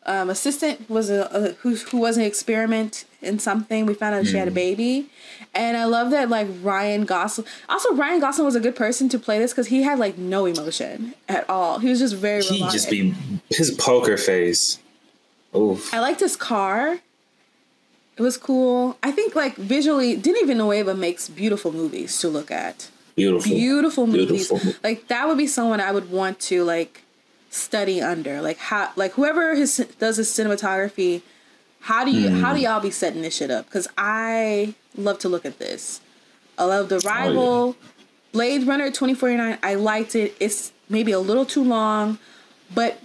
um, 0.07 0.29
assistant 0.29 0.89
was 0.89 1.09
a, 1.09 1.27
a 1.31 1.51
who 1.61 1.75
who 1.75 1.97
was 1.97 2.17
an 2.17 2.23
experiment 2.23 3.05
in 3.21 3.39
something. 3.39 3.85
We 3.85 3.93
found 3.93 4.15
out 4.15 4.25
she 4.25 4.37
had 4.37 4.47
a 4.47 4.51
baby, 4.51 5.09
and 5.53 5.75
I 5.75 5.83
love 5.83 6.11
that 6.11 6.29
like 6.29 6.47
Ryan 6.61 7.05
Gosling. 7.05 7.47
Also, 7.67 7.93
Ryan 7.93 8.21
Gosling 8.21 8.45
was 8.45 8.55
a 8.55 8.59
good 8.59 8.75
person 8.75 9.09
to 9.09 9.19
play 9.19 9.37
this 9.37 9.51
because 9.51 9.67
he 9.67 9.83
had 9.83 9.99
like 9.99 10.17
no 10.17 10.45
emotion 10.45 11.13
at 11.27 11.47
all. 11.49 11.79
He 11.79 11.89
was 11.89 11.99
just 11.99 12.15
very. 12.15 12.41
He 12.41 12.59
just 12.69 12.89
be 12.89 13.13
his 13.49 13.71
poker 13.71 14.17
face. 14.17 14.79
Oof. 15.55 15.93
I 15.93 15.99
liked 15.99 16.21
his 16.21 16.35
car. 16.35 16.99
It 18.17 18.21
was 18.21 18.37
cool. 18.37 18.97
I 19.03 19.11
think 19.11 19.35
like 19.35 19.55
visually, 19.55 20.15
Denis 20.15 20.47
Villeneuve 20.47 20.97
makes 20.97 21.29
beautiful 21.29 21.71
movies 21.71 22.19
to 22.19 22.29
look 22.29 22.49
at. 22.49 22.89
Beautiful. 23.15 23.51
Beautiful 23.51 24.07
movies. 24.07 24.49
Beautiful. 24.49 24.73
Like 24.83 25.07
that 25.07 25.27
would 25.27 25.37
be 25.37 25.47
someone 25.47 25.79
I 25.79 25.91
would 25.91 26.09
want 26.09 26.39
to 26.41 26.63
like 26.63 27.03
study 27.49 28.01
under. 28.01 28.41
Like 28.41 28.57
how 28.57 28.91
like 28.95 29.13
whoever 29.13 29.55
his 29.55 29.77
does 29.99 30.17
his 30.17 30.29
cinematography, 30.29 31.21
how 31.81 32.03
do 32.05 32.11
you 32.11 32.29
hmm. 32.29 32.41
how 32.41 32.53
do 32.53 32.59
y'all 32.59 32.79
be 32.79 32.91
setting 32.91 33.21
this 33.21 33.35
shit 33.35 33.51
up? 33.51 33.65
Because 33.65 33.87
I 33.97 34.73
love 34.95 35.19
to 35.19 35.29
look 35.29 35.45
at 35.45 35.59
this. 35.59 36.01
I 36.57 36.65
love 36.65 36.89
the 36.89 37.01
oh, 37.05 37.07
rival. 37.07 37.75
Blade 38.31 38.67
Runner 38.67 38.87
2049. 38.87 39.57
I 39.61 39.75
liked 39.75 40.15
it. 40.15 40.35
It's 40.39 40.71
maybe 40.89 41.11
a 41.11 41.19
little 41.19 41.45
too 41.45 41.63
long, 41.63 42.17
but 42.73 42.99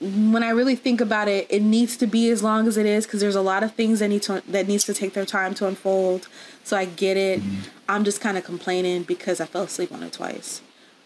when 0.00 0.42
I 0.42 0.50
really 0.50 0.76
think 0.76 1.00
about 1.00 1.28
it, 1.28 1.46
it 1.50 1.60
needs 1.60 1.96
to 1.98 2.06
be 2.06 2.30
as 2.30 2.42
long 2.42 2.66
as 2.66 2.76
it 2.78 2.86
is 2.86 3.06
because 3.06 3.20
there's 3.20 3.36
a 3.36 3.42
lot 3.42 3.62
of 3.62 3.74
things 3.74 3.98
that 3.98 4.08
need 4.08 4.22
to 4.22 4.42
that 4.48 4.66
needs 4.66 4.84
to 4.84 4.94
take 4.94 5.12
their 5.12 5.26
time 5.26 5.54
to 5.54 5.66
unfold. 5.66 6.28
So 6.64 6.76
I 6.76 6.86
get 6.86 7.16
it. 7.16 7.42
I'm 7.88 8.04
just 8.04 8.20
kind 8.20 8.38
of 8.38 8.44
complaining 8.44 9.02
because 9.02 9.40
I 9.40 9.46
fell 9.46 9.62
asleep 9.62 9.92
on 9.92 10.02
it 10.02 10.12
twice. 10.12 10.62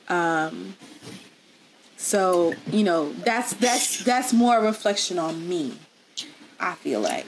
Um, 0.08 0.76
so 1.96 2.54
you 2.70 2.84
know 2.84 3.12
that's 3.12 3.54
that's 3.54 4.04
that's 4.04 4.32
more 4.32 4.58
a 4.58 4.62
reflection 4.62 5.18
on 5.18 5.48
me. 5.48 5.74
I 6.60 6.74
feel 6.74 7.00
like 7.00 7.26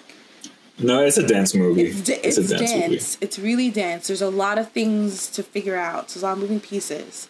No, 0.78 1.02
it's 1.04 1.18
a 1.18 1.26
dance 1.26 1.52
movie. 1.54 1.82
it's, 1.82 2.00
d- 2.00 2.12
it's, 2.22 2.38
a 2.38 2.56
dance, 2.56 2.72
movie. 2.72 2.94
It's 3.20 3.38
really 3.38 3.70
dance. 3.70 4.06
There's 4.06 4.22
a 4.22 4.30
lot 4.30 4.56
of 4.58 4.70
things 4.70 5.28
to 5.30 5.42
figure 5.42 5.76
out. 5.76 6.08
There's 6.08 6.22
a 6.22 6.26
lot 6.26 6.34
of 6.34 6.38
moving 6.38 6.60
pieces. 6.60 7.28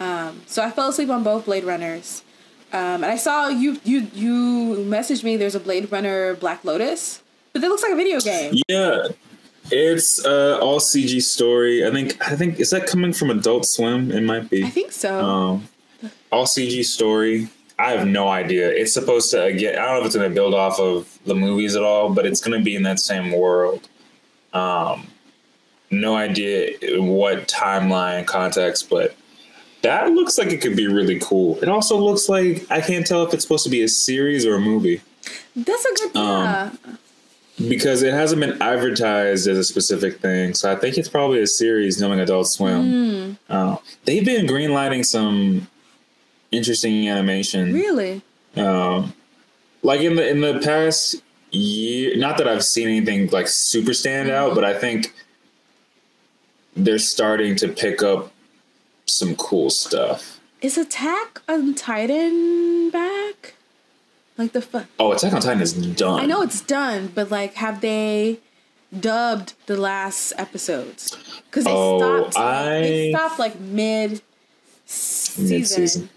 Um, 0.00 0.42
so 0.46 0.62
I 0.64 0.70
fell 0.70 0.88
asleep 0.88 1.10
on 1.10 1.22
both 1.22 1.44
Blade 1.44 1.64
Runners. 1.64 2.22
Um, 2.72 3.02
and 3.02 3.06
I 3.06 3.16
saw 3.16 3.48
you 3.48 3.80
you 3.84 4.08
you 4.12 4.76
messaged 4.84 5.24
me. 5.24 5.36
There's 5.36 5.54
a 5.54 5.60
Blade 5.60 5.90
Runner 5.90 6.34
Black 6.34 6.64
Lotus, 6.64 7.22
but 7.52 7.62
it 7.62 7.68
looks 7.68 7.82
like 7.82 7.92
a 7.92 7.96
video 7.96 8.20
game. 8.20 8.56
Yeah, 8.68 9.08
it's 9.70 10.24
uh, 10.24 10.58
all 10.60 10.78
CG 10.78 11.22
story. 11.22 11.86
I 11.86 11.90
think. 11.90 12.20
I 12.26 12.36
think 12.36 12.60
is 12.60 12.70
that 12.70 12.86
coming 12.86 13.12
from 13.12 13.30
Adult 13.30 13.64
Swim? 13.64 14.10
It 14.12 14.22
might 14.22 14.50
be. 14.50 14.64
I 14.64 14.70
think 14.70 14.92
so. 14.92 15.24
Um, 15.24 15.68
all 16.30 16.44
CG 16.44 16.84
story. 16.84 17.48
I 17.78 17.92
have 17.92 18.06
no 18.06 18.28
idea. 18.28 18.68
It's 18.68 18.92
supposed 18.92 19.30
to 19.30 19.44
again. 19.44 19.78
I 19.78 19.86
don't 19.86 19.94
know 19.94 20.00
if 20.00 20.06
it's 20.06 20.16
going 20.16 20.28
to 20.28 20.34
build 20.34 20.52
off 20.52 20.78
of 20.78 21.18
the 21.24 21.34
movies 21.34 21.76
at 21.76 21.82
all, 21.82 22.12
but 22.12 22.26
it's 22.26 22.40
going 22.40 22.58
to 22.58 22.64
be 22.64 22.74
in 22.74 22.82
that 22.82 22.98
same 22.98 23.32
world. 23.32 23.88
Um, 24.52 25.06
no 25.90 26.16
idea 26.16 26.72
what 27.00 27.48
timeline 27.48 28.26
context, 28.26 28.90
but 28.90 29.14
that 29.82 30.10
looks 30.12 30.38
like 30.38 30.48
it 30.52 30.60
could 30.60 30.76
be 30.76 30.86
really 30.88 31.18
cool. 31.20 31.58
It 31.62 31.68
also 31.68 31.96
looks 31.98 32.28
like 32.28 32.66
I 32.70 32.80
can't 32.80 33.06
tell 33.06 33.24
if 33.26 33.32
it's 33.34 33.42
supposed 33.44 33.64
to 33.64 33.70
be 33.70 33.82
a 33.82 33.88
series 33.88 34.44
or 34.44 34.56
a 34.56 34.60
movie 34.60 35.00
That's 35.54 35.84
a 35.84 35.94
good. 35.94 36.16
um, 36.16 36.44
yeah. 36.44 36.70
because 37.68 38.02
it 38.02 38.12
hasn't 38.12 38.40
been 38.40 38.60
advertised 38.60 39.46
as 39.46 39.58
a 39.58 39.64
specific 39.64 40.18
thing. 40.20 40.54
So 40.54 40.70
I 40.72 40.76
think 40.76 40.98
it's 40.98 41.08
probably 41.08 41.40
a 41.40 41.46
series, 41.46 42.00
knowing 42.00 42.18
Adult 42.20 42.48
Swim. 42.48 43.38
Uh, 43.48 43.76
they've 44.04 44.24
been 44.24 44.46
greenlighting 44.46 45.04
some 45.04 45.68
interesting 46.50 47.08
animation. 47.08 47.72
Really? 47.72 48.22
Um, 48.56 49.12
like 49.82 50.00
in 50.00 50.16
the 50.16 50.28
in 50.28 50.40
the 50.40 50.58
past 50.58 51.22
year, 51.52 52.16
not 52.16 52.36
that 52.38 52.48
I've 52.48 52.64
seen 52.64 52.88
anything 52.88 53.28
like 53.30 53.46
super 53.46 53.94
stand 53.94 54.30
out, 54.30 54.54
but 54.54 54.64
I 54.64 54.74
think 54.76 55.14
they're 56.76 56.98
starting 56.98 57.54
to 57.56 57.68
pick 57.68 58.02
up 58.02 58.32
some 59.08 59.34
cool 59.36 59.70
stuff. 59.70 60.40
Is 60.60 60.76
Attack 60.78 61.40
on 61.48 61.74
Titan 61.74 62.90
back? 62.90 63.54
Like 64.36 64.52
the 64.52 64.62
fu- 64.62 64.82
Oh, 64.98 65.12
Attack 65.12 65.32
on 65.32 65.40
Titan 65.40 65.60
is 65.62 65.72
done. 65.72 66.20
I 66.20 66.26
know 66.26 66.42
it's 66.42 66.60
done, 66.60 67.10
but 67.14 67.30
like, 67.30 67.54
have 67.54 67.80
they 67.80 68.38
dubbed 68.98 69.54
the 69.66 69.76
last 69.76 70.32
episodes? 70.36 71.16
Because 71.50 71.64
they 71.64 71.72
Oh, 71.74 72.28
stopped. 72.30 72.34
They 72.82 73.12
stopped 73.12 73.38
like 73.38 73.58
mid 73.60 74.22
season. 74.86 76.08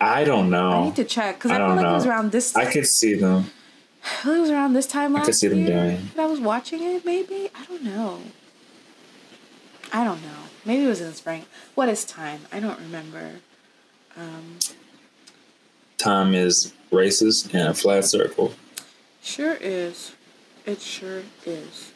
I 0.00 0.24
don't 0.24 0.48
know. 0.48 0.70
I 0.70 0.84
need 0.86 0.96
to 0.96 1.04
check 1.04 1.36
because 1.36 1.50
I, 1.50 1.54
I 1.54 1.58
feel 1.58 1.66
don't 1.68 1.76
like 1.76 1.86
it 1.86 1.92
was 1.92 2.06
around 2.06 2.32
this. 2.32 2.56
I 2.56 2.64
could 2.70 2.86
see 2.86 3.14
them. 3.14 3.50
I 4.02 4.08
feel 4.22 4.34
it 4.34 4.40
was 4.40 4.50
around 4.50 4.72
this 4.72 4.86
time 4.86 5.12
last 5.12 5.26
could 5.26 5.34
see 5.34 5.48
them 5.48 5.58
year 5.66 5.98
that 6.16 6.22
I 6.22 6.26
was 6.26 6.40
watching 6.40 6.82
it. 6.82 7.04
Maybe 7.04 7.50
I 7.54 7.64
don't 7.66 7.82
know. 7.84 8.20
I 9.92 10.04
don't 10.04 10.22
know. 10.22 10.28
Maybe 10.70 10.84
it 10.84 10.88
was 10.88 11.00
in 11.00 11.08
the 11.08 11.14
spring. 11.14 11.46
What 11.74 11.88
is 11.88 12.04
time? 12.04 12.42
I 12.52 12.60
don't 12.60 12.78
remember. 12.78 13.40
Time 15.98 16.32
is 16.32 16.72
racist 16.92 17.52
and 17.52 17.70
a 17.70 17.74
flat 17.74 18.04
circle. 18.04 18.54
Sure 19.20 19.56
is. 19.60 20.12
It 20.66 20.80
sure 20.80 21.22
is. 21.44 21.90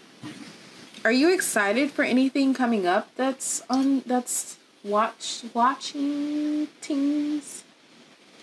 Are 1.05 1.13
you 1.13 1.33
excited 1.33 1.93
for 1.93 2.03
anything 2.03 2.53
coming 2.53 2.85
up 2.85 3.15
that's 3.15 3.63
on 3.71 4.01
that's 4.07 4.57
watch 4.83 5.45
watching 5.55 6.67
teams? 6.81 7.63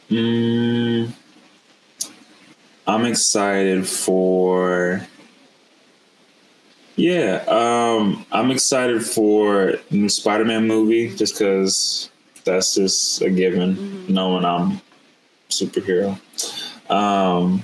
Mm, 0.10 1.12
I'm 2.88 3.04
excited 3.04 3.86
for. 3.86 5.06
Yeah, 6.96 7.44
um, 7.48 8.26
I'm 8.32 8.52
excited 8.52 9.04
for 9.04 9.76
new 9.90 10.10
Spider-Man 10.10 10.68
movie 10.68 11.16
just 11.16 11.36
because 11.36 12.10
that's 12.44 12.76
just 12.76 13.22
a 13.22 13.30
given. 13.30 14.06
Knowing 14.08 14.46
I'm 14.46 14.82
superhero. 15.50 16.20
Um, 16.92 17.64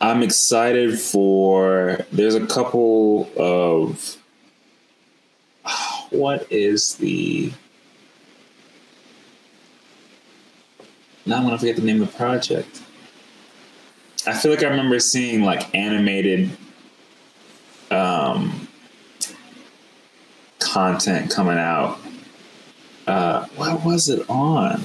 I'm 0.00 0.22
excited 0.22 0.98
for. 0.98 1.98
There's 2.12 2.34
a 2.34 2.46
couple 2.46 3.30
of. 3.36 4.16
What 6.10 6.50
is 6.50 6.94
the? 6.94 7.52
Now 11.26 11.36
I'm 11.36 11.42
gonna 11.44 11.58
forget 11.58 11.76
the 11.76 11.82
name 11.82 12.00
of 12.00 12.10
the 12.10 12.16
project. 12.16 12.80
I 14.26 14.32
feel 14.32 14.50
like 14.50 14.62
I 14.62 14.68
remember 14.68 14.98
seeing 15.00 15.42
like 15.42 15.74
animated 15.74 16.50
um, 17.90 18.68
content 20.58 21.30
coming 21.30 21.58
out. 21.58 21.98
Uh, 23.06 23.46
what 23.56 23.84
was 23.84 24.08
it 24.08 24.28
on? 24.28 24.82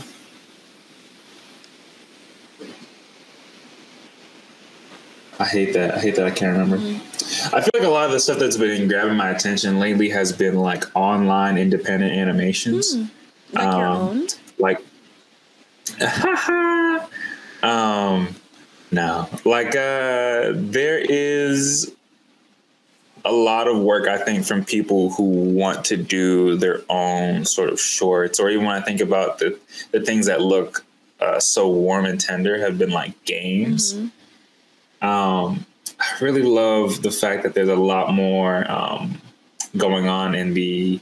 I 5.40 5.46
hate 5.46 5.74
that. 5.74 5.96
I 5.96 6.00
hate 6.00 6.16
that 6.16 6.26
I 6.26 6.32
can't 6.32 6.58
remember. 6.58 6.78
I 6.78 7.62
feel 7.62 7.70
like 7.74 7.84
a 7.84 7.90
lot 7.90 8.06
of 8.06 8.12
the 8.12 8.20
stuff 8.20 8.38
that's 8.40 8.56
been 8.58 8.88
grabbing 8.88 9.18
my 9.18 9.30
attention 9.32 9.80
lately 9.80 10.10
has 10.10 10.32
been 10.32 10.56
like 10.56 10.84
online 10.96 11.58
independent 11.58 12.14
animations. 12.14 12.96
Like 13.52 13.64
your 13.76 13.88
Um, 13.88 13.98
own? 13.98 14.28
Like 14.60 14.80
um 17.64 18.36
no. 18.92 19.28
Like 19.44 19.76
uh 19.76 20.52
there 20.54 21.00
is 21.00 21.94
a 23.26 23.32
lot 23.32 23.68
of 23.68 23.78
work 23.78 24.08
I 24.08 24.18
think 24.18 24.45
from 24.45 24.66
people 24.66 25.12
who 25.12 25.24
want 25.24 25.86
to 25.86 25.98
do 25.98 26.58
their 26.58 26.82
own 26.90 27.45
sort 27.45 27.70
of 27.70 27.80
shorts 27.80 28.40
or 28.40 28.50
even 28.50 28.66
when 28.66 28.76
I 28.76 28.82
think 28.82 29.02
about 29.02 29.40
the 29.40 29.58
the 29.91 30.02
things 30.02 30.26
that 30.26 30.41
look 30.41 30.86
uh, 31.20 31.40
so 31.40 31.70
warm 31.70 32.06
and 32.06 32.20
tender 32.20 32.60
have 32.60 32.78
been 32.78 32.91
like 32.91 33.24
games. 33.26 33.94
Um 35.02 35.66
I 36.00 36.18
really 36.20 36.44
love 36.44 37.02
the 37.02 37.12
fact 37.12 37.44
that 37.44 37.54
there's 37.54 37.70
a 37.70 37.76
lot 37.76 38.14
more 38.14 38.70
um 38.70 39.22
going 39.78 40.08
on 40.08 40.36
in 40.36 40.54
the 40.54 41.00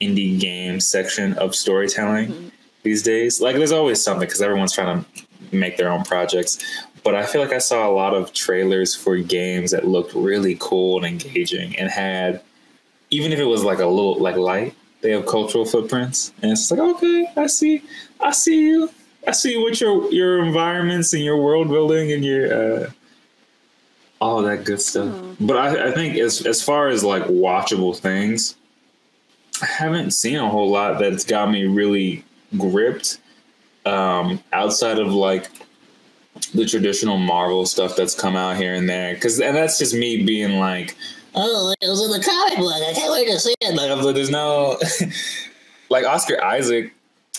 indie 0.00 0.40
game 0.40 0.80
section 0.80 1.34
of 1.34 1.54
storytelling 1.54 2.50
these 2.82 3.02
days. 3.02 3.40
Like, 3.40 3.56
there's 3.56 3.72
always 3.72 4.02
something 4.02 4.26
because 4.26 4.42
everyone's 4.42 4.72
trying 4.72 5.04
to 5.04 5.56
make 5.56 5.76
their 5.76 5.90
own 5.90 6.04
projects. 6.04 6.58
But 7.02 7.14
I 7.14 7.24
feel 7.24 7.40
like 7.40 7.52
I 7.52 7.58
saw 7.58 7.88
a 7.88 7.92
lot 7.92 8.14
of 8.14 8.32
trailers 8.32 8.94
for 8.94 9.16
games 9.16 9.70
that 9.70 9.86
looked 9.86 10.14
really 10.14 10.56
cool 10.60 10.98
and 10.98 11.06
engaging 11.06 11.76
and 11.76 11.90
had, 11.90 12.42
even 13.10 13.32
if 13.32 13.38
it 13.38 13.44
was 13.44 13.64
like 13.64 13.78
a 13.78 13.86
little 13.86 14.18
like 14.18 14.36
light, 14.36 14.74
they 15.00 15.12
have 15.12 15.26
cultural 15.26 15.64
footprints, 15.64 16.32
and 16.42 16.52
it's 16.52 16.70
like, 16.70 16.80
okay, 16.80 17.26
I 17.36 17.46
see, 17.46 17.82
I 18.20 18.32
see 18.32 18.62
you, 18.62 18.90
I 19.26 19.32
see 19.32 19.56
what 19.56 19.80
your 19.80 20.10
your 20.12 20.44
environments 20.44 21.12
and 21.14 21.24
your 21.24 21.38
world 21.42 21.68
building 21.68 22.12
and 22.12 22.24
your 22.24 22.52
uh, 22.82 22.90
all 24.20 24.42
that 24.42 24.64
good 24.64 24.80
stuff. 24.80 25.14
But 25.40 25.56
I, 25.56 25.88
I 25.88 25.92
think 25.92 26.16
as 26.18 26.46
as 26.46 26.62
far 26.62 26.88
as 26.88 27.02
like 27.02 27.24
watchable 27.24 27.96
things, 27.96 28.56
I 29.62 29.66
haven't 29.66 30.12
seen 30.12 30.36
a 30.36 30.48
whole 30.48 30.70
lot 30.70 30.98
that's 30.98 31.24
got 31.24 31.50
me 31.50 31.64
really 31.64 32.24
gripped 32.58 33.18
um, 33.86 34.42
outside 34.52 34.98
of 34.98 35.12
like 35.12 35.48
the 36.54 36.66
traditional 36.66 37.16
Marvel 37.16 37.66
stuff 37.66 37.96
that's 37.96 38.14
come 38.14 38.36
out 38.36 38.56
here 38.56 38.74
and 38.74 38.88
there. 38.88 39.16
Cause 39.16 39.40
and 39.40 39.56
that's 39.56 39.78
just 39.78 39.94
me 39.94 40.24
being 40.24 40.58
like, 40.58 40.96
oh, 41.34 41.74
it 41.80 41.88
was 41.88 42.04
in 42.04 42.10
the 42.10 42.24
comic 42.24 42.58
book. 42.58 42.72
I 42.74 42.92
can't 42.92 43.12
wait 43.12 43.26
to 43.26 43.38
see 43.38 43.54
it. 43.60 43.74
Like, 43.74 44.02
but 44.02 44.12
there's 44.12 44.30
no 44.30 44.78
like 45.90 46.04
Oscar 46.04 46.42
Isaac. 46.42 46.92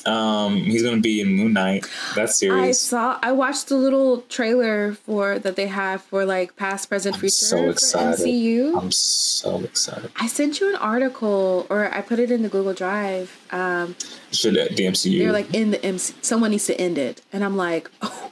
Um, 0.06 0.56
he's 0.56 0.82
gonna 0.82 1.02
be 1.02 1.22
in 1.22 1.28
Moon 1.30 1.54
Knight. 1.54 1.86
That 2.16 2.30
I 2.52 2.72
saw. 2.72 3.20
I 3.22 3.32
watched 3.34 3.68
the 3.68 3.76
little 3.76 4.22
trailer 4.24 4.94
for 4.94 5.38
that 5.38 5.56
they 5.56 5.68
have 5.68 6.02
for 6.02 6.26
like 6.26 6.56
past, 6.56 6.90
present, 6.90 7.18
future 7.18 7.30
so 7.30 7.58
for. 7.74 7.80
MCU. 8.16 8.82
I'm 8.82 8.92
so 8.92 9.60
excited. 9.62 10.12
I 10.16 10.28
sent 10.28 10.60
you 10.60 10.70
an 10.70 10.76
article, 10.76 11.68
or 11.70 11.94
I 11.94 12.02
put 12.02 12.20
it 12.20 12.32
in 12.32 12.42
the 12.42 12.50
Google 12.50 12.74
Drive. 12.74 13.40
Um, 13.52 13.96
Should 14.32 14.56
the 14.56 14.84
MCU? 14.84 15.20
they're 15.20 15.32
like 15.32 15.54
in 15.54 15.72
the 15.72 15.84
MC. 15.86 16.16
Someone 16.22 16.52
needs 16.52 16.66
to 16.66 16.82
end 16.82 16.98
it, 16.98 17.22
and 17.32 17.44
I'm 17.44 17.56
like, 17.58 17.92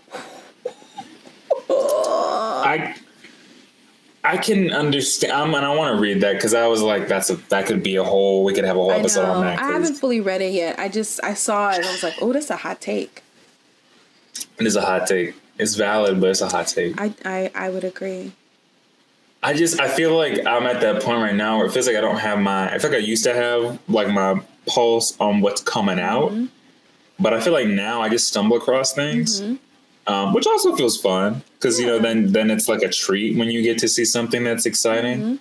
I 1.80 2.95
I 4.23 4.38
can 4.38 4.72
understand, 4.72 5.31
um, 5.31 5.56
and 5.56 5.65
I 5.65 5.73
want 5.73 5.95
to 5.95 6.01
read 6.01 6.22
that 6.22 6.34
because 6.34 6.53
I 6.53 6.68
was 6.68 6.81
like, 6.81 7.07
"That's 7.07 7.30
a 7.30 7.35
that 7.49 7.65
could 7.65 7.81
be 7.81 7.95
a 7.95 8.03
whole. 8.03 8.43
We 8.43 8.53
could 8.53 8.65
have 8.65 8.76
a 8.76 8.80
whole 8.80 8.91
episode 8.91 9.26
on 9.26 9.43
that." 9.43 9.60
I 9.60 9.72
haven't 9.72 9.95
fully 9.95 10.19
read 10.19 10.41
it 10.41 10.53
yet. 10.53 10.77
I 10.77 10.89
just 10.89 11.23
I 11.23 11.34
saw 11.34 11.72
it 11.72 11.77
and 11.77 11.85
I 11.85 11.91
was 11.91 12.03
like, 12.03 12.15
oh, 12.22 12.34
that's 12.34 12.49
a 12.49 12.57
hot 12.57 12.81
take. 12.81 13.23
It 14.60 14.68
is 14.68 14.76
a 14.76 14.81
hot 14.81 15.07
take. 15.07 15.35
It's 15.57 15.76
valid, 15.76 16.19
but 16.19 16.30
it's 16.30 16.41
a 16.41 16.49
hot 16.49 16.68
take. 16.68 16.99
I 16.99 17.14
I, 17.23 17.51
I 17.56 17.69
would 17.69 17.84
agree. 17.84 18.34
I 19.41 19.53
just 19.53 19.80
I 19.80 19.88
feel 19.88 20.15
like 20.18 20.45
I'm 20.45 20.68
at 20.68 20.81
that 20.81 21.01
point 21.01 21.22
right 21.22 21.35
now 21.35 21.57
where 21.57 21.65
it 21.65 21.72
feels 21.72 21.88
like 21.88 21.95
I 21.95 22.01
don't 22.01 22.19
have 22.19 22.39
my 22.39 22.73
I 22.73 22.77
feel 22.77 22.91
like 22.91 22.99
I 22.99 23.03
used 23.03 23.23
to 23.23 23.34
have 23.34 23.80
like 23.88 24.10
my 24.10 24.41
pulse 24.65 25.15
on 25.19 25.39
what's 25.39 25.61
coming 25.61 25.99
out. 25.99 26.34
But 27.22 27.34
I 27.34 27.39
feel 27.39 27.53
like 27.53 27.68
now 27.68 28.01
I 28.01 28.10
just 28.10 28.27
stumble 28.27 28.57
across 28.57 28.93
things. 28.93 29.41
Um, 30.08 30.34
which 30.34 30.48
also 30.48 30.76
feels 30.76 31.00
fun 31.00 31.44
because 31.54 31.80
you 31.80 31.86
know 31.86 32.00
then 32.00 32.32
then 32.32 32.50
it's 32.50 32.68
like 32.68 32.82
a 32.82 32.90
treat 32.90 33.38
when 33.38 33.50
you 33.50 33.62
get 33.62 33.78
to 33.80 33.88
see 33.88 34.06
something 34.06 34.44
that's 34.44 34.66
exciting. 34.66 35.40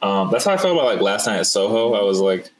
Um, 0.00 0.30
that's 0.30 0.44
how 0.44 0.52
I 0.52 0.56
felt 0.58 0.74
about 0.74 0.84
like 0.86 1.00
last 1.00 1.26
night 1.26 1.38
at 1.38 1.46
Soho. 1.46 1.94
I 1.94 2.02
was 2.02 2.20
like, 2.20 2.50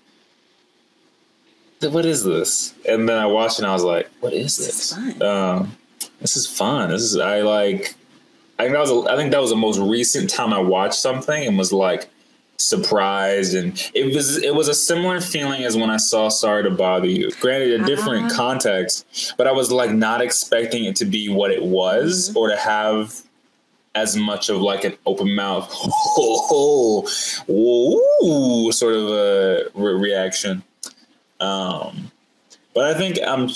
"What 1.80 2.04
is 2.04 2.24
this?" 2.24 2.74
And 2.88 3.08
then 3.08 3.16
I 3.18 3.26
watched 3.26 3.58
and 3.58 3.66
I 3.66 3.72
was 3.72 3.84
like, 3.84 4.08
"What 4.20 4.32
is 4.32 4.56
This 4.56 4.66
this?" 4.66 4.92
is 4.92 4.96
fun. 4.96 5.22
Um, 5.22 5.76
this 6.20 6.36
is 6.36 6.46
fun. 6.46 6.90
This 6.90 7.02
is 7.02 7.16
I 7.16 7.42
like. 7.42 7.94
I 8.58 8.62
think 8.62 8.72
that 8.72 8.80
was 8.80 8.90
a, 8.90 9.12
I 9.12 9.16
think 9.16 9.30
that 9.32 9.40
was 9.40 9.50
the 9.50 9.56
most 9.56 9.78
recent 9.78 10.30
time 10.30 10.52
I 10.52 10.58
watched 10.58 10.94
something 10.94 11.46
and 11.46 11.58
was 11.58 11.72
like 11.72 12.08
surprised 12.58 13.54
and 13.54 13.90
it 13.94 14.14
was 14.14 14.38
it 14.42 14.54
was 14.54 14.68
a 14.68 14.74
similar 14.74 15.20
feeling 15.20 15.64
as 15.64 15.76
when 15.76 15.90
I 15.90 15.96
saw 15.98 16.28
Sorry 16.28 16.62
to 16.62 16.70
Bother 16.70 17.06
You. 17.06 17.30
Granted, 17.40 17.80
a 17.80 17.84
different 17.84 18.32
Ah. 18.32 18.36
context, 18.36 19.34
but 19.36 19.46
I 19.46 19.52
was 19.52 19.70
like 19.70 19.90
not 19.92 20.20
expecting 20.22 20.84
it 20.84 20.96
to 20.96 21.04
be 21.04 21.28
what 21.28 21.50
it 21.50 21.62
was 21.62 22.34
or 22.34 22.48
to 22.48 22.56
have 22.56 23.20
as 23.94 24.14
much 24.16 24.48
of 24.50 24.60
like 24.60 24.84
an 24.84 24.94
open 25.06 25.34
mouth, 25.34 25.68
oh, 26.18 27.08
ooh, 27.48 28.70
sort 28.72 28.94
of 28.94 29.08
a 29.08 29.64
re- 29.74 29.94
reaction. 29.94 30.62
Um, 31.40 32.10
but 32.74 32.84
I 32.84 32.98
think 32.98 33.18
I'm. 33.26 33.48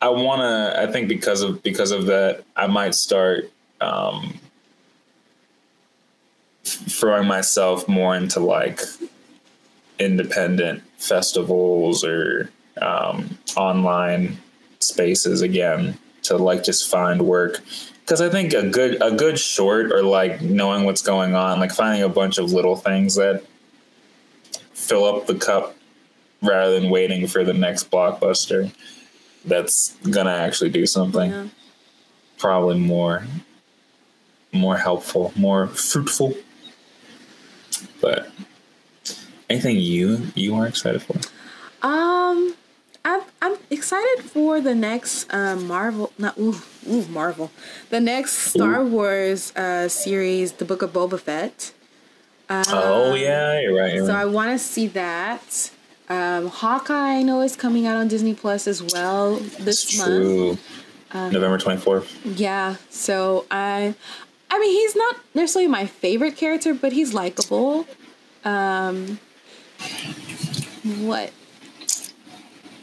I 0.00 0.08
want 0.08 0.40
to. 0.42 0.80
I 0.82 0.90
think 0.92 1.08
because 1.08 1.42
of 1.42 1.62
because 1.62 1.90
of 1.90 2.06
that, 2.06 2.44
I 2.56 2.68
might 2.68 2.94
start 2.94 3.50
um, 3.80 4.38
throwing 6.86 7.26
myself 7.26 7.88
more 7.88 8.14
into 8.14 8.40
like 8.40 8.80
independent 9.98 10.82
festivals 10.98 12.04
or 12.04 12.50
um, 12.80 13.38
online 13.56 14.38
spaces 14.80 15.42
again 15.42 15.98
to 16.22 16.36
like 16.36 16.64
just 16.64 16.90
find 16.90 17.22
work. 17.22 17.60
Because 18.00 18.20
I 18.20 18.30
think 18.30 18.54
a 18.54 18.68
good 18.68 19.02
a 19.02 19.10
good 19.10 19.38
short 19.38 19.92
or 19.92 20.02
like 20.02 20.40
knowing 20.40 20.84
what's 20.84 21.02
going 21.02 21.34
on, 21.34 21.60
like 21.60 21.72
finding 21.72 22.02
a 22.02 22.08
bunch 22.08 22.38
of 22.38 22.52
little 22.52 22.76
things 22.76 23.16
that 23.16 23.42
fill 24.72 25.04
up 25.04 25.26
the 25.26 25.34
cup 25.34 25.76
rather 26.40 26.78
than 26.78 26.88
waiting 26.88 27.26
for 27.26 27.44
the 27.44 27.52
next 27.52 27.90
blockbuster 27.90 28.72
that's 29.44 29.94
gonna 30.10 30.30
actually 30.32 30.70
do 30.70 30.86
something. 30.86 31.30
Yeah. 31.30 31.48
probably 32.38 32.78
more 32.78 33.26
more 34.52 34.76
helpful 34.76 35.32
more 35.36 35.66
fruitful 35.66 36.34
but 38.08 38.20
anything 39.50 39.76
you 39.76 40.06
you 40.34 40.54
are 40.58 40.66
excited 40.66 41.00
for 41.02 41.16
Um, 41.86 42.54
I'm 43.04 43.22
I'm 43.42 43.56
excited 43.70 44.24
for 44.24 44.60
the 44.68 44.74
next 44.74 45.32
um 45.32 45.66
Marvel 45.66 46.12
not 46.18 46.34
ooh, 46.38 46.56
ooh 46.90 47.06
Marvel 47.08 47.50
the 47.90 48.00
next 48.00 48.32
Star 48.52 48.84
Wars 48.84 49.40
uh 49.56 49.88
series, 49.88 50.52
The 50.60 50.64
Book 50.70 50.82
of 50.82 50.90
Boba 50.92 51.18
Fett. 51.20 51.72
oh 52.50 53.14
yeah 53.14 53.60
you're 53.60 53.76
right, 53.80 53.94
you're 53.94 54.06
So 54.06 54.12
right. 54.14 54.22
I 54.22 54.24
want 54.36 54.50
to 54.52 54.58
see 54.58 54.86
that. 55.04 55.70
Um, 56.10 56.48
Hawkeye 56.48 57.18
I 57.20 57.22
know 57.22 57.42
is 57.42 57.54
coming 57.64 57.86
out 57.86 57.96
on 57.98 58.08
Disney 58.08 58.32
Plus 58.34 58.66
as 58.66 58.80
well 58.94 59.36
this 59.66 59.84
it's 59.84 59.98
month. 59.98 60.08
true 60.08 60.58
Um, 61.12 61.32
november 61.32 61.58
24th 61.58 62.06
Yeah, 62.24 62.76
so 62.90 63.44
I, 63.50 63.94
I 64.50 64.58
mean, 64.58 64.72
he's 64.80 64.96
not 64.96 65.14
necessarily 65.34 65.68
my 65.80 65.84
favorite 66.04 66.36
character, 66.42 66.72
but 66.74 66.90
he's 66.98 67.12
likable. 67.12 67.86
Um, 68.48 69.18
what? 71.06 71.32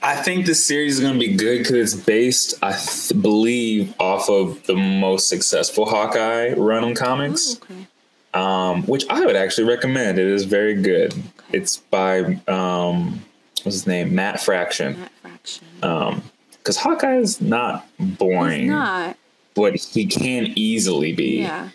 I 0.04 0.16
think 0.16 0.46
this 0.46 0.64
series 0.66 0.96
is 0.96 1.00
going 1.00 1.14
to 1.14 1.20
be 1.20 1.36
good 1.36 1.60
because 1.60 1.76
it's 1.96 1.96
based, 2.06 2.54
I 2.62 2.74
th- 2.74 3.20
believe, 3.22 3.94
off 4.00 4.30
of 4.30 4.64
the 4.68 4.76
most 4.76 5.28
successful 5.28 5.86
Hawkeye 5.88 6.54
run 6.54 6.84
on 6.84 6.94
comics, 6.94 7.56
Okay. 7.64 7.88
um, 8.36 8.84
which 8.84 9.06
I 9.10 9.26
would 9.26 9.36
actually 9.36 9.68
recommend. 9.68 10.20
It 10.20 10.28
is 10.28 10.46
very 10.46 10.76
good. 10.80 11.16
It's 11.52 11.78
by 11.78 12.40
um, 12.48 13.20
what's 13.64 13.76
his 13.78 13.88
name, 13.88 14.14
Matt 14.14 14.40
Fraction. 14.40 15.00
Matt 15.00 15.12
Fraction. 15.22 16.22
Because 16.52 16.78
Hawkeye 16.78 17.18
is 17.18 17.42
not 17.42 17.88
boring, 18.00 18.62
He's 18.62 18.70
not. 18.70 19.18
but 19.56 19.76
he 19.76 20.06
can 20.06 20.54
easily 20.56 21.14
be. 21.14 21.42
Yeah. 21.42 21.70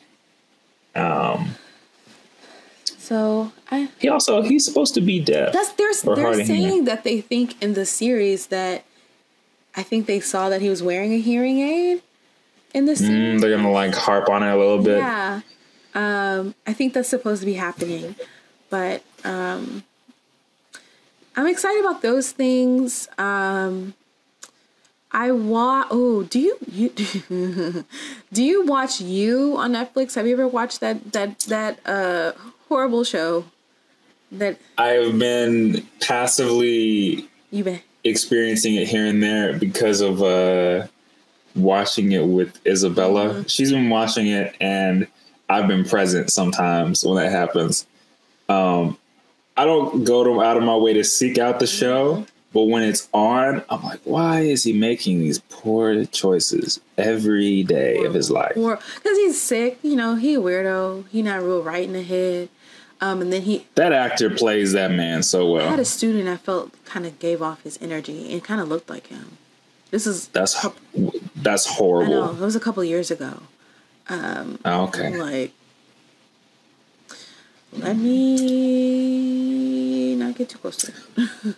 Um, 0.95 1.51
So 3.11 3.51
I 3.73 3.89
he 3.99 4.09
also 4.09 4.41
he's 4.41 4.65
supposed 4.65 4.95
to 4.95 5.01
be 5.01 5.19
deaf. 5.19 5.53
that's 5.53 5.73
they're 5.73 5.93
they're 6.15 6.25
hard 6.25 6.39
of 6.39 6.47
hearing. 6.47 6.63
saying 6.63 6.85
that 6.85 7.03
they 7.03 7.21
think 7.21 7.61
in 7.61 7.75
the 7.75 7.85
series 7.85 8.47
that 8.47 8.85
I 9.75 9.83
think 9.83 10.07
they 10.07 10.21
saw 10.21 10.49
that 10.49 10.61
he 10.61 10.69
was 10.69 10.81
wearing 10.81 11.13
a 11.13 11.19
hearing 11.19 11.59
aid 11.59 12.03
in 12.73 12.87
the 12.87 12.95
series. 12.95 13.39
Mm, 13.39 13.41
they're 13.41 13.57
gonna 13.57 13.73
like 13.73 13.97
harp 13.97 14.29
on 14.29 14.45
it 14.45 14.53
a 14.53 14.57
little 14.57 14.81
bit. 14.81 14.99
Yeah. 14.99 15.41
Um, 15.93 16.55
I 16.69 16.73
think 16.73 16.95
that's 16.95 17.09
supposed 17.09 17.43
to 17.43 17.47
be 17.47 17.55
happening. 17.55 18.15
But 18.69 19.03
um, 19.25 19.83
I'm 21.35 21.49
excited 21.49 21.81
about 21.81 22.03
those 22.03 22.31
things. 22.31 23.09
Um, 23.19 23.95
I 25.11 25.33
want. 25.33 25.89
Oh, 25.91 26.23
do 26.23 26.39
you 26.39 26.57
you 26.71 26.91
do 28.33 28.45
you 28.45 28.67
watch 28.67 29.01
you 29.01 29.57
on 29.57 29.73
Netflix? 29.73 30.15
Have 30.15 30.29
you 30.29 30.35
ever 30.35 30.47
watched 30.47 30.79
that 30.79 31.11
that 31.11 31.41
that 31.41 31.81
uh 31.85 32.35
horrible 32.71 33.03
show 33.05 33.45
that 34.33 34.57
I've 34.79 35.19
been 35.19 35.87
passively 36.01 37.29
you've 37.51 37.65
been? 37.65 37.81
experiencing 38.05 38.77
it 38.77 38.89
here 38.89 39.05
and 39.07 39.23
there 39.23 39.59
because 39.59 40.01
of 40.01 40.23
uh 40.23 40.87
watching 41.57 42.13
it 42.13 42.25
with 42.25 42.65
Isabella. 42.65 43.31
Mm-hmm. 43.31 43.43
She's 43.49 43.73
been 43.73 43.91
watching 43.91 44.29
it 44.29 44.55
and 44.61 45.07
I've 45.49 45.67
been 45.67 45.85
present 45.85 46.31
sometimes 46.31 47.05
when 47.05 47.17
that 47.17 47.31
happens. 47.33 47.87
Um 48.49 48.97
I 49.57 49.65
don't 49.65 50.05
go 50.05 50.23
to, 50.25 50.41
out 50.43 50.57
of 50.57 50.63
my 50.63 50.77
way 50.77 50.95
to 50.95 51.05
seek 51.05 51.37
out 51.37 51.59
the 51.61 51.67
show, 51.67 52.15
Mm-hmm. 52.15 52.25
but 52.55 52.63
when 52.65 52.83
it's 52.85 53.09
on, 53.13 53.63
I'm 53.69 53.83
like, 53.83 54.01
why 54.05 54.41
is 54.41 54.63
he 54.65 54.73
making 54.73 55.19
these 55.19 55.41
poor 55.51 56.05
choices 56.07 56.81
every 56.97 57.65
day 57.65 58.05
of 58.05 58.15
his 58.15 58.31
life? 58.31 58.55
Because 58.55 59.19
he's 59.19 59.39
sick, 59.41 59.79
you 59.83 59.97
know, 59.97 60.15
he 60.15 60.37
a 60.37 60.39
weirdo. 60.41 61.09
He 61.09 61.21
not 61.23 61.43
real 61.43 61.63
right 61.63 61.85
in 61.85 61.93
the 61.93 62.03
head. 62.03 62.49
Um, 63.03 63.23
and 63.23 63.33
then 63.33 63.43
he 63.43 63.67
That 63.77 63.93
actor 63.93 64.29
plays 64.31 64.73
that 64.73 64.91
man 64.91 65.23
so 65.23 65.51
well. 65.51 65.67
I 65.67 65.71
had 65.71 65.81
a 65.81 65.85
student 65.87 66.29
I 66.29 66.37
felt 66.37 66.73
kind 66.85 67.07
of 67.07 67.19
gave 67.19 67.41
off 67.41 67.63
his 67.63 67.79
energy 67.81 68.31
and 68.33 68.45
kind 68.45 68.61
of 68.61 68.69
looked 68.69 68.91
like 68.91 69.07
him. 69.07 69.39
This 69.91 70.07
is 70.07 70.29
That's 70.29 70.55
that's 71.35 71.67
I 71.67 71.71
know 71.71 71.77
horrible. 71.77 72.31
it 72.31 72.41
was 72.41 72.57
a 72.57 72.61
couple 72.61 72.83
years 72.85 73.11
ago. 73.11 73.41
Oh, 74.09 74.57
I'm 74.65 74.81
okay. 74.89 75.17
like, 75.17 75.53
let 77.73 77.97
me 77.97 80.15
not 80.17 80.35
get 80.37 80.49
too 80.49 80.59
close 80.59 80.77
to 80.79 80.93
it. 81.17 81.57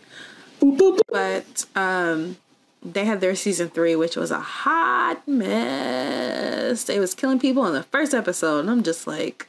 but 1.08 1.64
um, 1.74 2.36
they 2.82 3.04
had 3.04 3.20
their 3.20 3.34
season 3.34 3.68
three, 3.70 3.96
which 3.96 4.16
was 4.16 4.30
a 4.30 4.40
hot 4.40 5.26
mess. 5.26 6.88
It 6.88 6.98
was 7.00 7.14
killing 7.14 7.38
people 7.38 7.66
in 7.66 7.72
the 7.72 7.82
first 7.84 8.14
episode, 8.14 8.60
and 8.60 8.70
I'm 8.70 8.82
just 8.82 9.06
like, 9.06 9.48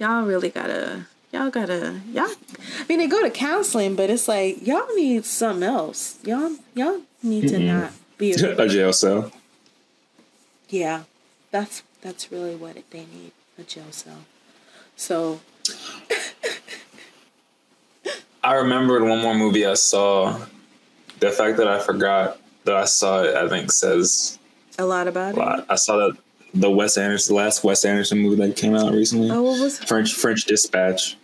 y'all 0.00 0.24
really 0.24 0.48
gotta, 0.48 1.06
y'all 1.32 1.50
gotta, 1.50 2.00
y'all. 2.12 2.24
I 2.26 2.86
mean, 2.88 2.98
they 2.98 3.06
go 3.06 3.22
to 3.22 3.30
counseling, 3.30 3.94
but 3.94 4.10
it's 4.10 4.26
like 4.26 4.66
y'all 4.66 4.88
need 4.96 5.24
something 5.24 5.62
else. 5.62 6.18
Y'all, 6.24 6.56
y'all 6.74 7.02
need 7.22 7.48
to 7.48 7.58
not 7.60 7.92
be. 8.18 8.32
A 8.32 8.66
jail 8.66 8.92
cell. 8.92 9.30
Yeah, 10.68 11.04
that's 11.50 11.82
that's 12.00 12.32
really 12.32 12.56
what 12.56 12.76
it, 12.76 12.90
they 12.90 13.00
need 13.00 13.32
a 13.58 13.62
jail 13.62 13.90
cell. 13.90 14.24
So 14.96 15.40
I 18.42 18.54
remembered 18.54 19.02
one 19.02 19.20
more 19.20 19.34
movie 19.34 19.66
I 19.66 19.74
saw. 19.74 20.40
The 21.18 21.30
fact 21.30 21.58
that 21.58 21.68
I 21.68 21.80
forgot 21.80 22.38
that 22.64 22.76
I 22.76 22.86
saw 22.86 23.22
it, 23.22 23.34
I 23.34 23.46
think, 23.48 23.70
says 23.70 24.38
a 24.78 24.86
lot 24.86 25.06
about 25.06 25.36
a 25.36 25.58
it. 25.58 25.66
I 25.68 25.74
saw 25.74 25.96
that 25.98 26.16
the 26.54 26.70
Wes 26.70 26.96
Anderson, 26.98 27.34
the 27.34 27.42
last 27.42 27.64
Wes 27.64 27.84
Anderson 27.84 28.18
movie 28.18 28.36
that 28.36 28.56
came 28.56 28.74
out 28.74 28.92
recently, 28.92 29.30
Oh, 29.30 29.42
what 29.42 29.60
was? 29.60 29.78
French 29.78 30.14
French 30.14 30.44
Dispatch. 30.44 31.16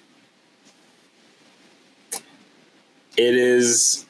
It 3.16 3.34
is 3.34 4.04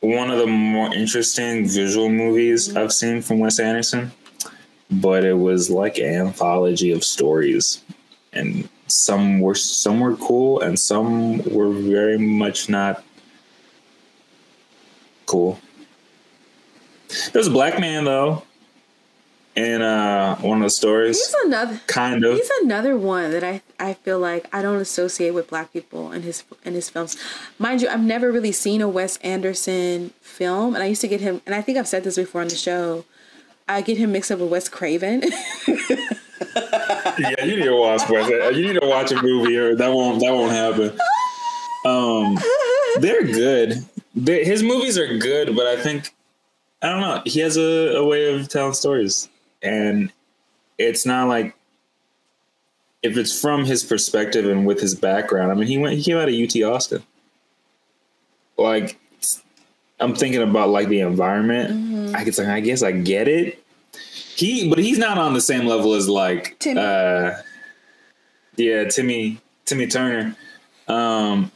one 0.00 0.30
of 0.30 0.38
the 0.38 0.46
more 0.46 0.92
interesting 0.94 1.66
visual 1.66 2.08
movies 2.10 2.68
mm-hmm. 2.68 2.78
I've 2.78 2.92
seen 2.92 3.22
from 3.22 3.38
Wes 3.38 3.58
Anderson, 3.58 4.12
but 4.90 5.24
it 5.24 5.38
was 5.38 5.70
like 5.70 5.98
an 5.98 6.26
anthology 6.26 6.92
of 6.92 7.04
stories, 7.04 7.82
and 8.32 8.68
some 8.92 9.40
were 9.40 9.54
some 9.54 10.00
were 10.00 10.16
cool 10.16 10.60
and 10.60 10.78
some 10.78 11.42
were 11.44 11.70
very 11.70 12.18
much 12.18 12.68
not 12.68 13.02
cool. 15.26 15.58
There's 17.32 17.46
a 17.46 17.50
black 17.50 17.80
man 17.80 18.04
though. 18.04 18.42
In 19.54 19.82
uh, 19.82 20.36
one 20.36 20.58
of 20.58 20.64
the 20.64 20.70
stories. 20.70 21.18
He's 21.18 21.34
another. 21.44 21.80
kind 21.86 22.24
of. 22.24 22.36
He's 22.36 22.50
another 22.62 22.96
one 22.96 23.30
that 23.32 23.44
I 23.44 23.62
I 23.78 23.94
feel 23.94 24.18
like 24.18 24.48
I 24.54 24.62
don't 24.62 24.80
associate 24.80 25.32
with 25.32 25.48
black 25.48 25.72
people 25.72 26.12
in 26.12 26.22
his 26.22 26.44
in 26.64 26.74
his 26.74 26.88
films. 26.88 27.16
Mind 27.58 27.82
you, 27.82 27.88
I've 27.88 28.02
never 28.02 28.32
really 28.32 28.52
seen 28.52 28.80
a 28.80 28.88
Wes 28.88 29.16
Anderson 29.18 30.12
film, 30.20 30.74
and 30.74 30.82
I 30.82 30.86
used 30.86 31.00
to 31.02 31.08
get 31.08 31.20
him. 31.20 31.42
And 31.46 31.54
I 31.54 31.60
think 31.60 31.78
I've 31.78 31.88
said 31.88 32.04
this 32.04 32.16
before 32.16 32.40
on 32.40 32.48
the 32.48 32.56
show. 32.56 33.04
I 33.68 33.80
get 33.80 33.96
him 33.96 34.12
mixed 34.12 34.30
up 34.30 34.40
with 34.40 34.50
Wes 34.50 34.68
Craven. 34.68 35.22
yeah, 35.68 37.44
you 37.44 37.56
need 37.56 37.64
to 37.64 37.76
watch 37.76 38.08
Wes. 38.08 38.28
You 38.56 38.66
need 38.66 38.80
to 38.80 38.86
watch 38.86 39.12
a 39.12 39.22
movie, 39.22 39.56
or 39.56 39.74
that 39.76 39.88
won't 39.88 40.20
that 40.20 40.32
won't 40.32 40.52
happen. 40.52 40.98
Um, 41.84 42.38
they're 43.00 43.24
good. 43.24 43.84
They, 44.14 44.44
his 44.44 44.62
movies 44.62 44.98
are 44.98 45.18
good, 45.18 45.56
but 45.56 45.66
I 45.66 45.76
think 45.80 46.12
I 46.82 46.88
don't 46.88 47.00
know. 47.00 47.22
He 47.24 47.40
has 47.40 47.56
a, 47.56 47.96
a 47.96 48.04
way 48.04 48.34
of 48.34 48.48
telling 48.48 48.74
stories, 48.74 49.28
and 49.62 50.12
it's 50.78 51.06
not 51.06 51.28
like 51.28 51.54
if 53.02 53.16
it's 53.16 53.38
from 53.40 53.64
his 53.64 53.82
perspective 53.82 54.46
and 54.46 54.66
with 54.66 54.80
his 54.80 54.94
background. 54.94 55.50
I 55.50 55.54
mean, 55.54 55.66
he 55.66 55.78
went. 55.78 55.96
He 55.96 56.04
came 56.04 56.16
out 56.16 56.28
of 56.28 56.34
UT 56.34 56.54
Austin. 56.62 57.02
Like, 58.56 58.98
I'm 59.98 60.14
thinking 60.14 60.42
about 60.42 60.68
like 60.68 60.88
the 60.88 61.00
environment. 61.00 62.14
I 62.14 62.24
guess 62.24 62.38
I 62.38 62.60
guess 62.60 62.82
I 62.82 62.92
get 62.92 63.28
it. 63.28 63.64
He, 64.36 64.68
but 64.68 64.78
he's 64.78 64.98
not 64.98 65.18
on 65.18 65.34
the 65.34 65.40
same 65.40 65.66
level 65.66 65.94
as 65.94 66.08
like, 66.08 66.58
Timmy. 66.58 66.80
uh, 66.80 67.34
yeah, 68.56 68.84
Timmy, 68.84 69.38
Timmy 69.64 69.86
Turner. 69.86 70.34
Um, 70.88 71.52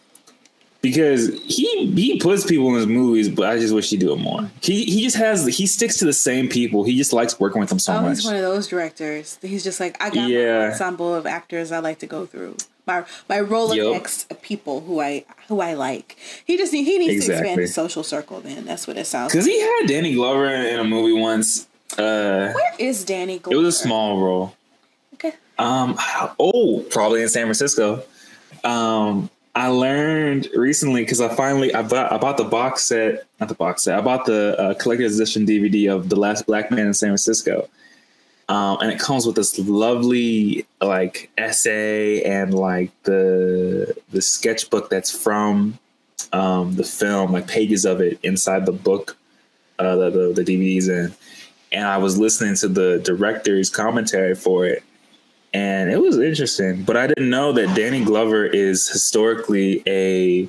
because 0.83 1.29
he 1.45 1.91
he 1.93 2.19
puts 2.19 2.45
people 2.45 2.69
in 2.71 2.77
his 2.77 2.87
movies, 2.87 3.29
but 3.29 3.49
I 3.49 3.59
just 3.59 3.75
wish 3.75 3.91
he'd 3.91 4.01
do 4.01 4.13
it 4.13 4.17
more. 4.19 4.49
He 4.61 4.85
he 4.85 5.03
just 5.03 5.17
has 5.17 5.47
he 5.47 5.67
sticks 5.67 5.99
to 5.99 6.05
the 6.05 6.13
same 6.13 6.49
people. 6.49 6.85
He 6.85 6.97
just 6.97 7.13
likes 7.13 7.39
working 7.41 7.61
with 7.61 7.69
them 7.69 7.79
so 7.79 7.95
oh, 7.95 8.03
much. 8.03 8.19
he's 8.19 8.25
one 8.25 8.37
of 8.37 8.43
those 8.43 8.69
directors. 8.69 9.39
He's 9.43 9.65
just 9.65 9.81
like 9.81 10.01
I 10.01 10.11
got 10.11 10.29
Yeah. 10.29 10.59
my 10.59 10.67
ensemble 10.73 11.15
of 11.15 11.27
actors 11.27 11.73
I 11.73 11.79
like 11.81 11.99
to 12.01 12.07
go 12.07 12.27
through. 12.27 12.57
My 12.87 13.05
my 13.29 13.39
Rolodex 13.39 14.31
of 14.31 14.41
people 14.43 14.81
who 14.83 15.01
I 15.01 15.25
who 15.49 15.61
I 15.61 15.75
like. 15.75 16.17
He 16.45 16.57
just 16.57 16.73
he 16.73 16.99
needs 16.99 17.27
to 17.27 17.33
expand 17.33 17.61
his 17.61 17.75
social 17.75 18.05
circle. 18.05 18.41
Then 18.41 18.65
that's 18.65 18.87
what 18.87 18.97
it 18.97 19.07
sounds. 19.07 19.33
Because 19.33 19.47
he 19.47 19.61
had 19.61 19.89
Danny 19.89 20.15
Glover 20.15 20.47
in 20.47 20.79
a 20.79 20.85
movie 20.85 21.19
once. 21.19 21.67
Uh, 21.99 22.53
Where 22.53 22.75
is 22.79 23.05
Danny? 23.05 23.39
Glover? 23.39 23.57
It 23.57 23.65
was 23.65 23.75
a 23.75 23.79
small 23.79 24.21
role. 24.21 24.55
Okay. 25.15 25.33
Um, 25.59 25.97
oh, 26.39 26.85
probably 26.91 27.23
in 27.23 27.29
San 27.29 27.47
Francisco. 27.47 28.03
Um, 28.63 29.31
I 29.57 29.69
learned 29.69 30.49
recently 30.55 31.01
because 31.01 31.23
I 31.23 31.35
finally 31.35 31.73
I 31.73 31.81
bought 31.81 32.13
I 32.13 32.19
bought 32.19 32.37
the 32.37 32.45
box 32.45 32.83
set, 32.83 33.25
not 33.41 33.49
the 33.49 33.55
box 33.55 33.85
set. 33.85 33.99
I 33.99 34.03
bought 34.03 34.27
the 34.27 34.55
uh, 34.61 34.75
collector's 34.75 35.19
edition 35.19 35.47
DVD 35.47 35.91
of 35.91 36.11
The 36.11 36.17
Last 36.17 36.47
Black 36.47 36.71
Man 36.71 36.87
in 36.87 36.93
San 36.93 37.09
Francisco, 37.09 37.67
um, 38.51 38.77
and 38.83 38.93
it 38.93 38.99
comes 38.99 39.25
with 39.25 39.35
this 39.35 39.59
lovely 39.59 40.67
like 40.83 41.31
essay 41.39 42.23
and 42.23 42.53
like 42.53 42.91
the 43.05 43.97
the 44.11 44.21
sketchbook 44.21 44.91
that's 44.91 45.11
from 45.11 45.79
um, 46.35 46.75
the 46.75 46.85
film, 46.85 47.33
like 47.33 47.49
pages 47.49 47.87
of 47.87 48.03
it 48.03 48.21
inside 48.23 48.67
the 48.67 48.73
book 48.73 49.17
uh, 49.79 49.97
the, 49.97 50.11
the 50.11 50.43
the 50.43 50.45
DVDs 50.45 50.91
in. 50.91 51.15
And 51.73 51.87
I 51.87 51.97
was 51.97 52.19
listening 52.19 52.57
to 52.57 52.69
the 52.69 53.01
director's 53.03 53.71
commentary 53.71 54.35
for 54.35 54.67
it, 54.67 54.83
and 55.57 55.91
it 55.91 56.03
was 56.03 56.19
interesting. 56.19 56.83
But 56.83 56.99
I 56.99 57.07
didn't 57.07 57.31
know 57.31 57.51
that 57.53 57.75
Danny 57.75 58.05
Glover 58.05 58.45
is 58.45 58.87
historically 58.89 59.83
a 59.87 60.49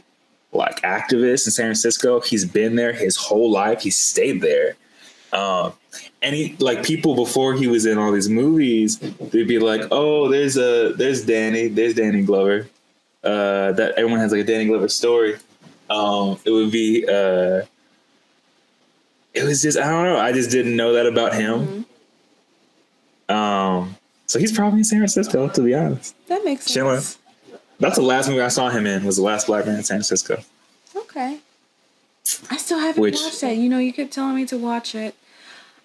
like 0.52 0.82
activist 0.82 1.48
in 1.48 1.52
San 1.52 1.68
Francisco. 1.68 2.20
He's 2.20 2.44
been 2.44 2.76
there 2.76 2.92
his 2.92 3.16
whole 3.16 3.50
life. 3.50 3.82
He 3.82 3.90
stayed 3.90 4.42
there. 4.42 4.76
Um, 5.32 5.72
and 6.22 6.36
he 6.36 6.58
like 6.60 6.84
people 6.84 7.16
before 7.16 7.54
he 7.54 7.68
was 7.68 7.86
in 7.86 7.98
all 7.98 8.12
these 8.12 8.28
movies, 8.28 8.98
they'd 8.98 9.48
be 9.48 9.60
like, 9.60 9.82
"Oh, 9.92 10.28
there's 10.28 10.58
a 10.58 10.94
there's 10.98 11.26
Danny, 11.26 11.70
there's 11.70 11.94
Danny 11.94 12.24
Glover." 12.24 12.68
Uh, 13.24 13.72
that 13.74 13.94
everyone 13.96 14.20
has 14.20 14.34
like 14.34 14.42
a 14.42 14.44
Danny 14.44 14.66
Glover 14.66 14.90
story. 14.90 15.38
Um, 15.90 16.38
it 16.44 16.52
would 16.52 16.72
be. 16.72 17.06
Uh, 17.08 17.62
it 19.34 19.44
was 19.44 19.62
just 19.62 19.78
I 19.78 19.90
don't 19.90 20.04
know. 20.04 20.18
I 20.18 20.34
just 20.34 20.52
didn't 20.52 20.76
know 20.76 20.94
that 20.94 21.06
about 21.06 21.34
him. 21.34 21.86
Um, 23.30 23.96
so 24.28 24.40
he's 24.40 24.52
probably 24.52 24.80
in 24.80 24.84
San 24.86 25.00
Francisco, 25.00 25.48
to 25.50 25.62
be 25.62 25.74
honest. 25.74 26.16
That 26.28 26.44
makes 26.46 26.64
sense. 26.66 26.74
Chilling. 26.74 27.02
That's 27.80 27.96
the 27.96 28.02
last 28.02 28.28
movie 28.30 28.42
I 28.42 28.48
saw 28.48 28.70
him 28.70 28.86
in. 28.88 29.04
Was 29.06 29.18
the 29.18 29.24
last 29.24 29.48
Black 29.48 29.66
Man 29.66 29.76
in 29.76 29.84
San 29.84 29.98
Francisco. 29.98 30.42
Okay. 30.96 31.40
I 32.50 32.58
still 32.58 32.80
haven't 32.80 33.02
Which- 33.02 33.20
watched 33.22 33.42
that. 33.42 33.56
You 33.56 33.70
know, 33.70 33.78
you 33.80 33.94
kept 33.94 34.12
telling 34.12 34.36
me 34.36 34.46
to 34.48 34.58
watch 34.58 34.94
it. 34.96 35.16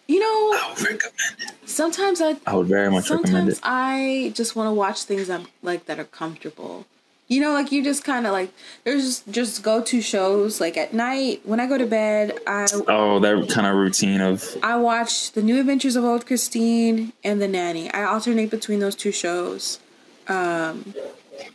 You 0.08 0.18
know, 0.18 0.26
I 0.26 0.68
would 0.74 0.82
recommend 0.82 1.14
it. 1.40 1.52
sometimes 1.68 2.20
I 2.20 2.36
I 2.46 2.56
would 2.56 2.66
very 2.66 2.90
much 2.90 3.08
recommend 3.08 3.28
sometimes 3.54 3.58
it. 3.58 3.60
I 3.62 4.32
just 4.34 4.56
want 4.56 4.66
to 4.68 4.72
watch 4.72 5.04
things 5.04 5.30
I'm 5.30 5.46
like 5.62 5.86
that 5.86 5.98
are 6.00 6.04
comfortable. 6.04 6.86
You 7.32 7.40
know, 7.40 7.54
like 7.54 7.72
you 7.72 7.82
just 7.82 8.04
kind 8.04 8.26
of 8.26 8.32
like 8.32 8.52
there's 8.84 9.20
just 9.20 9.62
go 9.62 9.82
to 9.84 10.02
shows 10.02 10.60
like 10.60 10.76
at 10.76 10.92
night 10.92 11.40
when 11.44 11.60
I 11.60 11.66
go 11.66 11.78
to 11.78 11.86
bed. 11.86 12.38
I 12.46 12.66
Oh, 12.86 13.20
that 13.20 13.48
kind 13.48 13.66
of 13.66 13.74
routine 13.74 14.20
of 14.20 14.44
I 14.62 14.76
watch 14.76 15.32
the 15.32 15.40
New 15.40 15.58
Adventures 15.58 15.96
of 15.96 16.04
Old 16.04 16.26
Christine 16.26 17.14
and 17.24 17.40
The 17.40 17.48
Nanny. 17.48 17.90
I 17.90 18.04
alternate 18.04 18.50
between 18.50 18.80
those 18.80 18.94
two 18.94 19.12
shows. 19.12 19.80
Um, 20.28 20.92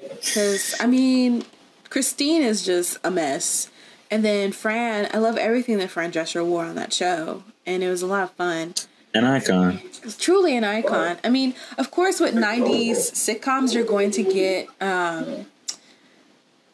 because 0.10 0.74
I 0.80 0.88
mean, 0.88 1.44
Christine 1.92 2.42
is 2.42 2.66
just 2.66 2.98
a 3.04 3.12
mess, 3.12 3.70
and 4.10 4.26
then 4.26 4.54
Fran. 4.54 5.08
I 5.14 5.20
love 5.20 5.38
everything 5.38 5.78
that 5.78 5.92
Fran 5.92 6.12
Drescher 6.12 6.44
wore 6.44 6.66
on 6.66 6.74
that 6.74 6.92
show, 6.92 7.44
and 7.68 7.84
it 7.84 7.90
was 7.92 8.02
a 8.02 8.08
lot 8.08 8.24
of 8.24 8.32
fun. 8.32 8.74
an 9.14 9.26
icon. 9.26 9.80
It's 10.04 10.18
truly 10.18 10.58
an 10.58 10.64
icon. 10.64 11.18
I 11.24 11.30
mean, 11.30 11.54
of 11.78 11.92
course, 11.92 12.20
with 12.20 12.34
'90s 12.34 13.12
sitcoms, 13.14 13.76
you're 13.76 13.86
going 13.86 14.10
to 14.10 14.24
get 14.24 14.70
um, 14.82 15.46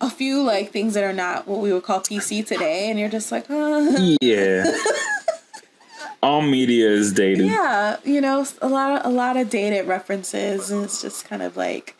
a 0.05 0.09
few 0.09 0.43
like 0.43 0.71
things 0.71 0.93
that 0.93 1.03
are 1.03 1.13
not 1.13 1.47
what 1.47 1.59
we 1.59 1.71
would 1.73 1.83
call 1.83 1.99
PC 2.01 2.45
today, 2.45 2.89
and 2.89 2.99
you're 2.99 3.09
just 3.09 3.31
like, 3.31 3.49
uh, 3.49 4.15
Yeah. 4.21 4.65
All 6.21 6.41
media 6.41 6.89
is 6.89 7.11
dated. 7.11 7.47
yeah, 7.47 7.97
you 8.05 8.21
know, 8.21 8.45
a 8.61 8.67
lot 8.69 8.97
of 9.05 9.11
a 9.11 9.13
lot 9.13 9.35
of 9.35 9.49
dated 9.49 9.87
references, 9.87 10.71
and 10.71 10.83
it's 10.85 11.01
just 11.01 11.25
kind 11.25 11.41
of 11.41 11.57
like, 11.57 11.97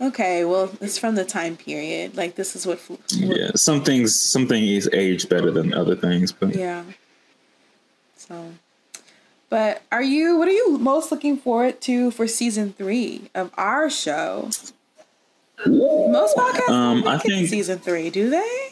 okay, 0.00 0.44
well, 0.44 0.70
it's 0.80 0.96
from 0.96 1.16
the 1.16 1.24
time 1.24 1.56
period. 1.56 2.16
Like 2.16 2.36
this 2.36 2.54
is 2.54 2.66
what, 2.66 2.78
what 2.88 3.00
Yeah, 3.12 3.50
some 3.56 3.82
things, 3.82 4.14
some 4.14 4.46
things 4.46 4.88
age 4.92 5.28
better 5.28 5.50
than 5.50 5.74
other 5.74 5.96
things, 5.96 6.30
but 6.30 6.54
Yeah. 6.54 6.84
So, 8.16 8.52
but 9.50 9.82
are 9.90 10.02
you? 10.02 10.36
What 10.38 10.46
are 10.46 10.52
you 10.52 10.78
most 10.78 11.10
looking 11.10 11.36
forward 11.36 11.80
to 11.82 12.12
for 12.12 12.28
season 12.28 12.74
three 12.74 13.28
of 13.34 13.50
our 13.56 13.90
show? 13.90 14.50
Most 15.66 16.36
podcasts 16.36 16.68
Um, 16.68 17.06
I 17.06 17.18
think- 17.18 17.48
season 17.48 17.78
three, 17.78 18.10
do 18.10 18.30
they? 18.30 18.68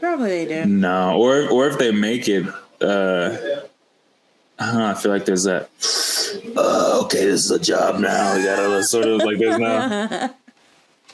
Probably 0.00 0.44
they 0.44 0.64
do. 0.64 0.66
no. 0.70 1.16
Or 1.18 1.48
or 1.48 1.66
if 1.68 1.78
they 1.78 1.90
make 1.90 2.28
it, 2.28 2.46
uh, 2.82 3.36
I. 4.58 4.94
Feel 4.94 5.12
like 5.12 5.24
there's 5.24 5.44
that. 5.44 5.70
Uh, 6.56 7.00
okay, 7.04 7.24
this 7.24 7.44
is 7.46 7.50
a 7.50 7.58
job 7.58 8.00
now. 8.00 8.36
We 8.36 8.44
gotta 8.44 8.82
sort 8.82 9.06
of 9.06 9.22
like 9.22 9.38
this 9.38 9.58
now. 9.58 10.34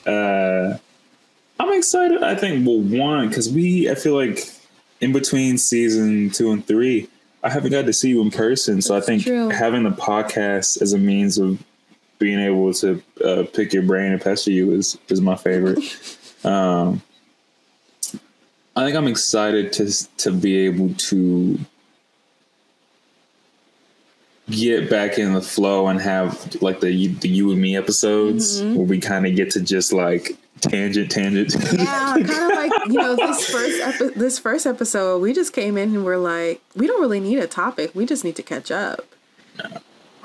Uh, 0.05 0.77
I'm 1.59 1.73
excited. 1.77 2.23
I 2.23 2.33
think 2.33 2.65
well, 2.65 2.79
one 2.79 3.29
because 3.29 3.51
we. 3.51 3.87
I 3.89 3.93
feel 3.95 4.15
like 4.15 4.39
in 4.99 5.13
between 5.13 5.59
season 5.59 6.31
two 6.31 6.51
and 6.51 6.65
three, 6.65 7.07
I 7.43 7.49
haven't 7.51 7.69
got 7.71 7.85
to 7.85 7.93
see 7.93 8.09
you 8.09 8.19
in 8.21 8.31
person. 8.31 8.81
So 8.81 8.97
I 8.97 9.01
think 9.01 9.21
true. 9.23 9.49
having 9.49 9.83
the 9.83 9.91
podcast 9.91 10.81
as 10.81 10.93
a 10.93 10.97
means 10.97 11.37
of 11.37 11.63
being 12.21 12.39
able 12.39 12.71
to 12.75 13.01
uh, 13.25 13.43
pick 13.51 13.73
your 13.73 13.81
brain 13.83 14.11
and 14.11 14.21
pester 14.21 14.51
you 14.51 14.71
is 14.73 14.97
is 15.09 15.19
my 15.19 15.35
favorite. 15.35 15.79
um, 16.45 17.01
I 18.75 18.85
think 18.85 18.95
I'm 18.95 19.07
excited 19.07 19.73
to 19.73 19.91
to 20.17 20.31
be 20.31 20.59
able 20.67 20.93
to 20.93 21.59
get 24.49 24.89
back 24.89 25.17
in 25.17 25.33
the 25.33 25.41
flow 25.41 25.87
and 25.87 25.99
have 25.99 26.61
like 26.61 26.79
the 26.79 26.91
you- 26.91 27.15
the 27.15 27.27
you 27.29 27.51
and 27.51 27.61
me 27.61 27.75
episodes 27.75 28.61
where 28.61 28.85
we 28.85 28.99
kind 28.99 29.25
of 29.25 29.35
get 29.35 29.49
to 29.51 29.61
just 29.61 29.91
like 29.93 30.37
tangent 30.61 31.09
tangent. 31.09 31.55
Yeah, 31.73 32.13
kind 32.23 32.29
of 32.29 32.57
like 32.57 32.71
you 32.87 32.93
know 32.99 33.15
this 33.15 33.49
first 33.49 33.81
epi- 33.81 34.13
this 34.19 34.37
first 34.39 34.65
episode, 34.67 35.21
we 35.21 35.33
just 35.33 35.53
came 35.53 35.75
in 35.77 35.95
and 35.95 36.05
we're 36.05 36.17
like, 36.17 36.61
we 36.75 36.85
don't 36.85 37.01
really 37.01 37.19
need 37.19 37.39
a 37.39 37.47
topic. 37.47 37.95
We 37.95 38.05
just 38.05 38.23
need 38.23 38.35
to 38.35 38.43
catch 38.43 38.69
up. 38.71 39.05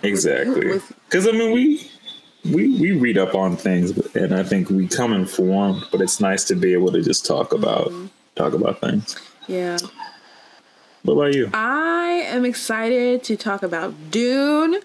Exactly. 0.06 0.80
Because 1.04 1.26
I 1.28 1.32
mean 1.32 1.52
we. 1.52 1.90
We, 2.44 2.78
we 2.78 2.92
read 2.92 3.18
up 3.18 3.34
on 3.34 3.56
things 3.56 3.90
and 4.14 4.32
I 4.32 4.44
think 4.44 4.70
we 4.70 4.86
come 4.86 5.12
informed, 5.12 5.82
but 5.90 6.00
it's 6.00 6.20
nice 6.20 6.44
to 6.44 6.54
be 6.54 6.74
able 6.74 6.92
to 6.92 7.02
just 7.02 7.26
talk 7.26 7.52
about 7.52 7.92
talk 8.36 8.52
about 8.52 8.80
things. 8.80 9.16
Yeah. 9.48 9.78
What 11.02 11.14
about 11.14 11.34
you? 11.34 11.50
I 11.52 12.22
am 12.26 12.44
excited 12.44 13.24
to 13.24 13.36
talk 13.36 13.64
about 13.64 14.12
Dune. 14.12 14.80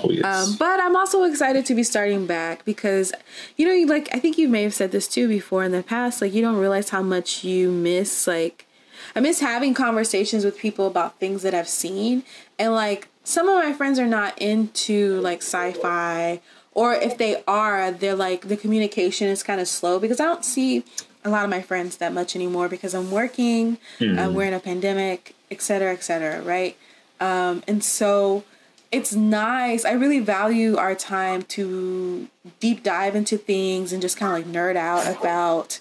Oh 0.00 0.10
yes. 0.10 0.24
Um, 0.24 0.56
but 0.56 0.78
I'm 0.78 0.94
also 0.94 1.24
excited 1.24 1.66
to 1.66 1.74
be 1.74 1.82
starting 1.82 2.24
back 2.24 2.64
because, 2.64 3.12
you 3.56 3.66
know, 3.66 3.74
you 3.74 3.86
like 3.88 4.08
I 4.14 4.20
think 4.20 4.38
you 4.38 4.48
may 4.48 4.62
have 4.62 4.74
said 4.74 4.92
this 4.92 5.08
too 5.08 5.26
before 5.26 5.64
in 5.64 5.72
the 5.72 5.82
past. 5.82 6.22
Like 6.22 6.32
you 6.32 6.40
don't 6.40 6.58
realize 6.58 6.90
how 6.90 7.02
much 7.02 7.42
you 7.42 7.72
miss. 7.72 8.28
Like 8.28 8.68
I 9.16 9.20
miss 9.20 9.40
having 9.40 9.74
conversations 9.74 10.44
with 10.44 10.56
people 10.56 10.86
about 10.86 11.18
things 11.18 11.42
that 11.42 11.52
I've 11.52 11.68
seen, 11.68 12.22
and 12.60 12.72
like 12.74 13.08
some 13.24 13.48
of 13.48 13.56
my 13.56 13.72
friends 13.72 13.98
are 13.98 14.06
not 14.06 14.38
into 14.40 15.20
like 15.20 15.38
sci-fi 15.42 16.40
or 16.72 16.94
if 16.94 17.16
they 17.18 17.42
are 17.46 17.90
they're 17.90 18.14
like 18.14 18.48
the 18.48 18.56
communication 18.56 19.28
is 19.28 19.42
kind 19.42 19.60
of 19.60 19.66
slow 19.66 19.98
because 19.98 20.20
i 20.20 20.24
don't 20.24 20.44
see 20.44 20.84
a 21.24 21.30
lot 21.30 21.42
of 21.44 21.50
my 21.50 21.62
friends 21.62 21.96
that 21.96 22.12
much 22.12 22.36
anymore 22.36 22.68
because 22.68 22.94
i'm 22.94 23.10
working 23.10 23.78
uh, 24.18 24.30
we're 24.30 24.44
in 24.44 24.52
a 24.54 24.60
pandemic 24.60 25.34
et 25.50 25.60
cetera 25.62 25.92
et 25.92 26.02
cetera 26.04 26.42
right? 26.42 26.76
Um, 27.20 27.62
and 27.66 27.82
so 27.82 28.44
it's 28.92 29.14
nice 29.14 29.84
i 29.84 29.92
really 29.92 30.20
value 30.20 30.76
our 30.76 30.94
time 30.94 31.42
to 31.42 32.28
deep 32.60 32.82
dive 32.82 33.16
into 33.16 33.38
things 33.38 33.92
and 33.92 34.02
just 34.02 34.16
kind 34.18 34.30
of 34.32 34.46
like 34.46 34.54
nerd 34.54 34.76
out 34.76 35.06
about 35.16 35.80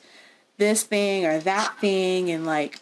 this 0.57 0.83
thing 0.83 1.25
or 1.25 1.39
that 1.39 1.77
thing 1.79 2.29
and 2.31 2.45
like 2.45 2.79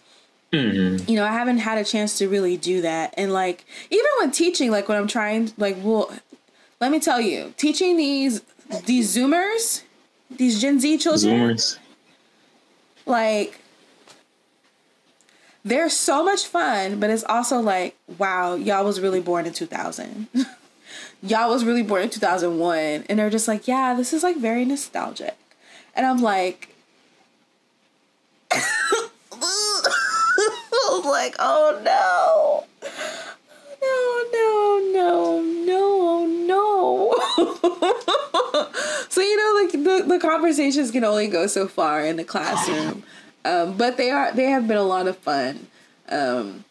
Mm-hmm. 0.52 1.10
you 1.10 1.16
know, 1.16 1.24
I 1.24 1.32
haven't 1.32 1.60
had 1.60 1.78
a 1.78 1.86
chance 1.86 2.18
to 2.18 2.28
really 2.28 2.58
do 2.58 2.82
that. 2.82 3.14
And 3.16 3.32
like, 3.32 3.64
even 3.90 4.06
when 4.20 4.32
teaching, 4.32 4.70
like 4.70 4.90
when 4.90 4.98
I'm 4.98 5.08
trying, 5.08 5.54
like, 5.58 5.78
well, 5.82 6.12
let 6.82 6.92
me 6.92 7.00
tell 7.00 7.22
you, 7.22 7.54
teaching 7.58 7.96
these 7.96 8.42
these 8.86 9.16
Zoomers, 9.16 9.84
these 10.30 10.62
Gen 10.62 10.80
Z 10.80 10.98
children, 10.98 11.52
Zoomers. 11.52 11.78
like, 13.06 13.60
they're 15.64 15.90
so 15.90 16.24
much 16.24 16.46
fun, 16.46 17.00
but 17.00 17.10
it's 17.10 17.24
also 17.24 17.60
like, 17.60 17.96
wow, 18.18 18.56
y'all 18.56 18.84
was 18.84 19.00
really 19.00 19.22
born 19.22 19.46
in 19.46 19.54
2000. 19.54 20.28
y'all 21.24 21.50
was 21.50 21.64
really 21.64 21.84
born 21.84 22.04
in 22.04 22.10
2001. 22.10 23.06
And 23.08 23.20
they're 23.20 23.30
just 23.30 23.48
like, 23.48 23.68
yeah, 23.68 23.94
this 23.94 24.12
is 24.12 24.24
like 24.24 24.38
very 24.38 24.66
nostalgic. 24.66 25.38
And 25.96 26.06
I'm 26.06 26.22
like, 26.22 26.76
I 28.52 28.60
was 31.04 31.12
like, 31.12 31.36
oh 31.40 31.80
no. 31.84 32.66
No, 33.82 34.24
no, 34.34 34.80
no, 34.94 35.42
no. 35.66 36.28
No. 36.52 37.16
so 39.10 39.22
you 39.22 39.38
know, 39.38 39.62
like 39.64 39.72
the, 39.72 40.06
the 40.08 40.20
conversations 40.20 40.92
can 40.92 41.06
only 41.06 41.28
go 41.28 41.48
so 41.48 41.68
far 41.68 42.04
in 42.06 42.18
the 42.18 42.24
classroom. 42.24 43.04
Um, 43.46 43.78
but 43.78 43.96
they 43.98 44.12
are 44.12 44.34
they 44.34 44.46
have 44.46 44.68
been 44.68 44.78
a 44.78 44.84
lot 44.84 45.08
of 45.08 45.18
fun. 45.18 45.68
Um, 46.10 46.66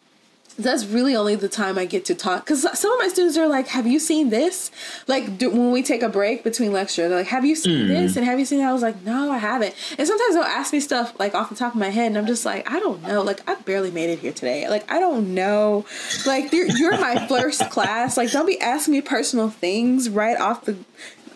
that's 0.62 0.84
really 0.84 1.16
only 1.16 1.34
the 1.34 1.48
time 1.48 1.78
I 1.78 1.84
get 1.84 2.04
to 2.06 2.14
talk 2.14 2.44
because 2.44 2.62
some 2.78 2.92
of 2.92 2.98
my 2.98 3.08
students 3.08 3.36
are 3.36 3.48
like, 3.48 3.68
"Have 3.68 3.86
you 3.86 3.98
seen 3.98 4.30
this?" 4.30 4.70
Like 5.06 5.38
do, 5.38 5.50
when 5.50 5.72
we 5.72 5.82
take 5.82 6.02
a 6.02 6.08
break 6.08 6.44
between 6.44 6.72
lecture, 6.72 7.08
they're 7.08 7.18
like, 7.18 7.28
"Have 7.28 7.44
you 7.44 7.56
seen 7.56 7.88
this?" 7.88 8.16
and 8.16 8.24
"Have 8.24 8.38
you 8.38 8.44
seen 8.44 8.58
that?" 8.58 8.68
I 8.68 8.72
was 8.72 8.82
like, 8.82 9.02
"No, 9.04 9.30
I 9.30 9.38
haven't." 9.38 9.74
And 9.98 10.06
sometimes 10.06 10.34
they'll 10.34 10.44
ask 10.44 10.72
me 10.72 10.80
stuff 10.80 11.18
like 11.18 11.34
off 11.34 11.48
the 11.48 11.54
top 11.54 11.74
of 11.74 11.80
my 11.80 11.90
head, 11.90 12.06
and 12.06 12.18
I'm 12.18 12.26
just 12.26 12.44
like, 12.44 12.70
"I 12.70 12.78
don't 12.80 13.02
know." 13.02 13.22
Like 13.22 13.48
I 13.48 13.54
barely 13.56 13.90
made 13.90 14.10
it 14.10 14.20
here 14.20 14.32
today. 14.32 14.68
Like 14.68 14.90
I 14.90 15.00
don't 15.00 15.34
know. 15.34 15.84
Like 16.26 16.52
you're, 16.52 16.66
you're 16.66 16.98
my 16.98 17.26
first 17.28 17.70
class. 17.70 18.16
Like 18.16 18.30
don't 18.30 18.46
be 18.46 18.60
asking 18.60 18.92
me 18.92 19.00
personal 19.00 19.50
things 19.50 20.08
right 20.08 20.38
off 20.38 20.64
the 20.64 20.76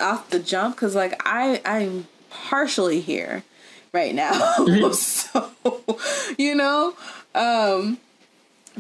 off 0.01 0.31
the 0.31 0.39
jump 0.39 0.77
because 0.77 0.95
like 0.95 1.21
I 1.25 1.61
I'm 1.65 2.07
partially 2.31 3.01
here 3.01 3.45
right 3.93 4.15
now. 4.15 4.33
so 4.93 5.51
you 6.39 6.55
know. 6.55 6.95
Um 7.35 7.99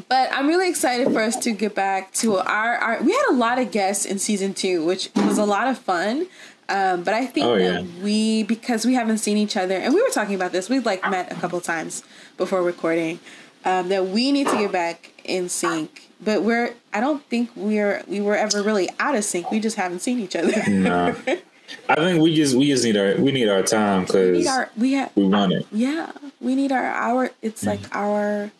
but 0.08 0.28
I'm 0.32 0.46
really 0.48 0.68
excited 0.68 1.12
for 1.12 1.20
us 1.20 1.36
to 1.36 1.52
get 1.52 1.74
back 1.74 2.12
to 2.14 2.36
our, 2.38 2.74
our 2.76 3.02
we 3.02 3.12
had 3.12 3.26
a 3.30 3.34
lot 3.34 3.58
of 3.58 3.70
guests 3.70 4.04
in 4.04 4.18
season 4.18 4.54
two, 4.54 4.84
which 4.84 5.10
was 5.16 5.38
a 5.38 5.44
lot 5.44 5.68
of 5.68 5.78
fun. 5.78 6.26
Um, 6.68 7.02
but 7.02 7.12
I 7.12 7.26
think 7.26 7.46
Oh, 7.46 7.58
that 7.58 7.84
yeah. 7.84 8.02
we 8.02 8.42
because 8.42 8.86
we 8.86 8.94
haven't 8.94 9.18
seen 9.18 9.36
each 9.36 9.56
other 9.56 9.74
and 9.76 9.92
we 9.94 10.00
were 10.02 10.08
talking 10.08 10.34
about 10.34 10.52
this, 10.52 10.68
we've 10.70 10.86
like 10.86 11.08
met 11.10 11.30
a 11.30 11.34
couple 11.34 11.60
times 11.60 12.02
before 12.38 12.62
recording, 12.62 13.20
um, 13.66 13.88
that 13.90 14.06
we 14.06 14.32
need 14.32 14.48
to 14.48 14.56
get 14.56 14.72
back 14.72 15.10
in 15.24 15.48
sync. 15.50 16.08
But 16.22 16.42
we're 16.42 16.74
I 16.92 17.00
don't 17.00 17.22
think 17.26 17.50
we're 17.54 18.02
we 18.06 18.20
were 18.22 18.34
ever 18.36 18.62
really 18.62 18.88
out 18.98 19.14
of 19.14 19.24
sync. 19.24 19.50
We 19.50 19.60
just 19.60 19.76
haven't 19.76 20.00
seen 20.00 20.18
each 20.20 20.34
other. 20.34 20.52
Nah. 20.70 21.14
I 21.88 21.94
think 21.96 22.22
we 22.22 22.34
just 22.34 22.54
we 22.56 22.66
just 22.66 22.82
need 22.84 22.96
our 22.96 23.14
we 23.16 23.30
need 23.30 23.48
our 23.48 23.62
time 23.62 24.00
we 24.00 24.06
because 24.06 24.38
need 24.38 24.46
our 24.46 24.70
we 24.76 24.92
have 24.94 25.10
we 25.16 25.24
want 25.26 25.52
it. 25.52 25.66
yeah 25.72 26.12
we 26.40 26.54
need 26.54 26.72
our 26.72 26.84
our 26.84 27.30
it's 27.42 27.64
like 27.64 27.80
our 27.94 28.50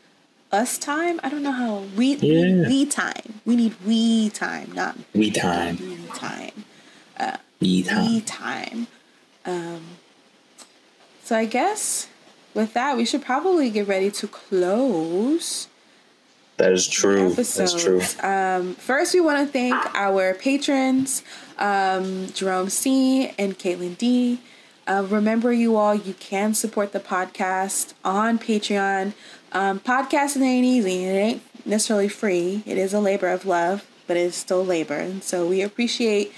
us 0.54 0.78
time. 0.78 1.20
I 1.22 1.28
don't 1.28 1.42
know 1.42 1.52
how 1.52 1.84
we 1.96 2.16
we, 2.16 2.28
Yeah. 2.30 2.68
we 2.68 2.86
time. 2.86 3.40
We 3.44 3.56
need 3.56 3.74
we 3.84 4.30
time, 4.30 4.72
not 4.72 4.96
We 5.12 5.30
time. 5.30 5.76
we 5.80 5.96
time. 6.14 6.52
We 7.60 7.82
We 7.82 7.82
time. 7.82 8.20
time. 8.22 8.86
Um, 9.46 9.82
so 11.22 11.36
I 11.36 11.44
guess 11.46 12.08
with 12.54 12.72
that, 12.74 12.96
we 12.96 13.04
should 13.04 13.22
probably 13.22 13.68
get 13.70 13.88
ready 13.88 14.10
to 14.10 14.26
close 14.28 15.68
That 16.58 16.72
is 16.72 16.86
true. 16.86 17.32
episodes. 17.32 17.56
That's 17.72 17.82
true. 17.84 18.00
Um, 18.28 18.74
first, 18.76 19.12
we 19.14 19.20
want 19.20 19.44
to 19.46 19.52
thank 19.52 19.74
our 19.94 20.34
patrons, 20.34 21.22
um, 21.58 22.28
Jerome 22.32 22.68
C. 22.70 23.32
and 23.38 23.58
Caitlin 23.58 23.96
D. 23.98 24.40
Uh, 24.86 25.04
remember, 25.08 25.50
you 25.52 25.76
all, 25.76 25.94
you 25.94 26.12
can 26.14 26.52
support 26.54 26.92
the 26.92 27.00
podcast 27.00 27.94
on 28.04 28.38
Patreon. 28.38 29.14
Um, 29.54 29.78
podcasting 29.80 30.42
ain't 30.42 30.66
easy. 30.66 31.04
It 31.04 31.16
ain't 31.16 31.66
necessarily 31.66 32.08
free. 32.08 32.62
It 32.66 32.76
is 32.76 32.92
a 32.92 33.00
labor 33.00 33.28
of 33.28 33.46
love, 33.46 33.86
but 34.06 34.16
it 34.16 34.20
is 34.26 34.34
still 34.34 34.64
labor. 34.64 34.96
And 34.96 35.22
so 35.22 35.46
we 35.46 35.62
appreciate 35.62 36.32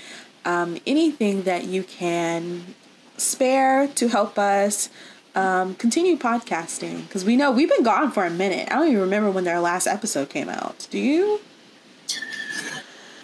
um, 0.44 0.78
anything 0.86 1.42
that 1.42 1.64
you 1.64 1.82
can 1.82 2.74
spare 3.16 3.88
to 3.88 4.08
help 4.08 4.38
us 4.38 4.90
um, 5.34 5.74
continue 5.74 6.16
podcasting 6.16 7.02
because 7.06 7.24
we 7.24 7.36
know 7.36 7.50
we've 7.50 7.68
been 7.68 7.82
gone 7.82 8.10
for 8.10 8.24
a 8.24 8.30
minute. 8.30 8.68
I 8.70 8.76
don't 8.76 8.88
even 8.88 9.00
remember 9.00 9.30
when 9.30 9.44
their 9.44 9.60
last 9.60 9.86
episode 9.86 10.28
came 10.28 10.48
out. 10.48 10.86
Do 10.90 10.98
you? 10.98 11.40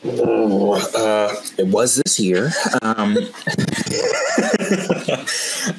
Uh, 0.05 1.35
it 1.59 1.69
was 1.69 1.97
this 1.97 2.19
year. 2.19 2.51
Um, 2.83 3.17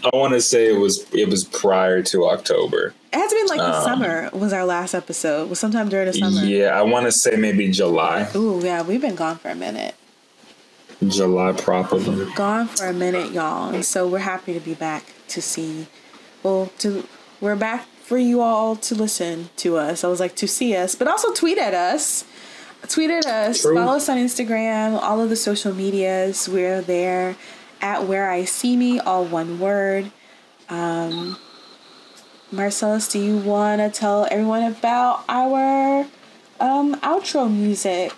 I 0.03 0.09
want 0.13 0.33
to 0.33 0.41
say 0.41 0.67
it 0.67 0.79
was 0.79 1.05
it 1.13 1.27
was 1.27 1.43
prior 1.43 2.01
to 2.03 2.27
October. 2.27 2.93
It 3.11 3.17
had 3.17 3.27
to 3.27 3.35
be 3.35 3.49
like 3.49 3.59
the 3.59 3.83
summer 3.83 4.29
was 4.31 4.53
our 4.53 4.65
last 4.65 4.93
episode. 4.93 5.49
Was 5.49 5.59
sometime 5.59 5.89
during 5.89 6.07
the 6.07 6.13
summer. 6.13 6.39
Um, 6.39 6.47
Yeah, 6.47 6.67
I 6.67 6.83
want 6.83 7.05
to 7.05 7.11
say 7.11 7.35
maybe 7.35 7.69
July. 7.69 8.29
Ooh, 8.35 8.61
yeah, 8.63 8.81
we've 8.81 9.01
been 9.01 9.15
gone 9.15 9.37
for 9.37 9.49
a 9.49 9.55
minute. 9.55 9.95
July 11.05 11.51
properly. 11.51 12.31
Gone 12.35 12.67
for 12.67 12.87
a 12.87 12.93
minute, 12.93 13.33
y'all. 13.33 13.73
And 13.73 13.83
so 13.83 14.07
we're 14.07 14.19
happy 14.19 14.53
to 14.53 14.59
be 14.61 14.73
back 14.73 15.03
to 15.29 15.41
see. 15.41 15.87
Well, 16.43 16.71
to 16.79 17.05
we're 17.41 17.57
back 17.57 17.87
for 18.03 18.17
you 18.17 18.41
all 18.41 18.77
to 18.77 18.95
listen 18.95 19.49
to 19.57 19.77
us. 19.77 20.03
I 20.03 20.07
was 20.07 20.21
like 20.21 20.35
to 20.37 20.47
see 20.47 20.75
us, 20.77 20.95
but 20.95 21.07
also 21.09 21.33
tweet 21.33 21.57
at 21.57 21.73
us. 21.73 22.23
Tweet 22.87 23.09
at 23.09 23.25
us. 23.25 23.61
True. 23.61 23.75
Follow 23.75 23.97
us 23.97 24.09
on 24.09 24.17
Instagram. 24.17 25.01
All 25.01 25.21
of 25.21 25.29
the 25.29 25.35
social 25.35 25.73
medias. 25.73 26.49
We're 26.49 26.81
there 26.81 27.35
at 27.81 28.05
where 28.05 28.29
I 28.29 28.45
see 28.45 28.75
me. 28.75 28.99
All 28.99 29.25
one 29.25 29.59
word. 29.59 30.11
Um, 30.69 31.37
Marcelese, 32.51 33.11
do 33.11 33.19
you 33.19 33.37
want 33.37 33.81
to 33.81 33.89
tell 33.89 34.27
everyone 34.29 34.63
about 34.63 35.23
our 35.27 36.05
um, 36.59 36.95
outro 37.01 37.51
music? 37.51 38.13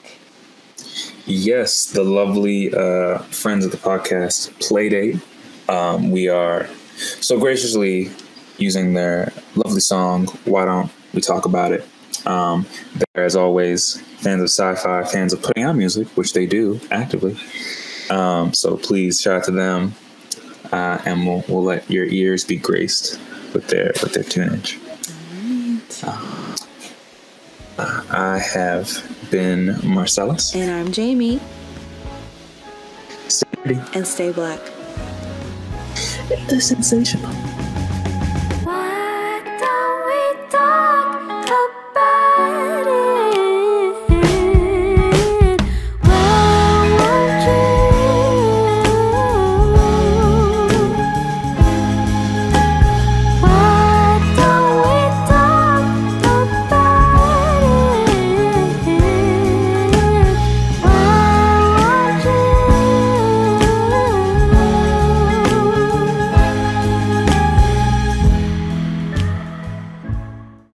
Yes, 1.25 1.85
the 1.85 2.03
lovely 2.03 2.73
uh, 2.73 3.19
friends 3.19 3.65
of 3.65 3.71
the 3.71 3.77
podcast, 3.77 4.51
Playdate. 4.59 5.21
Um, 5.69 6.11
we 6.11 6.27
are 6.27 6.67
so 6.95 7.39
graciously 7.39 8.11
using 8.57 8.93
their 8.93 9.31
lovely 9.55 9.79
song. 9.79 10.27
Why 10.45 10.65
don't 10.65 10.91
we 11.13 11.21
talk 11.21 11.45
about 11.45 11.71
it? 11.71 11.87
Um, 12.25 12.65
they're, 12.95 13.25
as 13.25 13.35
always, 13.35 13.99
fans 14.17 14.41
of 14.41 14.49
sci-fi, 14.49 15.03
fans 15.03 15.33
of 15.33 15.41
putting 15.41 15.63
out 15.63 15.75
music, 15.75 16.07
which 16.09 16.33
they 16.33 16.45
do 16.45 16.79
actively. 16.91 17.37
Um, 18.09 18.53
so 18.53 18.77
please 18.77 19.21
shout 19.21 19.37
out 19.37 19.43
to 19.45 19.51
them, 19.51 19.95
uh, 20.71 20.99
and 21.05 21.25
we'll, 21.25 21.43
we'll 21.47 21.63
let 21.63 21.89
your 21.89 22.05
ears 22.05 22.43
be 22.43 22.57
graced 22.57 23.19
with 23.53 23.67
their 23.67 23.91
with 24.01 24.13
their 24.13 24.23
tunage. 24.23 24.77
Uh, 26.03 26.55
I 28.09 28.37
have 28.37 28.89
been 29.31 29.75
Marcelese. 29.81 30.55
And 30.55 30.71
I'm 30.71 30.91
Jamie. 30.91 31.39
Stay. 33.27 33.81
And 33.93 34.05
stay 34.05 34.31
black. 34.31 34.59
The 36.47 36.59
sensational. 36.61 37.31